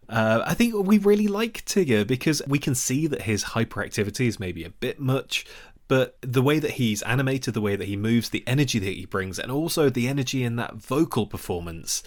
Uh, 0.07 0.43
I 0.45 0.53
think 0.53 0.75
we 0.75 0.99
really 0.99 1.27
like 1.27 1.65
Tigger 1.65 2.05
because 2.05 2.39
we 2.47 2.59
can 2.59 2.75
see 2.75 3.07
that 3.07 3.23
his 3.23 3.43
hyperactivity 3.43 4.27
is 4.27 4.39
maybe 4.39 4.63
a 4.63 4.69
bit 4.69 4.99
much, 4.99 5.47
but 5.87 6.17
the 6.21 6.43
way 6.43 6.59
that 6.59 6.71
he's 6.71 7.01
animated, 7.03 7.55
the 7.55 7.61
way 7.61 7.75
that 7.75 7.87
he 7.87 7.95
moves, 7.95 8.29
the 8.29 8.43
energy 8.45 8.77
that 8.77 8.85
he 8.85 9.07
brings, 9.07 9.39
and 9.39 9.51
also 9.51 9.89
the 9.89 10.07
energy 10.07 10.43
in 10.43 10.57
that 10.57 10.75
vocal 10.75 11.25
performance 11.25 12.03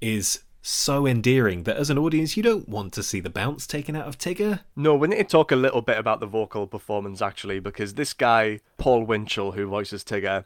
is 0.00 0.40
so 0.62 1.06
endearing 1.06 1.64
that 1.64 1.76
as 1.76 1.90
an 1.90 1.98
audience 1.98 2.36
you 2.36 2.42
don't 2.42 2.68
want 2.68 2.92
to 2.92 3.02
see 3.02 3.20
the 3.20 3.28
bounce 3.28 3.66
taken 3.66 3.96
out 3.96 4.06
of 4.06 4.16
Tigger. 4.16 4.60
No, 4.76 4.94
we 4.94 5.08
need 5.08 5.16
to 5.16 5.24
talk 5.24 5.50
a 5.52 5.56
little 5.56 5.82
bit 5.82 5.98
about 5.98 6.20
the 6.20 6.26
vocal 6.26 6.66
performance 6.66 7.20
actually, 7.20 7.60
because 7.60 7.94
this 7.94 8.14
guy, 8.14 8.60
Paul 8.78 9.04
Winchell, 9.04 9.52
who 9.52 9.66
voices 9.66 10.04
Tigger, 10.04 10.44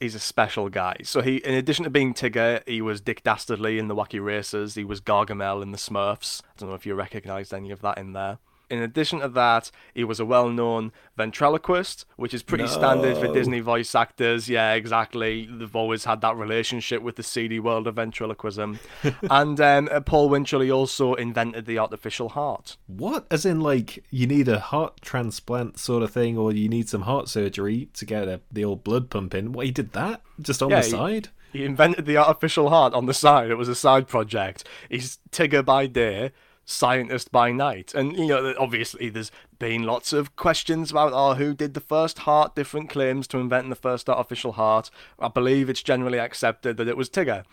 he's 0.00 0.14
a 0.14 0.20
special 0.20 0.68
guy. 0.68 0.96
So 1.02 1.20
he, 1.20 1.36
in 1.36 1.54
addition 1.54 1.84
to 1.84 1.90
being 1.90 2.14
Tigger, 2.14 2.62
he 2.66 2.80
was 2.80 3.00
Dick 3.00 3.22
Dastardly 3.22 3.78
in 3.78 3.88
the 3.88 3.94
Wacky 3.94 4.24
Races. 4.24 4.74
He 4.74 4.84
was 4.84 5.00
Gargamel 5.00 5.62
in 5.62 5.72
the 5.72 5.78
Smurfs. 5.78 6.42
I 6.42 6.50
don't 6.56 6.70
know 6.70 6.74
if 6.74 6.86
you 6.86 6.94
recognised 6.94 7.52
any 7.52 7.70
of 7.70 7.82
that 7.82 7.98
in 7.98 8.12
there. 8.14 8.38
In 8.70 8.82
addition 8.82 9.20
to 9.20 9.28
that, 9.28 9.70
he 9.94 10.04
was 10.04 10.20
a 10.20 10.24
well 10.24 10.50
known 10.50 10.92
ventriloquist, 11.16 12.04
which 12.16 12.34
is 12.34 12.42
pretty 12.42 12.64
no. 12.64 12.70
standard 12.70 13.16
for 13.16 13.32
Disney 13.32 13.60
voice 13.60 13.94
actors. 13.94 14.48
Yeah, 14.48 14.74
exactly. 14.74 15.48
They've 15.50 15.74
always 15.74 16.04
had 16.04 16.20
that 16.20 16.36
relationship 16.36 17.02
with 17.02 17.16
the 17.16 17.22
seedy 17.22 17.60
world 17.60 17.86
of 17.86 17.96
ventriloquism. 17.96 18.78
and 19.30 19.60
um, 19.60 19.88
uh, 19.90 20.00
Paul 20.00 20.28
Winchell, 20.28 20.60
he 20.60 20.70
also 20.70 21.14
invented 21.14 21.66
the 21.66 21.78
artificial 21.78 22.30
heart. 22.30 22.76
What? 22.86 23.26
As 23.30 23.46
in, 23.46 23.60
like, 23.60 24.04
you 24.10 24.26
need 24.26 24.48
a 24.48 24.60
heart 24.60 25.00
transplant 25.00 25.78
sort 25.78 26.02
of 26.02 26.10
thing, 26.10 26.36
or 26.36 26.52
you 26.52 26.68
need 26.68 26.88
some 26.88 27.02
heart 27.02 27.28
surgery 27.28 27.88
to 27.94 28.04
get 28.04 28.28
a, 28.28 28.40
the 28.52 28.64
old 28.64 28.84
blood 28.84 29.08
pumping? 29.08 29.52
What, 29.52 29.66
he 29.66 29.72
did 29.72 29.92
that? 29.92 30.22
Just 30.40 30.62
on 30.62 30.70
yeah, 30.70 30.82
the 30.82 30.88
side? 30.88 31.28
He, 31.52 31.60
he 31.60 31.64
invented 31.64 32.04
the 32.04 32.18
artificial 32.18 32.68
heart 32.68 32.92
on 32.92 33.06
the 33.06 33.14
side. 33.14 33.50
It 33.50 33.56
was 33.56 33.68
a 33.68 33.74
side 33.74 34.08
project. 34.08 34.64
He's 34.90 35.18
Tigger 35.30 35.64
by 35.64 35.86
day 35.86 36.32
scientist 36.68 37.32
by 37.32 37.50
night. 37.50 37.94
And, 37.94 38.16
you 38.16 38.26
know, 38.26 38.54
obviously 38.58 39.08
there's 39.08 39.32
been 39.58 39.84
lots 39.84 40.12
of 40.12 40.36
questions 40.36 40.90
about, 40.90 41.12
oh, 41.14 41.34
who 41.34 41.54
did 41.54 41.72
the 41.72 41.80
first 41.80 42.20
heart, 42.20 42.54
different 42.54 42.90
claims 42.90 43.26
to 43.28 43.38
inventing 43.38 43.70
the 43.70 43.76
first 43.76 44.08
artificial 44.08 44.52
heart. 44.52 44.90
I 45.18 45.28
believe 45.28 45.70
it's 45.70 45.82
generally 45.82 46.18
accepted 46.18 46.76
that 46.76 46.88
it 46.88 46.96
was 46.96 47.08
Tigger. 47.08 47.44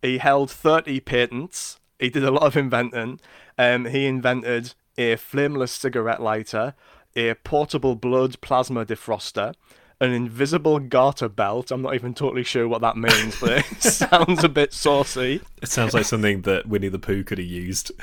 He 0.00 0.18
held 0.18 0.50
30 0.50 1.00
patents. 1.00 1.78
He 1.98 2.08
did 2.08 2.24
a 2.24 2.30
lot 2.30 2.44
of 2.44 2.56
inventing. 2.56 3.20
Um, 3.58 3.84
he 3.84 4.06
invented 4.06 4.74
a 4.96 5.16
flameless 5.16 5.72
cigarette 5.72 6.22
lighter, 6.22 6.74
a 7.14 7.34
portable 7.34 7.94
blood 7.94 8.40
plasma 8.40 8.86
defroster, 8.86 9.54
an 10.00 10.12
invisible 10.12 10.78
garter 10.78 11.28
belt. 11.28 11.70
I'm 11.70 11.82
not 11.82 11.94
even 11.94 12.14
totally 12.14 12.44
sure 12.44 12.68
what 12.68 12.80
that 12.82 12.96
means, 12.96 13.38
but 13.40 13.58
it 13.58 13.64
sounds 13.82 14.44
a 14.44 14.48
bit 14.48 14.72
saucy. 14.72 15.40
It 15.62 15.68
sounds 15.68 15.94
like 15.94 16.04
something 16.04 16.42
that 16.42 16.66
Winnie 16.66 16.88
the 16.88 16.98
Pooh 16.98 17.24
could 17.24 17.38
have 17.38 17.46
used. 17.46 17.92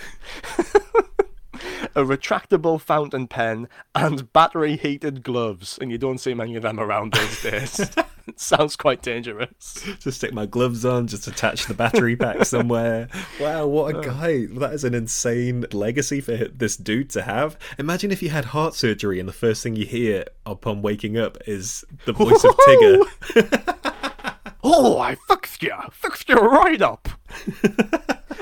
a 1.96 2.04
retractable 2.04 2.80
fountain 2.80 3.28
pen, 3.28 3.68
and 3.96 4.32
battery 4.34 4.78
heated 4.78 5.24
gloves. 5.24 5.78
And 5.82 5.92
you 5.92 5.98
don't 5.98 6.20
see 6.20 6.34
many 6.34 6.56
of 6.56 6.64
them 6.64 6.80
around 6.80 7.14
these 7.14 7.42
days. 7.44 7.89
sounds 8.36 8.76
quite 8.76 9.01
dangerous. 9.01 9.86
Just 9.99 10.17
stick 10.17 10.34
my 10.34 10.45
gloves 10.45 10.86
on, 10.86 11.07
just 11.07 11.28
attach 11.28 11.65
the 11.65 11.74
battery 11.74 12.15
pack 12.15 12.45
somewhere. 12.45 13.07
Wow, 13.39 13.67
what 13.67 13.95
a 13.95 13.97
oh. 13.99 14.01
guy. 14.01 14.45
That 14.45 14.74
is 14.74 14.84
an 14.84 14.93
insane 14.93 15.65
legacy 15.72 16.22
for 16.22 16.36
this 16.36 16.78
dude 16.78 17.09
to 17.11 17.24
have. 17.24 17.57
Imagine 17.78 18.11
if 18.11 18.22
you 18.22 18.30
had 18.30 18.45
heart 18.45 18.76
surgery 18.76 19.19
and 19.19 19.28
the 19.28 19.34
first 19.34 19.63
thing 19.63 19.76
you 19.76 19.86
hear 19.86 20.26
upon 20.45 20.82
waking 20.82 21.17
up 21.17 21.38
is 21.47 21.86
the 22.05 22.13
voice 22.13 22.43
of 22.43 22.55
Tigger. 22.57 24.13
oh, 24.64 24.99
I 24.99 25.16
fixed 25.16 25.64
you. 25.64 25.76
Fixed 25.91 26.30
you 26.30 26.36
right 26.36 26.82
up. 26.82 27.09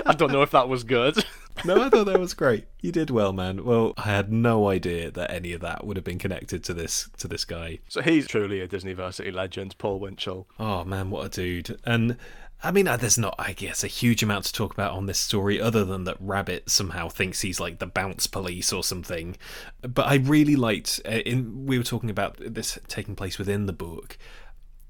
I 0.05 0.13
don't 0.13 0.31
know 0.31 0.41
if 0.41 0.51
that 0.51 0.69
was 0.69 0.83
good 0.83 1.23
no, 1.65 1.81
I 1.81 1.89
thought 1.89 2.05
that 2.05 2.19
was 2.19 2.33
great. 2.33 2.65
You 2.81 2.91
did 2.91 3.09
well, 3.09 3.33
man. 3.33 3.63
Well, 3.63 3.93
I 3.97 4.03
had 4.03 4.31
no 4.31 4.69
idea 4.69 5.11
that 5.11 5.31
any 5.31 5.53
of 5.53 5.61
that 5.61 5.85
would 5.85 5.97
have 5.97 6.03
been 6.03 6.19
connected 6.19 6.63
to 6.65 6.73
this 6.73 7.09
to 7.17 7.27
this 7.27 7.45
guy. 7.45 7.79
So 7.87 8.01
he's 8.01 8.27
truly 8.27 8.61
a 8.61 8.67
Disneyversity 8.67 9.33
legend, 9.33 9.77
Paul 9.77 9.99
Winchell. 9.99 10.47
Oh 10.59 10.83
man, 10.83 11.09
what 11.09 11.25
a 11.25 11.29
dude! 11.29 11.79
And 11.85 12.17
I 12.63 12.71
mean, 12.71 12.87
uh, 12.87 12.97
there's 12.97 13.17
not, 13.17 13.35
I 13.39 13.53
guess, 13.53 13.83
a 13.83 13.87
huge 13.87 14.21
amount 14.21 14.45
to 14.45 14.53
talk 14.53 14.73
about 14.73 14.91
on 14.91 15.05
this 15.05 15.19
story 15.19 15.61
other 15.61 15.85
than 15.85 16.03
that 16.03 16.17
Rabbit 16.19 16.69
somehow 16.69 17.07
thinks 17.07 17.41
he's 17.41 17.59
like 17.59 17.79
the 17.79 17.87
bounce 17.87 18.27
police 18.27 18.73
or 18.73 18.83
something. 18.83 19.37
But 19.81 20.07
I 20.07 20.15
really 20.15 20.57
liked, 20.57 20.99
uh, 21.05 21.19
in 21.25 21.65
we 21.65 21.77
were 21.77 21.83
talking 21.85 22.09
about 22.09 22.37
this 22.39 22.77
taking 22.87 23.15
place 23.15 23.37
within 23.37 23.65
the 23.65 23.73
book, 23.73 24.17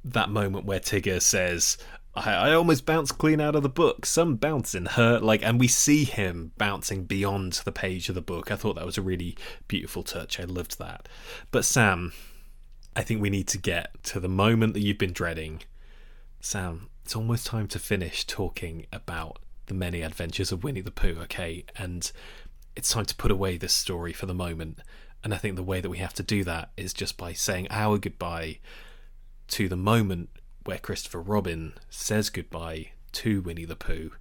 that 0.03 0.29
moment 0.29 0.65
where 0.65 0.79
Tigger 0.79 1.21
says, 1.21 1.77
I, 2.15 2.33
I 2.33 2.53
almost 2.53 2.85
bounced 2.85 3.17
clean 3.17 3.41
out 3.41 3.55
of 3.55 3.63
the 3.63 3.69
book. 3.69 4.05
Some 4.05 4.35
bouncing 4.35 4.85
hurt, 4.85 5.23
like, 5.23 5.43
and 5.43 5.59
we 5.59 5.67
see 5.67 6.03
him 6.03 6.51
bouncing 6.57 7.03
beyond 7.03 7.53
the 7.65 7.71
page 7.71 8.09
of 8.09 8.15
the 8.15 8.21
book. 8.21 8.51
I 8.51 8.55
thought 8.55 8.75
that 8.75 8.85
was 8.85 8.97
a 8.97 9.03
really 9.03 9.37
beautiful 9.67 10.03
touch. 10.03 10.39
I 10.39 10.43
loved 10.43 10.79
that. 10.79 11.07
But 11.51 11.65
Sam, 11.65 12.13
I 12.95 13.03
think 13.03 13.21
we 13.21 13.29
need 13.29 13.47
to 13.49 13.57
get 13.57 14.03
to 14.05 14.19
the 14.19 14.29
moment 14.29 14.73
that 14.73 14.81
you've 14.81 14.97
been 14.97 15.13
dreading. 15.13 15.61
Sam, 16.41 16.89
it's 17.03 17.15
almost 17.15 17.45
time 17.45 17.67
to 17.67 17.79
finish 17.79 18.25
talking 18.25 18.85
about 18.91 19.39
the 19.67 19.73
many 19.73 20.01
adventures 20.01 20.51
of 20.51 20.63
Winnie 20.63 20.81
the 20.81 20.91
Pooh, 20.91 21.17
okay? 21.23 21.65
And 21.77 22.11
it's 22.75 22.91
time 22.91 23.05
to 23.05 23.15
put 23.15 23.31
away 23.31 23.57
this 23.57 23.73
story 23.73 24.13
for 24.13 24.25
the 24.25 24.33
moment. 24.33 24.79
And 25.23 25.33
I 25.33 25.37
think 25.37 25.55
the 25.55 25.63
way 25.63 25.81
that 25.81 25.89
we 25.89 25.97
have 25.97 26.13
to 26.15 26.23
do 26.23 26.43
that 26.45 26.71
is 26.77 26.93
just 26.93 27.17
by 27.17 27.33
saying 27.33 27.67
our 27.69 27.97
goodbye 27.97 28.59
to 29.49 29.67
the 29.67 29.75
moment 29.75 30.29
where 30.65 30.77
Christopher 30.77 31.21
Robin 31.21 31.73
says 31.89 32.29
goodbye 32.29 32.91
to 33.13 33.41
Winnie 33.41 33.65
the 33.65 33.75
Pooh. 33.75 34.11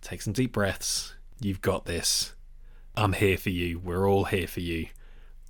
Take 0.00 0.22
some 0.22 0.32
deep 0.32 0.52
breaths. 0.52 1.14
You've 1.40 1.60
got 1.60 1.86
this. 1.86 2.34
I'm 2.96 3.12
here 3.14 3.36
for 3.36 3.50
you. 3.50 3.78
We're 3.78 4.08
all 4.08 4.24
here 4.24 4.46
for 4.46 4.60
you. 4.60 4.86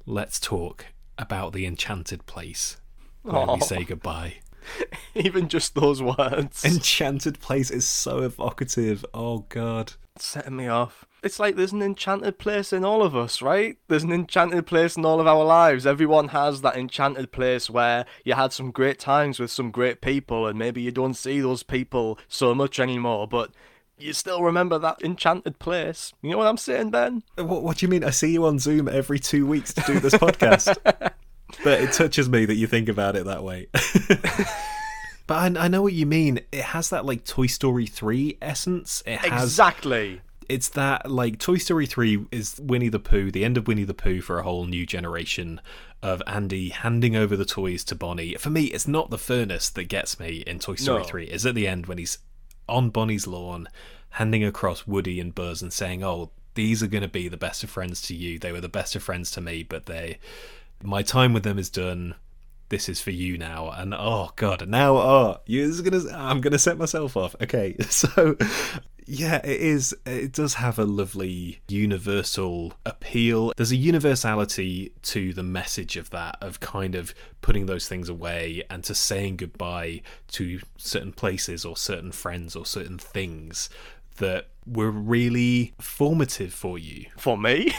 Let's 0.06 0.40
talk 0.40 0.86
about 1.18 1.52
the 1.52 1.66
enchanted 1.66 2.26
place 2.26 2.78
where 3.22 3.46
we 3.46 3.60
say 3.60 3.84
goodbye. 3.84 4.36
Even 5.14 5.48
just 5.48 5.74
those 5.74 6.02
words. 6.02 6.64
Enchanted 6.64 7.40
place 7.40 7.70
is 7.70 7.86
so 7.86 8.22
evocative. 8.22 9.04
Oh 9.14 9.40
god. 9.48 9.92
setting 10.16 10.56
me 10.56 10.68
off. 10.68 11.04
It's 11.25 11.41
like 11.41 11.57
there's 11.57 11.72
an 11.72 11.81
enchanted 11.81 12.39
place 12.39 12.70
in 12.70 12.85
all 12.85 13.03
of 13.03 13.16
us, 13.16 13.41
right? 13.41 13.79
There's 13.89 14.03
an 14.03 14.12
enchanted 14.12 14.66
place 14.66 14.95
in 14.95 15.07
all 15.07 15.20
of 15.20 15.27
our 15.27 15.43
lives. 15.43 15.87
Everyone 15.87 16.29
has 16.29 16.61
that 16.61 16.77
enchanted 16.77 17.33
place 17.33 17.70
where 17.70 18.05
you 18.27 18.35
had 18.35 18.53
some 18.53 18.70
great 18.70 18.99
times 18.99 19.41
with 19.41 19.51
some 19.51 19.70
great 19.70 20.03
people, 20.03 20.47
and 20.47 20.59
maybe 20.59 20.83
you 20.83 20.91
don't 20.91 21.14
see 21.14 21.41
those 21.41 21.62
people 21.62 22.18
so 22.29 22.55
much 22.55 22.79
anymore, 22.79 23.27
but 23.27 23.53
you 23.97 24.12
still 24.12 24.43
remember 24.43 24.79
that 24.79 25.01
enchanted 25.03 25.59
place. 25.59 26.12
You 26.20 26.33
know 26.33 26.39
what 26.39 26.47
I'm 26.47 26.59
saying, 26.59 26.91
Ben? 26.91 27.22
What, 27.37 27.62
what 27.62 27.79
do 27.79 27.87
you 27.87 27.91
mean? 27.91 28.05
I 28.05 28.11
see 28.11 28.33
you 28.33 28.45
on 28.45 28.59
Zoom 28.59 28.87
every 28.87 29.18
two 29.18 29.47
weeks 29.47 29.72
to 29.72 29.81
do 29.87 30.01
this 30.01 30.14
podcast. 30.14 30.77
but 31.64 31.81
it 31.81 31.93
touches 31.93 32.29
me 32.29 32.45
that 32.45 32.57
you 32.57 32.66
think 32.66 32.91
about 32.91 33.16
it 33.16 33.25
that 33.25 33.43
way. 33.43 33.68
but 35.27 35.57
I, 35.57 35.64
I 35.64 35.68
know 35.68 35.81
what 35.81 35.95
you 35.95 36.05
mean. 36.05 36.41
It 36.53 36.64
has 36.64 36.91
that 36.91 37.07
like 37.07 37.25
Toy 37.25 37.47
Story 37.47 37.87
3 37.87 38.37
essence. 38.43 39.03
It 39.07 39.20
has 39.20 39.45
Exactly. 39.45 40.20
It's 40.49 40.68
that 40.70 41.11
like 41.11 41.38
Toy 41.38 41.57
Story 41.57 41.86
3 41.86 42.26
is 42.30 42.61
Winnie 42.62 42.88
the 42.88 42.99
Pooh, 42.99 43.30
the 43.30 43.45
end 43.45 43.57
of 43.57 43.66
Winnie 43.66 43.84
the 43.84 43.95
Pooh 43.95 44.20
for 44.20 44.38
a 44.38 44.42
whole 44.42 44.66
new 44.66 44.86
generation 44.86 45.61
of 46.03 46.22
Andy 46.26 46.68
handing 46.68 47.16
over 47.16 47.36
the 47.36 47.45
toys 47.45 47.82
to 47.84 47.95
Bonnie. 47.95 48.34
For 48.34 48.51
me, 48.51 48.64
it's 48.64 48.86
not 48.86 49.11
the 49.11 49.18
furnace 49.18 49.70
that 49.70 49.84
gets 49.84 50.20
me 50.20 50.45
in 50.47 50.59
Toy 50.59 50.74
Story 50.74 51.01
No. 51.01 51.05
3. 51.05 51.24
It's 51.26 51.47
at 51.47 51.55
the 51.55 51.66
end 51.66 51.86
when 51.86 51.99
he's 51.99 52.18
on 52.68 52.90
Bonnie's 52.90 53.26
lawn, 53.26 53.68
handing 54.11 54.45
across 54.45 54.86
Woody 54.86 55.20
and 55.20 55.34
Buzz 55.34 55.62
and 55.62 55.72
saying, 55.72 56.05
"Oh, 56.05 56.30
these 56.55 56.82
are 56.82 56.86
going 56.88 57.03
to 57.03 57.09
be 57.09 57.28
the 57.28 57.36
best 57.36 57.64
of 57.64 57.70
friends 57.70 58.01
to 58.03 58.14
you. 58.14 58.38
They 58.38 58.53
were 58.53 58.61
the 58.61 58.68
best 58.68 58.95
of 58.95 59.03
friends 59.03 59.30
to 59.32 59.40
me, 59.40 59.62
but 59.62 59.86
they 59.86 60.18
my 60.82 61.03
time 61.03 61.32
with 61.32 61.42
them 61.42 61.59
is 61.59 61.70
done." 61.70 62.14
This 62.70 62.88
is 62.88 63.01
for 63.01 63.11
you 63.11 63.36
now, 63.36 63.70
and 63.70 63.95
oh 63.95 64.30
god, 64.36 64.66
now 64.66 64.97
oh, 64.97 65.40
you're 65.47 65.70
gonna. 65.82 66.11
I'm 66.12 66.40
gonna 66.40 66.59
set 66.59 66.78
myself 66.78 67.16
off. 67.16 67.36
Okay, 67.40 67.76
so 67.90 68.36
yeah, 69.07 69.36
it 69.44 69.61
is. 69.61 69.94
It 70.07 70.32
does 70.32 70.55
have 70.55 70.78
a 70.78 70.84
lovely 70.84 71.61
universal 71.68 72.74
appeal. 72.86 73.52
There's 73.57 73.72
a 73.72 73.76
universality 73.76 74.92
to 75.02 75.32
the 75.32 75.42
message 75.42 75.96
of 75.96 76.11
that, 76.11 76.36
of 76.40 76.61
kind 76.61 76.94
of 76.94 77.14
putting 77.40 77.66
those 77.66 77.88
things 77.88 78.09
away 78.09 78.62
and 78.70 78.82
to 78.84 78.94
saying 78.94 79.36
goodbye 79.36 80.02
to 80.32 80.61
certain 80.76 81.12
places 81.12 81.64
or 81.64 81.76
certain 81.76 82.12
friends 82.12 82.57
or 82.57 82.64
certain 82.64 82.98
things 82.98 83.68
that 84.16 84.48
were 84.66 84.90
really 84.90 85.74
formative 85.80 86.55
for 86.55 86.78
you, 86.78 87.07
For 87.16 87.36
me. 87.36 87.72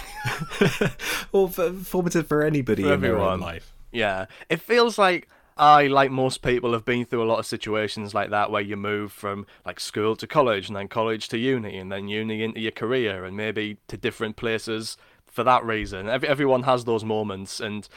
or 1.31 1.49
for, 1.49 1.71
formative 1.73 2.27
for 2.27 2.43
anybody 2.43 2.83
For 2.83 2.93
in 2.93 3.01
their 3.01 3.15
own 3.15 3.21
everyone. 3.21 3.39
life. 3.39 3.73
Yeah, 3.91 4.25
it 4.49 4.61
feels 4.61 4.97
like 4.97 5.27
I, 5.57 5.87
like 5.87 6.11
most 6.11 6.41
people, 6.41 6.73
have 6.73 6.83
been 6.83 7.05
through 7.05 7.23
a 7.23 7.31
lot 7.31 7.39
of 7.39 7.45
situations 7.45 8.13
like 8.13 8.29
that 8.29 8.51
where 8.51 8.61
you 8.61 8.75
move 8.75 9.13
from 9.13 9.45
like 9.65 9.79
school 9.79 10.15
to 10.17 10.27
college 10.27 10.67
and 10.67 10.75
then 10.75 10.89
college 10.89 11.29
to 11.29 11.37
uni 11.37 11.77
and 11.77 11.91
then 11.91 12.09
uni 12.09 12.43
into 12.43 12.59
your 12.59 12.71
career 12.71 13.23
and 13.23 13.37
maybe 13.37 13.77
to 13.87 13.95
different 13.95 14.35
places 14.35 14.97
for 15.25 15.43
that 15.45 15.63
reason. 15.63 16.09
Every, 16.09 16.27
everyone 16.27 16.63
has 16.63 16.83
those 16.83 17.05
moments 17.05 17.61
and 17.61 17.87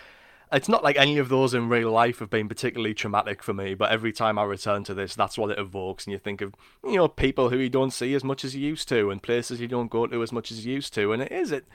it's 0.53 0.69
not 0.69 0.85
like 0.85 0.97
any 0.97 1.19
of 1.19 1.29
those 1.29 1.53
in 1.53 1.69
real 1.69 1.91
life 1.91 2.21
have 2.21 2.31
been 2.31 2.49
particularly 2.49 2.95
traumatic 2.95 3.43
for 3.43 3.53
me, 3.53 3.75
but 3.75 3.91
every 3.91 4.13
time 4.13 4.39
I 4.39 4.45
return 4.45 4.85
to 4.85 4.95
this, 4.95 5.15
that's 5.15 5.37
what 5.37 5.51
it 5.51 5.59
evokes. 5.59 6.07
And 6.07 6.13
you 6.13 6.19
think 6.19 6.41
of, 6.41 6.55
you 6.85 6.97
know, 6.97 7.09
people 7.09 7.51
who 7.51 7.59
you 7.59 7.69
don't 7.69 7.93
see 7.93 8.15
as 8.15 8.25
much 8.25 8.45
as 8.45 8.55
you 8.55 8.67
used 8.67 8.89
to 8.89 9.11
and 9.11 9.23
places 9.23 9.61
you 9.61 9.69
don't 9.69 9.91
go 9.91 10.07
to 10.07 10.23
as 10.23 10.33
much 10.33 10.51
as 10.51 10.65
you 10.65 10.75
used 10.75 10.95
to. 10.95 11.13
And 11.13 11.23
it 11.23 11.33
is, 11.33 11.51
it, 11.51 11.67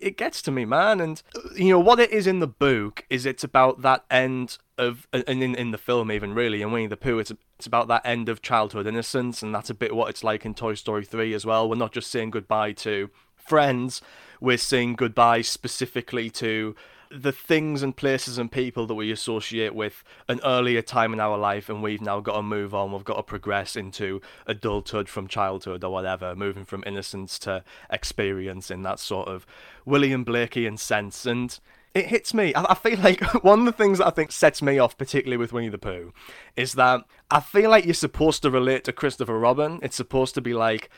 it 0.00 0.16
gets 0.16 0.42
to 0.42 0.50
me, 0.50 0.64
man. 0.64 1.00
And 1.00 1.22
you 1.54 1.70
know 1.70 1.80
what 1.80 2.00
it 2.00 2.10
is 2.10 2.26
in 2.26 2.40
the 2.40 2.46
book 2.46 3.06
is 3.08 3.24
it's 3.24 3.44
about 3.44 3.82
that 3.82 4.04
end 4.10 4.58
of, 4.78 5.06
and 5.12 5.24
in 5.26 5.54
in 5.54 5.70
the 5.70 5.78
film 5.78 6.10
even 6.10 6.34
really, 6.34 6.62
and 6.62 6.72
Winnie 6.72 6.86
the 6.86 6.96
Pooh, 6.96 7.18
it's 7.18 7.32
it's 7.58 7.66
about 7.66 7.88
that 7.88 8.02
end 8.04 8.28
of 8.28 8.42
childhood 8.42 8.86
innocence, 8.86 9.42
and 9.42 9.54
that's 9.54 9.70
a 9.70 9.74
bit 9.74 9.94
what 9.94 10.10
it's 10.10 10.24
like 10.24 10.44
in 10.44 10.54
Toy 10.54 10.74
Story 10.74 11.04
three 11.04 11.34
as 11.34 11.44
well. 11.44 11.68
We're 11.68 11.76
not 11.76 11.92
just 11.92 12.10
saying 12.10 12.30
goodbye 12.30 12.72
to 12.72 13.10
friends, 13.36 14.02
we're 14.40 14.58
saying 14.58 14.96
goodbye 14.96 15.42
specifically 15.42 16.30
to 16.30 16.74
the 17.10 17.32
things 17.32 17.82
and 17.82 17.96
places 17.96 18.36
and 18.38 18.52
people 18.52 18.86
that 18.86 18.94
we 18.94 19.10
associate 19.10 19.74
with 19.74 20.04
an 20.28 20.40
earlier 20.44 20.82
time 20.82 21.12
in 21.12 21.20
our 21.20 21.38
life 21.38 21.68
and 21.68 21.82
we've 21.82 22.02
now 22.02 22.20
got 22.20 22.36
to 22.36 22.42
move 22.42 22.74
on 22.74 22.92
we've 22.92 23.04
got 23.04 23.16
to 23.16 23.22
progress 23.22 23.76
into 23.76 24.20
adulthood 24.46 25.08
from 25.08 25.26
childhood 25.26 25.82
or 25.82 25.90
whatever 25.90 26.36
moving 26.36 26.66
from 26.66 26.84
innocence 26.86 27.38
to 27.38 27.64
experience 27.90 28.70
in 28.70 28.82
that 28.82 28.98
sort 28.98 29.26
of 29.26 29.46
william 29.86 30.24
blakeian 30.24 30.78
sense 30.78 31.24
and 31.24 31.60
it 31.98 32.06
hits 32.06 32.32
me 32.32 32.54
I, 32.54 32.64
I 32.70 32.74
feel 32.74 32.98
like 32.98 33.20
one 33.44 33.60
of 33.60 33.64
the 33.66 33.72
things 33.72 33.98
that 33.98 34.06
i 34.06 34.10
think 34.10 34.32
sets 34.32 34.62
me 34.62 34.78
off 34.78 34.96
particularly 34.96 35.36
with 35.36 35.52
winnie 35.52 35.68
the 35.68 35.78
pooh 35.78 36.12
is 36.56 36.74
that 36.74 37.02
i 37.30 37.40
feel 37.40 37.70
like 37.70 37.84
you're 37.84 37.94
supposed 37.94 38.42
to 38.42 38.50
relate 38.50 38.84
to 38.84 38.92
christopher 38.92 39.38
robin 39.38 39.78
it's 39.82 39.96
supposed 39.96 40.34
to 40.34 40.40
be 40.40 40.54
like 40.54 40.88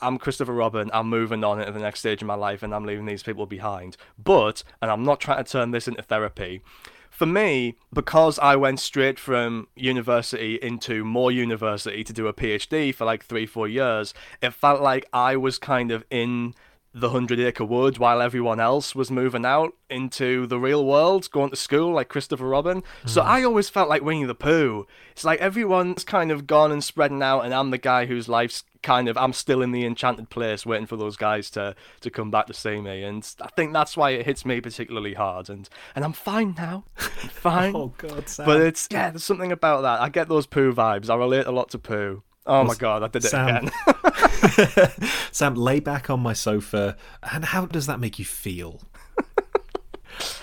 I'm 0.00 0.16
Christopher 0.16 0.52
Robin, 0.52 0.92
I'm 0.94 1.08
moving 1.08 1.42
on 1.42 1.58
into 1.58 1.72
the 1.72 1.80
next 1.80 1.98
stage 1.98 2.22
of 2.22 2.28
my 2.28 2.36
life 2.36 2.62
and 2.62 2.72
I'm 2.72 2.84
leaving 2.84 3.06
these 3.06 3.24
people 3.24 3.46
behind. 3.46 3.96
But, 4.16 4.62
and 4.80 4.92
I'm 4.92 5.02
not 5.02 5.18
trying 5.18 5.42
to 5.42 5.50
turn 5.50 5.72
this 5.72 5.88
into 5.88 6.02
therapy, 6.02 6.62
for 7.10 7.26
me, 7.26 7.74
because 7.92 8.38
I 8.38 8.54
went 8.54 8.78
straight 8.78 9.18
from 9.18 9.66
university 9.74 10.54
into 10.62 11.04
more 11.04 11.32
university 11.32 12.04
to 12.04 12.12
do 12.12 12.28
a 12.28 12.32
PhD 12.32 12.94
for 12.94 13.04
like 13.04 13.24
three, 13.24 13.44
four 13.44 13.66
years, 13.66 14.14
it 14.40 14.54
felt 14.54 14.80
like 14.80 15.04
I 15.12 15.36
was 15.36 15.58
kind 15.58 15.90
of 15.90 16.04
in 16.10 16.54
the 17.00 17.10
hundred 17.10 17.40
acre 17.40 17.64
wood 17.64 17.98
while 17.98 18.20
everyone 18.20 18.60
else 18.60 18.94
was 18.94 19.10
moving 19.10 19.44
out 19.44 19.74
into 19.90 20.46
the 20.46 20.58
real 20.58 20.84
world, 20.84 21.30
going 21.30 21.50
to 21.50 21.56
school 21.56 21.92
like 21.92 22.08
Christopher 22.08 22.46
Robin. 22.46 22.82
So 23.06 23.22
mm. 23.22 23.26
I 23.26 23.42
always 23.44 23.68
felt 23.68 23.88
like 23.88 24.02
Winnie 24.02 24.24
the 24.24 24.34
Pooh. 24.34 24.86
It's 25.12 25.24
like 25.24 25.40
everyone's 25.40 26.04
kind 26.04 26.30
of 26.30 26.46
gone 26.46 26.72
and 26.72 26.82
spreading 26.82 27.22
out, 27.22 27.44
and 27.44 27.54
I'm 27.54 27.70
the 27.70 27.78
guy 27.78 28.06
whose 28.06 28.28
life's 28.28 28.64
kind 28.82 29.08
of 29.08 29.16
I'm 29.16 29.32
still 29.32 29.62
in 29.62 29.72
the 29.72 29.84
enchanted 29.84 30.30
place, 30.30 30.64
waiting 30.64 30.86
for 30.86 30.96
those 30.96 31.16
guys 31.16 31.50
to 31.50 31.74
to 32.00 32.10
come 32.10 32.30
back 32.30 32.46
to 32.46 32.54
see 32.54 32.80
me. 32.80 33.02
And 33.02 33.28
I 33.40 33.48
think 33.48 33.72
that's 33.72 33.96
why 33.96 34.10
it 34.10 34.26
hits 34.26 34.44
me 34.44 34.60
particularly 34.60 35.14
hard. 35.14 35.48
And 35.48 35.68
and 35.94 36.04
I'm 36.04 36.12
fine 36.12 36.54
now, 36.56 36.84
I'm 36.98 37.04
fine. 37.28 37.76
Oh 37.76 37.92
god, 37.98 38.28
Sam. 38.28 38.46
But 38.46 38.60
it's 38.60 38.88
yeah, 38.90 39.10
there's 39.10 39.24
something 39.24 39.52
about 39.52 39.82
that. 39.82 40.00
I 40.00 40.08
get 40.08 40.28
those 40.28 40.46
Pooh 40.46 40.72
vibes. 40.72 41.10
I 41.10 41.16
relate 41.16 41.46
a 41.46 41.52
lot 41.52 41.70
to 41.70 41.78
Pooh. 41.78 42.22
Oh 42.48 42.64
my 42.64 42.74
god, 42.74 43.02
I 43.02 43.08
did 43.08 43.24
it 43.24 43.28
Sam- 43.28 43.68
again. 43.68 44.90
Sam, 45.32 45.54
lay 45.54 45.80
back 45.80 46.10
on 46.10 46.20
my 46.20 46.32
sofa. 46.32 46.96
And 47.22 47.44
how 47.44 47.66
does 47.66 47.86
that 47.86 48.00
make 48.00 48.18
you 48.18 48.24
feel? 48.24 48.80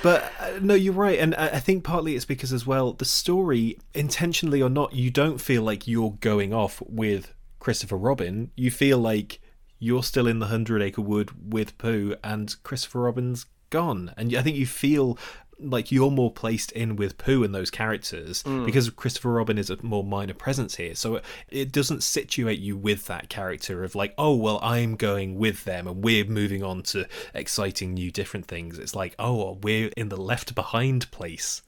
but 0.04 0.32
uh, 0.40 0.60
no, 0.62 0.74
you're 0.74 0.94
right. 0.94 1.20
And 1.20 1.36
I 1.36 1.48
I 1.48 1.60
think 1.60 1.84
partly 1.84 2.16
it's 2.16 2.26
because, 2.26 2.54
as 2.54 2.66
well, 2.66 2.94
the 2.94 3.06
story, 3.06 3.78
intentionally 3.94 4.62
or 4.62 4.70
not, 4.70 4.94
you 4.94 5.10
don't 5.10 5.40
feel 5.40 5.64
like 5.64 5.88
you're 5.88 6.18
going 6.22 6.54
off 6.54 6.82
with 6.86 7.34
Christopher 7.60 7.98
Robin. 7.98 8.52
You 8.56 8.72
feel 8.72 9.00
like 9.00 9.40
you're 9.80 10.04
still 10.04 10.28
in 10.28 10.40
the 10.40 10.48
Hundred 10.48 10.82
Acre 10.82 11.02
Wood 11.02 11.52
with 11.52 11.78
Pooh, 11.78 12.16
and 12.24 12.56
Christopher 12.64 13.02
Robin's 13.02 13.48
gone. 13.70 14.14
And 14.16 14.34
I 14.36 14.42
think 14.42 14.56
you 14.56 14.66
feel 14.66 15.18
like 15.60 15.92
you're 15.92 16.12
more 16.12 16.32
placed 16.32 16.72
in 16.74 16.96
with 16.96 17.18
Pooh 17.18 17.44
and 17.44 17.54
those 17.54 17.72
characters 17.72 18.42
hmm. 18.42 18.66
because 18.66 18.90
Christopher 18.90 19.32
Robin 19.32 19.58
is 19.58 19.70
a 19.70 19.82
more 19.84 20.04
minor 20.04 20.34
presence 20.34 20.76
here. 20.76 20.96
So 20.96 21.16
it, 21.16 21.26
it 21.50 21.72
doesn't 21.72 22.04
situate 22.04 22.60
you 22.60 22.76
with 22.78 23.06
that 23.08 23.30
character 23.30 23.84
of 23.84 23.96
like, 23.96 24.14
oh 24.18 24.36
well, 24.36 24.60
I'm 24.62 24.96
going 24.96 25.36
with 25.36 25.64
them 25.64 25.88
and 25.88 26.04
we're 26.04 26.26
moving 26.26 26.64
on 26.64 26.84
to 26.84 27.08
exciting 27.34 27.94
new 27.94 28.12
different 28.12 28.48
things. 28.48 28.78
It's 28.78 28.96
like, 28.96 29.16
oh, 29.20 29.60
we're 29.62 29.92
in 29.96 30.10
the 30.10 30.18
left 30.18 30.56
behind 30.56 31.10
place. 31.12 31.62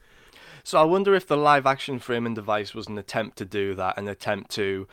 So 0.63 0.77
I 0.77 0.83
wonder 0.83 1.15
if 1.15 1.25
the 1.25 1.37
live 1.37 1.65
action 1.65 1.97
framing 1.97 2.33
device 2.33 2.73
was 2.73 2.87
an 2.87 2.97
attempt 2.97 3.37
to 3.37 3.45
do 3.45 3.73
that, 3.75 3.97
an 3.97 4.09
attempt 4.09 4.51
to 4.51 4.87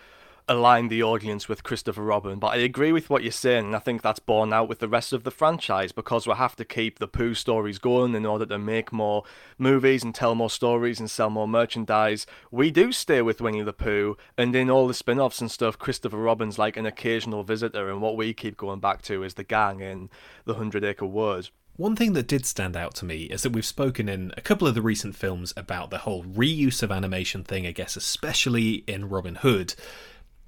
align 0.47 0.89
the 0.89 1.03
audience 1.03 1.49
with 1.49 1.63
Christopher 1.63 2.03
Robin. 2.03 2.39
But 2.39 2.49
I 2.49 2.57
agree 2.57 2.93
with 2.93 3.09
what 3.09 3.23
you're 3.23 3.33
saying, 3.33 3.67
and 3.67 3.77
I 3.77 3.79
think 3.79 4.03
that's 4.03 4.19
borne 4.19 4.53
out 4.53 4.69
with 4.69 4.79
the 4.79 4.89
rest 4.89 5.13
of 5.13 5.25
the 5.25 5.31
franchise 5.31 5.93
because 5.93 6.27
we 6.27 6.35
have 6.35 6.57
to 6.57 6.65
keep 6.65 6.99
the 6.99 7.09
Pooh 7.09 7.35
stories 7.35 7.79
going 7.79 8.15
in 8.15 8.27
order 8.27 8.47
to 8.47 8.59
make 8.59 8.93
more 8.93 9.25
movies 9.59 10.03
and 10.03 10.15
tell 10.15 10.35
more 10.35 10.51
stories 10.51 11.01
and 11.01 11.11
sell 11.11 11.31
more 11.31 11.49
merchandise. 11.49 12.27
We 12.51 12.71
do 12.71 12.93
stay 12.93 13.23
with 13.23 13.41
Winnie 13.41 13.63
the 13.63 13.73
Pooh, 13.73 14.17
and 14.37 14.55
in 14.55 14.71
all 14.71 14.87
the 14.87 14.95
spin 14.95 15.19
offs 15.19 15.41
and 15.41 15.51
stuff, 15.51 15.79
Christopher 15.79 16.19
Robin's 16.19 16.59
like 16.59 16.77
an 16.77 16.87
occasional 16.87 17.43
visitor, 17.43 17.91
and 17.91 18.03
what 18.03 18.17
we 18.17 18.35
keep 18.35 18.57
going 18.57 18.81
back 18.81 19.03
to 19.03 19.23
is 19.23 19.35
the 19.35 19.45
gang 19.45 19.81
in 19.81 20.11
The 20.45 20.55
Hundred 20.55 20.85
Acre 20.85 21.07
Wood. 21.07 21.49
One 21.77 21.97
thing 21.97 22.13
that 22.13 22.29
did 22.29 22.47
stand 22.47 22.77
out 22.77 22.95
to 22.97 23.05
me 23.05 23.25
is 23.25 23.43
that 23.43 23.53
we've 23.53 23.67
spoken 23.67 24.09
in 24.09 24.33
a 24.37 24.41
couple 24.41 24.69
of 24.69 24.77
the 24.77 24.83
recent 24.83 25.17
films 25.17 25.53
about 25.57 25.91
the 25.91 25.99
whole 25.99 26.23
reuse 26.23 26.85
of 26.85 26.93
animation 26.93 27.43
thing, 27.43 27.67
I 27.67 27.73
guess, 27.73 27.97
especially 27.97 28.85
in 28.87 29.09
Robin 29.09 29.35
Hood. 29.35 29.75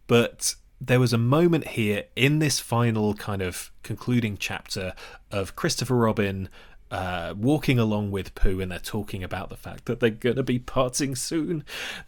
But 0.06 0.54
there 0.80 1.00
was 1.00 1.12
a 1.12 1.18
moment 1.18 1.68
here 1.68 2.04
in 2.14 2.38
this 2.38 2.60
final 2.60 3.14
kind 3.14 3.42
of 3.42 3.70
concluding 3.82 4.36
chapter 4.38 4.94
of 5.30 5.56
Christopher 5.56 5.96
Robin 5.96 6.48
uh, 6.90 7.34
walking 7.36 7.78
along 7.78 8.10
with 8.10 8.34
Pooh 8.34 8.60
and 8.60 8.70
they're 8.70 8.78
talking 8.78 9.24
about 9.24 9.48
the 9.48 9.56
fact 9.56 9.86
that 9.86 10.00
they're 10.00 10.10
going 10.10 10.36
to 10.36 10.42
be 10.42 10.58
parting 10.58 11.16
soon. 11.16 11.64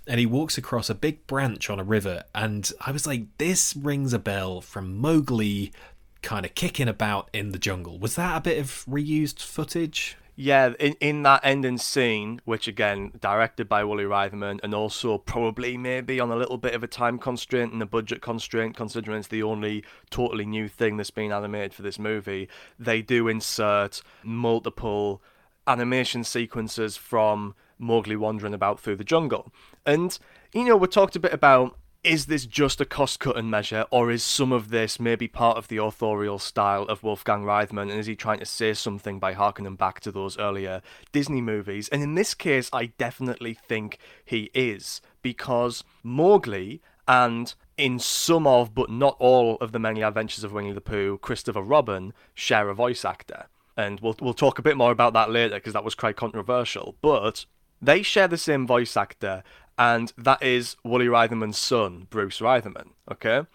And 0.06 0.20
he 0.20 0.26
walks 0.26 0.56
across 0.56 0.88
a 0.88 0.94
big 0.94 1.26
branch 1.26 1.68
on 1.68 1.80
a 1.80 1.84
river. 1.84 2.24
And 2.34 2.70
I 2.80 2.92
was 2.92 3.06
like, 3.06 3.24
this 3.38 3.74
rings 3.74 4.12
a 4.12 4.18
bell 4.18 4.60
from 4.60 4.96
Mowgli 4.98 5.72
kind 6.22 6.44
of 6.44 6.54
kicking 6.54 6.88
about 6.88 7.28
in 7.32 7.52
the 7.52 7.58
jungle. 7.58 7.98
Was 7.98 8.16
that 8.16 8.36
a 8.36 8.40
bit 8.40 8.58
of 8.58 8.84
reused 8.88 9.42
footage? 9.42 10.16
Yeah, 10.40 10.74
in, 10.78 10.94
in 11.00 11.24
that 11.24 11.40
ending 11.42 11.78
scene, 11.78 12.40
which 12.44 12.68
again, 12.68 13.10
directed 13.18 13.68
by 13.68 13.82
Woolie 13.82 14.06
Reitherman, 14.06 14.60
and 14.62 14.72
also 14.72 15.18
probably 15.18 15.76
maybe 15.76 16.20
on 16.20 16.30
a 16.30 16.36
little 16.36 16.58
bit 16.58 16.76
of 16.76 16.84
a 16.84 16.86
time 16.86 17.18
constraint 17.18 17.72
and 17.72 17.82
a 17.82 17.86
budget 17.86 18.22
constraint, 18.22 18.76
considering 18.76 19.18
it's 19.18 19.26
the 19.26 19.42
only 19.42 19.82
totally 20.10 20.46
new 20.46 20.68
thing 20.68 20.96
that's 20.96 21.10
been 21.10 21.32
animated 21.32 21.74
for 21.74 21.82
this 21.82 21.98
movie, 21.98 22.48
they 22.78 23.02
do 23.02 23.26
insert 23.26 24.00
multiple 24.22 25.20
animation 25.66 26.22
sequences 26.22 26.96
from 26.96 27.56
Mowgli 27.76 28.14
wandering 28.14 28.54
about 28.54 28.78
through 28.78 28.94
the 28.94 29.02
jungle. 29.02 29.52
And, 29.84 30.16
you 30.54 30.66
know, 30.66 30.76
we 30.76 30.86
talked 30.86 31.16
a 31.16 31.20
bit 31.20 31.32
about 31.32 31.76
is 32.04 32.26
this 32.26 32.46
just 32.46 32.80
a 32.80 32.84
cost 32.84 33.20
cutting 33.20 33.50
measure, 33.50 33.84
or 33.90 34.10
is 34.10 34.22
some 34.22 34.52
of 34.52 34.70
this 34.70 35.00
maybe 35.00 35.28
part 35.28 35.58
of 35.58 35.68
the 35.68 35.78
authorial 35.78 36.38
style 36.38 36.84
of 36.84 37.02
Wolfgang 37.02 37.44
Reitherman, 37.44 37.90
and 37.90 37.98
is 37.98 38.06
he 38.06 38.16
trying 38.16 38.38
to 38.38 38.46
say 38.46 38.72
something 38.74 39.18
by 39.18 39.32
harkening 39.32 39.76
back 39.76 40.00
to 40.00 40.12
those 40.12 40.38
earlier 40.38 40.80
Disney 41.12 41.40
movies? 41.40 41.88
And 41.88 42.02
in 42.02 42.14
this 42.14 42.34
case, 42.34 42.70
I 42.72 42.86
definitely 42.98 43.54
think 43.54 43.98
he 44.24 44.50
is, 44.54 45.00
because 45.22 45.82
Mowgli 46.02 46.80
and 47.06 47.54
in 47.76 47.98
some 47.98 48.46
of, 48.46 48.74
but 48.74 48.90
not 48.90 49.16
all, 49.18 49.56
of 49.60 49.72
the 49.72 49.78
many 49.78 50.02
adventures 50.02 50.44
of 50.44 50.52
Winnie 50.52 50.72
the 50.72 50.80
Pooh, 50.80 51.18
Christopher 51.18 51.62
Robin 51.62 52.12
share 52.34 52.68
a 52.68 52.74
voice 52.74 53.04
actor. 53.04 53.46
And 53.76 54.00
we'll, 54.00 54.16
we'll 54.20 54.34
talk 54.34 54.58
a 54.58 54.62
bit 54.62 54.76
more 54.76 54.90
about 54.90 55.12
that 55.12 55.30
later 55.30 55.54
because 55.54 55.72
that 55.72 55.84
was 55.84 55.94
quite 55.94 56.16
controversial. 56.16 56.96
But 57.00 57.46
they 57.80 58.02
share 58.02 58.26
the 58.28 58.36
same 58.36 58.66
voice 58.66 58.96
actor, 58.96 59.44
and 59.78 60.12
that 60.18 60.42
is 60.42 60.76
Woolie 60.84 61.08
Reitherman's 61.08 61.56
son, 61.56 62.08
Bruce 62.10 62.40
Reitherman, 62.40 62.90
okay? 63.10 63.46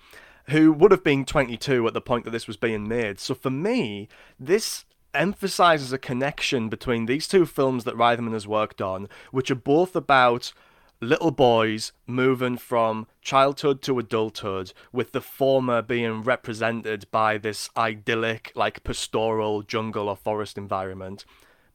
Who 0.48 0.72
would 0.72 0.92
have 0.92 1.04
been 1.04 1.26
22 1.26 1.86
at 1.86 1.94
the 1.94 2.02
point 2.02 2.24
that 2.24 2.32
this 2.32 2.48
was 2.48 2.58
being 2.58 2.88
made. 2.88 3.20
So 3.20 3.36
for 3.36 3.50
me, 3.50 4.08
this 4.40 4.86
emphasizes 5.14 5.92
a 5.94 5.98
connection 5.98 6.70
between 6.70 7.06
these 7.06 7.28
two 7.28 7.46
films 7.46 7.84
that 7.84 7.96
Reitherman 7.96 8.34
has 8.34 8.48
worked 8.48 8.82
on, 8.82 9.10
which 9.32 9.52
are 9.52 9.56
both 9.56 9.96
about 9.96 10.54
little 11.02 11.32
boys 11.32 11.92
moving 12.08 12.58
from 12.58 13.06
childhood 13.22 13.82
to 13.82 14.00
adulthood, 14.00 14.72
with 14.94 15.12
the 15.12 15.22
former 15.22 15.82
being 15.82 16.24
represented 16.24 17.06
by 17.12 17.38
this 17.38 17.70
idyllic, 17.76 18.54
like 18.56 18.84
pastoral 18.86 19.62
jungle 19.62 20.08
or 20.08 20.16
forest 20.16 20.58
environment, 20.58 21.26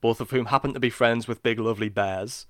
both 0.00 0.20
of 0.20 0.30
whom 0.30 0.46
happen 0.46 0.72
to 0.72 0.80
be 0.80 0.90
friends 0.90 1.28
with 1.28 1.42
big, 1.42 1.58
lovely 1.58 1.90
bears 1.90 2.46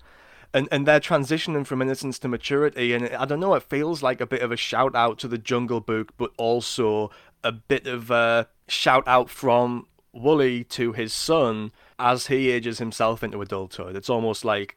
and 0.55 0.69
and 0.71 0.87
they're 0.87 1.01
transitioning 1.01 1.67
from 1.67 1.83
innocence 1.83 2.19
to 2.19 2.29
maturity 2.29 2.93
and 2.93 3.09
i 3.17 3.25
don't 3.25 3.41
know 3.41 3.55
it 3.55 3.63
feels 3.63 4.03
like 4.03 4.21
a 4.21 4.27
bit 4.27 4.43
of 4.43 4.53
a 4.53 4.57
shout 4.57 4.95
out 4.95 5.19
to 5.19 5.29
the 5.29 5.39
jungle 5.39 5.81
book 5.81 6.13
but 6.17 6.31
also 6.37 7.11
a 7.45 7.53
bit 7.53 7.87
of 7.87 8.11
a 8.11 8.49
shout 8.67 9.07
out 9.07 9.31
from 9.31 9.87
Woolie 10.15 10.69
to 10.69 10.93
his 10.93 11.13
son 11.13 11.71
as 11.99 12.27
he 12.27 12.51
ages 12.51 12.79
himself 12.79 13.23
into 13.23 13.41
adulthood 13.41 13.97
it's 13.97 14.11
almost 14.11 14.45
like 14.45 14.77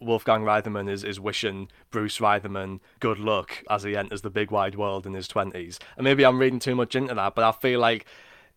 Wolfgang 0.00 0.44
Reitherman 0.44 0.88
is, 0.88 1.04
is 1.04 1.20
wishing 1.20 1.68
Bruce 1.90 2.18
Reitherman 2.18 2.80
good 3.00 3.18
luck 3.18 3.62
as 3.68 3.82
he 3.82 3.96
enters 3.96 4.22
the 4.22 4.30
big 4.30 4.50
wide 4.50 4.76
world 4.76 5.06
in 5.06 5.12
his 5.12 5.28
20s. 5.28 5.78
And 5.96 6.04
maybe 6.04 6.24
I'm 6.24 6.38
reading 6.38 6.58
too 6.58 6.74
much 6.74 6.94
into 6.94 7.14
that, 7.14 7.34
but 7.34 7.44
I 7.44 7.52
feel 7.52 7.78
like 7.78 8.06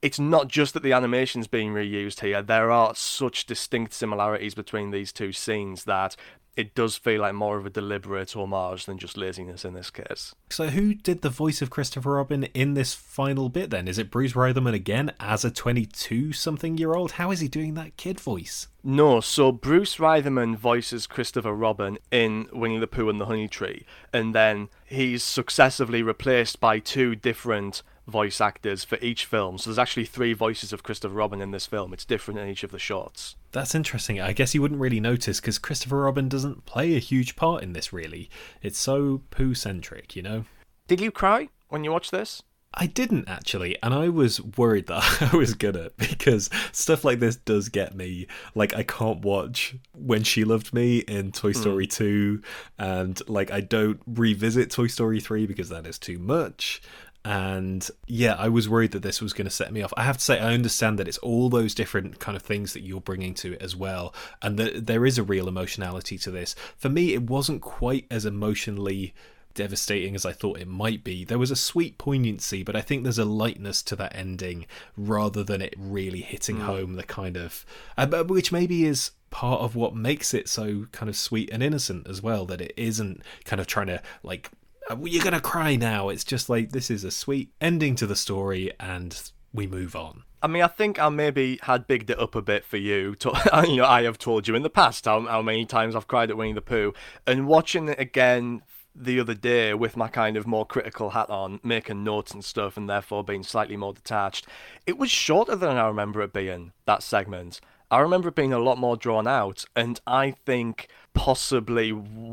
it's 0.02 0.20
not 0.20 0.48
just 0.48 0.74
that 0.74 0.84
the 0.84 0.94
animation's 0.94 1.48
being 1.48 1.74
reused 1.74 2.22
here. 2.22 2.42
There 2.42 2.72
are 2.72 2.96
such 2.96 3.46
distinct 3.46 3.94
similarities 3.94 4.56
between 4.56 4.92
these 4.92 5.12
two 5.12 5.32
scenes 5.32 5.84
that 5.84 6.16
it 6.56 6.76
does 6.76 6.98
feel 6.98 7.22
like 7.22 7.34
more 7.34 7.58
of 7.58 7.66
a 7.66 7.70
deliberate 7.70 8.36
homage 8.36 8.86
than 8.86 8.98
just 8.98 9.18
laziness 9.18 9.64
in 9.64 9.74
this 9.74 9.90
case. 9.90 10.36
So, 10.50 10.68
who 10.68 10.94
did 10.94 11.22
the 11.22 11.30
voice 11.30 11.62
of 11.62 11.70
Christopher 11.70 12.14
Robin 12.14 12.44
in 12.54 12.74
this 12.74 12.94
final 12.94 13.50
bit 13.50 13.70
then? 13.70 13.88
Is 13.88 13.98
it 13.98 14.12
Bruce 14.12 14.34
Reitherman 14.34 14.74
again 14.74 15.14
as 15.20 15.46
a 15.46 15.52
22 15.52 16.34
something 16.34 16.78
year 16.78 16.94
old? 16.94 17.14
How 17.14 17.32
is 17.32 17.40
he 17.40 17.48
doing 17.48 17.76
that 17.76 17.98
kid 17.98 18.20
voice? 18.20 18.68
No, 18.84 19.22
so 19.22 19.52
Bruce 19.52 19.98
Reitherman 19.98 20.56
voices 20.56 21.08
Christopher 21.08 21.54
Robin 21.54 21.98
in 22.10 22.48
Winnie 22.52 22.80
the 22.80 22.88
Pooh 22.88 23.10
and 23.10 23.22
the 23.22 23.28
Honey 23.28 23.48
Tree, 23.48 23.86
and 24.12 24.36
then 24.36 24.70
he's 24.86 25.24
successively 25.24 26.04
replaced 26.04 26.60
by 26.60 26.80
two 26.80 27.16
different 27.16 27.84
voice 28.08 28.42
actors 28.42 28.84
for 28.84 28.98
each 29.02 29.26
film. 29.26 29.58
So 29.58 29.70
there's 29.70 29.80
actually 29.80 30.06
three 30.06 30.34
voices 30.34 30.74
of 30.74 30.84
Christopher 30.84 31.14
Robin 31.14 31.42
in 31.42 31.52
this 31.52 31.66
film. 31.66 31.94
It's 31.94 32.06
different 32.06 32.40
in 32.40 32.50
each 32.50 32.64
of 32.64 32.72
the 32.72 32.80
shots. 32.80 33.36
That's 33.52 33.76
interesting. 33.76 34.20
I 34.20 34.34
guess 34.34 34.54
you 34.54 34.62
wouldn't 34.62 34.82
really 34.82 35.00
notice 35.00 35.40
because 35.40 35.58
Christopher 35.58 36.02
Robin 36.02 36.30
doesn't 36.30 36.66
play 36.66 36.96
a 36.96 37.00
huge 37.00 37.36
part 37.36 37.64
in 37.64 37.74
this, 37.74 37.92
really. 37.94 38.30
It's 38.62 38.80
so 38.80 39.22
Pooh 39.32 39.54
centric, 39.54 40.16
you 40.16 40.22
know? 40.22 40.46
Did 40.88 41.02
you 41.02 41.12
cry 41.12 41.50
when 41.70 41.84
you 41.84 41.92
watched 41.92 42.12
this? 42.12 42.44
I 42.74 42.88
didn't 42.88 43.28
actually, 43.28 43.78
and 43.84 43.94
I 43.94 44.08
was 44.08 44.40
worried 44.42 44.88
that 44.88 45.22
I 45.34 45.36
was 45.36 45.56
gonna 45.56 45.90
because 45.98 46.50
stuff 46.72 47.04
like 47.04 47.20
this 47.20 47.36
does 47.36 47.68
get 47.68 47.96
me. 47.96 48.28
Like 48.56 48.74
I 48.74 48.84
can't 48.84 49.20
watch 49.22 49.76
When 49.94 50.24
She 50.24 50.46
Loved 50.46 50.74
Me 50.74 51.00
in 51.00 51.34
Toy 51.34 51.52
hmm. 51.52 51.60
Story 51.60 51.88
mm. 51.88 51.92
2, 51.94 52.42
and 52.80 53.30
like 53.30 53.52
I 53.52 53.60
don't 53.60 54.00
revisit 54.08 54.72
Toy 54.72 54.88
Story 54.88 55.20
3 55.20 55.48
because 55.48 55.68
that 55.68 55.86
is 55.86 56.00
too 56.00 56.18
much 56.18 56.82
and 57.24 57.90
yeah 58.08 58.36
i 58.40 58.48
was 58.48 58.68
worried 58.68 58.92
that 58.92 59.04
this 59.04 59.22
was 59.22 59.34
going 59.34 59.46
to 59.46 59.52
set 59.52 59.72
me 59.72 59.82
off. 59.82 59.94
I 59.96 60.04
have 60.04 60.18
to 60.18 60.24
say 60.24 60.40
i 60.40 60.54
understand 60.54 60.98
that 60.98 61.08
it's 61.08 61.20
all 61.20 61.50
those 61.50 61.76
different 61.76 62.20
kind 62.20 62.36
of 62.36 62.42
things 62.42 62.74
that 62.74 62.82
you're 62.82 63.02
bringing 63.02 63.34
to 63.36 63.54
it 63.54 63.62
as 63.62 63.76
well 63.76 64.14
and 64.42 64.58
that 64.58 64.88
there 64.88 65.06
is 65.06 65.18
a 65.18 65.24
real 65.24 65.48
emotionality 65.48 66.18
to 66.20 66.32
this. 66.32 66.56
For 66.78 66.90
me 66.90 67.14
it 67.14 67.24
wasn't 67.30 67.62
quite 67.62 68.06
as 68.10 68.26
emotionally 68.26 69.14
devastating 69.54 70.16
as 70.16 70.26
i 70.26 70.32
thought 70.32 70.60
it 70.60 70.68
might 70.68 71.04
be. 71.04 71.26
There 71.26 71.38
was 71.38 71.52
a 71.52 71.56
sweet 71.56 71.98
poignancy 71.98 72.64
but 72.64 72.76
i 72.76 72.82
think 72.82 73.04
there's 73.04 73.20
a 73.20 73.26
lightness 73.26 73.84
to 73.84 73.96
that 73.98 74.16
ending 74.16 74.66
rather 74.98 75.44
than 75.44 75.62
it 75.62 75.76
really 75.78 76.22
hitting 76.22 76.58
mm. 76.58 76.64
home 76.64 76.96
the 76.96 77.04
kind 77.04 77.38
of 77.38 77.66
uh, 77.98 78.24
which 78.24 78.52
maybe 78.52 78.86
is 78.86 79.12
part 79.30 79.62
of 79.62 79.76
what 79.76 79.96
makes 79.96 80.34
it 80.34 80.50
so 80.50 80.86
kind 80.92 81.10
of 81.10 81.16
sweet 81.16 81.50
and 81.52 81.64
innocent 81.64 82.06
as 82.08 82.22
well 82.22 82.46
that 82.46 82.62
it 82.62 82.74
isn't 82.76 83.24
kind 83.46 83.60
of 83.60 83.66
trying 83.66 83.88
to 83.88 84.02
like 84.24 84.52
uh, 84.92 84.98
you're 85.04 85.24
gonna 85.24 85.40
cry 85.40 85.76
now. 85.76 86.10
It's 86.10 86.24
just 86.24 86.50
like 86.50 86.72
this 86.72 86.90
is 86.90 87.04
a 87.04 87.12
sweet 87.12 87.52
ending 87.60 87.96
to 87.96 88.08
the 88.08 88.16
story, 88.16 88.72
and 88.80 89.32
we 89.54 89.68
move 89.68 89.96
on. 89.96 90.24
I 90.44 90.48
mean, 90.48 90.64
I 90.64 90.68
think 90.68 91.00
I 91.00 91.10
maybe 91.10 91.60
had 91.64 91.88
bigged 91.88 92.10
it 92.10 92.20
up 92.20 92.36
a 92.36 92.42
bit 92.42 92.66
for 92.66 92.78
you. 92.78 93.16
To, 93.16 93.64
you 93.68 93.78
know, 93.78 93.86
I 93.86 94.04
have 94.04 94.18
told 94.18 94.48
you 94.48 94.56
in 94.56 94.64
the 94.64 94.70
past 94.70 95.06
how, 95.06 95.22
how 95.22 95.42
many 95.42 95.66
times 95.66 95.96
I've 95.96 96.08
cried 96.08 96.30
at 96.30 96.38
Winnie 96.38 96.54
the 96.54 96.62
Pooh, 96.62 96.94
and 97.28 97.48
watching 97.48 97.90
it 97.90 98.00
again 98.00 98.64
the 98.94 99.20
other 99.20 99.34
day 99.34 99.74
with 99.74 99.96
my 99.96 100.10
kind 100.10 100.36
of 100.36 100.46
more 100.46 100.66
critical 100.66 101.12
hat 101.12 101.30
on, 101.30 101.60
making 101.64 102.04
notes 102.04 102.34
and 102.34 102.44
stuff, 102.44 102.76
and 102.76 102.90
therefore 102.90 103.24
being 103.24 103.44
slightly 103.44 103.78
more 103.78 103.94
detached. 103.94 104.46
It 104.86 104.98
was 104.98 105.10
shorter 105.10 105.56
than 105.56 105.78
I 105.78 105.88
remember 105.88 106.22
it 106.22 106.34
being 106.34 106.74
that 106.86 107.04
segment. 107.04 107.62
I 107.92 108.00
remember 108.00 108.30
it 108.30 108.36
being 108.36 108.54
a 108.54 108.60
lot 108.60 108.78
more 108.78 108.96
drawn 108.96 109.28
out, 109.28 109.66
and 109.76 110.00
I 110.08 110.32
think 110.46 110.88
possibly 111.14 111.92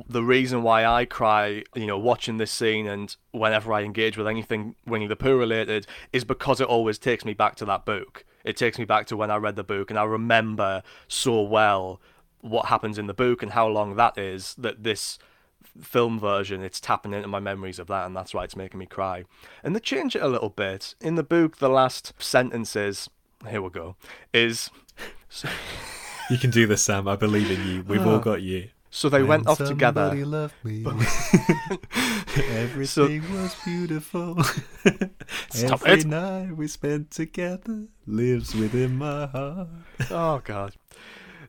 the 0.08 0.22
reason 0.22 0.62
why 0.62 0.86
I 0.86 1.04
cry, 1.04 1.64
you 1.74 1.84
know, 1.84 1.98
watching 1.98 2.36
this 2.36 2.52
scene 2.52 2.86
and 2.86 3.14
whenever 3.32 3.72
I 3.72 3.82
engage 3.82 4.16
with 4.16 4.28
anything 4.28 4.76
Winnie 4.86 5.08
the 5.08 5.16
Pooh 5.16 5.36
related 5.36 5.88
is 6.12 6.24
because 6.24 6.60
it 6.60 6.68
always 6.68 6.96
takes 6.96 7.24
me 7.24 7.34
back 7.34 7.56
to 7.56 7.64
that 7.64 7.84
book. 7.84 8.24
It 8.44 8.56
takes 8.56 8.78
me 8.78 8.84
back 8.84 9.06
to 9.06 9.16
when 9.16 9.32
I 9.32 9.36
read 9.36 9.56
the 9.56 9.64
book, 9.64 9.90
and 9.90 9.98
I 9.98 10.04
remember 10.04 10.84
so 11.08 11.42
well 11.42 12.00
what 12.40 12.66
happens 12.66 12.96
in 12.96 13.08
the 13.08 13.14
book 13.14 13.42
and 13.42 13.50
how 13.50 13.66
long 13.66 13.96
that 13.96 14.16
is 14.16 14.54
that 14.58 14.84
this 14.84 15.18
film 15.80 16.20
version 16.20 16.62
it's 16.62 16.80
tapping 16.80 17.12
into 17.12 17.26
my 17.26 17.40
memories 17.40 17.80
of 17.80 17.88
that 17.88 18.06
and 18.06 18.16
that's 18.16 18.32
why 18.32 18.44
it's 18.44 18.56
making 18.56 18.78
me 18.78 18.86
cry 18.86 19.24
and 19.62 19.74
they 19.74 19.80
change 19.80 20.14
it 20.14 20.22
a 20.22 20.28
little 20.28 20.48
bit 20.48 20.94
in 21.00 21.16
the 21.16 21.22
book 21.22 21.58
the 21.58 21.68
last 21.68 22.12
sentences 22.18 23.10
here 23.48 23.60
we 23.60 23.68
go 23.70 23.96
is 24.32 24.70
you 26.30 26.38
can 26.38 26.50
do 26.50 26.66
this, 26.66 26.82
Sam. 26.82 27.08
I 27.08 27.16
believe 27.16 27.50
in 27.50 27.66
you. 27.66 27.82
We've 27.82 28.06
all 28.06 28.16
uh, 28.16 28.18
got 28.18 28.42
you. 28.42 28.68
So 28.90 29.08
they 29.08 29.20
when 29.20 29.44
went 29.44 29.46
off 29.48 29.58
together. 29.58 30.14
Love 30.24 30.54
me. 30.64 30.84
Everything 32.50 33.22
was 33.32 33.54
beautiful. 33.64 34.42
Stop 35.50 35.82
Every 35.86 36.00
it. 36.00 36.06
night 36.06 36.56
we 36.56 36.68
spent 36.68 37.10
together 37.10 37.86
lives 38.06 38.54
within 38.54 38.96
my 38.96 39.26
heart. 39.26 39.68
Oh 40.10 40.40
god. 40.42 40.74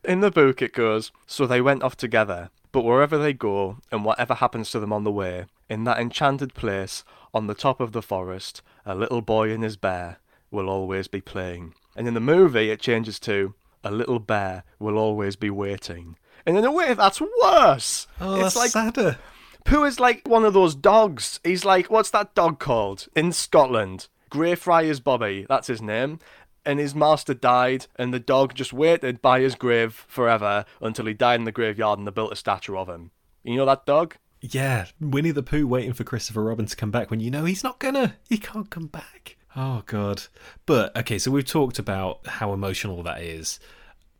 In 0.04 0.20
the 0.20 0.30
book 0.30 0.62
it 0.62 0.72
goes, 0.72 1.12
so 1.26 1.46
they 1.46 1.60
went 1.60 1.82
off 1.82 1.96
together, 1.96 2.50
but 2.72 2.84
wherever 2.84 3.18
they 3.18 3.32
go 3.32 3.78
and 3.90 4.04
whatever 4.04 4.34
happens 4.34 4.70
to 4.70 4.80
them 4.80 4.92
on 4.92 5.04
the 5.04 5.12
way, 5.12 5.46
in 5.68 5.84
that 5.84 5.98
enchanted 5.98 6.54
place 6.54 7.04
on 7.32 7.46
the 7.46 7.54
top 7.54 7.80
of 7.80 7.92
the 7.92 8.02
forest, 8.02 8.62
a 8.84 8.94
little 8.94 9.22
boy 9.22 9.50
and 9.50 9.62
his 9.62 9.76
bear 9.76 10.18
will 10.50 10.68
always 10.68 11.08
be 11.08 11.20
playing. 11.20 11.74
And 11.96 12.08
in 12.08 12.14
the 12.14 12.20
movie 12.20 12.70
it 12.70 12.80
changes 12.80 13.18
to 13.20 13.54
a 13.82 13.90
little 13.90 14.18
bear 14.18 14.64
will 14.78 14.98
always 14.98 15.36
be 15.36 15.50
waiting. 15.50 16.16
And 16.46 16.56
in 16.56 16.64
a 16.64 16.72
way 16.72 16.94
that's 16.94 17.20
worse. 17.20 18.06
Oh, 18.20 18.34
it's 18.34 18.54
that's 18.54 18.56
like 18.56 18.70
sadder. 18.70 19.18
Pooh 19.64 19.84
is 19.84 20.00
like 20.00 20.26
one 20.26 20.44
of 20.44 20.54
those 20.54 20.74
dogs. 20.74 21.40
He's 21.44 21.64
like, 21.64 21.90
what's 21.90 22.10
that 22.10 22.34
dog 22.34 22.58
called 22.58 23.08
in 23.14 23.32
Scotland? 23.32 24.08
Greyfriars 24.30 25.00
Bobby, 25.00 25.46
that's 25.48 25.66
his 25.66 25.82
name. 25.82 26.18
And 26.64 26.78
his 26.78 26.94
master 26.94 27.32
died, 27.34 27.86
and 27.96 28.12
the 28.12 28.20
dog 28.20 28.54
just 28.54 28.72
waited 28.72 29.22
by 29.22 29.40
his 29.40 29.54
grave 29.54 30.04
forever 30.08 30.66
until 30.80 31.06
he 31.06 31.14
died 31.14 31.40
in 31.40 31.44
the 31.44 31.52
graveyard 31.52 31.98
and 31.98 32.06
they 32.06 32.12
built 32.12 32.32
a 32.32 32.36
statue 32.36 32.76
of 32.76 32.88
him. 32.88 33.10
You 33.42 33.56
know 33.56 33.66
that 33.66 33.86
dog? 33.86 34.16
Yeah, 34.42 34.86
Winnie 35.00 35.30
the 35.30 35.42
Pooh 35.42 35.66
waiting 35.66 35.94
for 35.94 36.04
Christopher 36.04 36.44
Robin 36.44 36.66
to 36.66 36.76
come 36.76 36.90
back 36.90 37.10
when 37.10 37.20
you 37.20 37.30
know 37.30 37.44
he's 37.44 37.64
not 37.64 37.78
gonna. 37.78 38.16
He 38.28 38.38
can't 38.38 38.70
come 38.70 38.86
back. 38.86 39.36
Oh 39.56 39.82
god. 39.86 40.22
But 40.66 40.96
okay, 40.96 41.18
so 41.18 41.30
we've 41.30 41.44
talked 41.44 41.78
about 41.78 42.26
how 42.26 42.52
emotional 42.52 43.02
that 43.02 43.22
is. 43.22 43.58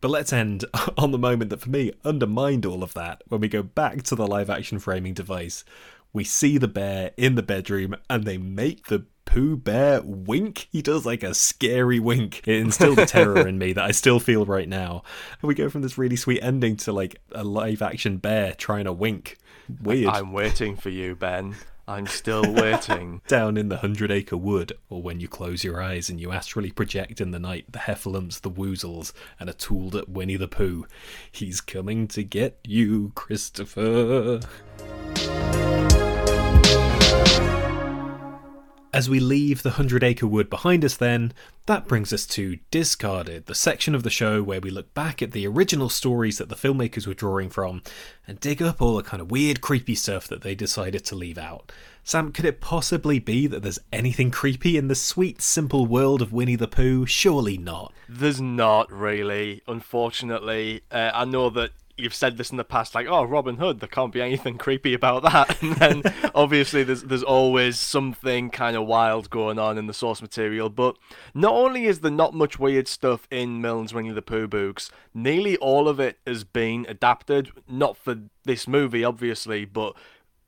But 0.01 0.11
let's 0.11 0.33
end 0.33 0.65
on 0.99 1.11
the 1.11 1.19
moment 1.19 1.51
that 1.51 1.61
for 1.61 1.71
me 1.71 1.93
undermined 2.05 2.67
all 2.67 2.83
of 2.83 2.95
that 2.95 3.23
when 3.29 3.41
we 3.41 3.49
go 3.49 3.63
back 3.63 4.03
to 4.05 4.15
the 4.15 4.27
live 4.27 4.51
action 4.51 4.79
framing 4.79 5.15
device. 5.15 5.65
We 6.13 6.25
see 6.25 6.59
the 6.59 6.69
bear 6.69 7.13
in 7.17 7.37
the 7.37 7.43
bedroom 7.43 7.95
and 8.09 8.25
they 8.25 8.37
make 8.37 8.87
the 8.87 9.07
Pooh 9.31 9.57
Bear 9.57 10.03
wink. 10.03 10.67
He 10.73 10.83
does 10.83 11.07
like 11.07 11.23
a 11.23 11.35
scary 11.35 12.01
wink. 12.01 12.43
It 12.49 12.57
instilled 12.57 12.99
a 12.99 13.07
terror 13.07 13.47
in 13.47 13.59
me 13.59 13.73
that 13.75 13.85
I 13.85 13.93
still 13.93 14.19
feel 14.19 14.45
right 14.45 14.69
now. 14.69 15.05
And 15.41 15.47
we 15.47 15.55
go 15.55 15.69
from 15.69 15.83
this 15.83 15.97
really 15.97 16.17
sweet 16.17 16.43
ending 16.43 16.77
to 16.79 16.93
like 16.93 17.21
a 17.31 17.45
live 17.45 17.81
action 17.81 18.17
bear 18.17 18.55
trying 18.55 18.87
to 18.87 18.93
wink. 18.93 19.39
Weird. 19.81 20.09
I'm 20.09 20.33
waiting 20.33 20.75
for 20.75 20.89
you, 20.89 21.15
Ben. 21.15 21.55
I'm 21.91 22.07
still 22.07 22.55
waiting. 22.55 23.21
Down 23.27 23.57
in 23.57 23.69
the 23.69 23.79
Hundred 23.79 24.13
Acre 24.13 24.37
Wood, 24.37 24.75
or 24.89 25.03
when 25.03 25.19
you 25.19 25.27
close 25.27 25.65
your 25.65 25.83
eyes 25.83 26.09
and 26.09 26.21
you 26.21 26.31
astrally 26.31 26.71
project 26.71 27.21
in 27.21 27.33
the 27.33 27.41
night 27.41 27.65
the 27.69 27.81
heffalumps, 27.81 28.43
the 28.43 28.51
woozles, 28.51 29.13
and 29.41 29.51
a 29.51 29.53
tooled 29.53 29.97
up 29.97 30.09
Winnie 30.09 30.37
the 30.37 30.47
Pooh. 30.47 30.87
He's 31.33 31.61
coming 31.61 32.07
to 32.07 32.23
get 32.23 32.61
you, 32.63 33.11
Christopher. 33.17 34.39
As 38.93 39.09
we 39.09 39.21
leave 39.21 39.63
the 39.63 39.71
Hundred 39.71 40.03
Acre 40.03 40.27
Wood 40.27 40.51
behind 40.51 40.85
us, 40.85 40.97
then, 40.97 41.33
that 41.67 41.87
brings 41.87 42.13
us 42.13 42.27
to 42.27 42.59
Discarded, 42.73 43.47
the 43.47 43.55
section 43.55 43.95
of 43.95 44.03
the 44.03 44.11
show 44.11 44.43
where 44.43 44.61
we 44.61 44.69
look 44.69 44.93
back 44.95 45.23
at 45.23 45.31
the 45.31 45.47
original 45.47 45.89
stories 45.89 46.39
that 46.39 46.49
the 46.49 46.57
filmmakers 46.57 47.07
were 47.07 47.15
drawing 47.15 47.51
from 47.51 47.83
and 48.27 48.41
dig 48.41 48.61
up 48.61 48.83
all 48.83 48.97
the 48.97 49.05
kind 49.05 49.21
of 49.21 49.31
weird, 49.31 49.61
creepy 49.61 49.95
stuff 49.95 50.27
that 50.27 50.43
they 50.43 50.57
decided 50.57 51.05
to 51.05 51.15
leave 51.15 51.39
out. 51.39 51.71
Sam, 52.03 52.33
could 52.33 52.45
it 52.45 52.61
possibly 52.61 53.21
be 53.21 53.47
that 53.47 53.63
there's 53.63 53.79
anything 53.93 54.33
creepy 54.33 54.77
in 54.77 54.89
the 54.89 54.97
sweet, 54.97 55.41
simple 55.41 55.87
world 55.87 56.21
of 56.21 56.33
Winnie 56.33 56.57
the 56.57 56.67
Pooh? 56.67 57.07
Surely 57.07 57.57
not. 57.57 57.93
There's 58.09 58.41
not 58.41 58.91
really, 58.91 59.63
unfortunately. 59.69 60.83
Uh, 60.91 61.13
I 61.15 61.27
know 61.27 61.49
that 61.51 61.71
you've 62.01 62.15
said 62.15 62.37
this 62.37 62.51
in 62.51 62.57
the 62.57 62.65
past, 62.65 62.95
like, 62.95 63.07
oh, 63.07 63.25
Robin 63.25 63.57
Hood, 63.57 63.81
there 63.81 63.89
can't 63.89 64.13
be 64.13 64.23
anything 64.23 64.59
creepy 64.59 64.95
about 64.95 65.23
that. 65.23 65.59
And 65.71 65.77
then 65.77 66.03
obviously 66.35 66.83
there's 66.83 67.03
there's 67.03 67.23
always 67.23 67.79
something 67.79 68.51
kind 68.51 68.77
of 68.77 68.87
wild 68.87 69.31
going 69.31 69.59
on 69.59 69.79
in 69.79 69.87
the 69.87 69.95
source 69.95 70.23
material. 70.23 70.71
But 70.71 70.97
not 71.35 71.55
only 71.55 71.85
is 71.85 72.01
there 72.01 72.11
not 72.11 72.35
much 72.35 72.59
weird 72.59 72.89
stuff 72.89 73.29
in 73.31 73.61
Milne's 73.61 73.93
Winnie 73.93 74.11
the 74.11 74.23
Pooh 74.23 74.49
books, 74.49 74.91
nearly 75.13 75.57
all 75.59 75.89
of 75.89 76.01
it 76.01 76.19
has 76.27 76.45
been 76.45 76.87
adapted, 76.89 77.51
not 77.69 77.97
for 77.97 78.17
this 78.45 78.67
movie, 78.67 79.05
obviously, 79.05 79.65
but 79.65 79.95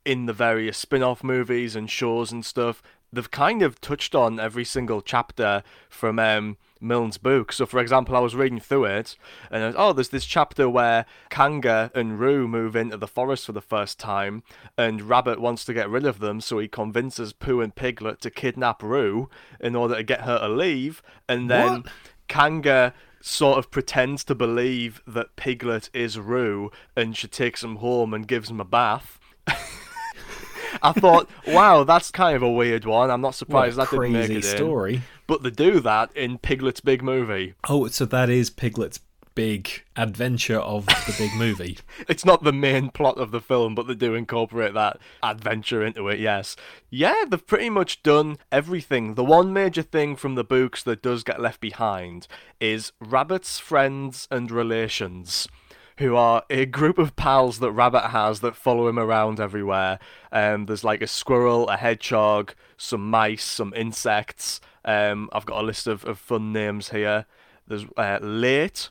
in 0.05 0.27
the 0.27 0.33
various 0.33 0.79
spin-off 0.79 1.23
movies 1.23 1.77
and 1.77 1.91
shows 1.91 2.33
and 2.33 2.45
stuff, 2.45 2.83
they've 3.13 3.31
kind 3.31 3.63
of 3.63 3.81
touched 3.81 4.15
on 4.15 4.41
every 4.41 4.65
single 4.65 5.01
chapter 5.01 5.63
from 5.89 6.19
um, 6.19 6.57
Milne's 6.83 7.19
book. 7.19 7.53
So, 7.53 7.67
for 7.67 7.81
example, 7.81 8.17
I 8.17 8.21
was 8.21 8.35
reading 8.35 8.61
through 8.61 8.87
it, 8.87 9.17
and 9.51 9.63
I 9.63 9.67
was, 9.69 9.75
oh, 9.79 9.93
there's 9.93 10.09
this 10.11 10.25
chapter 10.25 10.69
where 10.69 11.07
Kanga 11.31 11.91
and 11.95 12.19
Roo 12.19 12.49
move 12.49 12.77
into 12.77 12.97
the 12.97 13.07
forest 13.07 13.47
for 13.47 13.53
the 13.53 13.61
first 13.61 13.99
time, 13.99 14.43
and 14.77 15.03
Rabbit 15.03 15.41
wants 15.41 15.65
to 15.67 15.75
get 15.75 15.89
rid 15.89 16.05
of 16.05 16.19
them, 16.19 16.41
so 16.41 16.59
he 16.59 16.69
convinces 16.69 17.33
Pooh 17.33 17.61
and 17.61 17.75
Piglet 17.75 18.21
to 18.23 18.31
kidnap 18.31 18.83
Roo 18.83 19.29
in 19.61 19.77
order 19.77 19.97
to 19.97 20.03
get 20.03 20.23
her 20.23 20.39
to 20.39 20.49
leave, 20.49 21.03
and 21.29 21.51
then 21.51 21.83
What? 21.83 21.87
Kanga 22.29 22.95
sort 23.21 23.59
of 23.59 23.71
pretends 23.71 24.25
to 24.25 24.35
believe 24.35 25.01
that 25.07 25.37
Piglet 25.37 25.89
is 25.95 26.19
Roo, 26.19 26.71
and 26.97 27.17
she 27.17 27.29
takes 27.29 27.63
him 27.63 27.77
home 27.77 28.13
and 28.13 28.27
gives 28.27 28.51
him 28.51 28.61
a 28.61 28.65
bath. 28.65 29.21
I 30.83 30.93
thought, 30.93 31.29
wow, 31.47 31.85
that's 31.85 32.11
kind 32.11 32.35
of 32.37 32.43
a 32.43 32.51
weird 32.51 32.85
one. 32.85 33.11
I'm 33.11 33.21
not 33.21 33.35
surprised 33.35 33.75
a 33.75 33.83
that 33.83 33.91
didn't 33.91 34.13
make 34.13 34.27
crazy 34.27 34.43
story. 34.43 34.95
in. 34.95 35.03
But 35.33 35.43
they 35.43 35.49
do 35.49 35.81
that 35.81 36.15
in 36.15 36.37
Piglet's 36.37 36.81
big 36.83 37.03
movie. 37.03 37.55
Oh, 37.67 37.87
so 37.87 38.05
that 38.05 38.29
is 38.29 38.51
Piglet's 38.51 39.01
big 39.35 39.83
adventure 39.97 40.59
of 40.59 40.85
the 40.85 41.15
big 41.17 41.33
movie. 41.35 41.79
It's 42.07 42.27
not 42.27 42.45
the 42.45 42.53
main 42.53 42.91
plot 42.91 43.17
of 43.17 43.31
the 43.31 43.41
film, 43.41 43.75
but 43.75 43.87
they 43.87 43.95
do 43.95 44.15
incorporate 44.15 44.75
that 44.75 44.99
adventure 45.23 45.83
into 45.83 46.07
it, 46.09 46.21
yes. 46.21 46.55
Yeah, 46.91 47.25
they've 47.27 47.47
pretty 47.47 47.71
much 47.71 48.03
done 48.03 48.37
everything. 48.51 49.15
The 49.15 49.25
one 49.25 49.55
major 49.55 49.81
thing 49.81 50.17
from 50.17 50.35
the 50.35 50.45
books 50.45 50.83
that 50.83 51.01
does 51.01 51.25
get 51.25 51.41
left 51.41 51.63
behind 51.63 52.27
is 52.61 52.93
Rabbit's 53.01 53.59
friends 53.59 54.29
and 54.31 54.51
relations. 54.51 55.49
Who 55.97 56.15
are 56.15 56.43
a 56.51 56.67
group 56.67 56.99
of 56.99 57.17
pals 57.17 57.59
that 57.61 57.73
Rabbit 57.73 58.09
has 58.09 58.41
that 58.41 58.55
follow 58.55 58.87
him 58.87 58.99
around 58.99 59.41
everywhere. 59.41 59.99
Um, 60.31 60.67
there's 60.67 60.85
like 60.85 61.01
a 61.01 61.07
squirrel, 61.07 61.71
a 61.71 61.79
hedgehog, 61.79 62.53
some 62.77 63.09
mice, 63.09 63.45
some 63.45 63.73
insects. 63.75 64.61
Um, 64.85 65.29
I've 65.33 65.47
got 65.47 65.63
a 65.63 65.67
list 65.67 65.87
of, 65.87 66.05
of 66.05 66.19
fun 66.19 66.53
names 66.53 66.91
here. 66.91 67.27
There's 67.67 67.87
uh, 67.97 68.19
Late, 68.21 68.91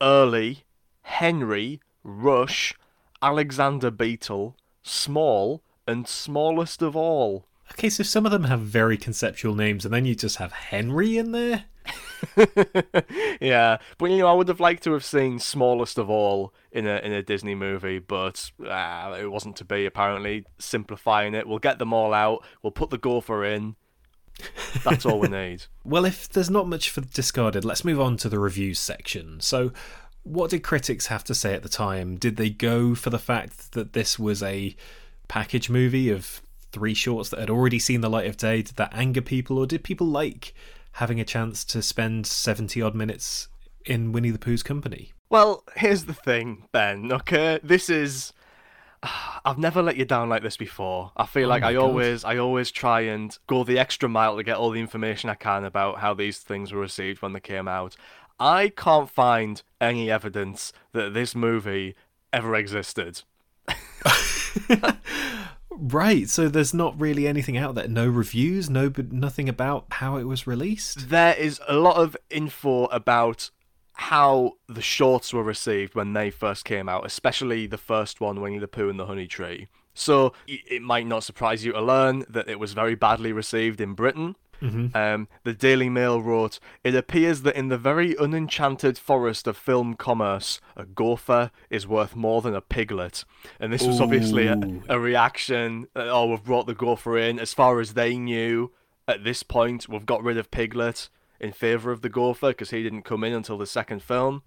Early, 0.00 0.64
Henry, 1.02 1.80
Rush, 2.04 2.74
Alexander 3.20 3.90
Beetle, 3.90 4.56
Small, 4.82 5.62
and 5.86 6.06
Smallest 6.06 6.82
of 6.82 6.96
All. 6.96 7.46
Okay, 7.72 7.88
so 7.88 8.02
some 8.02 8.26
of 8.26 8.32
them 8.32 8.44
have 8.44 8.60
very 8.60 8.96
conceptual 8.96 9.54
names, 9.54 9.84
and 9.84 9.94
then 9.94 10.04
you 10.04 10.14
just 10.14 10.36
have 10.36 10.52
Henry 10.52 11.16
in 11.16 11.32
there? 11.32 11.64
yeah, 13.40 13.78
but 13.98 14.10
you 14.10 14.18
know, 14.18 14.26
I 14.26 14.32
would 14.32 14.48
have 14.48 14.60
liked 14.60 14.84
to 14.84 14.92
have 14.92 15.04
seen 15.04 15.38
Smallest 15.38 15.98
of 15.98 16.08
All 16.10 16.54
in 16.70 16.86
a 16.86 16.98
in 16.98 17.12
a 17.12 17.22
Disney 17.22 17.54
movie, 17.54 17.98
but 17.98 18.50
uh, 18.64 19.16
it 19.18 19.30
wasn't 19.30 19.56
to 19.56 19.64
be. 19.64 19.86
Apparently, 19.86 20.44
simplifying 20.58 21.34
it, 21.34 21.46
we'll 21.46 21.58
get 21.58 21.78
them 21.78 21.92
all 21.92 22.14
out. 22.14 22.44
We'll 22.62 22.70
put 22.70 22.90
the 22.90 22.98
gopher 22.98 23.44
in. 23.44 23.76
That's 24.84 25.06
all 25.06 25.18
we 25.18 25.28
need. 25.28 25.64
Well, 25.84 26.04
if 26.04 26.28
there's 26.28 26.50
not 26.50 26.68
much 26.68 26.90
for 26.90 27.00
discarded, 27.00 27.64
let's 27.64 27.84
move 27.84 28.00
on 28.00 28.16
to 28.18 28.28
the 28.28 28.38
reviews 28.38 28.78
section. 28.78 29.40
So, 29.40 29.72
what 30.24 30.50
did 30.50 30.62
critics 30.62 31.06
have 31.06 31.24
to 31.24 31.34
say 31.34 31.54
at 31.54 31.62
the 31.62 31.68
time? 31.68 32.16
Did 32.16 32.36
they 32.36 32.50
go 32.50 32.94
for 32.94 33.10
the 33.10 33.18
fact 33.18 33.72
that 33.72 33.92
this 33.92 34.18
was 34.18 34.42
a 34.42 34.76
package 35.28 35.68
movie 35.68 36.10
of 36.10 36.42
three 36.70 36.94
shorts 36.94 37.28
that 37.30 37.40
had 37.40 37.50
already 37.50 37.78
seen 37.78 38.00
the 38.00 38.10
light 38.10 38.26
of 38.26 38.36
day? 38.36 38.62
Did 38.62 38.76
that 38.76 38.94
anger 38.94 39.22
people, 39.22 39.58
or 39.58 39.66
did 39.66 39.84
people 39.84 40.06
like 40.06 40.54
having 40.92 41.20
a 41.20 41.24
chance 41.24 41.64
to 41.64 41.82
spend 41.82 42.26
70 42.26 42.80
odd 42.82 42.94
minutes 42.94 43.48
in 43.84 44.12
Winnie 44.12 44.30
the 44.30 44.38
Pooh's 44.38 44.62
company? 44.62 45.12
Well, 45.30 45.64
here's 45.76 46.04
the 46.04 46.14
thing, 46.14 46.64
Ben. 46.72 47.10
Okay, 47.10 47.58
this 47.62 47.88
is. 47.88 48.32
I've 49.44 49.58
never 49.58 49.82
let 49.82 49.96
you 49.96 50.04
down 50.04 50.28
like 50.28 50.42
this 50.42 50.56
before. 50.56 51.12
I 51.16 51.26
feel 51.26 51.46
Oh 51.46 51.48
like 51.48 51.62
I 51.62 51.72
God. 51.74 51.82
always, 51.82 52.24
I 52.24 52.36
always 52.38 52.70
try 52.70 53.00
and 53.02 53.36
go 53.46 53.64
the 53.64 53.78
extra 53.78 54.08
mile 54.08 54.36
to 54.36 54.42
get 54.44 54.56
all 54.56 54.70
the 54.70 54.80
information 54.80 55.30
I 55.30 55.34
can 55.34 55.64
about 55.64 55.98
how 55.98 56.14
these 56.14 56.38
things 56.38 56.72
were 56.72 56.80
received 56.80 57.22
when 57.22 57.32
they 57.32 57.40
came 57.40 57.68
out. 57.68 57.96
I 58.38 58.68
can't 58.70 59.10
find 59.10 59.62
any 59.80 60.10
evidence 60.10 60.72
that 60.92 61.14
this 61.14 61.34
movie 61.34 61.94
ever 62.32 62.54
existed. 62.54 63.22
Right, 65.74 66.28
so 66.28 66.48
there's 66.48 66.74
not 66.74 67.00
really 67.00 67.26
anything 67.26 67.56
out 67.56 67.74
there. 67.74 67.88
No 67.88 68.06
reviews, 68.06 68.68
no, 68.68 68.90
but 68.90 69.10
nothing 69.10 69.48
about 69.48 69.86
how 69.92 70.16
it 70.18 70.24
was 70.24 70.46
released. 70.46 71.08
There 71.08 71.34
is 71.34 71.60
a 71.66 71.74
lot 71.74 71.96
of 71.96 72.14
info 72.28 72.84
about 72.86 73.50
how 73.94 74.52
the 74.68 74.82
shorts 74.82 75.32
were 75.32 75.42
received 75.42 75.94
when 75.94 76.12
they 76.12 76.30
first 76.30 76.64
came 76.64 76.88
out, 76.88 77.04
especially 77.06 77.66
the 77.66 77.78
first 77.78 78.20
one, 78.20 78.40
Winnie 78.40 78.58
the 78.58 78.68
Pooh 78.68 78.88
and 78.88 78.98
the 78.98 79.06
Honey 79.06 79.26
Tree. 79.26 79.68
So 79.94 80.32
it 80.46 80.80
might 80.80 81.06
not 81.06 81.22
surprise 81.22 81.64
you 81.64 81.72
to 81.72 81.80
learn 81.82 82.24
that 82.28 82.48
it 82.48 82.58
was 82.58 82.72
very 82.72 82.94
badly 82.94 83.32
received 83.32 83.80
in 83.80 83.94
Britain. 83.94 84.36
Um, 84.94 85.26
the 85.42 85.52
Daily 85.54 85.88
Mail 85.88 86.22
wrote, 86.22 86.60
It 86.84 86.94
appears 86.94 87.42
that 87.42 87.56
in 87.56 87.66
the 87.68 87.76
very 87.76 88.14
unenchanted 88.14 88.96
forest 88.96 89.48
of 89.48 89.56
film 89.56 89.94
commerce, 89.94 90.60
a 90.76 90.84
gopher 90.86 91.50
is 91.68 91.84
worth 91.86 92.14
more 92.14 92.40
than 92.42 92.54
a 92.54 92.60
piglet. 92.60 93.24
And 93.58 93.72
this 93.72 93.82
was 93.82 94.00
obviously 94.00 94.46
a, 94.46 94.60
a 94.88 95.00
reaction. 95.00 95.88
uh, 95.96 96.04
Oh, 96.08 96.26
we've 96.30 96.44
brought 96.44 96.66
the 96.68 96.74
gopher 96.76 97.18
in. 97.18 97.40
As 97.40 97.52
far 97.52 97.80
as 97.80 97.94
they 97.94 98.16
knew, 98.16 98.70
at 99.08 99.24
this 99.24 99.42
point, 99.42 99.88
we've 99.88 100.06
got 100.06 100.22
rid 100.22 100.38
of 100.38 100.50
Piglet 100.52 101.08
in 101.42 101.52
favour 101.52 101.90
of 101.90 102.02
the 102.02 102.08
gopher 102.08 102.48
because 102.48 102.70
he 102.70 102.82
didn't 102.82 103.02
come 103.02 103.24
in 103.24 103.32
until 103.32 103.58
the 103.58 103.66
second 103.66 104.02
film. 104.02 104.42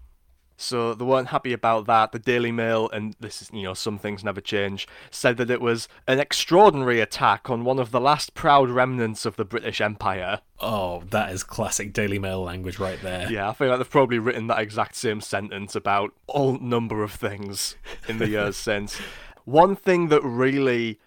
So 0.56 0.94
they 0.94 1.04
weren't 1.04 1.28
happy 1.28 1.52
about 1.52 1.86
that. 1.86 2.12
The 2.12 2.18
Daily 2.18 2.50
Mail, 2.50 2.88
and 2.88 3.14
this 3.20 3.42
is, 3.42 3.50
you 3.52 3.62
know, 3.62 3.74
some 3.74 3.98
things 3.98 4.24
never 4.24 4.40
change, 4.40 4.88
said 5.10 5.36
that 5.36 5.50
it 5.50 5.60
was 5.60 5.86
an 6.08 6.18
extraordinary 6.18 7.00
attack 7.00 7.50
on 7.50 7.64
one 7.64 7.78
of 7.78 7.90
the 7.90 8.00
last 8.00 8.32
proud 8.32 8.70
remnants 8.70 9.26
of 9.26 9.36
the 9.36 9.44
British 9.44 9.80
Empire. 9.80 10.40
Oh, 10.58 11.02
that 11.10 11.30
is 11.30 11.42
classic 11.42 11.92
Daily 11.92 12.18
Mail 12.18 12.42
language 12.42 12.78
right 12.78 13.00
there. 13.02 13.30
Yeah, 13.30 13.50
I 13.50 13.52
feel 13.52 13.68
like 13.68 13.78
they've 13.78 13.90
probably 13.90 14.18
written 14.18 14.46
that 14.46 14.60
exact 14.60 14.94
same 14.96 15.20
sentence 15.20 15.76
about 15.76 16.12
all 16.26 16.58
number 16.58 17.02
of 17.02 17.12
things 17.12 17.76
in 18.08 18.16
the 18.16 18.28
years 18.28 18.56
since. 18.56 18.96
One 19.44 19.76
thing 19.76 20.08
that 20.08 20.22
really 20.22 20.98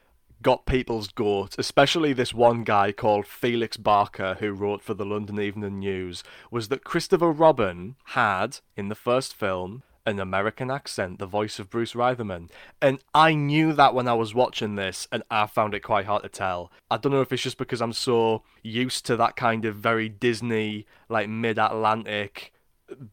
got 0.42 0.66
people's 0.66 1.10
goat, 1.10 1.56
especially 1.58 2.14
this 2.14 2.34
one 2.34 2.64
guy 2.64 2.92
called 2.92 3.28
Felix 3.28 3.78
Barker, 3.78 4.38
who 4.40 4.52
wrote 4.52 4.82
for 4.82 4.94
the 4.94 5.06
London 5.06 5.40
Evening 5.40 5.80
News, 5.80 6.24
was 6.50 6.70
that 6.70 6.84
Christopher 6.84 7.32
Robin 7.32 7.96
had, 8.06 8.60
in 8.78 8.90
the 8.90 8.96
first 8.96 9.34
film, 9.34 9.84
an 10.06 10.20
American 10.20 10.72
accent, 10.72 11.20
the 11.20 11.26
voice 11.26 11.60
of 11.60 11.70
Bruce 11.70 11.94
Reitherman. 11.94 12.50
And 12.82 13.00
I 13.14 13.34
knew 13.34 13.74
that 13.74 13.94
when 13.94 14.08
I 14.08 14.14
was 14.14 14.34
watching 14.34 14.76
this, 14.76 15.08
and 15.12 15.24
I 15.30 15.46
found 15.46 15.74
it 15.74 15.82
quite 15.82 16.06
hard 16.06 16.24
to 16.24 16.30
tell. 16.30 16.72
I 16.90 16.98
don't 16.98 17.12
know 17.12 17.22
if 17.22 17.32
it's 17.32 17.44
just 17.44 17.58
because 17.58 17.82
I'm 17.82 17.94
so 17.94 18.44
used 18.64 19.06
to 19.06 19.18
that 19.18 19.36
kind 19.36 19.66
of 19.66 19.76
very 19.76 20.10
Disney, 20.10 20.88
like 21.10 21.30
mid 21.30 21.60
Atlantic, 21.60 22.54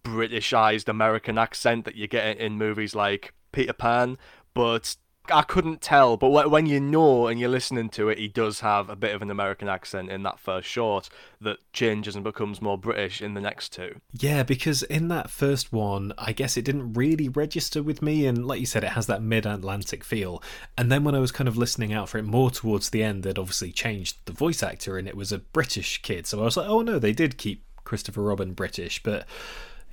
Britishized 0.05 0.89
American 0.89 1.37
accent 1.37 1.85
that 1.85 1.97
you 1.97 2.07
get 2.07 2.39
in 2.39 2.57
movies 2.57 2.95
like 2.95 3.35
Peter 3.53 3.75
Pan, 3.75 4.17
but 4.55 4.97
I 5.33 5.43
couldn't 5.43 5.81
tell. 5.81 6.17
But 6.17 6.51
when 6.51 6.67
you 6.67 6.81
know 6.81 7.27
and 7.27 7.39
you're 7.39 7.49
listening 7.49 7.89
to 7.91 8.09
it, 8.09 8.19
he 8.19 8.29
does 8.29 8.61
have 8.61 8.89
a 8.89 8.97
bit 8.97 9.15
of 9.15 9.23
an 9.23 9.31
American 9.31 9.69
accent 9.69 10.11
in 10.11 10.23
that 10.23 10.39
first 10.39 10.69
short 10.69 11.09
that 11.41 11.59
changes 11.73 12.15
and 12.15 12.25
becomes 12.25 12.63
more 12.63 12.79
British 12.79 13.21
in 13.21 13.35
the 13.35 13.41
next 13.41 13.73
two. 13.73 14.01
Yeah, 14.13 14.43
because 14.43 14.83
in 14.85 15.09
that 15.09 15.31
first 15.31 15.73
one, 15.73 16.13
I 16.17 16.33
guess 16.33 16.57
it 16.57 16.65
didn't 16.65 16.95
really 16.95 17.29
register 17.29 17.83
with 17.83 18.03
me, 18.03 18.27
and 18.27 18.47
like 18.47 18.61
you 18.61 18.67
said, 18.67 18.85
it 18.85 18.93
has 18.93 19.07
that 19.07 19.23
mid-Atlantic 19.23 20.05
feel. 20.05 20.43
And 20.79 20.91
then 20.91 21.05
when 21.05 21.15
I 21.15 21.21
was 21.21 21.33
kind 21.33 21.49
of 21.49 21.57
listening 21.57 21.93
out 21.93 22.09
for 22.09 22.19
it 22.19 22.25
more 22.25 22.51
towards 22.51 22.91
the 22.91 23.03
end, 23.03 23.23
they'd 23.23 23.39
obviously 23.39 23.73
changed 23.73 24.19
the 24.25 24.33
voice 24.33 24.63
actor, 24.63 24.99
and 24.99 25.07
it 25.07 25.17
was 25.17 25.33
a 25.33 25.39
British 25.39 26.03
kid. 26.03 26.27
So 26.27 26.41
I 26.41 26.45
was 26.45 26.57
like, 26.57 26.69
oh 26.69 26.83
no, 26.83 26.99
they 26.99 27.13
did 27.13 27.39
keep 27.39 27.65
Christopher 27.85 28.23
Robin 28.23 28.53
British, 28.53 29.03
but 29.03 29.27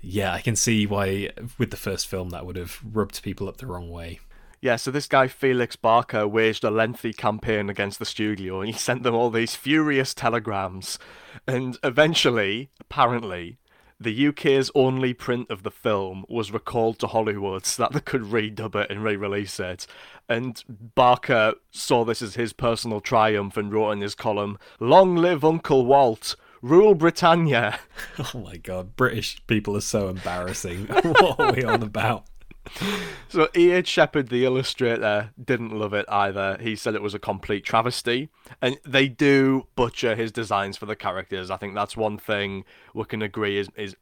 yeah, 0.02 0.34
I 0.34 0.42
can 0.42 0.56
see 0.56 0.86
why 0.86 1.30
with 1.58 1.72
the 1.72 1.78
first 1.78 2.08
film 2.08 2.32
that 2.32 2.46
would 2.46 2.58
have 2.58 2.80
rubbed 2.84 3.24
people 3.24 3.48
up 3.48 3.58
the 3.58 3.68
wrong 3.68 3.90
way. 3.90 4.20
Yeah, 4.64 4.78
so 4.78 4.92
this 4.92 5.08
guy 5.08 5.28
Felix 5.28 5.76
Barker 5.76 6.26
waged 6.26 6.64
a 6.64 6.72
lengthy 6.72 7.12
campaign 7.12 7.70
against 7.70 8.00
the 8.00 8.06
studio 8.06 8.62
and 8.62 8.72
he 8.72 8.80
sent 8.80 9.04
them 9.04 9.14
all 9.14 9.30
these 9.30 9.56
furious 9.56 10.14
telegrams. 10.14 10.98
And 11.46 11.78
eventually, 11.84 12.70
apparently, 12.80 13.58
the 14.00 14.30
UK's 14.30 14.72
only 14.74 15.14
print 15.14 15.52
of 15.52 15.64
the 15.64 15.70
film 15.70 16.24
was 16.30 16.54
recalled 16.54 16.98
to 17.00 17.08
Hollywood 17.08 17.66
so 17.66 17.84
that 17.84 17.92
they 17.92 18.00
could 18.00 18.22
redub 18.22 18.74
it 18.76 18.90
and 18.90 19.04
re 19.04 19.18
release 19.18 19.60
it. 19.60 19.86
And 20.30 20.64
Barker 20.96 21.56
saw 21.72 22.06
this 22.06 22.22
as 22.22 22.36
his 22.36 22.54
personal 22.54 23.02
triumph 23.02 23.58
and 23.58 23.74
wrote 23.74 23.92
in 23.92 24.00
his 24.00 24.16
column 24.16 24.58
Long 24.80 25.18
live 25.18 25.44
Uncle 25.44 25.86
Walt! 25.86 26.38
Rule 26.62 26.96
Britannia! 26.96 27.80
Oh 28.34 28.40
my 28.40 28.56
god, 28.56 28.96
British 28.96 29.46
people 29.48 29.76
are 29.76 29.82
so 29.82 30.08
embarrassing. 30.08 30.86
what 30.88 31.38
are 31.38 31.52
we 31.52 31.66
on 31.66 31.84
about? 31.84 32.28
So 33.30 33.50
E.H. 33.58 33.88
Shepard, 33.88 34.30
the 34.30 34.46
illustrator, 34.46 35.32
didn't 35.44 35.72
love 35.72 35.92
it 35.94 36.06
either. 36.08 36.56
He 36.62 36.76
said 36.76 36.94
it 36.94 37.02
was 37.02 37.16
a 37.16 37.20
complete 37.20 37.64
travesty, 37.66 38.30
and 38.62 38.78
they 38.86 39.08
do 39.08 39.66
butcher 39.76 40.16
his 40.16 40.32
designs 40.32 40.78
for 40.78 40.86
the 40.86 40.96
characters. 40.96 41.50
I 41.50 41.58
think 41.58 41.74
that's 41.74 41.98
one 41.98 42.20
thing 42.20 42.64
we 42.94 43.06
can 43.06 43.24
agree 43.24 43.58
is 43.58 43.70
is 43.76 43.96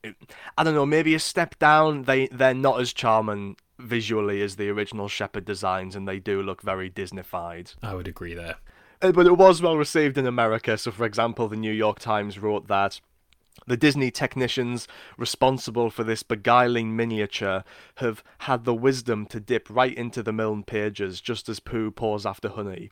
I 0.57 0.65
don't 0.65 0.73
know 0.73 0.85
maybe 0.85 1.15
a 1.15 1.19
step 1.19 1.57
down. 1.59 2.03
They 2.03 2.27
they're 2.27 2.53
not 2.53 2.81
as 2.81 2.91
charming 2.91 3.55
visually 3.79 4.41
as 4.41 4.57
the 4.57 4.69
original 4.69 5.07
Shepard 5.07 5.45
designs, 5.45 5.95
and 5.95 6.05
they 6.05 6.19
do 6.19 6.41
look 6.41 6.61
very 6.61 6.89
Disneyfied. 6.89 7.75
I 7.81 7.93
would 7.95 8.09
agree 8.09 8.33
there. 8.33 8.57
Uh, 9.01 9.13
But 9.13 9.27
it 9.27 9.37
was 9.37 9.61
well 9.61 9.77
received 9.77 10.17
in 10.17 10.27
America. 10.27 10.77
So, 10.77 10.91
for 10.91 11.05
example, 11.05 11.47
the 11.47 11.55
New 11.55 11.71
York 11.71 11.99
Times 11.99 12.37
wrote 12.37 12.67
that 12.67 12.99
the 13.67 13.77
Disney 13.77 14.11
technicians 14.11 14.87
responsible 15.17 15.89
for 15.89 16.03
this 16.03 16.23
beguiling 16.23 16.95
miniature 16.95 17.63
have 17.95 18.23
had 18.39 18.63
the 18.63 18.73
wisdom 18.73 19.25
to 19.27 19.39
dip 19.39 19.69
right 19.69 19.93
into 19.93 20.23
the 20.23 20.33
milne 20.33 20.63
pages 20.63 21.21
just 21.21 21.47
as 21.47 21.59
Pooh 21.59 21.91
pours 21.91 22.25
after 22.25 22.49
honey. 22.49 22.89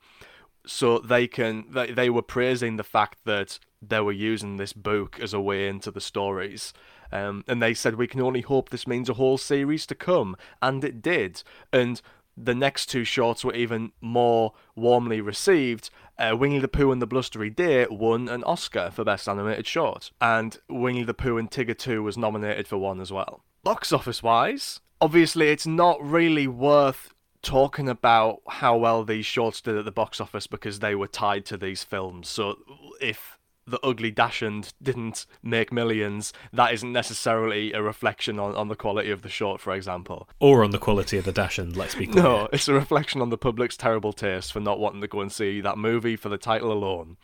So 0.65 0.99
they 0.99 1.27
can 1.27 1.65
they, 1.71 1.91
they 1.91 2.09
were 2.09 2.21
praising 2.21 2.75
the 2.75 2.83
fact 2.83 3.19
that 3.25 3.59
they 3.81 4.01
were 4.01 4.11
using 4.11 4.57
this 4.57 4.73
book 4.73 5.19
as 5.19 5.33
a 5.33 5.39
way 5.39 5.67
into 5.67 5.89
the 5.89 6.01
stories. 6.01 6.73
Um, 7.11 7.43
and 7.47 7.61
they 7.61 7.73
said 7.73 7.95
we 7.95 8.07
can 8.07 8.21
only 8.21 8.41
hope 8.41 8.69
this 8.69 8.85
means 8.85 9.09
a 9.09 9.15
whole 9.15 9.37
series 9.39 9.87
to 9.87 9.95
come, 9.95 10.35
and 10.61 10.83
it 10.83 11.01
did. 11.01 11.41
And 11.73 12.01
the 12.41 12.55
next 12.55 12.87
two 12.87 13.03
shorts 13.03 13.43
were 13.43 13.53
even 13.53 13.91
more 14.01 14.53
warmly 14.75 15.21
received. 15.21 15.89
Uh, 16.17 16.35
Winnie 16.37 16.59
the 16.59 16.67
Pooh 16.67 16.91
and 16.91 17.01
the 17.01 17.07
Blustery 17.07 17.49
Day 17.49 17.85
won 17.89 18.27
an 18.29 18.43
Oscar 18.43 18.91
for 18.91 19.03
Best 19.03 19.27
Animated 19.27 19.67
Short, 19.67 20.11
and 20.21 20.57
Winnie 20.69 21.03
the 21.03 21.13
Pooh 21.13 21.37
and 21.37 21.49
Tigger 21.49 21.77
Too 21.77 22.03
was 22.03 22.17
nominated 22.17 22.67
for 22.67 22.77
one 22.77 22.99
as 22.99 23.11
well. 23.11 23.43
Box 23.63 23.91
office 23.91 24.23
wise, 24.23 24.79
obviously 25.01 25.49
it's 25.49 25.67
not 25.67 26.01
really 26.01 26.47
worth 26.47 27.13
talking 27.41 27.87
about 27.87 28.41
how 28.47 28.75
well 28.75 29.03
these 29.03 29.25
shorts 29.25 29.61
did 29.61 29.77
at 29.77 29.85
the 29.85 29.91
box 29.91 30.19
office 30.19 30.47
because 30.47 30.79
they 30.79 30.93
were 30.93 31.07
tied 31.07 31.45
to 31.45 31.57
these 31.57 31.83
films. 31.83 32.27
So 32.27 32.57
if 33.01 33.38
the 33.69 33.79
Ugly 33.83 34.11
Dachshund 34.11 34.73
didn't 34.81 35.25
make 35.43 35.71
millions, 35.71 36.33
that 36.53 36.73
isn't 36.73 36.91
necessarily 36.91 37.73
a 37.73 37.81
reflection 37.81 38.39
on, 38.39 38.55
on 38.55 38.67
the 38.67 38.75
quality 38.75 39.11
of 39.11 39.21
the 39.21 39.29
short, 39.29 39.61
for 39.61 39.73
example. 39.73 40.27
Or 40.39 40.63
on 40.63 40.71
the 40.71 40.79
quality 40.79 41.17
of 41.17 41.25
the 41.25 41.31
Dachshund, 41.31 41.75
let's 41.75 41.95
be 41.95 42.07
clear. 42.07 42.23
No, 42.23 42.49
it's 42.51 42.67
a 42.67 42.73
reflection 42.73 43.21
on 43.21 43.29
the 43.29 43.37
public's 43.37 43.77
terrible 43.77 44.13
taste 44.13 44.53
for 44.53 44.59
not 44.59 44.79
wanting 44.79 45.01
to 45.01 45.07
go 45.07 45.21
and 45.21 45.31
see 45.31 45.61
that 45.61 45.77
movie 45.77 46.15
for 46.15 46.29
the 46.29 46.37
title 46.37 46.71
alone. 46.71 47.17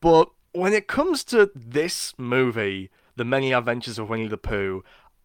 But 0.00 0.30
when 0.52 0.72
it 0.72 0.88
comes 0.88 1.24
to 1.24 1.50
this 1.54 2.14
movie, 2.18 2.90
The 3.16 3.24
Many 3.24 3.52
Adventures 3.52 3.98
of 3.98 4.08
Winnie 4.08 4.28
the 4.28 4.38
Pooh, 4.38 4.82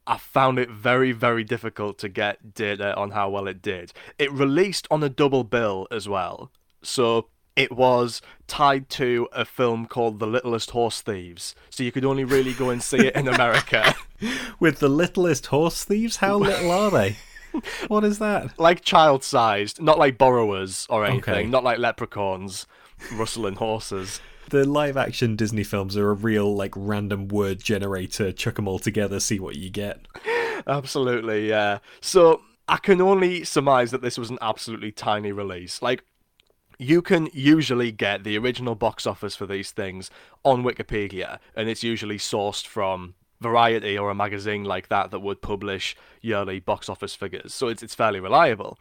I 0.07 0.17
found 0.17 0.59
it 0.59 0.69
very, 0.69 1.11
very 1.11 1.43
difficult 1.43 1.97
to 1.99 2.09
get 2.09 2.53
data 2.53 2.95
on 2.95 3.11
how 3.11 3.29
well 3.29 3.47
it 3.47 3.61
did. 3.61 3.93
It 4.17 4.31
released 4.31 4.87
on 4.89 5.03
a 5.03 5.09
double 5.09 5.43
bill 5.43 5.87
as 5.91 6.09
well. 6.09 6.51
So 6.81 7.27
it 7.55 7.71
was 7.71 8.21
tied 8.47 8.89
to 8.89 9.27
a 9.33 9.43
film 9.45 9.85
called 9.85 10.19
The 10.19 10.27
Littlest 10.27 10.71
Horse 10.71 11.01
Thieves. 11.01 11.53
So 11.69 11.83
you 11.83 11.91
could 11.91 12.05
only 12.05 12.23
really 12.23 12.53
go 12.53 12.69
and 12.69 12.81
see 12.81 13.07
it 13.07 13.15
in 13.15 13.27
America. 13.27 13.93
With 14.59 14.79
the 14.79 14.89
littlest 14.89 15.47
horse 15.47 15.83
thieves, 15.83 16.17
how 16.17 16.37
little 16.39 16.69
are 16.71 16.91
they? 16.91 17.17
What 17.87 18.03
is 18.03 18.19
that? 18.19 18.57
like 18.59 18.81
child 18.85 19.23
sized, 19.23 19.81
not 19.81 19.97
like 19.99 20.17
borrowers 20.17 20.85
or 20.89 21.03
anything, 21.05 21.33
Okay. 21.33 21.47
not 21.47 21.63
like 21.63 21.79
leprechauns 21.79 22.67
rustling 23.13 23.55
horses. 23.55 24.21
The 24.49 24.63
live 24.67 24.95
action 24.97 25.35
Disney 25.35 25.63
films 25.63 25.97
are 25.97 26.09
a 26.11 26.13
real, 26.13 26.53
like, 26.55 26.73
random 26.75 27.29
word 27.29 27.59
generator. 27.63 28.31
Chuck 28.31 28.55
them 28.55 28.67
all 28.67 28.79
together, 28.79 29.19
see 29.19 29.39
what 29.39 29.55
you 29.55 29.69
get. 29.69 30.05
Absolutely, 30.67 31.49
yeah. 31.49 31.79
So 32.01 32.41
I 32.67 32.77
can 32.77 33.01
only 33.01 33.43
surmise 33.43 33.91
that 33.91 34.01
this 34.01 34.17
was 34.17 34.29
an 34.29 34.37
absolutely 34.41 34.91
tiny 34.91 35.31
release. 35.31 35.81
Like, 35.81 36.03
you 36.81 37.03
can 37.03 37.29
usually 37.31 37.91
get 37.91 38.23
the 38.23 38.35
original 38.39 38.73
box 38.73 39.05
office 39.05 39.35
for 39.35 39.45
these 39.45 39.69
things 39.69 40.09
on 40.43 40.63
Wikipedia, 40.63 41.37
and 41.55 41.69
it's 41.69 41.83
usually 41.83 42.17
sourced 42.17 42.65
from 42.65 43.13
Variety 43.39 43.97
or 43.97 44.09
a 44.09 44.15
magazine 44.15 44.63
like 44.63 44.87
that 44.89 45.11
that 45.11 45.19
would 45.19 45.41
publish 45.41 45.95
yearly 46.21 46.59
box 46.59 46.89
office 46.89 47.13
figures. 47.15 47.53
So 47.53 47.67
it's 47.67 47.83
it's 47.83 47.93
fairly 47.95 48.19
reliable. 48.19 48.79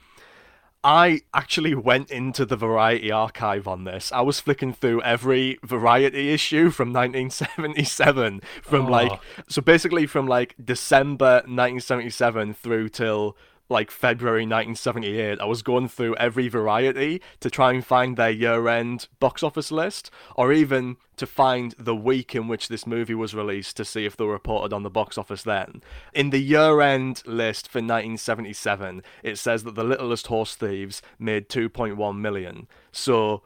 I 0.83 1.21
actually 1.35 1.75
went 1.75 2.11
into 2.11 2.47
the 2.47 2.57
Variety 2.57 3.11
archive 3.13 3.69
on 3.69 3.85
this. 3.85 4.11
I 4.13 4.23
was 4.23 4.41
flicking 4.41 4.73
through 4.73 5.03
every 5.03 5.59
Variety 5.63 6.33
issue 6.33 6.71
from 6.71 6.93
1977 6.93 8.41
from 8.63 8.87
Oh. 8.87 8.91
like 8.91 9.21
so 9.49 9.61
basically 9.61 10.07
from 10.07 10.27
like 10.27 10.55
December 10.63 11.43
1977 11.47 12.55
through 12.55 12.89
till 12.89 13.37
like 13.71 13.91
February 13.91 14.43
1978. 14.43 15.41
I 15.41 15.45
was 15.45 15.63
going 15.63 15.89
through 15.89 16.17
every 16.17 16.49
Variety 16.49 17.23
to 17.39 17.49
try 17.49 17.73
and 17.73 17.85
find 17.85 18.17
their 18.17 18.31
year-end 18.31 19.09
box 19.21 19.43
office 19.43 19.71
list 19.71 20.11
or 20.35 20.53
even 20.53 20.97
to 21.17 21.27
find 21.27 21.75
the 21.79 21.95
week 21.95 22.35
in 22.35 22.49
which 22.49 22.69
this 22.69 22.87
movie 22.87 23.15
was 23.15 23.35
released 23.35 23.77
to 23.77 23.85
see 23.85 24.05
if 24.05 24.17
they 24.17 24.25
were 24.25 24.33
reported 24.33 24.73
on 24.73 24.83
the 24.83 24.91
box 24.91 25.17
office 25.17 25.43
then. 25.43 25.83
In 26.13 26.31
the 26.31 26.39
year-end 26.39 27.23
list 27.27 27.69
for 27.69 27.79
1977, 27.79 29.03
it 29.23 29.39
says 29.39 29.63
that 29.65 29.75
The 29.75 29.85
Littlest 29.85 30.27
Horse 30.27 30.57
Thieves 30.57 31.01
made 31.19 31.49
2.1 31.49 32.19
million. 32.19 32.67
So 32.91 33.43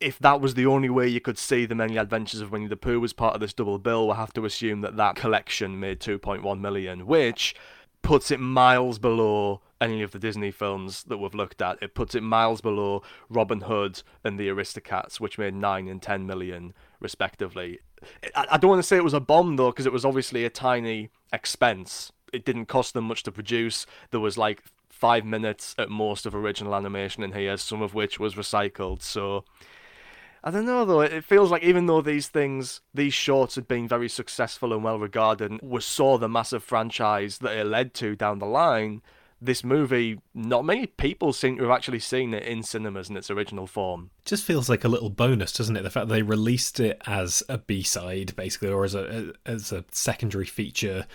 if 0.00 0.18
that 0.20 0.40
was 0.40 0.54
the 0.54 0.66
only 0.66 0.90
way 0.90 1.08
you 1.08 1.20
could 1.20 1.38
see 1.38 1.66
the 1.66 1.74
many 1.74 1.96
adventures 1.96 2.40
of 2.40 2.52
Winnie 2.52 2.68
the 2.68 2.76
Pooh 2.76 3.02
as 3.04 3.12
part 3.12 3.34
of 3.34 3.40
this 3.40 3.54
double 3.54 3.78
bill, 3.78 4.06
we'll 4.06 4.16
have 4.16 4.32
to 4.34 4.44
assume 4.44 4.80
that 4.82 4.96
that 4.96 5.16
collection 5.16 5.80
made 5.80 6.00
2.1 6.00 6.60
million, 6.60 7.06
which 7.06 7.54
puts 8.02 8.30
it 8.30 8.38
miles 8.38 8.98
below 8.98 9.62
any 9.80 10.02
of 10.02 10.12
the 10.12 10.18
Disney 10.18 10.50
films 10.50 11.04
that 11.04 11.18
we've 11.18 11.34
looked 11.34 11.60
at. 11.60 11.82
It 11.82 11.94
puts 11.94 12.14
it 12.14 12.22
miles 12.22 12.60
below 12.60 13.02
Robin 13.28 13.62
Hood 13.62 14.02
and 14.24 14.38
the 14.38 14.48
Aristocats, 14.48 15.20
which 15.20 15.38
made 15.38 15.54
9 15.54 15.88
and 15.88 16.00
10 16.00 16.26
million, 16.26 16.74
respectively. 17.00 17.80
I, 18.34 18.56
don't 18.56 18.70
want 18.70 18.80
to 18.80 18.86
say 18.86 18.96
it 18.96 19.04
was 19.04 19.14
a 19.14 19.20
bomb, 19.20 19.56
though, 19.56 19.70
because 19.70 19.86
it 19.86 19.92
was 19.92 20.04
obviously 20.04 20.44
a 20.44 20.50
tiny 20.50 21.10
expense. 21.32 22.12
It 22.32 22.44
didn't 22.44 22.66
cost 22.66 22.94
them 22.94 23.04
much 23.04 23.22
to 23.24 23.32
produce. 23.32 23.86
There 24.10 24.20
was 24.20 24.38
like 24.38 24.62
five 24.88 25.24
minutes 25.24 25.74
at 25.78 25.90
most 25.90 26.26
of 26.26 26.34
original 26.34 26.74
animation 26.74 27.22
in 27.22 27.32
here, 27.32 27.56
some 27.56 27.82
of 27.82 27.94
which 27.94 28.18
was 28.18 28.34
recycled. 28.34 29.02
So 29.02 29.44
I 30.42 30.50
don't 30.50 30.64
know 30.64 30.84
though. 30.84 31.00
It 31.00 31.24
feels 31.24 31.50
like 31.50 31.62
even 31.62 31.86
though 31.86 32.00
these 32.00 32.28
things, 32.28 32.80
these 32.94 33.14
shorts 33.14 33.56
had 33.56 33.68
been 33.68 33.88
very 33.88 34.08
successful 34.08 34.72
and 34.72 34.82
well 34.82 34.98
regarded, 34.98 35.50
and 35.50 35.60
was 35.60 35.84
saw 35.84 36.18
the 36.18 36.28
massive 36.28 36.62
franchise 36.62 37.38
that 37.38 37.56
it 37.56 37.64
led 37.64 37.94
to 37.94 38.16
down 38.16 38.38
the 38.38 38.46
line, 38.46 39.02
this 39.40 39.62
movie, 39.62 40.18
not 40.34 40.64
many 40.64 40.86
people 40.86 41.32
seem 41.32 41.56
to 41.56 41.64
have 41.64 41.72
actually 41.72 41.98
seen 41.98 42.32
it 42.32 42.44
in 42.44 42.62
cinemas 42.62 43.10
in 43.10 43.16
its 43.16 43.30
original 43.30 43.66
form. 43.66 44.10
Just 44.24 44.44
feels 44.44 44.68
like 44.68 44.84
a 44.84 44.88
little 44.88 45.10
bonus, 45.10 45.52
doesn't 45.52 45.76
it? 45.76 45.82
The 45.82 45.90
fact 45.90 46.08
they 46.08 46.22
released 46.22 46.80
it 46.80 47.00
as 47.06 47.42
a 47.48 47.58
B 47.58 47.82
side, 47.82 48.34
basically, 48.36 48.68
or 48.68 48.84
as 48.84 48.94
a 48.94 49.32
as 49.44 49.72
a 49.72 49.84
secondary 49.90 50.46
feature 50.46 51.06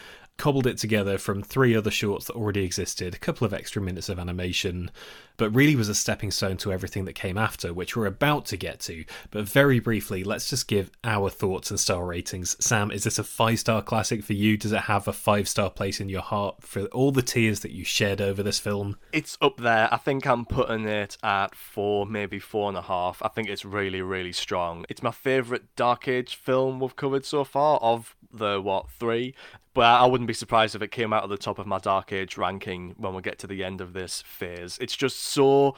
cobbled 0.42 0.66
it 0.66 0.80
together 0.80 1.20
from 1.20 1.44
three 1.44 1.76
other 1.76 1.92
shorts 1.92 2.26
that 2.26 2.34
already 2.34 2.64
existed, 2.64 3.14
a 3.14 3.20
couple 3.20 3.46
of 3.46 3.54
extra 3.54 3.80
minutes 3.80 4.10
of 4.10 4.18
animation, 4.18 4.90
but 5.38 5.54
really 5.54 5.76
was 5.76 5.88
a 5.88 5.94
stepping 5.94 6.32
stone 6.32 6.58
to 6.58 6.74
everything 6.74 7.06
that 7.06 7.14
came 7.14 7.38
after, 7.38 7.72
which 7.72 7.96
we're 7.96 8.08
about 8.08 8.48
to 8.48 8.58
get 8.58 8.80
to. 8.80 9.06
But 9.30 9.44
very 9.44 9.80
briefly, 9.80 10.24
let's 10.24 10.50
just 10.50 10.68
give 10.68 10.90
our 11.04 11.30
thoughts 11.30 11.70
and 11.70 11.80
star 11.80 12.04
ratings. 12.08 12.58
Sam, 12.60 12.90
is 12.90 13.04
this 13.04 13.20
a 13.20 13.24
five 13.24 13.60
star 13.60 13.84
classic 13.84 14.24
for 14.24 14.34
you? 14.34 14.58
Does 14.58 14.72
it 14.72 14.82
have 14.82 15.08
a 15.08 15.14
five 15.14 15.48
star 15.48 15.70
place 15.70 16.02
in 16.02 16.10
your 16.10 16.24
heart 16.24 16.64
for 16.64 16.86
all 16.86 17.12
the 17.12 17.22
tears 17.22 17.60
that 17.60 17.72
you 17.72 17.86
shed 17.86 18.20
over 18.20 18.42
this 18.42 18.58
film? 18.58 18.98
It's 19.14 19.38
up 19.44 19.58
there. 19.58 19.94
I 19.94 19.98
think 19.98 20.26
I'm 20.26 20.46
putting 20.46 20.88
it 20.88 21.18
at 21.22 21.54
four, 21.54 22.08
maybe 22.08 22.40
four 22.40 22.68
and 22.68 22.78
a 22.78 22.82
half. 22.82 23.22
I 23.22 23.28
think 23.28 23.48
it's 23.48 23.64
really, 23.64 24.02
really 24.02 24.34
strong. 24.34 24.86
It's 24.90 25.04
my 25.04 25.12
favourite 25.12 25.76
Dark 25.76 26.08
Age 26.08 26.34
film 26.34 26.80
we've 26.80 26.96
covered 26.96 27.26
so 27.26 27.44
far 27.44 27.78
of 27.78 28.16
the 28.34 28.62
what 28.62 28.90
three 28.90 29.36
but 29.74 29.86
I 29.86 30.06
wouldn't 30.06 30.28
be 30.28 30.34
surprised 30.34 30.76
if 30.76 30.82
it 30.82 30.92
came 30.92 31.14
out 31.14 31.24
at 31.24 31.30
the 31.30 31.38
top 31.38 31.60
of 31.60 31.66
my 31.66 31.80
Dark 31.80 32.12
Age 32.12 32.38
ranking 32.38 32.96
when 32.98 33.14
we 33.14 33.22
get 33.22 33.40
to 33.40 33.48
the 33.48 33.64
end 33.64 33.82
of 33.82 33.94
this 33.94 34.22
phase. 34.26 34.78
It's 34.82 34.96
just 34.96 35.18
so 35.20 35.76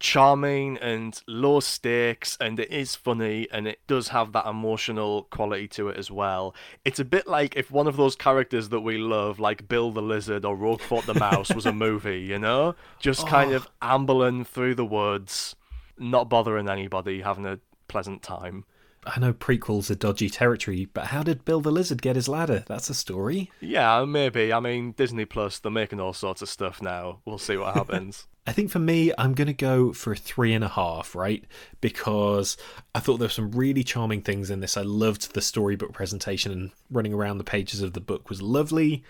charming 0.00 0.78
and 0.78 1.20
low 1.28 1.60
stakes 1.60 2.36
and 2.40 2.58
it 2.58 2.70
is 2.70 2.96
funny 2.96 3.46
and 3.52 3.68
it 3.68 3.78
does 3.86 4.08
have 4.08 4.32
that 4.32 4.46
emotional 4.46 5.24
quality 5.24 5.68
to 5.68 5.88
it 5.90 5.96
as 5.96 6.10
well. 6.10 6.54
It's 6.84 6.98
a 6.98 7.04
bit 7.04 7.28
like 7.28 7.54
if 7.54 7.70
one 7.70 7.86
of 7.86 7.96
those 7.96 8.16
characters 8.16 8.70
that 8.70 8.80
we 8.80 8.96
love, 8.98 9.38
like 9.38 9.68
Bill 9.68 9.92
the 9.92 10.02
Lizard 10.02 10.44
or 10.44 10.56
Roquefort 10.56 11.04
the 11.04 11.14
Mouse, 11.14 11.52
was 11.54 11.66
a 11.66 11.72
movie, 11.86 12.20
you 12.20 12.38
know? 12.38 12.74
Just 12.98 13.24
oh. 13.24 13.26
kind 13.26 13.52
of 13.52 13.68
ambling 13.80 14.44
through 14.44 14.74
the 14.74 14.86
woods, 14.86 15.54
not 15.98 16.30
bothering 16.30 16.68
anybody, 16.68 17.20
having 17.20 17.46
a 17.46 17.60
pleasant 17.86 18.22
time. 18.22 18.64
I 19.06 19.18
know 19.18 19.32
prequels 19.32 19.90
are 19.90 19.94
dodgy 19.94 20.28
territory, 20.28 20.84
but 20.84 21.06
how 21.06 21.22
did 21.22 21.44
Bill 21.44 21.60
the 21.60 21.70
Lizard 21.70 22.02
get 22.02 22.16
his 22.16 22.28
ladder? 22.28 22.64
That's 22.66 22.90
a 22.90 22.94
story. 22.94 23.50
Yeah, 23.60 24.04
maybe. 24.04 24.52
I 24.52 24.60
mean, 24.60 24.92
Disney 24.92 25.24
Plus, 25.24 25.58
they're 25.58 25.72
making 25.72 26.00
all 26.00 26.12
sorts 26.12 26.42
of 26.42 26.48
stuff 26.50 26.82
now. 26.82 27.20
We'll 27.24 27.38
see 27.38 27.56
what 27.56 27.74
happens. 27.74 28.26
I 28.46 28.52
think 28.52 28.70
for 28.70 28.78
me, 28.78 29.12
I'm 29.16 29.34
going 29.34 29.46
to 29.46 29.54
go 29.54 29.92
for 29.92 30.12
a 30.12 30.16
three 30.16 30.52
and 30.52 30.64
a 30.64 30.68
half, 30.68 31.14
right? 31.14 31.44
Because 31.80 32.56
I 32.94 33.00
thought 33.00 33.18
there 33.18 33.26
were 33.26 33.30
some 33.30 33.52
really 33.52 33.84
charming 33.84 34.22
things 34.22 34.50
in 34.50 34.60
this. 34.60 34.76
I 34.76 34.82
loved 34.82 35.34
the 35.34 35.40
storybook 35.40 35.92
presentation 35.92 36.52
and 36.52 36.70
running 36.90 37.14
around 37.14 37.38
the 37.38 37.44
pages 37.44 37.80
of 37.80 37.92
the 37.92 38.00
book 38.00 38.28
was 38.28 38.42
lovely. 38.42 39.04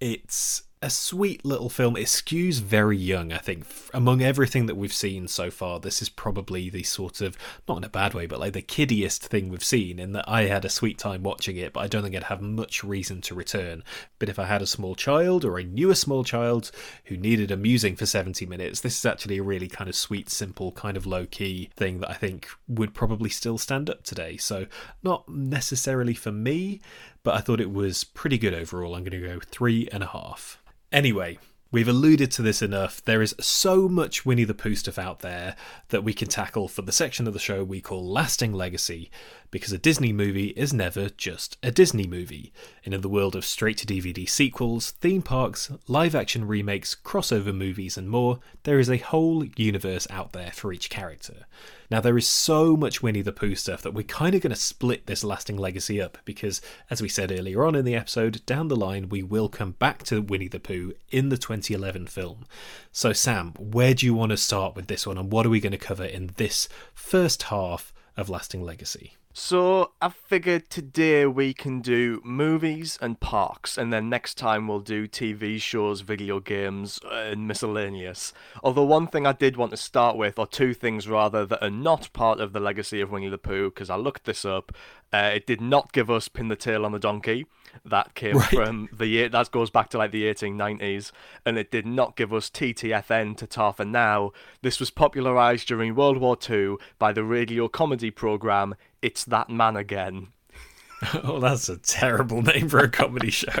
It's 0.00 0.62
a 0.84 0.90
sweet 0.90 1.46
little 1.46 1.70
film. 1.70 1.96
It 1.96 2.06
skews 2.06 2.60
very 2.60 2.98
young, 2.98 3.32
I 3.32 3.38
think. 3.38 3.66
Among 3.94 4.20
everything 4.20 4.66
that 4.66 4.76
we've 4.76 4.92
seen 4.92 5.26
so 5.28 5.50
far, 5.50 5.80
this 5.80 6.02
is 6.02 6.10
probably 6.10 6.68
the 6.68 6.82
sort 6.82 7.22
of, 7.22 7.38
not 7.66 7.78
in 7.78 7.84
a 7.84 7.88
bad 7.88 8.12
way, 8.12 8.26
but 8.26 8.38
like 8.38 8.52
the 8.52 8.60
kiddiest 8.60 9.24
thing 9.24 9.48
we've 9.48 9.64
seen, 9.64 9.98
in 9.98 10.12
that 10.12 10.28
I 10.28 10.42
had 10.42 10.66
a 10.66 10.68
sweet 10.68 10.98
time 10.98 11.22
watching 11.22 11.56
it, 11.56 11.72
but 11.72 11.80
I 11.80 11.86
don't 11.86 12.02
think 12.02 12.14
I'd 12.14 12.24
have 12.24 12.42
much 12.42 12.84
reason 12.84 13.22
to 13.22 13.34
return. 13.34 13.82
But 14.18 14.28
if 14.28 14.38
I 14.38 14.44
had 14.44 14.60
a 14.60 14.66
small 14.66 14.94
child, 14.94 15.42
or 15.42 15.58
I 15.58 15.62
knew 15.62 15.90
a 15.90 15.96
small 15.96 16.22
child 16.22 16.70
who 17.06 17.16
needed 17.16 17.50
amusing 17.50 17.96
for 17.96 18.04
70 18.04 18.44
minutes, 18.44 18.82
this 18.82 18.98
is 18.98 19.06
actually 19.06 19.38
a 19.38 19.42
really 19.42 19.68
kind 19.68 19.88
of 19.88 19.96
sweet, 19.96 20.28
simple, 20.28 20.70
kind 20.72 20.98
of 20.98 21.06
low 21.06 21.24
key 21.24 21.70
thing 21.74 22.00
that 22.00 22.10
I 22.10 22.14
think 22.14 22.46
would 22.68 22.92
probably 22.92 23.30
still 23.30 23.56
stand 23.56 23.88
up 23.88 24.04
today. 24.04 24.36
So, 24.36 24.66
not 25.02 25.26
necessarily 25.30 26.12
for 26.12 26.30
me, 26.30 26.82
but 27.22 27.34
I 27.34 27.40
thought 27.40 27.60
it 27.60 27.72
was 27.72 28.04
pretty 28.04 28.36
good 28.36 28.52
overall. 28.52 28.94
I'm 28.94 29.04
going 29.04 29.22
to 29.22 29.26
go 29.26 29.40
three 29.40 29.88
and 29.90 30.02
a 30.02 30.08
half. 30.08 30.58
Anyway, 30.94 31.38
We've 31.74 31.88
alluded 31.88 32.30
to 32.30 32.42
this 32.42 32.62
enough. 32.62 33.04
There 33.04 33.20
is 33.20 33.34
so 33.40 33.88
much 33.88 34.24
Winnie 34.24 34.44
the 34.44 34.54
Pooh 34.54 34.76
stuff 34.76 34.96
out 34.96 35.22
there 35.22 35.56
that 35.88 36.04
we 36.04 36.14
can 36.14 36.28
tackle 36.28 36.68
for 36.68 36.82
the 36.82 36.92
section 36.92 37.26
of 37.26 37.32
the 37.32 37.40
show 37.40 37.64
we 37.64 37.80
call 37.80 38.08
Lasting 38.08 38.52
Legacy, 38.52 39.10
because 39.54 39.72
a 39.72 39.78
Disney 39.78 40.12
movie 40.12 40.48
is 40.56 40.72
never 40.72 41.10
just 41.10 41.58
a 41.62 41.70
Disney 41.70 42.08
movie. 42.08 42.52
And 42.84 42.92
in 42.92 43.02
the 43.02 43.08
world 43.08 43.36
of 43.36 43.44
straight 43.44 43.78
to 43.78 43.86
DVD 43.86 44.28
sequels, 44.28 44.90
theme 44.90 45.22
parks, 45.22 45.70
live 45.86 46.16
action 46.16 46.48
remakes, 46.48 46.96
crossover 46.96 47.54
movies, 47.54 47.96
and 47.96 48.10
more, 48.10 48.40
there 48.64 48.80
is 48.80 48.90
a 48.90 48.96
whole 48.96 49.44
universe 49.44 50.08
out 50.10 50.32
there 50.32 50.50
for 50.50 50.72
each 50.72 50.90
character. 50.90 51.46
Now, 51.88 52.00
there 52.00 52.18
is 52.18 52.26
so 52.26 52.76
much 52.76 53.00
Winnie 53.00 53.22
the 53.22 53.30
Pooh 53.30 53.54
stuff 53.54 53.80
that 53.82 53.94
we're 53.94 54.02
kind 54.02 54.34
of 54.34 54.40
going 54.40 54.50
to 54.52 54.56
split 54.56 55.06
this 55.06 55.22
lasting 55.22 55.56
legacy 55.56 56.02
up 56.02 56.18
because, 56.24 56.60
as 56.90 57.00
we 57.00 57.08
said 57.08 57.30
earlier 57.30 57.64
on 57.64 57.76
in 57.76 57.84
the 57.84 57.94
episode, 57.94 58.44
down 58.46 58.66
the 58.66 58.74
line 58.74 59.08
we 59.08 59.22
will 59.22 59.48
come 59.48 59.76
back 59.78 60.02
to 60.02 60.20
Winnie 60.20 60.48
the 60.48 60.58
Pooh 60.58 60.94
in 61.12 61.28
the 61.28 61.38
2011 61.38 62.08
film. 62.08 62.44
So, 62.90 63.12
Sam, 63.12 63.52
where 63.56 63.94
do 63.94 64.04
you 64.04 64.14
want 64.14 64.30
to 64.30 64.36
start 64.36 64.74
with 64.74 64.88
this 64.88 65.06
one 65.06 65.16
and 65.16 65.30
what 65.30 65.46
are 65.46 65.50
we 65.50 65.60
going 65.60 65.70
to 65.70 65.78
cover 65.78 66.04
in 66.04 66.32
this 66.38 66.68
first 66.92 67.44
half 67.44 67.94
of 68.16 68.28
Lasting 68.28 68.64
Legacy? 68.64 69.12
So 69.36 69.90
I 70.00 70.10
figured 70.10 70.70
today 70.70 71.26
we 71.26 71.54
can 71.54 71.80
do 71.80 72.22
movies 72.22 72.96
and 73.02 73.18
parks, 73.18 73.76
and 73.76 73.92
then 73.92 74.08
next 74.08 74.38
time 74.38 74.68
we'll 74.68 74.78
do 74.78 75.08
TV 75.08 75.60
shows, 75.60 76.02
video 76.02 76.38
games, 76.38 77.00
and 77.10 77.48
miscellaneous. 77.48 78.32
Although 78.62 78.84
one 78.84 79.08
thing 79.08 79.26
I 79.26 79.32
did 79.32 79.56
want 79.56 79.72
to 79.72 79.76
start 79.76 80.16
with, 80.16 80.38
or 80.38 80.46
two 80.46 80.72
things 80.72 81.08
rather, 81.08 81.44
that 81.46 81.64
are 81.64 81.68
not 81.68 82.12
part 82.12 82.38
of 82.38 82.52
the 82.52 82.60
legacy 82.60 83.00
of 83.00 83.10
Winnie 83.10 83.28
the 83.28 83.36
Pooh, 83.36 83.70
because 83.70 83.90
I 83.90 83.96
looked 83.96 84.22
this 84.22 84.44
up. 84.44 84.70
Uh, 85.12 85.32
it 85.34 85.48
did 85.48 85.60
not 85.60 85.92
give 85.92 86.12
us 86.12 86.28
Pin 86.28 86.46
the 86.46 86.54
Tail 86.54 86.86
on 86.86 86.92
the 86.92 87.00
Donkey. 87.00 87.46
That 87.84 88.14
came 88.14 88.36
right. 88.36 88.48
from 88.50 88.88
the 88.92 89.08
year 89.08 89.28
that 89.28 89.50
goes 89.50 89.68
back 89.68 89.90
to 89.90 89.98
like 89.98 90.12
the 90.12 90.32
1890s, 90.32 91.10
and 91.44 91.58
it 91.58 91.72
did 91.72 91.86
not 91.86 92.16
give 92.16 92.32
us 92.32 92.50
TTFN 92.50 93.36
to 93.38 93.48
Tar 93.48 93.72
for 93.72 93.84
Now. 93.84 94.30
This 94.62 94.78
was 94.78 94.90
popularized 94.90 95.66
during 95.66 95.96
World 95.96 96.18
War 96.18 96.36
II 96.48 96.76
by 97.00 97.12
the 97.12 97.24
radio 97.24 97.66
comedy 97.66 98.12
program 98.12 98.76
It's 99.04 99.26
That 99.26 99.50
Man 99.50 99.76
Again. 99.76 100.28
oh, 101.24 101.38
that's 101.38 101.68
a 101.68 101.76
terrible 101.76 102.40
name 102.40 102.70
for 102.70 102.78
a 102.78 102.88
comedy 102.88 103.30
show. 103.30 103.52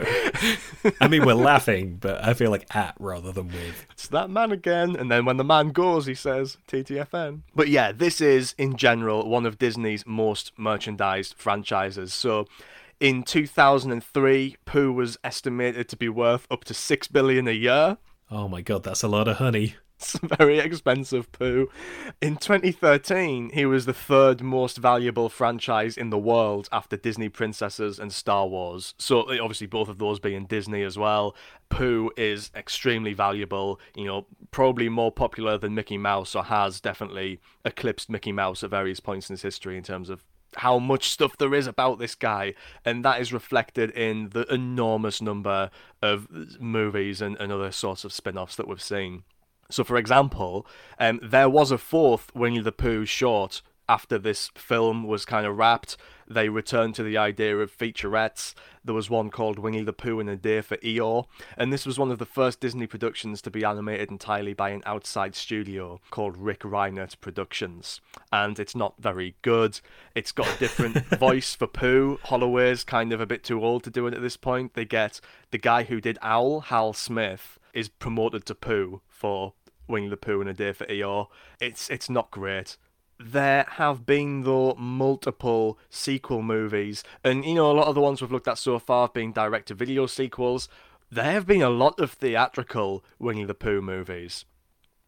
I 1.02 1.06
mean, 1.06 1.26
we're 1.26 1.34
laughing, 1.34 1.98
but 2.00 2.24
I 2.24 2.32
feel 2.32 2.50
like 2.50 2.74
at 2.74 2.94
rather 2.98 3.30
than 3.30 3.48
with. 3.48 3.86
It's 3.92 4.06
that 4.08 4.30
man 4.30 4.52
again. 4.52 4.96
And 4.96 5.10
then 5.10 5.26
when 5.26 5.36
the 5.36 5.44
man 5.44 5.68
goes, 5.68 6.06
he 6.06 6.14
says 6.14 6.56
TTFN. 6.66 7.42
But 7.54 7.68
yeah, 7.68 7.92
this 7.92 8.22
is, 8.22 8.54
in 8.56 8.78
general, 8.78 9.28
one 9.28 9.44
of 9.44 9.58
Disney's 9.58 10.06
most 10.06 10.52
merchandised 10.56 11.34
franchises. 11.36 12.14
So 12.14 12.46
in 12.98 13.22
2003, 13.22 14.56
Pooh 14.64 14.92
was 14.94 15.18
estimated 15.22 15.90
to 15.90 15.96
be 15.98 16.08
worth 16.08 16.46
up 16.50 16.64
to 16.64 16.72
6 16.72 17.08
billion 17.08 17.46
a 17.48 17.52
year. 17.52 17.98
Oh 18.30 18.48
my 18.48 18.62
god, 18.62 18.82
that's 18.82 19.02
a 19.02 19.08
lot 19.08 19.28
of 19.28 19.36
honey. 19.36 19.74
It's 20.04 20.18
very 20.36 20.58
expensive 20.58 21.32
Pooh. 21.32 21.70
In 22.20 22.36
2013, 22.36 23.50
he 23.54 23.64
was 23.64 23.86
the 23.86 23.94
third 23.94 24.42
most 24.42 24.76
valuable 24.76 25.30
franchise 25.30 25.96
in 25.96 26.10
the 26.10 26.18
world 26.18 26.68
after 26.70 26.96
Disney 26.96 27.30
Princesses 27.30 27.98
and 27.98 28.12
Star 28.12 28.46
Wars. 28.46 28.94
So 28.98 29.22
eh, 29.30 29.38
obviously 29.40 29.66
both 29.66 29.88
of 29.88 29.98
those 29.98 30.20
being 30.20 30.44
Disney 30.44 30.82
as 30.82 30.98
well. 30.98 31.34
Pooh 31.70 32.10
is 32.18 32.50
extremely 32.54 33.14
valuable, 33.14 33.80
you 33.94 34.04
know, 34.04 34.26
probably 34.50 34.90
more 34.90 35.10
popular 35.10 35.56
than 35.56 35.74
Mickey 35.74 35.96
Mouse 35.96 36.34
or 36.34 36.44
has 36.44 36.80
definitely 36.80 37.40
eclipsed 37.64 38.10
Mickey 38.10 38.32
Mouse 38.32 38.62
at 38.62 38.70
various 38.70 39.00
points 39.00 39.30
in 39.30 39.34
his 39.34 39.42
history 39.42 39.78
in 39.78 39.82
terms 39.82 40.10
of 40.10 40.22
how 40.56 40.78
much 40.78 41.08
stuff 41.08 41.36
there 41.38 41.54
is 41.54 41.66
about 41.66 41.98
this 41.98 42.14
guy, 42.14 42.54
and 42.84 43.04
that 43.04 43.20
is 43.20 43.32
reflected 43.32 43.90
in 43.90 44.28
the 44.30 44.46
enormous 44.52 45.20
number 45.20 45.70
of 46.00 46.28
movies 46.60 47.20
and, 47.20 47.36
and 47.40 47.50
other 47.50 47.72
sorts 47.72 48.04
of 48.04 48.12
spin 48.12 48.38
offs 48.38 48.54
that 48.54 48.68
we've 48.68 48.82
seen. 48.82 49.24
So, 49.70 49.84
for 49.84 49.96
example, 49.96 50.66
um, 50.98 51.20
there 51.22 51.48
was 51.48 51.70
a 51.70 51.78
fourth 51.78 52.34
Winnie 52.34 52.60
the 52.60 52.72
Pooh 52.72 53.04
short 53.04 53.62
after 53.88 54.18
this 54.18 54.50
film 54.54 55.04
was 55.04 55.24
kind 55.24 55.46
of 55.46 55.56
wrapped, 55.56 55.96
they 56.28 56.48
returned 56.48 56.94
to 56.96 57.02
the 57.02 57.16
idea 57.16 57.56
of 57.58 57.76
featurettes. 57.76 58.54
There 58.84 58.94
was 58.94 59.10
one 59.10 59.30
called 59.30 59.58
Winnie 59.58 59.82
the 59.82 59.92
Pooh 59.92 60.20
and 60.20 60.28
a 60.28 60.36
Day 60.36 60.60
for 60.60 60.76
Eeyore, 60.78 61.26
and 61.56 61.72
this 61.72 61.86
was 61.86 61.98
one 61.98 62.10
of 62.10 62.18
the 62.18 62.26
first 62.26 62.60
Disney 62.60 62.86
productions 62.86 63.40
to 63.42 63.50
be 63.50 63.64
animated 63.64 64.10
entirely 64.10 64.52
by 64.52 64.70
an 64.70 64.82
outside 64.84 65.34
studio 65.34 66.00
called 66.10 66.36
Rick 66.36 66.60
Reinert 66.60 67.20
Productions. 67.20 68.00
And 68.32 68.58
it's 68.58 68.76
not 68.76 68.94
very 68.98 69.36
good. 69.42 69.80
It's 70.14 70.32
got 70.32 70.54
a 70.54 70.58
different 70.58 70.96
voice 71.18 71.54
for 71.54 71.66
Pooh. 71.66 72.18
Holloway's 72.24 72.84
kind 72.84 73.12
of 73.12 73.20
a 73.20 73.26
bit 73.26 73.42
too 73.42 73.64
old 73.64 73.84
to 73.84 73.90
do 73.90 74.06
it 74.06 74.14
at 74.14 74.22
this 74.22 74.36
point. 74.36 74.74
They 74.74 74.84
get 74.84 75.20
the 75.50 75.58
guy 75.58 75.84
who 75.84 76.00
did 76.00 76.18
Owl, 76.22 76.60
Hal 76.60 76.92
Smith, 76.92 77.58
is 77.72 77.88
promoted 77.88 78.44
to 78.46 78.54
Pooh 78.54 79.00
for 79.08 79.54
Winnie 79.88 80.08
the 80.08 80.16
Pooh 80.16 80.40
and 80.40 80.50
a 80.50 80.54
Day 80.54 80.72
for 80.72 80.86
Eeyore. 80.86 81.28
It's 81.60 81.90
it's 81.90 82.08
not 82.08 82.30
great 82.30 82.76
there 83.24 83.66
have 83.70 84.04
been 84.04 84.42
though 84.42 84.74
multiple 84.74 85.78
sequel 85.88 86.42
movies, 86.42 87.02
and 87.24 87.44
you 87.44 87.54
know 87.54 87.70
a 87.70 87.72
lot 87.72 87.88
of 87.88 87.94
the 87.94 88.00
ones 88.00 88.20
we've 88.20 88.30
looked 88.30 88.48
at 88.48 88.58
so 88.58 88.78
far 88.78 89.06
have 89.06 89.14
been 89.14 89.32
direct-to-video 89.32 90.06
sequels. 90.06 90.68
There 91.10 91.24
have 91.24 91.46
been 91.46 91.62
a 91.62 91.70
lot 91.70 91.98
of 92.00 92.12
theatrical 92.12 93.04
Winnie 93.18 93.44
the 93.44 93.54
Pooh 93.54 93.80
movies. 93.80 94.44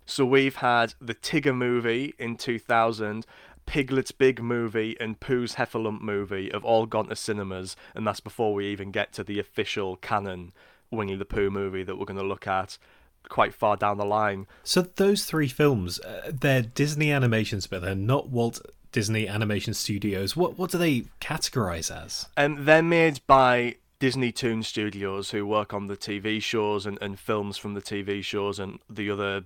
So 0.07 0.25
we've 0.25 0.57
had 0.57 0.95
the 1.01 1.15
Tigger 1.15 1.55
movie 1.55 2.15
in 2.19 2.37
2000, 2.37 3.27
Piglet's 3.67 4.13
Big 4.13 4.41
movie, 4.41 4.97
and 5.01 5.21
Pooh's 5.21 5.57
Heffalump 5.57 6.01
movie 6.01 6.51
have 6.53 6.65
all 6.65 6.87
gone 6.87 7.09
to 7.09 7.17
cinemas, 7.17 7.77
and 7.95 8.07
that's 8.07 8.21
before 8.21 8.55
we 8.55 8.69
even 8.69 8.93
get 8.93 9.13
to 9.15 9.25
the 9.25 9.39
official 9.39 9.97
canon 9.97 10.53
Winnie 10.91 11.17
the 11.17 11.25
Pooh 11.25 11.51
movie 11.51 11.83
that 11.83 11.97
we're 11.97 12.07
going 12.07 12.19
to 12.19 12.23
look 12.23 12.47
at 12.47 12.79
quite 13.28 13.55
far 13.55 13.77
down 13.77 13.98
the 13.98 14.05
line. 14.05 14.47
So 14.65 14.82
those 14.82 15.24
three 15.24 15.48
films, 15.48 16.01
uh, 16.01 16.32
they're 16.32 16.62
Disney 16.62 17.11
animations, 17.11 17.66
but 17.66 17.82
they're 17.82 17.94
not 17.94 18.28
Walt 18.28 18.61
Disney 18.93 19.28
Animation 19.28 19.74
Studios. 19.74 20.36
What 20.36 20.59
what 20.59 20.70
do 20.70 20.78
they 20.78 21.05
categorize 21.20 21.94
as? 21.94 22.28
And 22.36 22.59
um, 22.59 22.65
they're 22.65 22.82
made 22.82 23.20
by 23.27 23.77
Disney 23.98 24.32
Toon 24.32 24.62
Studios, 24.62 25.31
who 25.31 25.47
work 25.47 25.73
on 25.73 25.86
the 25.86 25.97
TV 25.97 26.43
shows 26.43 26.86
and, 26.86 26.98
and 27.01 27.19
films 27.19 27.57
from 27.57 27.74
the 27.74 27.82
TV 27.82 28.23
shows 28.23 28.59
and 28.59 28.78
the 28.89 29.11
other 29.11 29.44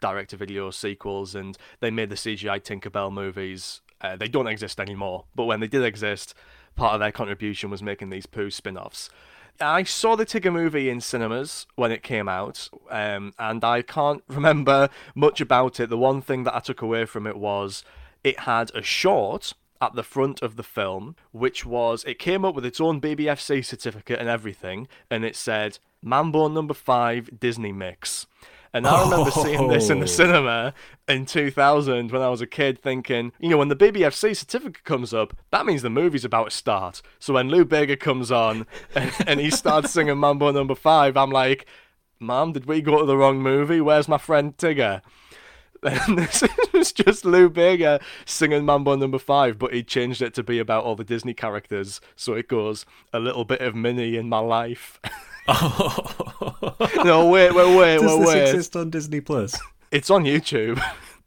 direct-to-video 0.00 0.70
sequels. 0.70 1.34
And 1.34 1.56
they 1.80 1.90
made 1.90 2.10
the 2.10 2.16
CGI 2.16 2.62
Tinkerbell 2.62 3.12
movies. 3.12 3.80
Uh, 4.00 4.16
they 4.16 4.28
don't 4.28 4.46
exist 4.46 4.78
anymore, 4.78 5.24
but 5.34 5.44
when 5.44 5.60
they 5.60 5.66
did 5.66 5.82
exist, 5.82 6.34
part 6.74 6.94
of 6.94 7.00
their 7.00 7.12
contribution 7.12 7.70
was 7.70 7.82
making 7.82 8.10
these 8.10 8.26
Pooh 8.26 8.50
spin-offs. 8.50 9.08
I 9.60 9.84
saw 9.84 10.16
the 10.16 10.26
Tigger 10.26 10.52
movie 10.52 10.88
in 10.88 11.00
cinemas 11.00 11.66
when 11.74 11.92
it 11.92 12.02
came 12.02 12.28
out, 12.28 12.68
um, 12.90 13.32
and 13.38 13.64
I 13.64 13.82
can't 13.82 14.22
remember 14.28 14.88
much 15.14 15.40
about 15.40 15.80
it. 15.80 15.88
The 15.88 15.98
one 15.98 16.20
thing 16.20 16.44
that 16.44 16.54
I 16.54 16.60
took 16.60 16.82
away 16.82 17.04
from 17.04 17.26
it 17.26 17.36
was 17.36 17.84
it 18.24 18.40
had 18.40 18.70
a 18.74 18.82
short 18.82 19.52
at 19.80 19.94
the 19.94 20.02
front 20.02 20.42
of 20.42 20.56
the 20.56 20.62
film, 20.62 21.16
which 21.32 21.66
was 21.66 22.04
it 22.04 22.18
came 22.18 22.44
up 22.44 22.54
with 22.54 22.64
its 22.64 22.80
own 22.80 23.00
BBFC 23.00 23.64
certificate 23.64 24.18
and 24.18 24.28
everything, 24.28 24.88
and 25.10 25.24
it 25.24 25.36
said 25.36 25.78
Mambo 26.02 26.48
Number 26.48 26.74
Five 26.74 27.38
Disney 27.38 27.72
Mix. 27.72 28.26
And 28.72 28.86
I 28.86 29.02
remember 29.02 29.30
oh. 29.34 29.42
seeing 29.42 29.68
this 29.68 29.90
in 29.90 29.98
the 30.00 30.04
oh. 30.04 30.08
cinema 30.08 30.74
in 31.08 31.26
2000 31.26 32.10
when 32.10 32.22
I 32.22 32.28
was 32.28 32.40
a 32.40 32.46
kid 32.46 32.80
thinking, 32.82 33.32
you 33.38 33.48
know, 33.48 33.58
when 33.58 33.68
the 33.68 33.76
BBFC 33.76 34.36
certificate 34.36 34.84
comes 34.84 35.14
up, 35.14 35.36
that 35.50 35.66
means 35.66 35.82
the 35.82 35.90
movie's 35.90 36.24
about 36.24 36.50
to 36.50 36.56
start. 36.56 37.02
So 37.18 37.34
when 37.34 37.48
Lou 37.48 37.64
Bega 37.64 37.96
comes 37.96 38.30
on 38.30 38.66
and, 38.94 39.12
and 39.26 39.40
he 39.40 39.50
starts 39.50 39.92
singing 39.92 40.18
Mambo 40.18 40.50
number 40.52 40.74
five, 40.74 41.16
I'm 41.16 41.30
like, 41.30 41.66
Mom, 42.18 42.52
did 42.52 42.66
we 42.66 42.80
go 42.80 42.98
to 42.98 43.06
the 43.06 43.16
wrong 43.16 43.40
movie? 43.42 43.80
Where's 43.80 44.08
my 44.08 44.18
friend 44.18 44.56
Tigger? 44.56 45.02
And 45.82 46.18
this 46.18 46.42
is 46.72 46.90
just 46.90 47.24
Lou 47.24 47.48
Bega 47.48 48.00
singing 48.24 48.64
Mambo 48.64 48.96
number 48.96 49.18
five, 49.18 49.56
but 49.58 49.72
he 49.72 49.84
changed 49.84 50.20
it 50.20 50.34
to 50.34 50.42
be 50.42 50.58
about 50.58 50.84
all 50.84 50.96
the 50.96 51.04
Disney 51.04 51.34
characters. 51.34 52.00
So 52.16 52.32
it 52.32 52.48
goes, 52.48 52.86
a 53.12 53.20
little 53.20 53.44
bit 53.44 53.60
of 53.60 53.76
Minnie 53.76 54.16
in 54.16 54.28
my 54.28 54.38
life. 54.38 54.98
Oh. 55.48 56.76
no, 57.04 57.28
wait, 57.28 57.54
wait, 57.54 57.76
wait, 57.76 57.98
Does 57.98 58.02
wait, 58.02 58.20
this 58.20 58.28
wait. 58.28 58.42
exist 58.42 58.76
on 58.76 58.90
Disney 58.90 59.20
Plus? 59.20 59.58
It's 59.90 60.10
on 60.10 60.24
YouTube. 60.24 60.82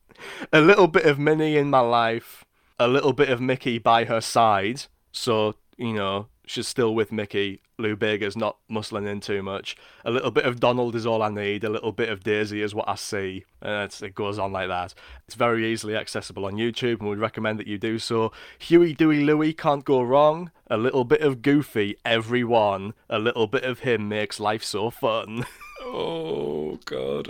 a 0.54 0.62
little 0.62 0.88
bit 0.88 1.06
of 1.06 1.20
Minnie 1.20 1.58
in 1.58 1.70
my 1.70 1.80
life, 1.80 2.46
a 2.78 2.88
little 2.88 3.14
bit 3.14 3.30
of 3.30 3.42
Mickey 3.42 3.80
by 3.80 4.06
her 4.06 4.22
side. 4.22 4.84
So, 5.12 5.56
you 5.78 5.94
know, 5.94 6.28
she's 6.46 6.68
still 6.68 6.94
with 6.94 7.12
Mickey. 7.12 7.62
Lou 7.80 7.96
Bega's 7.96 8.36
not 8.38 8.58
muscling 8.70 9.08
in 9.08 9.20
too 9.20 9.42
much. 9.42 9.76
A 10.06 10.12
little 10.12 10.32
bit 10.32 10.46
of 10.46 10.60
Donald 10.60 10.96
is 10.96 11.06
all 11.06 11.22
I 11.24 11.30
need. 11.30 11.64
A 11.64 11.70
little 11.70 11.92
bit 11.92 12.10
of 12.10 12.24
Daisy 12.24 12.62
is 12.62 12.76
what 12.76 12.88
I 12.88 12.96
see. 12.96 13.46
Uh, 13.64 13.88
and 13.88 14.02
it 14.02 14.16
goes 14.16 14.38
on 14.38 14.52
like 14.52 14.68
that. 14.68 14.94
It's 15.28 15.36
very 15.36 15.66
easily 15.72 15.96
accessible 15.96 16.46
on 16.46 16.54
YouTube, 16.54 17.00
and 17.00 17.10
we'd 17.10 17.20
recommend 17.20 17.60
that 17.60 17.68
you 17.68 17.78
do 17.78 18.00
so. 18.00 18.32
Huey, 18.60 18.94
Dewey, 18.94 19.24
Louie 19.24 19.54
can't 19.54 19.86
go 19.86 20.02
wrong. 20.02 20.52
A 20.68 20.78
little 20.78 21.04
bit 21.04 21.22
of 21.22 21.42
Goofy, 21.42 21.98
everyone. 22.06 22.94
A 23.10 23.18
little 23.18 23.48
bit 23.48 23.64
of 23.64 23.80
him 23.80 24.08
makes 24.10 24.40
life 24.40 24.64
so 24.64 24.90
fun. 24.90 25.46
Oh 25.82 26.78
god. 26.86 27.30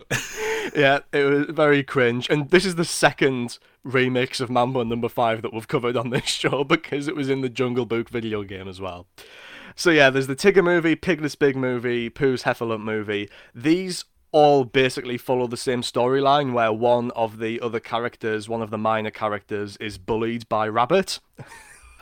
yeah, 0.76 0.99
it 1.13 1.23
was 1.23 1.45
very 1.49 1.84
cringe. 1.84 2.27
And 2.30 2.49
this 2.49 2.65
is 2.65 2.76
the 2.76 2.85
second 2.85 3.59
remix 3.85 4.41
of 4.41 4.49
Mambo 4.49 4.84
number 4.84 5.07
five 5.09 5.41
that 5.43 5.53
we've 5.53 5.67
covered 5.67 5.95
on 5.95 6.09
this 6.09 6.26
show 6.26 6.63
because 6.63 7.07
it 7.07 7.15
was 7.15 7.30
in 7.30 7.41
the 7.41 7.49
Jungle 7.49 7.85
Book 7.85 8.09
video 8.09 8.43
game 8.43 8.67
as 8.67 8.81
well. 8.81 9.07
So 9.80 9.91
yeah, 9.91 10.10
there's 10.10 10.27
the 10.27 10.35
Tigger 10.35 10.61
movie, 10.61 10.97
Piglet's 10.97 11.35
Big 11.35 11.56
movie, 11.56 12.10
Pooh's 12.10 12.43
Heffalump 12.43 12.81
movie. 12.81 13.30
These 13.56 14.03
all 14.34 14.65
basically 14.65 15.18
follow 15.18 15.47
the 15.47 15.56
same 15.56 15.84
storyline 15.84 16.51
where 16.51 16.73
one 16.73 17.11
of 17.11 17.39
the 17.39 17.61
other 17.61 17.80
characters, 17.80 18.49
one 18.49 18.61
of 18.61 18.72
the 18.72 18.77
minor 18.77 19.10
characters, 19.10 19.77
is 19.77 19.97
bullied 19.97 20.49
by 20.49 20.68
Rabbit. 20.68 21.22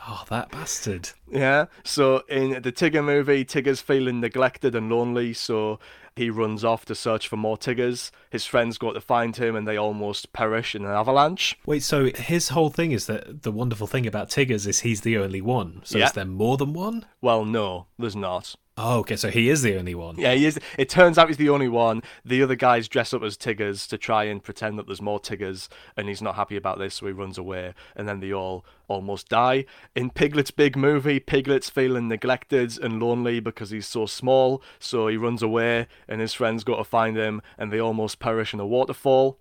Oh, 0.08 0.24
that 0.30 0.49
bastard. 0.49 1.12
Yeah. 1.30 1.66
So 1.84 2.24
in 2.28 2.64
the 2.64 2.72
Tigger 2.72 3.06
movie, 3.06 3.45
Tigger's 3.45 3.80
feeling 3.80 4.22
neglected 4.22 4.74
and 4.74 4.90
lonely, 4.90 5.34
so 5.34 5.80
he 6.16 6.32
runs 6.32 6.64
off 6.64 6.84
to 6.86 6.95
search 6.95 7.28
for 7.28 7.38
more 7.38 7.58
Tiggers. 7.58 8.12
His 8.38 8.45
friends 8.45 8.77
go 8.77 8.93
to 8.93 9.01
find 9.01 9.35
him 9.35 9.55
and 9.55 9.68
they 9.68 9.77
almost 9.77 10.31
perish 10.31 10.76
in 10.76 10.85
an 10.85 10.91
avalanche. 10.91 11.57
Wait, 11.65 11.81
so 11.81 12.11
his 12.14 12.49
whole 12.49 12.69
thing 12.69 12.91
is 12.91 13.07
that 13.07 13.41
the 13.41 13.51
wonderful 13.51 13.88
thing 13.88 14.05
about 14.05 14.30
Tiggers 14.30 14.68
is 14.68 14.81
he's 14.81 15.01
the 15.01 15.18
only 15.18 15.41
one. 15.41 15.81
So 15.84 15.97
yeah. 15.97 16.05
is 16.05 16.11
there 16.11 16.23
more 16.23 16.55
than 16.55 16.73
one? 16.73 17.07
Well, 17.19 17.45
no, 17.45 17.88
there's 17.97 18.15
not. 18.15 18.55
Oh, 18.80 18.99
okay, 18.99 19.15
so 19.15 19.31
he 19.31 19.49
is 19.49 19.64
the 19.64 19.76
only 19.76 19.95
one. 19.95 20.18
Yeah, 20.19 20.35
he 20.35 20.45
is. 20.45 20.59
It 20.77 20.88
turns 20.88 21.18
out 21.18 21.30
he's 21.30 21.38
the 21.38 21.49
only 21.49 21.68
one. 21.68 22.03
The 22.23 22.43
other 22.43 22.53
guys 22.53 22.88
dress 22.88 23.11
up 23.11 23.23
as 23.23 23.35
Tiggers 23.35 23.88
to 23.88 23.97
try 23.97 24.26
and 24.26 24.43
pretend 24.43 24.77
that 24.77 24.85
there's 24.85 25.01
more 25.01 25.19
Tiggers, 25.19 25.68
and 25.97 26.07
he's 26.07 26.22
not 26.22 26.35
happy 26.35 26.55
about 26.55 26.77
this, 26.77 26.93
so 26.93 27.07
he 27.07 27.11
runs 27.11 27.39
away, 27.39 27.73
and 27.95 28.07
then 28.07 28.19
they 28.19 28.31
all 28.31 28.64
almost 28.88 29.30
die. 29.30 29.65
In 29.95 30.11
Piglet's 30.11 30.51
big 30.51 30.77
movie, 30.77 31.19
Piglet's 31.19 31.72
feeling 31.72 32.07
neglected 32.07 32.77
and 32.80 33.01
lonely 33.01 33.39
because 33.39 33.72
he's 33.72 33.88
so 33.88 34.05
small, 34.05 34.61
so 34.77 35.07
he 35.07 35.18
runs 35.18 35.41
away, 35.41 35.88
and 36.07 36.22
his 36.22 36.35
friends 36.35 36.64
go 36.64 36.77
to 36.77 36.84
find 36.84 37.18
him, 37.18 37.41
and 37.57 37.73
they 37.73 37.80
almost 37.80 38.19
perish 38.28 38.54
in 38.54 38.60
a 38.60 38.68
waterfall. 38.68 39.40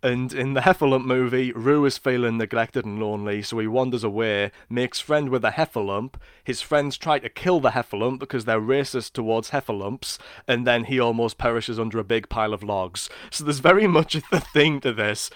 And 0.00 0.32
in 0.32 0.54
the 0.54 0.60
Heffalump 0.60 1.04
movie, 1.04 1.50
Roo 1.50 1.84
is 1.84 1.98
feeling 1.98 2.38
neglected 2.38 2.84
and 2.84 3.00
lonely, 3.00 3.42
so 3.42 3.58
he 3.58 3.66
wanders 3.66 4.04
away, 4.04 4.52
makes 4.70 5.00
friend 5.00 5.28
with 5.28 5.44
a 5.44 5.50
Heffalump. 5.50 6.14
His 6.44 6.60
friends 6.60 6.96
try 6.96 7.18
to 7.18 7.28
kill 7.28 7.58
the 7.58 7.70
Heffalump 7.70 8.20
because 8.20 8.44
they're 8.44 8.60
racist 8.60 9.12
towards 9.12 9.50
Heffalumps, 9.50 10.18
and 10.46 10.64
then 10.64 10.84
he 10.84 11.00
almost 11.00 11.36
perishes 11.36 11.80
under 11.80 11.98
a 11.98 12.04
big 12.04 12.28
pile 12.28 12.54
of 12.54 12.62
logs. 12.62 13.10
So 13.28 13.42
there's 13.42 13.58
very 13.58 13.88
much 13.88 14.14
a 14.14 14.38
thing 14.38 14.80
to 14.82 14.92
this 14.92 15.30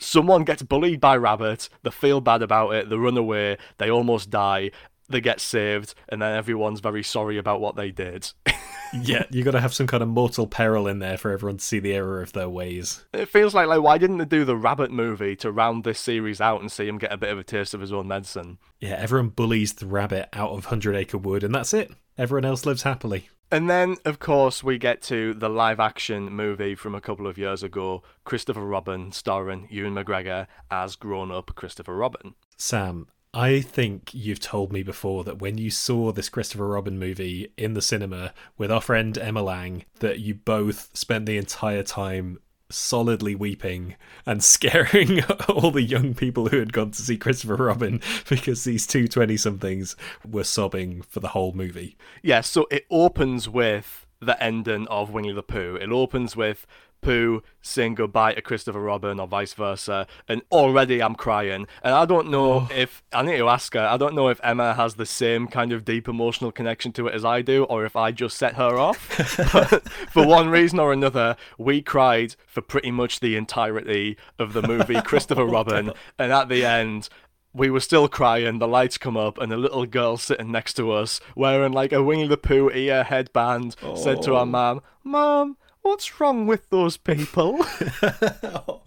someone 0.00 0.44
gets 0.44 0.62
bullied 0.62 1.00
by 1.00 1.16
Rabbit, 1.16 1.68
they 1.82 1.90
feel 1.90 2.20
bad 2.20 2.40
about 2.40 2.72
it, 2.72 2.88
they 2.88 2.94
run 2.94 3.16
away, 3.16 3.56
they 3.78 3.90
almost 3.90 4.30
die, 4.30 4.70
they 5.08 5.20
get 5.20 5.40
saved, 5.40 5.94
and 6.08 6.22
then 6.22 6.36
everyone's 6.36 6.80
very 6.80 7.02
sorry 7.02 7.38
about 7.38 7.60
what 7.60 7.76
they 7.76 7.90
did. 7.90 8.30
yeah, 8.92 9.24
you 9.30 9.42
got 9.42 9.52
to 9.52 9.60
have 9.60 9.74
some 9.74 9.86
kind 9.86 10.02
of 10.02 10.08
mortal 10.08 10.46
peril 10.46 10.86
in 10.86 10.98
there 10.98 11.16
for 11.16 11.30
everyone 11.30 11.58
to 11.58 11.64
see 11.64 11.78
the 11.78 11.92
error 11.92 12.22
of 12.22 12.32
their 12.32 12.48
ways. 12.48 13.04
It 13.12 13.28
feels 13.28 13.54
like 13.54 13.68
like 13.68 13.82
why 13.82 13.98
didn't 13.98 14.18
they 14.18 14.24
do 14.24 14.44
the 14.44 14.56
rabbit 14.56 14.90
movie 14.90 15.36
to 15.36 15.52
round 15.52 15.84
this 15.84 15.98
series 15.98 16.40
out 16.40 16.60
and 16.60 16.70
see 16.70 16.88
him 16.88 16.98
get 16.98 17.12
a 17.12 17.16
bit 17.16 17.30
of 17.30 17.38
a 17.38 17.44
taste 17.44 17.74
of 17.74 17.80
his 17.80 17.92
own 17.92 18.08
medicine? 18.08 18.58
Yeah, 18.80 18.96
everyone 18.98 19.30
bullies 19.30 19.74
the 19.74 19.86
rabbit 19.86 20.28
out 20.32 20.50
of 20.50 20.66
Hundred 20.66 20.96
Acre 20.96 21.18
Wood, 21.18 21.44
and 21.44 21.54
that's 21.54 21.74
it. 21.74 21.92
Everyone 22.16 22.44
else 22.44 22.66
lives 22.66 22.82
happily. 22.82 23.28
And 23.50 23.70
then, 23.70 23.96
of 24.04 24.18
course, 24.18 24.62
we 24.62 24.76
get 24.76 25.00
to 25.02 25.32
the 25.32 25.48
live 25.48 25.80
action 25.80 26.30
movie 26.30 26.74
from 26.74 26.94
a 26.94 27.00
couple 27.00 27.26
of 27.26 27.38
years 27.38 27.62
ago 27.62 28.02
Christopher 28.24 28.66
Robin, 28.66 29.10
starring 29.10 29.68
Ewan 29.70 29.94
McGregor 29.94 30.46
as 30.70 30.96
grown 30.96 31.30
up 31.30 31.54
Christopher 31.54 31.96
Robin. 31.96 32.34
Sam, 32.58 33.08
I 33.34 33.60
think 33.60 34.10
you've 34.14 34.40
told 34.40 34.72
me 34.72 34.82
before 34.82 35.22
that 35.24 35.38
when 35.38 35.58
you 35.58 35.70
saw 35.70 36.12
this 36.12 36.28
Christopher 36.28 36.66
Robin 36.66 36.98
movie 36.98 37.52
in 37.56 37.74
the 37.74 37.82
cinema 37.82 38.32
with 38.56 38.72
our 38.72 38.80
friend 38.80 39.16
Emma 39.18 39.42
Lang, 39.42 39.84
that 40.00 40.20
you 40.20 40.34
both 40.34 40.96
spent 40.96 41.26
the 41.26 41.36
entire 41.36 41.82
time 41.82 42.38
solidly 42.70 43.34
weeping 43.34 43.96
and 44.26 44.42
scaring 44.44 45.22
all 45.48 45.70
the 45.70 45.82
young 45.82 46.14
people 46.14 46.48
who 46.48 46.58
had 46.58 46.72
gone 46.72 46.90
to 46.92 47.02
see 47.02 47.16
Christopher 47.16 47.56
Robin 47.56 48.00
because 48.28 48.64
these 48.64 48.86
two 48.86 49.06
20 49.08 49.36
somethings 49.36 49.96
were 50.26 50.44
sobbing 50.44 51.02
for 51.02 51.20
the 51.20 51.28
whole 51.28 51.52
movie. 51.52 51.96
Yeah, 52.22 52.40
so 52.40 52.66
it 52.70 52.86
opens 52.90 53.48
with 53.48 54.06
the 54.20 54.42
ending 54.42 54.86
of 54.88 55.10
Winnie 55.10 55.32
the 55.32 55.42
Pooh. 55.42 55.76
It 55.76 55.92
opens 55.92 56.34
with 56.34 56.66
Pooh 57.00 57.42
saying 57.60 57.94
goodbye 57.94 58.34
to 58.34 58.42
Christopher 58.42 58.80
Robin 58.80 59.20
or 59.20 59.26
vice 59.26 59.54
versa, 59.54 60.06
and 60.28 60.42
already 60.50 61.02
I'm 61.02 61.14
crying. 61.14 61.66
And 61.82 61.94
I 61.94 62.04
don't 62.04 62.30
know 62.30 62.52
oh. 62.52 62.68
if 62.74 63.02
I 63.12 63.22
need 63.22 63.38
to 63.38 63.48
ask 63.48 63.74
her. 63.74 63.86
I 63.86 63.96
don't 63.96 64.14
know 64.14 64.28
if 64.28 64.40
Emma 64.42 64.74
has 64.74 64.94
the 64.94 65.06
same 65.06 65.48
kind 65.48 65.72
of 65.72 65.84
deep 65.84 66.08
emotional 66.08 66.52
connection 66.52 66.92
to 66.92 67.06
it 67.06 67.14
as 67.14 67.24
I 67.24 67.42
do, 67.42 67.64
or 67.64 67.84
if 67.84 67.96
I 67.96 68.10
just 68.10 68.36
set 68.36 68.54
her 68.54 68.78
off. 68.78 69.16
but 69.52 69.88
for 70.10 70.26
one 70.26 70.48
reason 70.48 70.78
or 70.78 70.92
another, 70.92 71.36
we 71.58 71.82
cried 71.82 72.36
for 72.46 72.60
pretty 72.60 72.90
much 72.90 73.20
the 73.20 73.36
entirety 73.36 74.16
of 74.38 74.52
the 74.52 74.62
movie 74.62 75.00
Christopher 75.02 75.42
oh, 75.42 75.50
Robin, 75.50 75.92
and 76.18 76.32
at 76.32 76.48
the 76.48 76.64
end. 76.64 77.08
We 77.54 77.70
were 77.70 77.80
still 77.80 78.08
crying, 78.08 78.58
the 78.58 78.68
lights 78.68 78.98
come 78.98 79.16
up, 79.16 79.38
and 79.38 79.50
a 79.50 79.56
little 79.56 79.86
girl 79.86 80.18
sitting 80.18 80.52
next 80.52 80.74
to 80.74 80.92
us, 80.92 81.18
wearing 81.34 81.72
like 81.72 81.94
a 81.94 82.02
Winnie 82.02 82.28
the 82.28 82.36
Pooh 82.36 82.70
ear 82.70 83.04
headband, 83.04 83.74
said 83.96 84.22
to 84.22 84.34
our 84.34 84.42
oh. 84.42 84.44
mum, 84.44 84.82
Mum, 85.02 85.56
what's 85.88 86.20
wrong 86.20 86.46
with 86.46 86.68
those 86.70 86.96
people? 86.96 87.64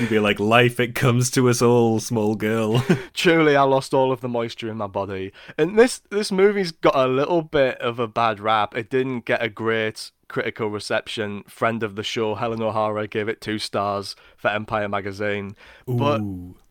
You'd 0.00 0.10
be 0.10 0.18
like, 0.18 0.40
life, 0.40 0.80
it 0.80 0.94
comes 0.94 1.30
to 1.32 1.48
us 1.48 1.62
all, 1.62 2.00
small 2.00 2.34
girl. 2.34 2.84
Truly, 3.14 3.54
I 3.54 3.62
lost 3.62 3.94
all 3.94 4.10
of 4.10 4.20
the 4.20 4.28
moisture 4.28 4.68
in 4.68 4.76
my 4.76 4.88
body. 4.88 5.32
And 5.56 5.78
this 5.78 6.00
this 6.10 6.32
movie's 6.32 6.72
got 6.72 6.96
a 6.96 7.06
little 7.06 7.42
bit 7.42 7.78
of 7.78 8.00
a 8.00 8.08
bad 8.08 8.40
rap. 8.40 8.76
It 8.76 8.90
didn't 8.90 9.24
get 9.24 9.40
a 9.40 9.48
great 9.48 10.10
critical 10.28 10.68
reception. 10.68 11.44
Friend 11.46 11.82
of 11.82 11.94
the 11.94 12.02
show, 12.02 12.34
Helen 12.34 12.60
O'Hara, 12.60 13.06
gave 13.06 13.28
it 13.28 13.40
two 13.40 13.60
stars 13.60 14.16
for 14.36 14.48
Empire 14.48 14.88
magazine. 14.88 15.54
But 15.86 16.22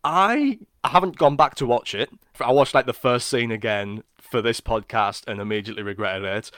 I 0.04 0.60
haven't 0.84 1.18
gone 1.18 1.38
back 1.38 1.56
to 1.56 1.66
watch 1.66 1.96
it. 1.96 2.10
I 2.42 2.52
watched 2.52 2.74
like 2.74 2.88
the 2.88 2.94
first 2.94 3.30
scene 3.30 3.52
again 3.52 4.04
for 4.20 4.42
this 4.42 4.60
podcast 4.60 5.24
and 5.28 5.40
immediately 5.40 5.84
regretted 5.84 6.26
it. 6.26 6.52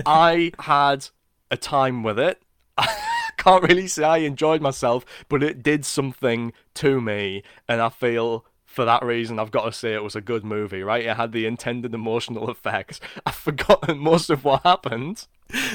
I 0.06 0.52
had 0.60 1.08
a 1.50 1.56
time 1.56 2.02
with 2.02 2.18
it. 2.18 2.42
can't 3.36 3.62
really 3.68 3.88
say 3.88 4.04
I 4.04 4.18
enjoyed 4.18 4.62
myself, 4.62 5.04
but 5.28 5.42
it 5.42 5.62
did 5.62 5.84
something 5.84 6.52
to 6.74 7.00
me, 7.00 7.42
and 7.68 7.80
I 7.80 7.88
feel 7.88 8.44
for 8.72 8.86
that 8.86 9.04
reason 9.04 9.38
I've 9.38 9.50
got 9.50 9.66
to 9.66 9.72
say 9.72 9.92
it 9.92 10.02
was 10.02 10.16
a 10.16 10.22
good 10.22 10.44
movie, 10.44 10.82
right? 10.82 11.04
It 11.04 11.16
had 11.16 11.32
the 11.32 11.44
intended 11.44 11.92
emotional 11.92 12.48
effect. 12.48 13.00
I've 13.26 13.34
forgotten 13.34 13.98
most 13.98 14.30
of 14.30 14.44
what 14.44 14.62
happened. 14.62 15.26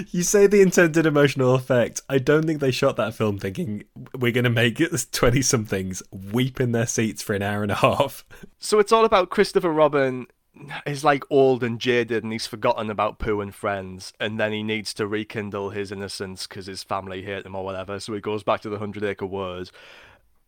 You 0.10 0.24
say 0.24 0.48
the 0.48 0.62
intended 0.62 1.06
emotional 1.06 1.54
effect. 1.54 2.02
I 2.10 2.18
don't 2.18 2.48
think 2.48 2.60
they 2.60 2.72
shot 2.72 2.96
that 2.96 3.14
film 3.14 3.38
thinking 3.38 3.84
we're 4.18 4.32
going 4.32 4.44
to 4.46 4.50
make 4.50 4.80
it 4.82 5.06
20 5.12 5.42
somethings 5.44 6.02
weep 6.12 6.60
in 6.60 6.72
their 6.72 6.88
seats 6.88 7.22
for 7.22 7.36
an 7.36 7.44
hour 7.44 7.62
and 7.62 7.72
a 7.72 7.76
half. 7.76 8.26
So 8.58 8.80
it's 8.80 8.92
all 8.92 9.06
about 9.06 9.30
Christopher 9.30 9.72
Robin 9.72 10.26
is 10.86 11.04
like 11.04 11.24
old 11.30 11.64
and 11.64 11.80
jaded 11.80 12.24
and 12.24 12.32
he's 12.32 12.48
forgotten 12.48 12.90
about 12.90 13.20
Pooh 13.20 13.42
and 13.42 13.54
friends 13.54 14.14
and 14.20 14.40
then 14.40 14.52
he 14.52 14.64
needs 14.64 14.94
to 14.96 15.08
rekindle 15.08 15.72
his 15.72 15.92
innocence 15.92 16.48
because 16.48 16.66
his 16.66 16.84
family 16.84 17.24
hate 17.24 17.46
him 17.46 17.56
or 17.56 17.64
whatever 17.64 18.00
so 18.00 18.14
he 18.14 18.22
goes 18.22 18.44
back 18.44 18.62
to 18.62 18.70
the 18.70 18.80
Hundred 18.80 19.04
Acre 19.04 19.26
woods 19.26 19.72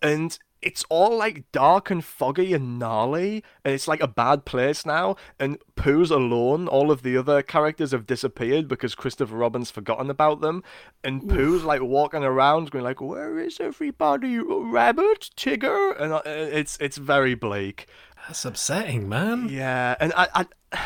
and 0.01 0.37
it's 0.61 0.83
all 0.89 1.17
like 1.17 1.49
dark 1.51 1.89
and 1.89 2.03
foggy 2.03 2.53
and 2.53 2.77
gnarly 2.77 3.43
and 3.63 3.73
it's 3.73 3.87
like 3.87 4.01
a 4.01 4.07
bad 4.07 4.45
place 4.45 4.85
now 4.85 5.15
and 5.39 5.57
Pooh's 5.75 6.11
alone. 6.11 6.67
All 6.67 6.91
of 6.91 7.01
the 7.01 7.15
other 7.15 7.41
characters 7.41 7.91
have 7.91 8.05
disappeared 8.05 8.67
because 8.67 8.95
Christopher 8.95 9.37
Robin's 9.37 9.71
forgotten 9.71 10.09
about 10.09 10.41
them 10.41 10.63
and 11.03 11.29
Pooh's 11.29 11.63
like 11.63 11.81
walking 11.81 12.23
around 12.23 12.71
going 12.71 12.83
like 12.83 12.99
where 12.99 13.39
is 13.39 13.59
everybody? 13.59 14.37
Rabbit? 14.39 15.29
Tigger? 15.37 15.99
And 15.99 16.13
uh, 16.13 16.21
it's 16.25 16.77
it's 16.81 16.97
very 16.97 17.35
bleak 17.35 17.87
That's 18.27 18.45
upsetting, 18.45 19.09
man. 19.09 19.49
yeah, 19.49 19.95
and 19.99 20.13
I, 20.15 20.27
I, 20.35 20.45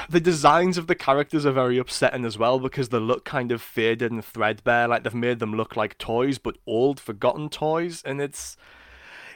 the 0.10 0.22
designs 0.22 0.78
of 0.78 0.88
the 0.88 0.96
characters 0.96 1.46
are 1.46 1.52
very 1.52 1.78
upsetting 1.78 2.26
as 2.26 2.38
well 2.38 2.60
because 2.60 2.90
they 2.90 3.00
look 3.00 3.26
kind 3.26 3.52
of 3.52 3.62
faded 3.62 4.12
and 4.12 4.24
threadbare. 4.24 4.88
Like 4.88 5.04
they've 5.04 5.14
made 5.14 5.40
them 5.40 5.56
look 5.56 5.76
like 5.76 5.98
toys, 5.98 6.38
but 6.38 6.58
old, 6.66 7.00
forgotten 7.00 7.50
toys, 7.50 8.02
and 8.06 8.22
it's, 8.22 8.56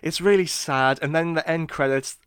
it's 0.02 0.22
really 0.22 0.46
sad. 0.46 1.00
And 1.02 1.14
then 1.14 1.34
the 1.34 1.50
end 1.50 1.68
credits, 1.70 2.18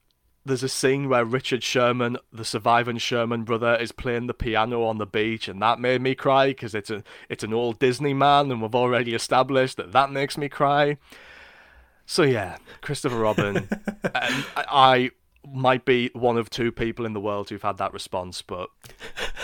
there's 0.44 0.62
a 0.62 0.68
scene 0.68 1.08
where 1.08 1.24
Richard 1.24 1.62
Sherman, 1.62 2.18
the 2.32 2.44
surviving 2.44 2.98
Sherman 2.98 3.44
brother, 3.44 3.74
is 3.76 3.92
playing 3.92 4.26
the 4.26 4.34
piano 4.34 4.84
on 4.84 4.98
the 4.98 5.06
beach, 5.06 5.48
and 5.48 5.62
that 5.62 5.78
made 5.78 6.02
me 6.02 6.14
cry 6.14 6.48
because 6.48 6.74
it's 6.74 6.90
a, 6.90 7.02
it's 7.28 7.44
an 7.44 7.54
old 7.54 7.78
Disney 7.78 8.12
man, 8.12 8.50
and 8.50 8.60
we've 8.60 8.74
already 8.74 9.14
established 9.14 9.76
that 9.78 9.92
that 9.92 10.10
makes 10.10 10.36
me 10.36 10.48
cry. 10.48 10.98
So 12.04 12.22
yeah, 12.22 12.58
Christopher 12.80 13.18
Robin, 13.18 13.56
and 14.14 14.44
I, 14.56 14.64
I 14.68 15.10
might 15.46 15.84
be 15.84 16.10
one 16.12 16.36
of 16.36 16.50
two 16.50 16.70
people 16.70 17.06
in 17.06 17.12
the 17.12 17.20
world 17.20 17.48
who've 17.48 17.62
had 17.62 17.78
that 17.78 17.92
response, 17.92 18.42
but 18.42 18.70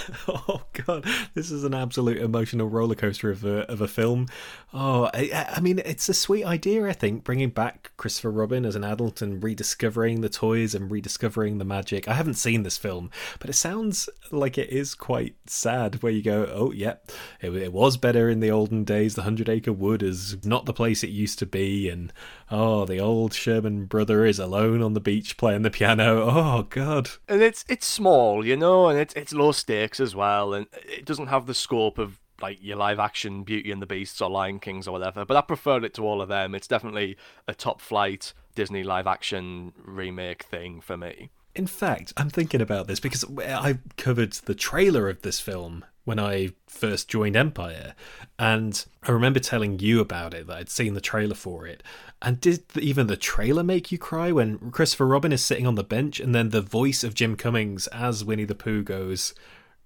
Oh 0.28 0.62
god, 0.86 1.05
this 1.35 1.51
is 1.51 1.64
an 1.64 1.74
absolute 1.74 2.18
emotional 2.18 2.68
roller 2.68 2.94
coaster 2.94 3.31
of 3.31 3.44
a 3.44 3.70
of 3.70 3.81
a 3.81 3.89
film. 3.89 4.27
Oh, 4.73 5.10
I, 5.14 5.47
I 5.56 5.60
mean, 5.60 5.81
it's 5.85 6.09
a 6.09 6.14
sweet 6.14 6.44
idea. 6.44 6.86
I 6.86 6.93
think 6.93 7.24
bringing 7.24 7.51
back 7.51 7.93
Christopher 7.97 8.31
Robin 8.31 8.64
as 8.64 8.77
an 8.77 8.85
adult 8.85 9.23
and 9.23 9.43
rediscovering 9.43 10.20
the 10.20 10.28
toys 10.28 10.74
and 10.74 10.90
rediscovering 10.90 11.59
the 11.59 11.64
magic. 11.64 12.09
I 12.09 12.14
haven't 12.14 12.35
seen 12.35 12.62
this 12.62 12.77
film, 12.77 13.10
but 13.39 13.51
it 13.51 13.55
sounds 13.55 14.09
like 14.31 14.59
it 14.59 14.70
is 14.70 14.94
quite 14.94 15.35
sad. 15.47 16.02
Where 16.02 16.12
you 16.12 16.23
go, 16.23 16.48
oh 16.52 16.73
yep, 16.73 17.10
it, 17.40 17.55
it 17.55 17.73
was 17.73 17.97
better 17.97 18.28
in 18.28 18.40
the 18.40 18.51
olden 18.51 18.85
days. 18.85 19.14
The 19.14 19.23
Hundred 19.23 19.48
Acre 19.48 19.73
Wood 19.73 20.02
is 20.02 20.44
not 20.44 20.66
the 20.66 20.73
place 20.73 21.02
it 21.02 21.10
used 21.10 21.39
to 21.40 21.47
be, 21.47 21.89
and 21.89 22.12
oh, 22.51 22.85
the 22.85 23.01
old 23.01 23.32
Sherman 23.32 23.86
brother 23.86 24.24
is 24.24 24.39
alone 24.39 24.82
on 24.82 24.93
the 24.93 25.01
beach 25.01 25.36
playing 25.36 25.62
the 25.62 25.70
piano. 25.70 25.85
I 25.86 25.94
know, 25.94 26.22
oh 26.22 26.66
god. 26.68 27.10
and 27.28 27.42
it's 27.42 27.64
it's 27.68 27.86
small, 27.86 28.44
you 28.44 28.56
know, 28.56 28.88
and 28.88 28.98
it's 28.98 29.14
it's 29.14 29.32
low 29.32 29.52
stakes 29.52 30.00
as 30.00 30.14
well, 30.14 30.54
and 30.54 30.66
it 30.72 31.04
doesn't 31.04 31.28
have 31.28 31.46
the 31.46 31.54
scope 31.54 31.98
of 31.98 32.20
like 32.40 32.58
your 32.62 32.76
live 32.76 32.98
action 32.98 33.44
Beauty 33.44 33.70
and 33.70 33.80
the 33.80 33.86
Beasts 33.86 34.20
or 34.20 34.28
Lion 34.28 34.58
Kings 34.58 34.86
or 34.86 34.92
whatever. 34.92 35.24
But 35.24 35.36
I 35.36 35.40
preferred 35.40 35.84
it 35.84 35.94
to 35.94 36.02
all 36.02 36.20
of 36.20 36.28
them. 36.28 36.54
It's 36.54 36.68
definitely 36.68 37.16
a 37.48 37.54
top 37.54 37.80
flight 37.80 38.34
Disney 38.54 38.82
live 38.82 39.06
action 39.06 39.72
remake 39.84 40.42
thing 40.42 40.80
for 40.80 40.96
me. 40.96 41.30
In 41.54 41.66
fact, 41.66 42.12
I'm 42.16 42.28
thinking 42.28 42.60
about 42.60 42.86
this 42.86 43.00
because 43.00 43.24
I 43.38 43.78
covered 43.96 44.32
the 44.32 44.54
trailer 44.54 45.08
of 45.08 45.22
this 45.22 45.40
film 45.40 45.84
when 46.06 46.20
I 46.20 46.50
first 46.68 47.08
joined 47.08 47.36
Empire, 47.36 47.94
and 48.38 48.86
I 49.02 49.10
remember 49.10 49.40
telling 49.40 49.80
you 49.80 50.00
about 50.00 50.34
it 50.34 50.46
that 50.46 50.56
I'd 50.56 50.70
seen 50.70 50.94
the 50.94 51.00
trailer 51.00 51.34
for 51.34 51.66
it. 51.66 51.82
And 52.22 52.40
did 52.40 52.62
even 52.76 53.08
the 53.08 53.16
trailer 53.16 53.64
make 53.64 53.90
you 53.90 53.98
cry 53.98 54.30
when 54.30 54.70
Christopher 54.70 55.06
Robin 55.06 55.32
is 55.32 55.44
sitting 55.44 55.66
on 55.66 55.74
the 55.74 55.82
bench 55.82 56.20
and 56.20 56.32
then 56.32 56.50
the 56.50 56.62
voice 56.62 57.02
of 57.02 57.14
Jim 57.14 57.34
Cummings 57.36 57.88
as 57.88 58.24
Winnie 58.24 58.44
the 58.44 58.54
Pooh 58.54 58.84
goes, 58.84 59.34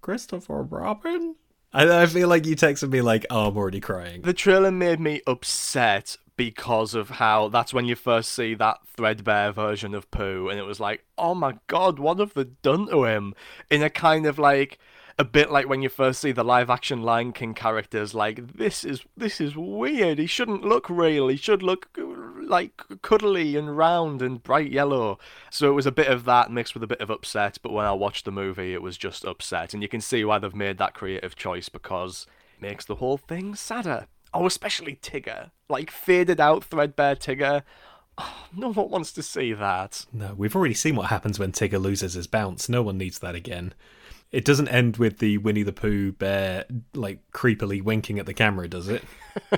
Christopher 0.03 0.63
Robin? 0.63 1.37
I, 1.73 2.03
I 2.03 2.07
feel 2.07 2.29
like 2.29 2.45
you 2.45 2.55
texted 2.55 2.91
me 2.91 3.01
like, 3.01 3.25
"Oh, 3.31 3.49
I'm 3.49 3.57
already 3.57 3.81
crying." 3.81 4.23
The 4.23 4.35
trailer 4.35 4.71
made 4.71 5.01
me 5.01 5.23
upset 5.27 6.17
because 6.37 6.95
of 6.95 7.11
how 7.11 7.49
that's 7.49 7.75
when 7.75 7.85
you 7.85 7.95
first 7.95 8.33
see 8.33 8.55
that 8.55 8.79
threadbare 8.87 9.53
version 9.53 9.95
of 9.95 10.11
Pooh, 10.11 10.49
and 10.49 10.59
it 10.59 10.65
was 10.65 10.81
like, 10.81 11.05
oh 11.19 11.35
my 11.35 11.59
god, 11.67 11.99
what 11.99 12.19
have 12.19 12.35
they 12.35 12.45
done 12.63 12.89
to 12.89 13.05
him? 13.05 13.35
In 13.71 13.83
a 13.83 13.91
kind 13.91 14.27
of 14.27 14.39
like 14.39 14.79
a 15.21 15.25
bit 15.25 15.51
like 15.51 15.69
when 15.69 15.83
you 15.83 15.91
first 15.91 16.19
see 16.19 16.33
the 16.33 16.43
live 16.43 16.71
action 16.71 17.03
Lion 17.03 17.35
King 17.35 17.53
characters, 17.53 18.15
like 18.15 18.55
this 18.55 18.87
is 18.87 19.05
this 19.15 19.39
is 19.39 19.55
weird. 19.55 20.19
He 20.19 20.27
shouldn't 20.27 20.65
look 20.65 20.89
real. 20.89 21.29
He 21.29 21.37
should 21.37 21.63
look 21.63 21.89
like 22.43 22.83
cuddly 23.03 23.55
and 23.55 23.77
round 23.77 24.23
and 24.23 24.43
bright 24.43 24.73
yellow. 24.73 25.19
So 25.51 25.71
it 25.71 25.75
was 25.75 25.85
a 25.85 25.93
bit 25.93 26.09
of 26.09 26.25
that 26.25 26.51
mixed 26.51 26.73
with 26.73 26.83
a 26.83 26.87
bit 26.87 27.03
of 27.03 27.11
upset. 27.11 27.59
But 27.63 27.73
when 27.73 27.85
I 27.85 27.93
watched 27.93 28.25
the 28.25 28.33
movie, 28.33 28.73
it 28.73 28.81
was 28.81 28.97
just 28.97 29.27
upset, 29.27 29.75
and 29.75 29.83
you 29.83 29.91
can 29.91 30.01
see 30.01 30.25
why 30.25 30.39
they've 30.39 30.55
made 30.55 30.79
that 30.79 30.95
creative 30.95 31.37
choice 31.37 31.69
because 31.69 32.27
it 32.57 32.63
makes 32.63 32.87
the 32.87 32.97
whole 32.97 33.19
thing 33.19 33.55
sadder. 33.55 34.07
Oh, 34.33 34.47
especially 34.47 34.97
Tigger, 34.97 35.51
like 35.69 35.91
faded 35.91 36.41
out 36.41 36.65
threadbare 36.65 37.17
Tigger. 37.17 37.63
Oh, 38.17 38.47
no 38.57 38.73
one 38.73 38.89
wants 38.89 39.13
to 39.13 39.23
see 39.23 39.53
that. 39.53 40.07
No, 40.15 40.33
we've 40.35 40.57
already 40.57 40.75
seen 40.75 40.97
what 40.97 41.11
happens 41.11 41.39
when 41.39 41.53
Tigger 41.53 41.81
loses 41.81 42.15
his 42.15 42.27
bounce. 42.27 42.71
No 42.71 42.83
one 42.83 42.97
needs 42.97 43.19
that 43.19 43.35
again. 43.35 43.75
It 44.33 44.45
doesn't 44.45 44.69
end 44.69 44.97
with 44.97 45.19
the 45.19 45.39
Winnie 45.39 45.65
the 45.65 45.73
Pooh 45.73 46.13
bear 46.13 46.65
like 46.95 47.19
creepily 47.33 47.83
winking 47.83 48.19
at 48.19 48.27
the 48.27 48.35
camera, 48.35 48.69
does 48.69 48.89
it? 48.89 49.03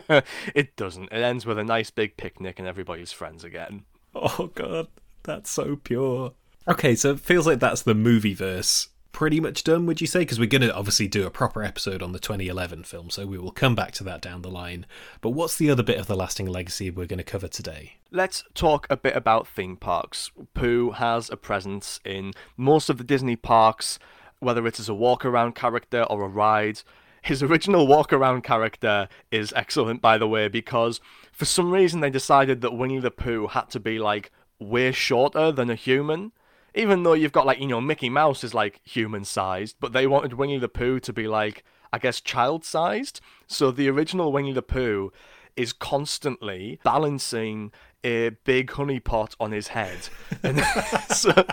it 0.55 0.77
doesn't. 0.77 1.13
It 1.13 1.23
ends 1.23 1.45
with 1.45 1.59
a 1.59 1.65
nice 1.65 1.91
big 1.91 2.17
picnic 2.17 2.59
and 2.59 2.67
everybody's 2.67 3.13
friends 3.13 3.45
again. 3.45 3.85
Oh 4.15 4.51
god, 4.55 4.89
that's 5.23 5.51
so 5.51 5.77
pure. 5.77 6.33
Okay, 6.69 6.95
so 6.95 7.13
it 7.13 7.21
feels 7.21 7.47
like 7.47 7.61
that's 7.61 7.83
the 7.83 7.95
movie 7.95 8.35
verse 8.35 8.89
pretty 9.13 9.41
much 9.41 9.63
done, 9.63 9.87
would 9.87 10.01
you 10.01 10.07
say? 10.07 10.21
Because 10.21 10.41
we're 10.41 10.47
going 10.47 10.63
to 10.63 10.75
obviously 10.75 11.07
do 11.07 11.27
a 11.27 11.31
proper 11.31 11.63
episode 11.63 12.03
on 12.03 12.13
the 12.13 12.19
2011 12.19 12.85
film, 12.85 13.11
so 13.11 13.27
we 13.27 13.39
will 13.39 13.53
come 13.53 13.75
back 13.75 13.93
to 13.93 14.05
that 14.05 14.21
down 14.21 14.43
the 14.43 14.51
line. 14.51 14.87
But 15.21 15.31
what's 15.31 15.57
the 15.57 15.71
other 15.71 15.83
bit 15.83 15.99
of 15.99 16.07
the 16.07 16.17
lasting 16.17 16.47
legacy 16.47 16.91
we're 16.91 17.07
going 17.07 17.19
to 17.19 17.25
cover 17.25 17.49
today? 17.49 17.99
Let's 18.11 18.45
talk 18.55 18.87
a 18.91 18.97
bit 18.97 19.15
about 19.15 19.47
theme 19.47 19.77
parks. 19.77 20.31
Pooh 20.55 20.93
has 20.93 21.31
a 21.31 21.37
presence 21.37 22.01
in 22.05 22.33
most 22.57 22.89
of 22.89 22.99
the 22.99 23.05
Disney 23.05 23.37
parks, 23.37 23.99
whether 24.43 24.67
it 24.67 24.79
is 24.79 24.89
a 24.89 24.95
walk 24.95 25.25
around 25.25 25.55
character 25.55 26.03
or 26.05 26.23
a 26.25 26.29
ride. 26.29 26.83
His 27.23 27.43
original 27.43 27.87
walk 27.87 28.13
around 28.13 28.43
character 28.43 29.09
is 29.31 29.53
excellent, 29.55 30.03
by 30.03 30.19
the 30.19 30.27
way, 30.27 30.49
because 30.49 31.01
for 31.33 31.45
some 31.45 31.71
reason 31.71 32.01
they 32.01 32.11
decided 32.11 32.61
that 32.61 32.77
Winnie 32.77 32.99
the 32.99 33.13
Pooh 33.13 33.47
had 33.47 33.71
to 33.71 33.81
be 33.81 33.99
like 33.99 34.33
way 34.59 34.91
shorter 34.93 35.53
than 35.53 35.71
a 35.71 35.77
human. 35.77 36.33
Even 36.75 37.03
though 37.03 37.13
you've 37.13 37.33
got 37.33 37.47
like, 37.47 37.61
you 37.61 37.69
know, 37.69 37.81
Mickey 37.81 38.09
Mouse 38.09 38.43
is 38.43 38.55
like 38.55 38.81
human 38.83 39.25
sized, 39.25 39.77
but 39.79 39.93
they 39.93 40.07
wanted 40.07 40.35
Winnie 40.35 40.59
the 40.59 40.69
Pooh 40.69 40.99
to 41.01 41.13
be 41.13 41.29
like, 41.29 41.65
I 41.93 41.99
guess, 41.99 42.21
child 42.21 42.65
sized. 42.65 43.21
So 43.47 43.71
the 43.71 43.89
original 43.89 44.33
Winnie 44.33 44.53
the 44.53 44.63
Pooh 44.63 45.13
is 45.55 45.73
constantly 45.73 46.81
balancing 46.83 47.71
a 48.03 48.31
big 48.31 48.71
honey 48.73 49.01
pot 49.01 49.37
on 49.39 49.53
his 49.53 49.69
head. 49.69 50.09
And 50.43 50.61
so 51.09 51.47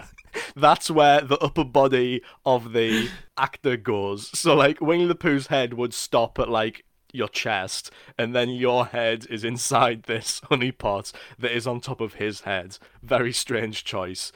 that's 0.56 0.90
where 0.92 1.22
the 1.22 1.38
upper 1.40 1.64
body 1.64 2.22
of 2.46 2.74
the 2.74 3.10
actor 3.38 3.78
goes. 3.78 4.38
So 4.38 4.56
like 4.56 4.82
Winnie 4.82 5.06
the 5.06 5.16
Pooh's 5.16 5.48
head 5.48 5.74
would 5.74 5.94
stop 5.94 6.40
at 6.40 6.50
like 6.50 6.86
your 7.12 7.28
chest, 7.28 7.92
and 8.18 8.36
then 8.36 8.50
your 8.50 8.88
head 8.88 9.26
is 9.30 9.44
inside 9.44 10.04
this 10.04 10.42
honey 10.50 10.72
pot 10.72 11.12
that 11.38 11.56
is 11.56 11.68
on 11.68 11.80
top 11.80 12.02
of 12.02 12.16
his 12.16 12.42
head. 12.42 12.78
Very 13.02 13.34
strange 13.34 13.84
choice. 13.84 14.32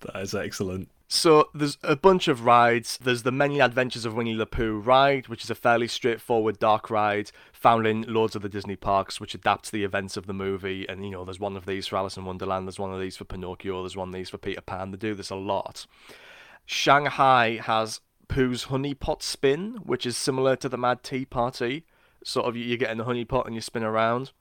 That 0.00 0.16
is 0.20 0.34
excellent. 0.34 0.90
So 1.06 1.48
there's 1.54 1.78
a 1.82 1.96
bunch 1.96 2.28
of 2.28 2.44
rides. 2.44 2.98
There's 2.98 3.22
the 3.22 3.30
Many 3.30 3.60
Adventures 3.60 4.04
of 4.04 4.14
Winnie 4.14 4.34
the 4.34 4.46
Pooh 4.46 4.78
ride, 4.78 5.28
which 5.28 5.44
is 5.44 5.50
a 5.50 5.54
fairly 5.54 5.86
straightforward 5.86 6.58
dark 6.58 6.90
ride 6.90 7.30
found 7.52 7.86
in 7.86 8.02
loads 8.02 8.34
of 8.34 8.42
the 8.42 8.48
Disney 8.48 8.76
parks, 8.76 9.20
which 9.20 9.34
adapts 9.34 9.70
the 9.70 9.84
events 9.84 10.16
of 10.16 10.26
the 10.26 10.32
movie. 10.32 10.88
And 10.88 11.04
you 11.04 11.10
know, 11.10 11.24
there's 11.24 11.40
one 11.40 11.56
of 11.56 11.66
these 11.66 11.86
for 11.86 11.96
Alice 11.96 12.16
in 12.16 12.24
Wonderland, 12.24 12.66
there's 12.66 12.78
one 12.78 12.92
of 12.92 13.00
these 13.00 13.16
for 13.16 13.24
Pinocchio, 13.24 13.82
there's 13.82 13.96
one 13.96 14.08
of 14.08 14.14
these 14.14 14.30
for 14.30 14.38
Peter 14.38 14.60
Pan. 14.60 14.90
They 14.90 14.96
do 14.96 15.14
this 15.14 15.30
a 15.30 15.36
lot. 15.36 15.86
Shanghai 16.66 17.60
has 17.62 18.00
Pooh's 18.28 18.64
Honey 18.64 18.94
Pot 18.94 19.22
Spin, 19.22 19.78
which 19.84 20.06
is 20.06 20.16
similar 20.16 20.56
to 20.56 20.68
the 20.68 20.78
Mad 20.78 21.02
Tea 21.02 21.24
Party. 21.24 21.84
Sort 22.24 22.46
of, 22.46 22.56
you 22.56 22.76
get 22.78 22.90
in 22.90 22.98
the 22.98 23.04
honey 23.04 23.26
pot 23.26 23.46
and 23.46 23.54
you 23.54 23.60
spin 23.60 23.84
around. 23.84 24.32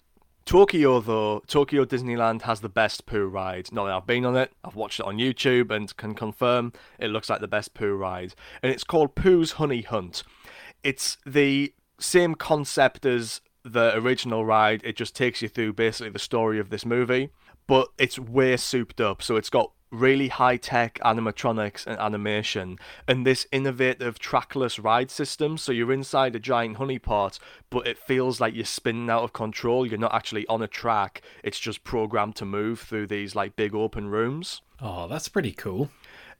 Tokyo, 0.45 0.99
though, 0.99 1.41
Tokyo 1.47 1.85
Disneyland 1.85 2.41
has 2.43 2.59
the 2.59 2.69
best 2.69 3.05
Pooh 3.05 3.27
ride. 3.27 3.71
Not 3.71 3.85
that 3.85 3.93
I've 3.93 4.07
been 4.07 4.25
on 4.25 4.35
it, 4.35 4.51
I've 4.63 4.75
watched 4.75 4.99
it 4.99 5.05
on 5.05 5.17
YouTube 5.17 5.71
and 5.71 5.95
can 5.95 6.13
confirm 6.13 6.73
it 6.99 7.07
looks 7.07 7.29
like 7.29 7.41
the 7.41 7.47
best 7.47 7.73
Pooh 7.73 7.95
ride. 7.95 8.35
And 8.61 8.71
it's 8.71 8.83
called 8.83 9.15
Pooh's 9.15 9.53
Honey 9.53 9.81
Hunt. 9.81 10.23
It's 10.83 11.17
the 11.25 11.73
same 11.99 12.35
concept 12.35 13.05
as 13.05 13.41
the 13.63 13.95
original 13.95 14.45
ride, 14.45 14.81
it 14.83 14.95
just 14.95 15.15
takes 15.15 15.41
you 15.41 15.47
through 15.47 15.73
basically 15.73 16.09
the 16.09 16.19
story 16.19 16.59
of 16.59 16.69
this 16.69 16.85
movie, 16.85 17.29
but 17.67 17.87
it's 17.97 18.19
way 18.19 18.57
souped 18.57 18.99
up. 18.99 19.21
So 19.21 19.37
it's 19.37 19.49
got 19.49 19.71
really 19.93 20.27
high 20.27 20.57
tech 20.57 20.99
animatronics 21.05 21.85
and 21.85 21.97
animation, 21.99 22.77
and 23.07 23.25
this 23.25 23.47
innovative 23.51 24.19
trackless 24.19 24.79
ride 24.79 25.11
system. 25.11 25.57
So 25.57 25.71
you're 25.71 25.93
inside 25.93 26.35
a 26.35 26.39
giant 26.39 26.77
honeypot, 26.77 27.39
but 27.69 27.87
it 27.87 27.97
feels 27.97 28.41
like 28.41 28.55
you're 28.55 28.65
spinning 28.65 29.09
out 29.09 29.23
of 29.23 29.31
control. 29.33 29.85
You're 29.85 29.99
not 29.99 30.13
actually 30.13 30.47
on 30.47 30.61
a 30.61 30.67
track, 30.67 31.21
it's 31.43 31.59
just 31.59 31.83
programmed 31.83 32.35
to 32.37 32.45
move 32.45 32.81
through 32.81 33.07
these 33.07 33.35
like 33.35 33.55
big 33.55 33.75
open 33.75 34.07
rooms. 34.07 34.61
Oh, 34.81 35.07
that's 35.07 35.29
pretty 35.29 35.53
cool. 35.53 35.89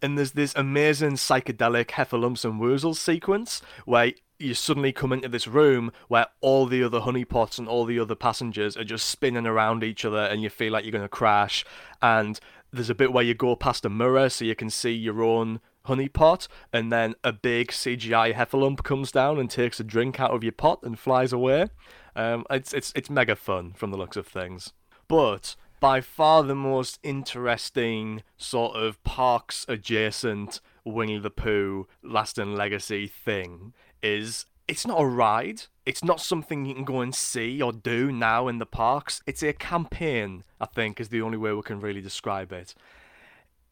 And 0.01 0.17
there's 0.17 0.31
this 0.31 0.53
amazing 0.55 1.13
psychedelic 1.13 1.91
Heffalumps 1.91 2.43
and 2.43 2.59
Woozles 2.59 2.97
sequence 2.97 3.61
where 3.85 4.11
you 4.37 4.53
suddenly 4.53 4.91
come 4.91 5.13
into 5.13 5.29
this 5.29 5.47
room 5.47 5.91
where 6.09 6.27
all 6.41 6.65
the 6.65 6.83
other 6.83 6.99
honeypots 6.99 7.57
and 7.57 7.67
all 7.67 7.85
the 7.85 7.99
other 7.99 8.15
passengers 8.15 8.75
are 8.75 8.83
just 8.83 9.05
spinning 9.05 9.47
around 9.47 9.83
each 9.83 10.03
other 10.03 10.25
and 10.25 10.41
you 10.41 10.49
feel 10.49 10.73
like 10.73 10.83
you're 10.83 10.91
going 10.91 11.03
to 11.03 11.07
crash. 11.07 11.63
And 12.01 12.39
there's 12.73 12.89
a 12.89 12.95
bit 12.95 13.13
where 13.13 13.23
you 13.23 13.33
go 13.33 13.55
past 13.55 13.85
a 13.85 13.89
mirror 13.89 14.29
so 14.29 14.45
you 14.45 14.55
can 14.55 14.69
see 14.69 14.91
your 14.91 15.23
own 15.23 15.61
honey 15.85 16.09
pot, 16.09 16.47
and 16.71 16.91
then 16.91 17.15
a 17.23 17.31
big 17.31 17.69
CGI 17.69 18.33
heffalump 18.33 18.83
comes 18.83 19.11
down 19.11 19.39
and 19.39 19.49
takes 19.49 19.79
a 19.79 19.83
drink 19.83 20.19
out 20.19 20.31
of 20.31 20.43
your 20.43 20.53
pot 20.53 20.79
and 20.83 20.97
flies 20.97 21.31
away. 21.31 21.67
Um, 22.15 22.45
it's 22.49 22.73
it's 22.73 22.91
it's 22.95 23.09
mega 23.09 23.35
fun 23.35 23.73
from 23.73 23.91
the 23.91 23.97
looks 23.97 24.17
of 24.17 24.27
things, 24.27 24.73
but 25.07 25.55
by 25.79 25.99
far 25.99 26.43
the 26.43 26.55
most 26.55 26.99
interesting 27.03 28.23
sort 28.37 28.75
of 28.75 29.03
parks 29.03 29.65
adjacent 29.67 30.61
Winnie 30.85 31.19
the 31.19 31.29
Pooh 31.29 31.87
lasting 32.01 32.55
legacy 32.55 33.07
thing 33.07 33.73
is 34.01 34.45
it's 34.67 34.87
not 34.87 35.01
a 35.01 35.05
ride. 35.05 35.63
It's 35.85 36.03
not 36.03 36.21
something 36.21 36.65
you 36.65 36.73
can 36.73 36.85
go 36.85 37.01
and 37.01 37.13
see 37.13 37.61
or 37.61 37.73
do 37.73 38.11
now 38.11 38.47
in 38.47 38.59
the 38.59 38.65
parks. 38.65 39.21
It's 39.25 39.43
a 39.43 39.53
campaign, 39.53 40.43
I 40.61 40.65
think, 40.65 40.99
is 40.99 41.09
the 41.09 41.21
only 41.21 41.37
way 41.37 41.51
we 41.53 41.61
can 41.61 41.79
really 41.79 42.01
describe 42.01 42.53
it. 42.53 42.73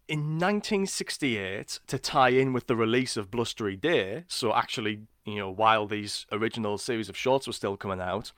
In 0.08 0.38
1968, 0.38 1.80
to 1.88 1.98
tie 1.98 2.30
in 2.30 2.52
with 2.52 2.68
the 2.68 2.76
release 2.76 3.16
of 3.16 3.32
Blustery 3.32 3.78
Day, 3.78 4.26
so 4.28 4.54
actually, 4.54 5.04
you 5.26 5.38
know, 5.38 5.50
while 5.50 5.88
these 5.88 6.26
original 6.34 6.78
series 6.78 7.08
of 7.08 7.16
shorts 7.16 7.48
were 7.48 7.54
still 7.54 7.78
coming 7.78 8.02
out, 8.02 8.34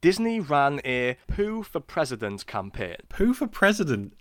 Disney 0.00 0.40
ran 0.40 0.80
a 0.84 1.16
Pooh 1.28 1.62
for 1.62 1.78
President 1.78 2.44
campaign. 2.46 2.96
Pooh 3.08 3.34
for 3.34 3.46
President? 3.46 4.14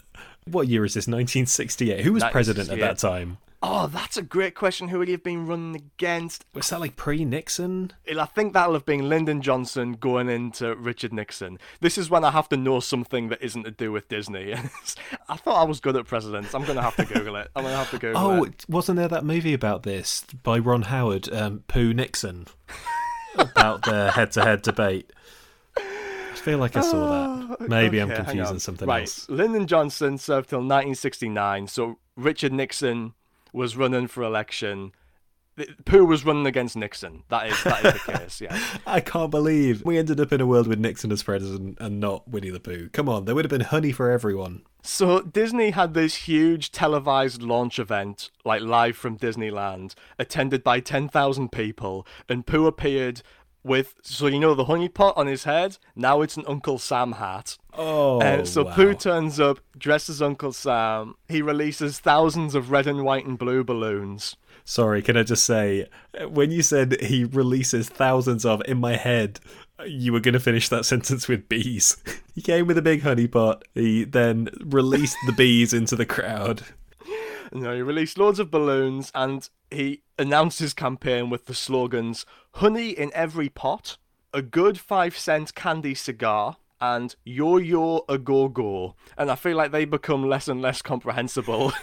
What 0.45 0.67
year 0.67 0.85
is 0.85 0.93
this? 0.93 1.07
1968. 1.07 2.01
Who 2.05 2.13
was 2.13 2.23
president 2.25 2.69
at 2.69 2.79
that 2.79 2.99
time? 2.99 3.39
Oh, 3.63 3.85
that's 3.85 4.17
a 4.17 4.23
great 4.23 4.55
question. 4.55 4.87
Who 4.87 4.97
would 4.97 5.07
he 5.07 5.11
have 5.11 5.23
been 5.23 5.45
running 5.45 5.75
against? 5.75 6.45
Was 6.55 6.71
that 6.71 6.79
like 6.79 6.95
pre 6.95 7.23
Nixon? 7.23 7.93
I 8.09 8.25
think 8.25 8.53
that'll 8.53 8.73
have 8.73 8.85
been 8.85 9.07
Lyndon 9.07 9.41
Johnson 9.41 9.93
going 9.93 10.29
into 10.29 10.75
Richard 10.75 11.13
Nixon. 11.13 11.59
This 11.79 11.95
is 11.95 12.09
when 12.09 12.23
I 12.23 12.31
have 12.31 12.49
to 12.49 12.57
know 12.57 12.79
something 12.79 13.29
that 13.29 13.39
isn't 13.39 13.63
to 13.63 13.71
do 13.71 13.91
with 13.91 14.07
Disney. 14.07 14.53
I 15.29 15.35
thought 15.37 15.61
I 15.61 15.63
was 15.63 15.79
good 15.79 15.95
at 15.95 16.07
presidents. 16.07 16.55
I'm 16.55 16.63
going 16.63 16.77
to 16.77 16.81
have 16.81 16.95
to 16.95 17.05
Google 17.05 17.35
it. 17.35 17.51
I'm 17.55 17.61
going 17.61 17.73
to 17.73 17.77
have 17.77 17.91
to 17.91 17.99
Google 17.99 18.21
oh, 18.21 18.43
it. 18.45 18.65
wasn't 18.67 18.97
there 18.97 19.07
that 19.09 19.25
movie 19.25 19.53
about 19.53 19.83
this 19.83 20.25
by 20.41 20.57
Ron 20.57 20.83
Howard, 20.83 21.31
um, 21.31 21.63
Pooh 21.67 21.93
Nixon, 21.93 22.47
about 23.37 23.83
the 23.83 24.11
head 24.11 24.31
to 24.31 24.43
head 24.43 24.63
debate? 24.63 25.13
I 25.77 26.43
feel 26.43 26.57
like 26.57 26.75
I 26.75 26.81
saw 26.81 27.45
that. 27.47 27.57
Ah, 27.61 27.65
Maybe 27.67 28.01
okay, 28.01 28.11
I'm 28.15 28.25
confusing 28.25 28.57
something 28.57 28.87
right. 28.87 29.01
else. 29.01 29.29
Lyndon 29.29 29.67
Johnson 29.67 30.17
served 30.17 30.49
till 30.49 30.59
1969, 30.59 31.67
so 31.67 31.99
Richard 32.15 32.53
Nixon 32.53 33.13
was 33.53 33.75
running 33.75 34.07
for 34.07 34.23
election. 34.23 34.91
Pooh 35.85 36.05
was 36.05 36.25
running 36.25 36.47
against 36.47 36.77
Nixon. 36.77 37.23
That 37.29 37.47
is 37.47 37.63
that 37.63 37.85
is 37.85 37.93
the 38.05 38.11
case. 38.13 38.41
Yeah. 38.41 38.57
I 38.87 38.99
can't 39.01 39.29
believe 39.29 39.83
we 39.83 39.97
ended 39.97 40.19
up 40.19 40.31
in 40.31 40.41
a 40.41 40.45
world 40.45 40.65
with 40.65 40.79
Nixon 40.79 41.11
as 41.11 41.23
president 41.23 41.77
and 41.79 41.99
not 41.99 42.27
Winnie 42.27 42.49
the 42.49 42.59
Pooh. 42.59 42.89
Come 42.89 43.09
on, 43.09 43.25
there 43.25 43.35
would 43.35 43.45
have 43.45 43.49
been 43.49 43.61
honey 43.61 43.91
for 43.91 44.09
everyone. 44.09 44.63
So 44.81 45.21
Disney 45.21 45.71
had 45.71 45.93
this 45.93 46.15
huge 46.15 46.71
televised 46.71 47.43
launch 47.43 47.77
event, 47.77 48.31
like 48.45 48.61
live 48.61 48.95
from 48.95 49.17
Disneyland, 49.17 49.93
attended 50.17 50.63
by 50.63 50.79
ten 50.79 51.09
thousand 51.09 51.51
people, 51.51 52.07
and 52.29 52.47
Pooh 52.47 52.65
appeared 52.65 53.21
with 53.63 53.95
so 54.01 54.27
you 54.27 54.39
know 54.39 54.55
the 54.55 54.65
honey 54.65 54.89
pot 54.89 55.15
on 55.17 55.27
his 55.27 55.43
head. 55.43 55.77
Now 55.95 56.21
it's 56.21 56.37
an 56.37 56.45
Uncle 56.47 56.79
Sam 56.79 57.13
hat. 57.13 57.57
Oh, 57.73 58.21
uh, 58.21 58.43
so 58.45 58.63
wow. 58.63 58.75
Pooh 58.75 58.93
turns 58.93 59.39
up 59.39 59.59
dressed 59.77 60.09
as 60.09 60.21
Uncle 60.21 60.53
Sam. 60.53 61.15
He 61.27 61.41
releases 61.41 61.99
thousands 61.99 62.55
of 62.55 62.71
red 62.71 62.87
and 62.87 63.03
white 63.03 63.25
and 63.25 63.37
blue 63.37 63.63
balloons. 63.63 64.35
Sorry, 64.63 65.01
can 65.01 65.17
I 65.17 65.23
just 65.23 65.43
say, 65.43 65.87
when 66.29 66.51
you 66.51 66.61
said 66.61 67.01
he 67.01 67.23
releases 67.23 67.89
thousands 67.89 68.45
of, 68.45 68.61
in 68.65 68.79
my 68.79 68.95
head, 68.95 69.39
you 69.85 70.13
were 70.13 70.19
going 70.19 70.33
to 70.33 70.39
finish 70.39 70.69
that 70.69 70.85
sentence 70.85 71.27
with 71.27 71.49
bees. 71.49 71.97
he 72.35 72.41
came 72.41 72.67
with 72.67 72.77
a 72.77 72.81
big 72.81 73.01
honey 73.01 73.27
pot. 73.27 73.63
He 73.73 74.03
then 74.03 74.49
released 74.63 75.17
the 75.25 75.33
bees 75.33 75.73
into 75.73 75.95
the 75.95 76.05
crowd. 76.05 76.63
No, 77.53 77.75
he 77.75 77.81
released 77.81 78.17
loads 78.17 78.39
of 78.39 78.49
balloons 78.49 79.11
and 79.13 79.49
he 79.69 80.03
announced 80.17 80.59
his 80.59 80.73
campaign 80.73 81.29
with 81.29 81.45
the 81.45 81.53
slogans 81.53 82.25
Honey 82.55 82.89
in 82.89 83.11
every 83.13 83.49
pot, 83.49 83.97
a 84.33 84.41
good 84.41 84.79
five 84.79 85.17
cent 85.17 85.55
candy 85.55 85.95
cigar, 85.95 86.57
and 86.79 87.15
Yo 87.23 87.57
Yo 87.57 88.03
a 88.09 88.17
Go 88.17 88.47
Go. 88.49 88.95
And 89.17 89.31
I 89.31 89.35
feel 89.35 89.55
like 89.55 89.71
they 89.71 89.85
become 89.85 90.27
less 90.27 90.47
and 90.47 90.61
less 90.61 90.81
comprehensible 90.81 91.73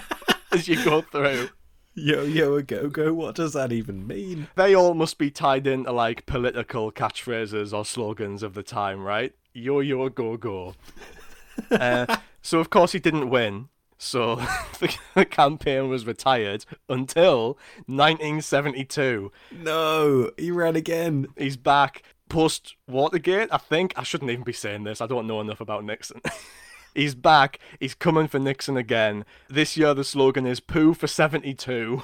as 0.52 0.68
you 0.68 0.82
go 0.84 1.02
through. 1.02 1.50
Yo 1.96 2.24
yo 2.24 2.56
a 2.56 2.62
go 2.62 2.88
go, 2.88 3.14
what 3.14 3.36
does 3.36 3.52
that 3.52 3.70
even 3.70 4.04
mean? 4.04 4.48
They 4.56 4.74
all 4.74 4.94
must 4.94 5.16
be 5.16 5.30
tied 5.30 5.64
into 5.68 5.92
like 5.92 6.26
political 6.26 6.90
catchphrases 6.90 7.72
or 7.72 7.84
slogans 7.84 8.42
of 8.42 8.54
the 8.54 8.64
time, 8.64 9.04
right? 9.04 9.32
Yo 9.52 9.78
yo 9.78 10.06
a 10.06 10.10
go 10.10 10.36
go. 10.36 10.74
uh, 11.70 12.16
so 12.42 12.58
of 12.58 12.68
course 12.68 12.92
he 12.92 12.98
didn't 12.98 13.30
win, 13.30 13.68
so 14.04 14.36
the 15.14 15.24
campaign 15.24 15.88
was 15.88 16.06
retired 16.06 16.64
until 16.88 17.58
1972. 17.86 19.32
No, 19.50 20.30
he 20.36 20.50
ran 20.50 20.76
again. 20.76 21.26
He's 21.36 21.56
back 21.56 22.02
post 22.28 22.76
Watergate, 22.88 23.48
I 23.52 23.58
think. 23.58 23.94
I 23.96 24.02
shouldn't 24.02 24.30
even 24.30 24.44
be 24.44 24.52
saying 24.52 24.84
this. 24.84 25.00
I 25.00 25.06
don't 25.06 25.26
know 25.26 25.40
enough 25.40 25.60
about 25.60 25.84
Nixon. 25.84 26.20
He's 26.94 27.14
back. 27.14 27.58
He's 27.80 27.94
coming 27.94 28.28
for 28.28 28.38
Nixon 28.38 28.76
again. 28.76 29.24
This 29.48 29.76
year 29.76 29.94
the 29.94 30.04
slogan 30.04 30.46
is 30.46 30.60
Pooh 30.60 30.94
for 30.94 31.08
72. 31.08 32.02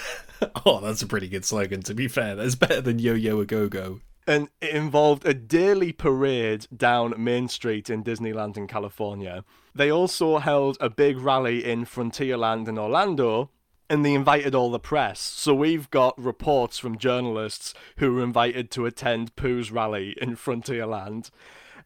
oh, 0.66 0.80
that's 0.80 1.02
a 1.02 1.06
pretty 1.06 1.28
good 1.28 1.44
slogan, 1.44 1.82
to 1.82 1.94
be 1.94 2.06
fair. 2.06 2.34
That's 2.36 2.54
better 2.54 2.82
than 2.82 2.98
Yo 2.98 3.14
Yo 3.14 3.40
a 3.40 3.46
Go 3.46 3.68
Go 3.68 4.00
and 4.26 4.48
it 4.60 4.70
involved 4.74 5.26
a 5.26 5.32
daily 5.32 5.92
parade 5.92 6.66
down 6.76 7.14
Main 7.16 7.48
Street 7.48 7.88
in 7.88 8.02
Disneyland 8.02 8.56
in 8.56 8.66
California. 8.66 9.44
They 9.76 9.92
also 9.92 10.38
held 10.38 10.78
a 10.80 10.88
big 10.88 11.18
rally 11.18 11.62
in 11.62 11.84
Frontierland 11.84 12.66
in 12.66 12.78
Orlando, 12.78 13.50
and 13.90 14.02
they 14.02 14.14
invited 14.14 14.54
all 14.54 14.70
the 14.70 14.78
press. 14.78 15.20
So 15.20 15.54
we've 15.54 15.90
got 15.90 16.18
reports 16.18 16.78
from 16.78 16.96
journalists 16.96 17.74
who 17.98 18.14
were 18.14 18.22
invited 18.22 18.70
to 18.70 18.86
attend 18.86 19.36
Pooh's 19.36 19.70
rally 19.70 20.16
in 20.18 20.34
Frontierland. 20.34 21.30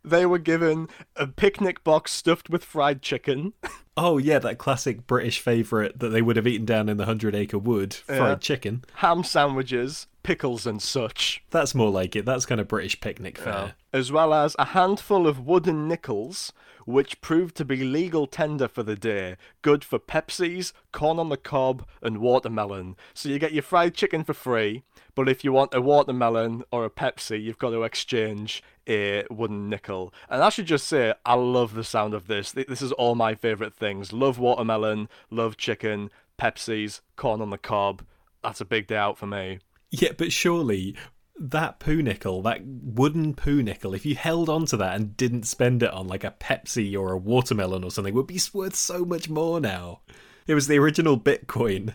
They 0.05 0.25
were 0.25 0.39
given 0.39 0.89
a 1.17 1.27
picnic 1.27 1.83
box 1.83 2.13
stuffed 2.13 2.49
with 2.49 2.65
fried 2.65 3.03
chicken. 3.03 3.55
Oh 3.97 4.17
yeah, 4.17 4.39
that 4.39 4.57
classic 4.57 5.07
British 5.07 5.41
favourite 5.41 5.99
that 5.99 6.09
they 6.09 6.23
would 6.23 6.37
have 6.37 6.47
eaten 6.47 6.65
down 6.65 6.89
in 6.89 6.97
the 6.97 7.05
Hundred 7.05 7.35
Acre 7.35 7.59
Wood, 7.59 7.93
fried 7.93 8.19
yeah. 8.19 8.35
chicken, 8.37 8.83
ham 8.95 9.25
sandwiches, 9.25 10.07
pickles 10.23 10.65
and 10.65 10.81
such. 10.81 11.43
That's 11.51 11.75
more 11.75 11.91
like 11.91 12.17
it. 12.17 12.25
That's 12.25 12.47
kind 12.47 12.63
of 12.63 12.69
British 12.69 12.99
picnic 13.01 13.37
fare. 13.37 13.75
As 13.93 14.11
well 14.11 14.33
as 14.33 14.57
a 14.59 14.67
handful 14.67 15.27
of 15.27 15.41
wooden 15.41 15.87
nickels, 15.87 16.55
which 16.91 17.21
proved 17.21 17.57
to 17.57 17.65
be 17.65 17.85
legal 17.85 18.27
tender 18.27 18.69
for 18.69 18.83
the 18.83 18.97
day. 18.97 19.37
Good 19.63 19.85
for 19.85 19.99
Pepsis, 19.99 20.73
corn 20.93 21.19
on 21.19 21.29
the 21.29 21.37
cob, 21.37 21.87
and 22.03 22.19
watermelon. 22.19 22.97
So 23.15 23.29
you 23.29 23.39
get 23.39 23.53
your 23.53 23.63
fried 23.63 23.95
chicken 23.95 24.25
for 24.25 24.35
free, 24.35 24.83
but 25.15 25.29
if 25.29 25.45
you 25.45 25.53
want 25.53 25.75
a 25.75 25.81
watermelon 25.81 26.65
or 26.71 26.85
a 26.85 26.91
Pepsi, 26.91 27.43
you've 27.43 27.59
got 27.59 27.71
to 27.71 27.83
exchange 27.83 28.63
a 28.89 29.25
wooden 29.31 29.69
nickel. 29.69 30.13
And 30.29 30.43
I 30.43 30.49
should 30.49 30.67
just 30.67 30.87
say, 30.87 31.15
I 31.25 31.35
love 31.35 31.75
the 31.75 31.85
sound 31.85 32.15
of 32.15 32.27
this. 32.27 32.53
This 32.53 32.83
is 32.83 32.93
all 32.93 33.15
my 33.15 33.35
favourite 33.35 33.75
things. 33.75 34.13
Love 34.13 34.39
watermelon, 34.39 35.09
love 35.31 35.57
chicken, 35.57 36.11
Pepsis, 36.39 37.01
corn 37.17 37.41
on 37.41 37.51
the 37.51 37.59
cob. 37.59 38.03
That's 38.43 38.61
a 38.61 38.65
big 38.65 38.87
day 38.87 38.97
out 38.97 39.19
for 39.19 39.27
me. 39.27 39.61
Yeah, 39.91 40.13
but 40.17 40.33
surely 40.33 40.97
that 41.41 41.81
Pooh 41.81 42.03
nickel, 42.03 42.43
that 42.43 42.61
wooden 42.65 43.35
Pooh 43.35 43.63
nickel, 43.63 43.95
if 43.95 44.05
you 44.05 44.15
held 44.15 44.51
on 44.51 44.67
to 44.67 44.77
that 44.77 44.95
and 44.95 45.17
didn't 45.17 45.45
spend 45.45 45.83
it 45.83 45.91
on 45.91 46.07
like 46.07 46.23
a 46.23 46.35
Pepsi 46.39 46.95
or 46.99 47.13
a 47.13 47.19
watermelon 47.19 47.83
or 47.83 47.91
something, 47.91 48.15
would 48.15 48.27
be 48.27 48.41
worth 48.53 48.75
so 48.75 49.05
much 49.07 49.31
more 49.31 49.59
now. 49.59 50.01
It 50.47 50.55
was 50.55 50.67
the 50.67 50.79
original 50.79 51.19
Bitcoin. 51.19 51.95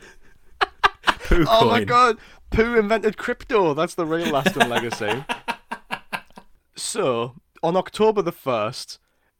Pooh 1.06 1.46
oh 1.48 1.60
coin. 1.60 1.68
my 1.68 1.84
god, 1.84 2.18
Pooh 2.50 2.78
invented 2.78 3.18
crypto. 3.18 3.76
That's 3.76 3.94
the 3.94 4.06
real 4.06 4.32
lasting 4.32 4.68
legacy. 4.70 5.24
So, 6.76 7.36
on 7.62 7.78
October 7.78 8.22
the 8.22 8.34
1st, 8.34 8.98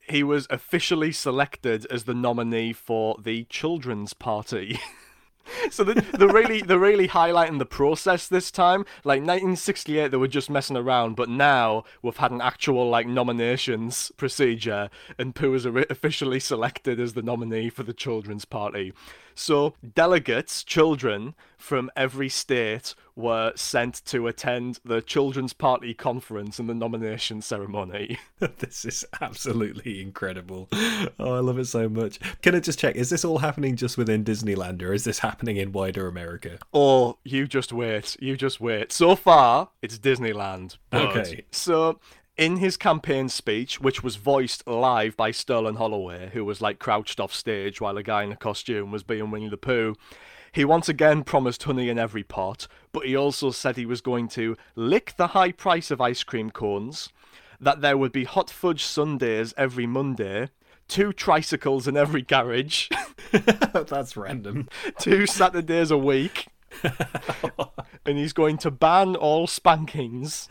he 0.08 0.22
was 0.22 0.46
officially 0.50 1.10
selected 1.10 1.84
as 1.90 2.04
the 2.04 2.14
nominee 2.14 2.72
for 2.72 3.16
the 3.20 3.44
Children's 3.44 4.14
Party. 4.14 4.78
so 5.70 5.84
the, 5.84 5.94
they're 6.18 6.28
really 6.28 6.62
they're 6.62 6.78
really 6.78 7.08
highlighting 7.08 7.58
the 7.58 7.66
process 7.66 8.28
this 8.28 8.50
time. 8.50 8.80
Like 9.04 9.20
1968, 9.20 10.10
they 10.10 10.16
were 10.16 10.28
just 10.28 10.50
messing 10.50 10.76
around, 10.76 11.16
but 11.16 11.28
now 11.28 11.84
we've 12.02 12.16
had 12.16 12.30
an 12.30 12.40
actual 12.40 12.88
like 12.88 13.06
nominations 13.06 14.12
procedure, 14.16 14.90
and 15.18 15.34
Pooh 15.34 15.54
is 15.54 15.66
officially 15.66 16.40
selected 16.40 17.00
as 17.00 17.14
the 17.14 17.22
nominee 17.22 17.70
for 17.70 17.82
the 17.82 17.94
Children's 17.94 18.44
Party. 18.44 18.92
So 19.36 19.74
delegates, 19.94 20.64
children 20.64 21.34
from 21.58 21.90
every 21.94 22.28
state, 22.28 22.94
were 23.14 23.52
sent 23.54 24.04
to 24.06 24.26
attend 24.26 24.80
the 24.84 25.00
Children's 25.02 25.52
Party 25.52 25.94
conference 25.94 26.58
and 26.58 26.68
the 26.68 26.74
nomination 26.74 27.42
ceremony. 27.42 28.18
this 28.58 28.84
is 28.84 29.04
absolutely 29.20 30.00
incredible. 30.00 30.68
Oh, 31.18 31.34
I 31.34 31.40
love 31.40 31.58
it 31.58 31.66
so 31.66 31.88
much. 31.88 32.18
Can 32.42 32.54
I 32.54 32.60
just 32.60 32.78
check? 32.78 32.96
Is 32.96 33.10
this 33.10 33.24
all 33.24 33.38
happening 33.38 33.76
just 33.76 33.98
within 33.98 34.24
Disneyland, 34.24 34.82
or 34.82 34.92
is 34.92 35.04
this 35.04 35.18
happening 35.20 35.58
in 35.58 35.72
wider 35.72 36.08
America? 36.08 36.58
Oh, 36.72 37.18
you 37.22 37.46
just 37.46 37.72
wait. 37.72 38.16
You 38.20 38.36
just 38.36 38.60
wait. 38.60 38.90
So 38.90 39.14
far, 39.14 39.68
it's 39.82 39.98
Disneyland. 39.98 40.78
Okay. 40.92 41.44
So 41.50 42.00
in 42.36 42.58
his 42.58 42.76
campaign 42.76 43.28
speech, 43.28 43.80
which 43.80 44.02
was 44.02 44.16
voiced 44.16 44.66
live 44.66 45.16
by 45.16 45.30
Sterling 45.30 45.76
Holloway, 45.76 46.30
who 46.32 46.44
was 46.44 46.60
like 46.60 46.78
crouched 46.78 47.18
off 47.18 47.32
stage 47.32 47.80
while 47.80 47.96
a 47.96 48.02
guy 48.02 48.24
in 48.24 48.32
a 48.32 48.36
costume 48.36 48.90
was 48.90 49.02
being 49.02 49.30
Winnie 49.30 49.48
the 49.48 49.56
Pooh, 49.56 49.94
he 50.52 50.64
once 50.64 50.88
again 50.88 51.22
promised 51.22 51.62
honey 51.62 51.88
in 51.88 51.98
every 51.98 52.22
pot, 52.22 52.66
but 52.92 53.06
he 53.06 53.16
also 53.16 53.50
said 53.50 53.76
he 53.76 53.86
was 53.86 54.00
going 54.00 54.28
to 54.28 54.56
lick 54.74 55.14
the 55.16 55.28
high 55.28 55.52
price 55.52 55.90
of 55.90 56.00
ice 56.00 56.22
cream 56.22 56.50
cones, 56.50 57.10
that 57.60 57.80
there 57.80 57.96
would 57.96 58.12
be 58.12 58.24
hot 58.24 58.50
fudge 58.50 58.84
sundaes 58.84 59.54
every 59.56 59.86
Monday, 59.86 60.48
two 60.88 61.12
tricycles 61.12 61.88
in 61.88 61.96
every 61.96 62.22
garage. 62.22 62.88
That's 63.32 64.16
random. 64.16 64.68
two 64.98 65.26
Saturdays 65.26 65.90
a 65.90 65.98
week. 65.98 66.46
and 68.04 68.18
he's 68.18 68.32
going 68.32 68.58
to 68.58 68.70
ban 68.70 69.16
all 69.16 69.46
spankings 69.46 70.48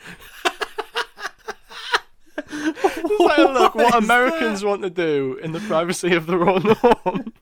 like, 2.38 3.38
look, 3.38 3.76
what, 3.76 3.76
what 3.76 3.95
Americans 3.95 4.62
that? 4.62 4.68
want 4.68 4.82
to 4.82 4.90
do 4.90 5.40
in 5.41 5.52
the 5.52 5.60
privacy 5.62 6.14
of 6.16 6.28
their 6.28 6.48
own 6.48 6.62
home. 6.62 7.34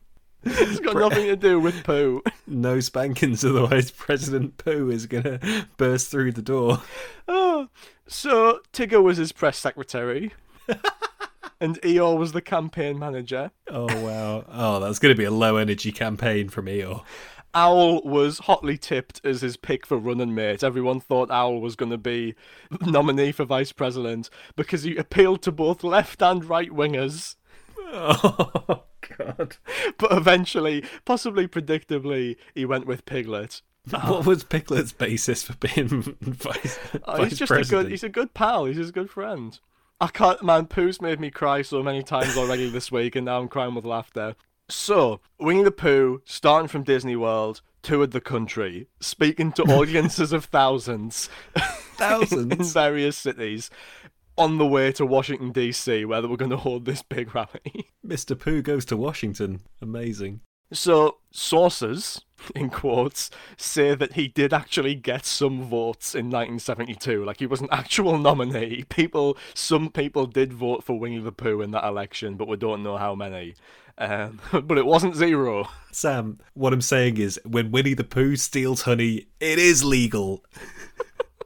it's 0.44 0.80
got 0.82 0.96
nothing 0.96 1.26
to 1.28 1.36
do 1.36 1.60
with 1.60 1.84
Pooh. 1.84 2.22
No 2.46 2.80
spankings, 2.80 3.46
otherwise 3.46 3.92
President 3.92 4.58
Pooh 4.58 4.90
is 4.90 5.06
gonna 5.06 5.40
burst 5.78 6.12
through 6.12 6.34
the 6.34 6.42
door. 6.42 6.82
Oh, 7.28 7.70
so 8.08 8.60
Tigger 8.74 9.02
was 9.02 9.18
his 9.18 9.32
press 9.32 9.58
secretary, 9.58 10.34
and 11.60 11.82
Eeyore 11.82 12.18
was 12.18 12.34
the 12.34 12.42
campaign 12.42 13.00
manager. 13.00 13.52
Oh 13.70 13.86
wow! 14.04 14.46
Oh, 14.50 14.80
that's 14.82 15.00
gonna 15.00 15.16
be 15.16 15.24
a 15.24 15.32
low 15.32 15.56
energy 15.56 15.92
campaign 15.92 16.50
from 16.50 16.66
Eeyore. 16.66 17.04
Owl 17.54 18.02
was 18.04 18.40
hotly 18.40 18.78
tipped 18.78 19.22
as 19.24 19.42
his 19.42 19.58
pick 19.58 19.86
for 19.86 19.98
running 19.98 20.34
mate. 20.34 20.64
Everyone 20.64 21.00
thought 21.00 21.32
Owl 21.32 21.62
was 21.62 21.76
going 21.76 21.92
to 21.92 21.98
be 21.98 22.36
nominee 22.82 23.32
for 23.32 23.46
vice 23.46 23.72
president 23.72 24.30
because 24.56 24.84
he 24.84 24.96
appealed 24.98 25.42
to 25.44 25.52
both 25.52 25.84
left 25.84 26.22
and 26.22 26.46
right 26.46 26.72
wingers. 26.72 27.36
Oh 27.92 28.84
God! 29.18 29.58
But 29.98 30.12
eventually, 30.14 30.84
possibly 31.06 31.48
predictably, 31.48 32.38
he 32.56 32.66
went 32.66 32.88
with 32.88 33.06
Piglet. 33.06 33.62
What 33.90 34.26
was 34.26 34.44
Piglet's 34.44 34.94
basis 34.94 35.44
for 35.44 35.56
being 35.58 36.16
vice, 36.22 36.80
oh, 37.04 37.18
vice 37.18 37.30
he's 37.32 37.40
just 37.40 37.50
president? 37.50 37.82
a 37.82 37.84
good. 37.84 37.92
He's 37.92 38.04
a 38.04 38.10
good 38.10 38.34
pal. 38.34 38.66
He's 38.66 38.90
a 38.90 38.92
good 38.92 39.10
friend. 39.10 39.60
I 40.00 40.08
can't, 40.08 40.42
man. 40.44 40.68
Pooh's 40.68 41.02
made 41.02 41.20
me 41.20 41.30
cry 41.30 41.62
so 41.62 41.84
many 41.84 42.02
times 42.02 42.38
already 42.38 42.70
this 42.70 42.92
week, 42.92 43.16
and 43.16 43.26
now 43.26 43.40
I'm 43.40 43.48
crying 43.48 43.76
with 43.76 43.86
laughter. 43.86 44.36
So, 44.70 45.20
Winnie 45.40 45.64
the 45.64 45.72
Pooh, 45.72 46.22
starting 46.26 46.68
from 46.68 46.84
Disney 46.84 47.16
World, 47.16 47.62
toured 47.82 48.12
the 48.12 48.22
country, 48.22 48.88
speaking 49.00 49.52
to 49.54 49.64
audiences 49.64 50.32
of 50.32 50.46
thousands, 50.46 51.30
thousands 51.96 52.52
in 52.52 52.64
various 52.64 53.18
cities, 53.18 53.70
on 54.38 54.58
the 54.58 54.66
way 54.66 54.92
to 54.94 55.06
Washington 55.06 55.52
D.C., 55.52 56.06
where 56.06 56.22
they 56.22 56.28
were 56.28 56.38
going 56.38 56.52
to 56.52 56.58
hold 56.58 56.86
this 56.86 57.04
big 57.04 57.36
rally. 57.36 57.92
Mr. 58.06 58.40
Pooh 58.40 58.62
goes 58.62 58.86
to 58.86 58.98
Washington. 58.98 59.62
Amazing. 59.82 60.42
So, 60.72 61.18
sources, 61.30 62.22
in 62.56 62.70
quotes, 62.70 63.30
say 63.58 63.94
that 63.96 64.14
he 64.14 64.28
did 64.28 64.54
actually 64.54 64.96
get 64.96 65.26
some 65.26 65.62
votes 65.64 66.16
in 66.16 66.28
1972. 66.28 67.24
Like, 67.24 67.40
he 67.40 67.46
was 67.46 67.62
an 67.62 67.70
actual 67.72 68.18
nominee. 68.18 68.86
People, 68.90 69.38
some 69.54 69.90
people 69.90 70.26
did 70.26 70.54
vote 70.54 70.84
for 70.84 70.98
Winnie 70.98 71.20
the 71.20 71.32
Pooh 71.32 71.62
in 71.62 71.72
that 71.72 71.86
election, 71.86 72.36
but 72.36 72.48
we 72.48 72.58
don't 72.58 72.82
know 72.82 72.98
how 72.98 73.14
many. 73.14 73.56
Um, 73.98 74.40
but 74.64 74.78
it 74.78 74.86
wasn't 74.86 75.16
zero. 75.16 75.70
Sam, 75.92 76.40
what 76.54 76.74
I'm 76.74 76.82
saying 76.82 77.18
is, 77.18 77.40
when 77.46 77.72
Winnie 77.72 77.94
the 77.94 78.04
Pooh 78.04 78.36
steals 78.36 78.84
honey, 78.84 79.28
it 79.40 79.60
is 79.60 79.84
legal. 79.84 80.44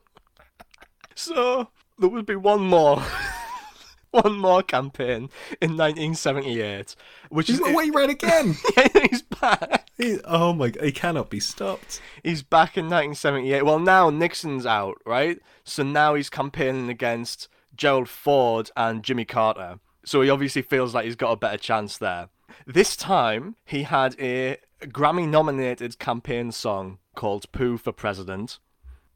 so 1.15 1.69
there 1.99 2.09
would 2.09 2.25
be 2.25 2.35
one 2.35 2.61
more. 2.61 3.03
one 4.11 4.37
more 4.37 4.63
campaign 4.63 5.29
in 5.61 5.75
1978, 5.75 6.95
which 7.29 7.47
he's 7.47 7.59
is 7.59 7.75
way 7.75 7.89
right 7.89 8.09
again. 8.09 8.55
yeah, 8.77 8.87
he's 9.09 9.21
back. 9.21 9.89
He, 9.97 10.19
oh 10.23 10.53
my! 10.53 10.69
God, 10.69 10.83
he 10.83 10.91
cannot 10.91 11.29
be 11.29 11.39
stopped. 11.39 12.01
He's 12.23 12.41
back 12.41 12.77
in 12.77 12.85
1978. 12.85 13.63
Well, 13.63 13.79
now 13.79 14.09
Nixon's 14.09 14.65
out, 14.65 14.95
right? 15.05 15.39
So 15.65 15.83
now 15.83 16.15
he's 16.15 16.29
campaigning 16.29 16.89
against 16.89 17.49
Gerald 17.75 18.07
Ford 18.07 18.71
and 18.77 19.03
Jimmy 19.03 19.25
Carter. 19.25 19.79
So 20.05 20.21
he 20.21 20.29
obviously 20.29 20.61
feels 20.61 20.95
like 20.95 21.05
he's 21.05 21.17
got 21.17 21.33
a 21.33 21.37
better 21.37 21.57
chance 21.57 21.97
there. 21.97 22.29
This 22.65 22.95
time, 22.95 23.55
he 23.65 23.83
had 23.83 24.15
a 24.19 24.57
Grammy 24.81 25.27
nominated 25.27 25.99
campaign 25.99 26.51
song 26.51 26.99
called 27.15 27.51
Pooh 27.51 27.77
for 27.77 27.91
President. 27.91 28.59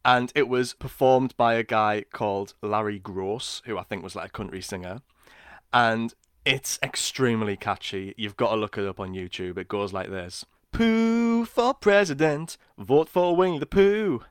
And 0.03 0.31
it 0.33 0.47
was 0.47 0.73
performed 0.73 1.37
by 1.37 1.53
a 1.53 1.63
guy 1.63 2.05
called 2.11 2.55
Larry 2.61 2.99
Groce, 2.99 3.61
who 3.65 3.77
I 3.77 3.83
think 3.83 4.03
was 4.03 4.15
like 4.15 4.29
a 4.29 4.31
country 4.31 4.61
singer. 4.61 5.01
And 5.71 6.13
it's 6.43 6.79
extremely 6.81 7.55
catchy. 7.55 8.15
You've 8.17 8.37
got 8.37 8.51
to 8.51 8.55
look 8.55 8.77
it 8.77 8.87
up 8.87 8.99
on 8.99 9.13
YouTube. 9.13 9.57
It 9.57 9.67
goes 9.67 9.93
like 9.93 10.09
this 10.09 10.45
Pooh 10.71 11.45
for 11.45 11.73
president, 11.73 12.57
vote 12.77 13.09
for 13.09 13.35
Winnie 13.35 13.59
the 13.59 13.65
Pooh. 13.65 14.21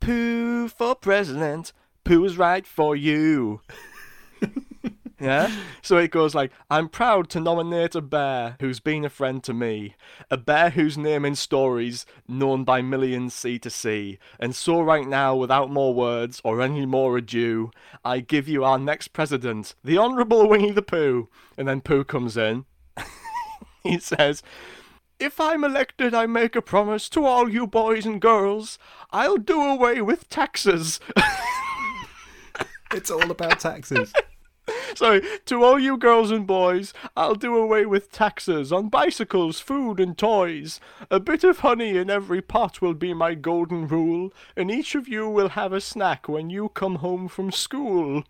Pooh 0.00 0.68
for 0.68 0.94
president, 0.94 1.72
Pooh 2.04 2.24
is 2.24 2.38
right 2.38 2.66
for 2.66 2.96
you. 2.96 3.60
Yeah? 5.20 5.50
So 5.82 5.96
it 5.96 6.10
goes 6.10 6.34
like, 6.34 6.52
I'm 6.70 6.90
proud 6.90 7.30
to 7.30 7.40
nominate 7.40 7.94
a 7.94 8.02
bear 8.02 8.56
who's 8.60 8.80
been 8.80 9.04
a 9.04 9.08
friend 9.08 9.42
to 9.44 9.54
me. 9.54 9.94
A 10.30 10.36
bear 10.36 10.70
whose 10.70 10.98
name 10.98 11.24
in 11.24 11.34
stories 11.34 12.04
known 12.28 12.64
by 12.64 12.82
millions 12.82 13.32
sea 13.32 13.58
to 13.60 13.70
sea. 13.70 14.18
And 14.38 14.54
so 14.54 14.82
right 14.82 15.08
now, 15.08 15.34
without 15.34 15.70
more 15.70 15.94
words 15.94 16.40
or 16.44 16.60
any 16.60 16.84
more 16.84 17.16
ado, 17.16 17.70
I 18.04 18.20
give 18.20 18.46
you 18.46 18.62
our 18.62 18.78
next 18.78 19.08
president, 19.08 19.74
the 19.82 19.96
Honourable 19.96 20.46
Winnie 20.48 20.70
the 20.70 20.82
Pooh. 20.82 21.28
And 21.56 21.66
then 21.66 21.80
Pooh 21.80 22.04
comes 22.04 22.36
in. 22.36 22.66
he 23.82 23.98
says, 23.98 24.42
if 25.18 25.40
I'm 25.40 25.64
elected, 25.64 26.14
I 26.14 26.26
make 26.26 26.54
a 26.54 26.62
promise 26.62 27.08
to 27.10 27.24
all 27.24 27.48
you 27.48 27.66
boys 27.66 28.06
and 28.06 28.20
girls. 28.20 28.78
I'll 29.10 29.38
do 29.38 29.60
away 29.60 30.02
with 30.02 30.28
taxes. 30.28 31.00
it's 32.94 33.10
all 33.10 33.30
about 33.30 33.60
taxes. 33.60 34.12
Sorry, 34.94 35.22
to 35.46 35.64
all 35.64 35.78
you 35.78 35.96
girls 35.96 36.30
and 36.30 36.46
boys, 36.46 36.92
I'll 37.16 37.34
do 37.34 37.56
away 37.56 37.86
with 37.86 38.12
taxes 38.12 38.72
on 38.72 38.88
bicycles, 38.88 39.60
food, 39.60 40.00
and 40.00 40.16
toys. 40.16 40.80
A 41.10 41.20
bit 41.20 41.44
of 41.44 41.60
honey 41.60 41.96
in 41.96 42.10
every 42.10 42.42
pot 42.42 42.80
will 42.80 42.94
be 42.94 43.14
my 43.14 43.34
golden 43.34 43.86
rule, 43.86 44.32
and 44.56 44.70
each 44.70 44.94
of 44.94 45.08
you 45.08 45.28
will 45.28 45.50
have 45.50 45.72
a 45.72 45.80
snack 45.80 46.28
when 46.28 46.50
you 46.50 46.68
come 46.70 46.96
home 46.96 47.28
from 47.28 47.50
school. 47.50 48.24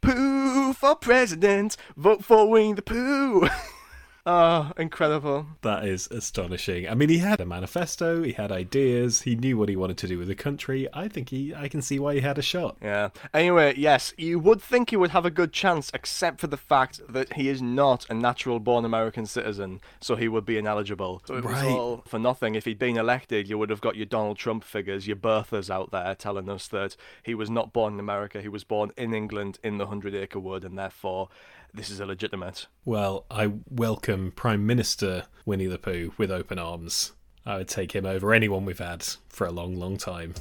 Pooh 0.00 0.72
for 0.72 0.96
president, 0.96 1.76
vote 1.96 2.24
for 2.24 2.48
Wing 2.48 2.74
the 2.74 2.82
Pooh. 2.82 3.48
Ah, 4.24 4.72
incredible. 4.78 5.46
That 5.62 5.84
is 5.84 6.06
astonishing. 6.12 6.88
I 6.88 6.94
mean, 6.94 7.08
he 7.08 7.18
had 7.18 7.40
a 7.40 7.44
manifesto, 7.44 8.22
he 8.22 8.30
had 8.32 8.52
ideas, 8.52 9.22
he 9.22 9.34
knew 9.34 9.58
what 9.58 9.68
he 9.68 9.74
wanted 9.74 9.98
to 9.98 10.06
do 10.06 10.16
with 10.16 10.28
the 10.28 10.36
country. 10.36 10.86
I 10.92 11.08
think 11.08 11.30
he, 11.30 11.52
I 11.52 11.66
can 11.66 11.82
see 11.82 11.98
why 11.98 12.14
he 12.14 12.20
had 12.20 12.38
a 12.38 12.42
shot. 12.42 12.76
Yeah. 12.80 13.08
Anyway, 13.34 13.74
yes, 13.76 14.14
you 14.16 14.38
would 14.38 14.62
think 14.62 14.90
he 14.90 14.96
would 14.96 15.10
have 15.10 15.26
a 15.26 15.30
good 15.30 15.52
chance, 15.52 15.90
except 15.92 16.40
for 16.40 16.46
the 16.46 16.56
fact 16.56 17.00
that 17.08 17.32
he 17.32 17.48
is 17.48 17.60
not 17.60 18.08
a 18.08 18.14
natural 18.14 18.60
born 18.60 18.84
American 18.84 19.26
citizen, 19.26 19.80
so 20.00 20.14
he 20.14 20.28
would 20.28 20.44
be 20.44 20.56
ineligible. 20.56 21.20
So 21.26 21.34
it 21.34 21.44
was 21.44 21.54
Right. 21.54 21.72
all 21.72 22.04
for 22.06 22.20
nothing. 22.20 22.54
If 22.54 22.64
he'd 22.64 22.78
been 22.78 22.96
elected, 22.96 23.48
you 23.48 23.58
would 23.58 23.70
have 23.70 23.80
got 23.80 23.96
your 23.96 24.06
Donald 24.06 24.38
Trump 24.38 24.62
figures, 24.62 25.08
your 25.08 25.16
birthers 25.16 25.68
out 25.68 25.90
there 25.90 26.14
telling 26.14 26.48
us 26.48 26.68
that 26.68 26.94
he 27.24 27.34
was 27.34 27.50
not 27.50 27.72
born 27.72 27.94
in 27.94 27.98
America, 28.00 28.40
he 28.40 28.48
was 28.48 28.62
born 28.62 28.92
in 28.96 29.14
England 29.14 29.58
in 29.64 29.78
the 29.78 29.86
Hundred 29.88 30.14
Acre 30.14 30.38
Wood, 30.38 30.64
and 30.64 30.78
therefore 30.78 31.28
this 31.74 31.90
is 31.90 32.00
a 32.00 32.02
illegitimate. 32.04 32.66
Well, 32.84 33.24
I 33.30 33.52
welcome 33.70 34.32
Prime 34.32 34.66
Minister 34.66 35.24
Winnie 35.46 35.66
the 35.66 35.78
Pooh 35.78 36.12
with 36.18 36.30
open 36.30 36.58
arms. 36.58 37.12
I 37.46 37.56
would 37.56 37.68
take 37.68 37.92
him 37.92 38.04
over 38.04 38.32
anyone 38.32 38.64
we've 38.64 38.78
had 38.78 39.04
for 39.28 39.46
a 39.46 39.50
long, 39.50 39.76
long 39.76 39.96
time. 39.96 40.34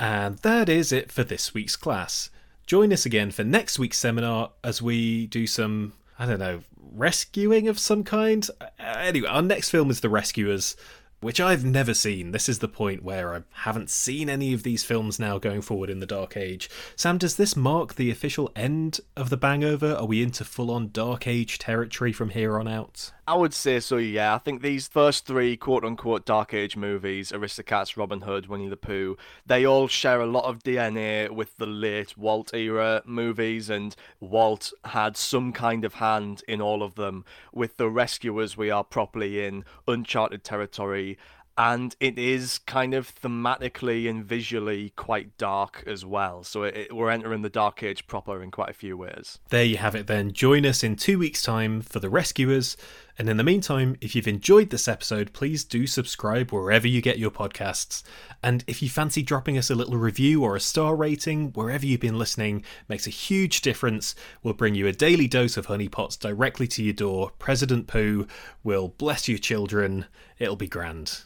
And 0.00 0.38
that 0.38 0.68
is 0.68 0.92
it 0.92 1.12
for 1.12 1.24
this 1.24 1.54
week's 1.54 1.76
class. 1.76 2.30
Join 2.66 2.92
us 2.92 3.04
again 3.04 3.30
for 3.30 3.44
next 3.44 3.78
week's 3.78 3.98
seminar 3.98 4.52
as 4.62 4.80
we 4.80 5.26
do 5.26 5.46
some, 5.46 5.92
I 6.18 6.26
don't 6.26 6.40
know, 6.40 6.62
rescuing 6.92 7.68
of 7.68 7.78
some 7.78 8.02
kind. 8.02 8.48
Uh, 8.60 8.66
Anyway, 8.78 9.28
our 9.28 9.42
next 9.42 9.68
film 9.68 9.90
is 9.90 10.00
The 10.00 10.08
Rescuers, 10.08 10.76
which 11.24 11.40
I've 11.40 11.64
never 11.64 11.94
seen. 11.94 12.32
This 12.32 12.50
is 12.50 12.58
the 12.58 12.68
point 12.68 13.02
where 13.02 13.34
I 13.34 13.42
haven't 13.62 13.88
seen 13.88 14.28
any 14.28 14.52
of 14.52 14.62
these 14.62 14.84
films 14.84 15.18
now 15.18 15.38
going 15.38 15.62
forward 15.62 15.88
in 15.88 16.00
the 16.00 16.06
Dark 16.06 16.36
Age. 16.36 16.68
Sam, 16.96 17.16
does 17.16 17.36
this 17.36 17.56
mark 17.56 17.94
the 17.94 18.10
official 18.10 18.52
end 18.54 19.00
of 19.16 19.30
the 19.30 19.38
Bangover? 19.38 19.98
Are 19.98 20.04
we 20.04 20.22
into 20.22 20.44
full 20.44 20.70
on 20.70 20.90
Dark 20.90 21.26
Age 21.26 21.58
territory 21.58 22.12
from 22.12 22.28
here 22.28 22.58
on 22.58 22.68
out? 22.68 23.10
I 23.26 23.36
would 23.36 23.54
say 23.54 23.80
so, 23.80 23.96
yeah. 23.96 24.34
I 24.34 24.38
think 24.38 24.60
these 24.60 24.86
first 24.86 25.24
three 25.24 25.56
quote 25.56 25.82
unquote 25.82 26.26
Dark 26.26 26.52
Age 26.52 26.76
movies 26.76 27.32
Aristocats, 27.32 27.96
Robin 27.96 28.20
Hood, 28.20 28.48
Winnie 28.48 28.68
the 28.68 28.76
Pooh 28.76 29.16
they 29.46 29.64
all 29.64 29.88
share 29.88 30.20
a 30.20 30.26
lot 30.26 30.44
of 30.44 30.62
DNA 30.62 31.30
with 31.30 31.56
the 31.56 31.66
late 31.66 32.18
Walt 32.18 32.52
era 32.52 33.02
movies, 33.06 33.70
and 33.70 33.96
Walt 34.20 34.72
had 34.84 35.16
some 35.16 35.52
kind 35.52 35.84
of 35.84 35.94
hand 35.94 36.42
in 36.46 36.60
all 36.60 36.82
of 36.82 36.96
them. 36.96 37.24
With 37.52 37.78
The 37.78 37.88
Rescuers, 37.88 38.56
we 38.56 38.70
are 38.70 38.84
properly 38.84 39.44
in 39.44 39.64
uncharted 39.88 40.44
territory. 40.44 41.13
And 41.56 41.94
it 42.00 42.18
is 42.18 42.58
kind 42.58 42.94
of 42.94 43.14
thematically 43.14 44.10
and 44.10 44.24
visually 44.24 44.90
quite 44.96 45.38
dark 45.38 45.84
as 45.86 46.04
well. 46.04 46.42
So 46.42 46.64
it, 46.64 46.76
it- 46.76 46.96
we're 46.96 47.10
entering 47.10 47.42
the 47.42 47.48
Dark 47.50 47.82
Age 47.82 48.06
proper 48.08 48.42
in 48.42 48.50
quite 48.50 48.70
a 48.70 48.74
few 48.74 48.96
ways. 48.96 49.38
There 49.50 49.64
you 49.64 49.76
have 49.76 49.94
it 49.94 50.06
then. 50.08 50.32
Join 50.32 50.66
us 50.66 50.82
in 50.82 50.96
two 50.96 51.18
weeks' 51.18 51.42
time 51.42 51.80
for 51.80 52.00
The 52.00 52.10
Rescuers. 52.10 52.76
And 53.16 53.28
in 53.28 53.36
the 53.36 53.44
meantime, 53.44 53.94
if 54.00 54.16
you've 54.16 54.26
enjoyed 54.26 54.70
this 54.70 54.88
episode, 54.88 55.32
please 55.32 55.62
do 55.62 55.86
subscribe 55.86 56.50
wherever 56.50 56.88
you 56.88 57.00
get 57.00 57.18
your 57.20 57.30
podcasts. 57.30 58.02
And 58.42 58.64
if 58.66 58.82
you 58.82 58.88
fancy 58.88 59.22
dropping 59.22 59.56
us 59.56 59.70
a 59.70 59.76
little 59.76 59.96
review 59.96 60.42
or 60.42 60.56
a 60.56 60.60
star 60.60 60.96
rating, 60.96 61.52
wherever 61.52 61.86
you've 61.86 62.00
been 62.00 62.18
listening, 62.18 62.64
makes 62.88 63.06
a 63.06 63.10
huge 63.10 63.60
difference. 63.60 64.16
We'll 64.42 64.54
bring 64.54 64.74
you 64.74 64.88
a 64.88 64.92
daily 64.92 65.28
dose 65.28 65.56
of 65.56 65.68
honeypots 65.68 66.18
directly 66.18 66.66
to 66.66 66.82
your 66.82 66.94
door. 66.94 67.30
President 67.38 67.86
Pooh 67.86 68.26
will 68.64 68.88
bless 68.88 69.28
your 69.28 69.38
children. 69.38 70.06
It'll 70.40 70.56
be 70.56 70.66
grand. 70.66 71.20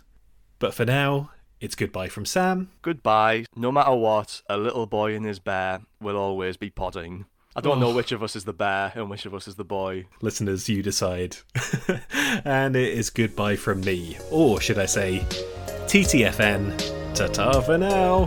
But 0.58 0.74
for 0.74 0.84
now, 0.84 1.30
it's 1.60 1.74
goodbye 1.74 2.08
from 2.08 2.24
Sam. 2.24 2.70
Goodbye. 2.82 3.44
No 3.54 3.70
matter 3.72 3.94
what, 3.94 4.42
a 4.48 4.56
little 4.56 4.86
boy 4.86 5.14
and 5.14 5.24
his 5.24 5.38
bear 5.38 5.80
will 6.00 6.16
always 6.16 6.56
be 6.56 6.70
podding. 6.70 7.26
I 7.56 7.60
don't 7.60 7.80
know 7.80 7.88
oh. 7.88 7.94
which 7.94 8.12
of 8.12 8.22
us 8.22 8.36
is 8.36 8.44
the 8.44 8.52
bear 8.52 8.92
and 8.94 9.10
which 9.10 9.26
of 9.26 9.34
us 9.34 9.48
is 9.48 9.56
the 9.56 9.64
boy. 9.64 10.06
Listeners, 10.20 10.68
you 10.68 10.82
decide. 10.82 11.38
and 12.44 12.76
it 12.76 12.94
is 12.94 13.10
goodbye 13.10 13.56
from 13.56 13.80
me. 13.80 14.16
Or 14.30 14.60
should 14.60 14.78
I 14.78 14.86
say, 14.86 15.24
TTFN. 15.86 17.14
Ta 17.14 17.26
ta 17.26 17.60
for 17.60 17.78
now. 17.78 18.26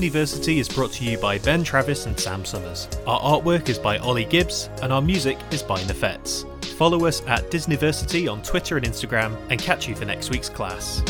Disneyversity 0.00 0.56
is 0.56 0.66
brought 0.66 0.92
to 0.92 1.04
you 1.04 1.18
by 1.18 1.36
Ben 1.36 1.62
Travis 1.62 2.06
and 2.06 2.18
Sam 2.18 2.42
Summers. 2.42 2.88
Our 3.06 3.20
artwork 3.20 3.68
is 3.68 3.78
by 3.78 3.98
Ollie 3.98 4.24
Gibbs, 4.24 4.70
and 4.80 4.94
our 4.94 5.02
music 5.02 5.36
is 5.50 5.62
by 5.62 5.78
Nefets. 5.80 6.46
Follow 6.78 7.04
us 7.04 7.20
at 7.26 7.50
Disneyversity 7.50 8.32
on 8.32 8.40
Twitter 8.40 8.78
and 8.78 8.86
Instagram, 8.86 9.36
and 9.50 9.60
catch 9.60 9.86
you 9.86 9.94
for 9.94 10.06
next 10.06 10.30
week's 10.30 10.48
class. 10.48 11.02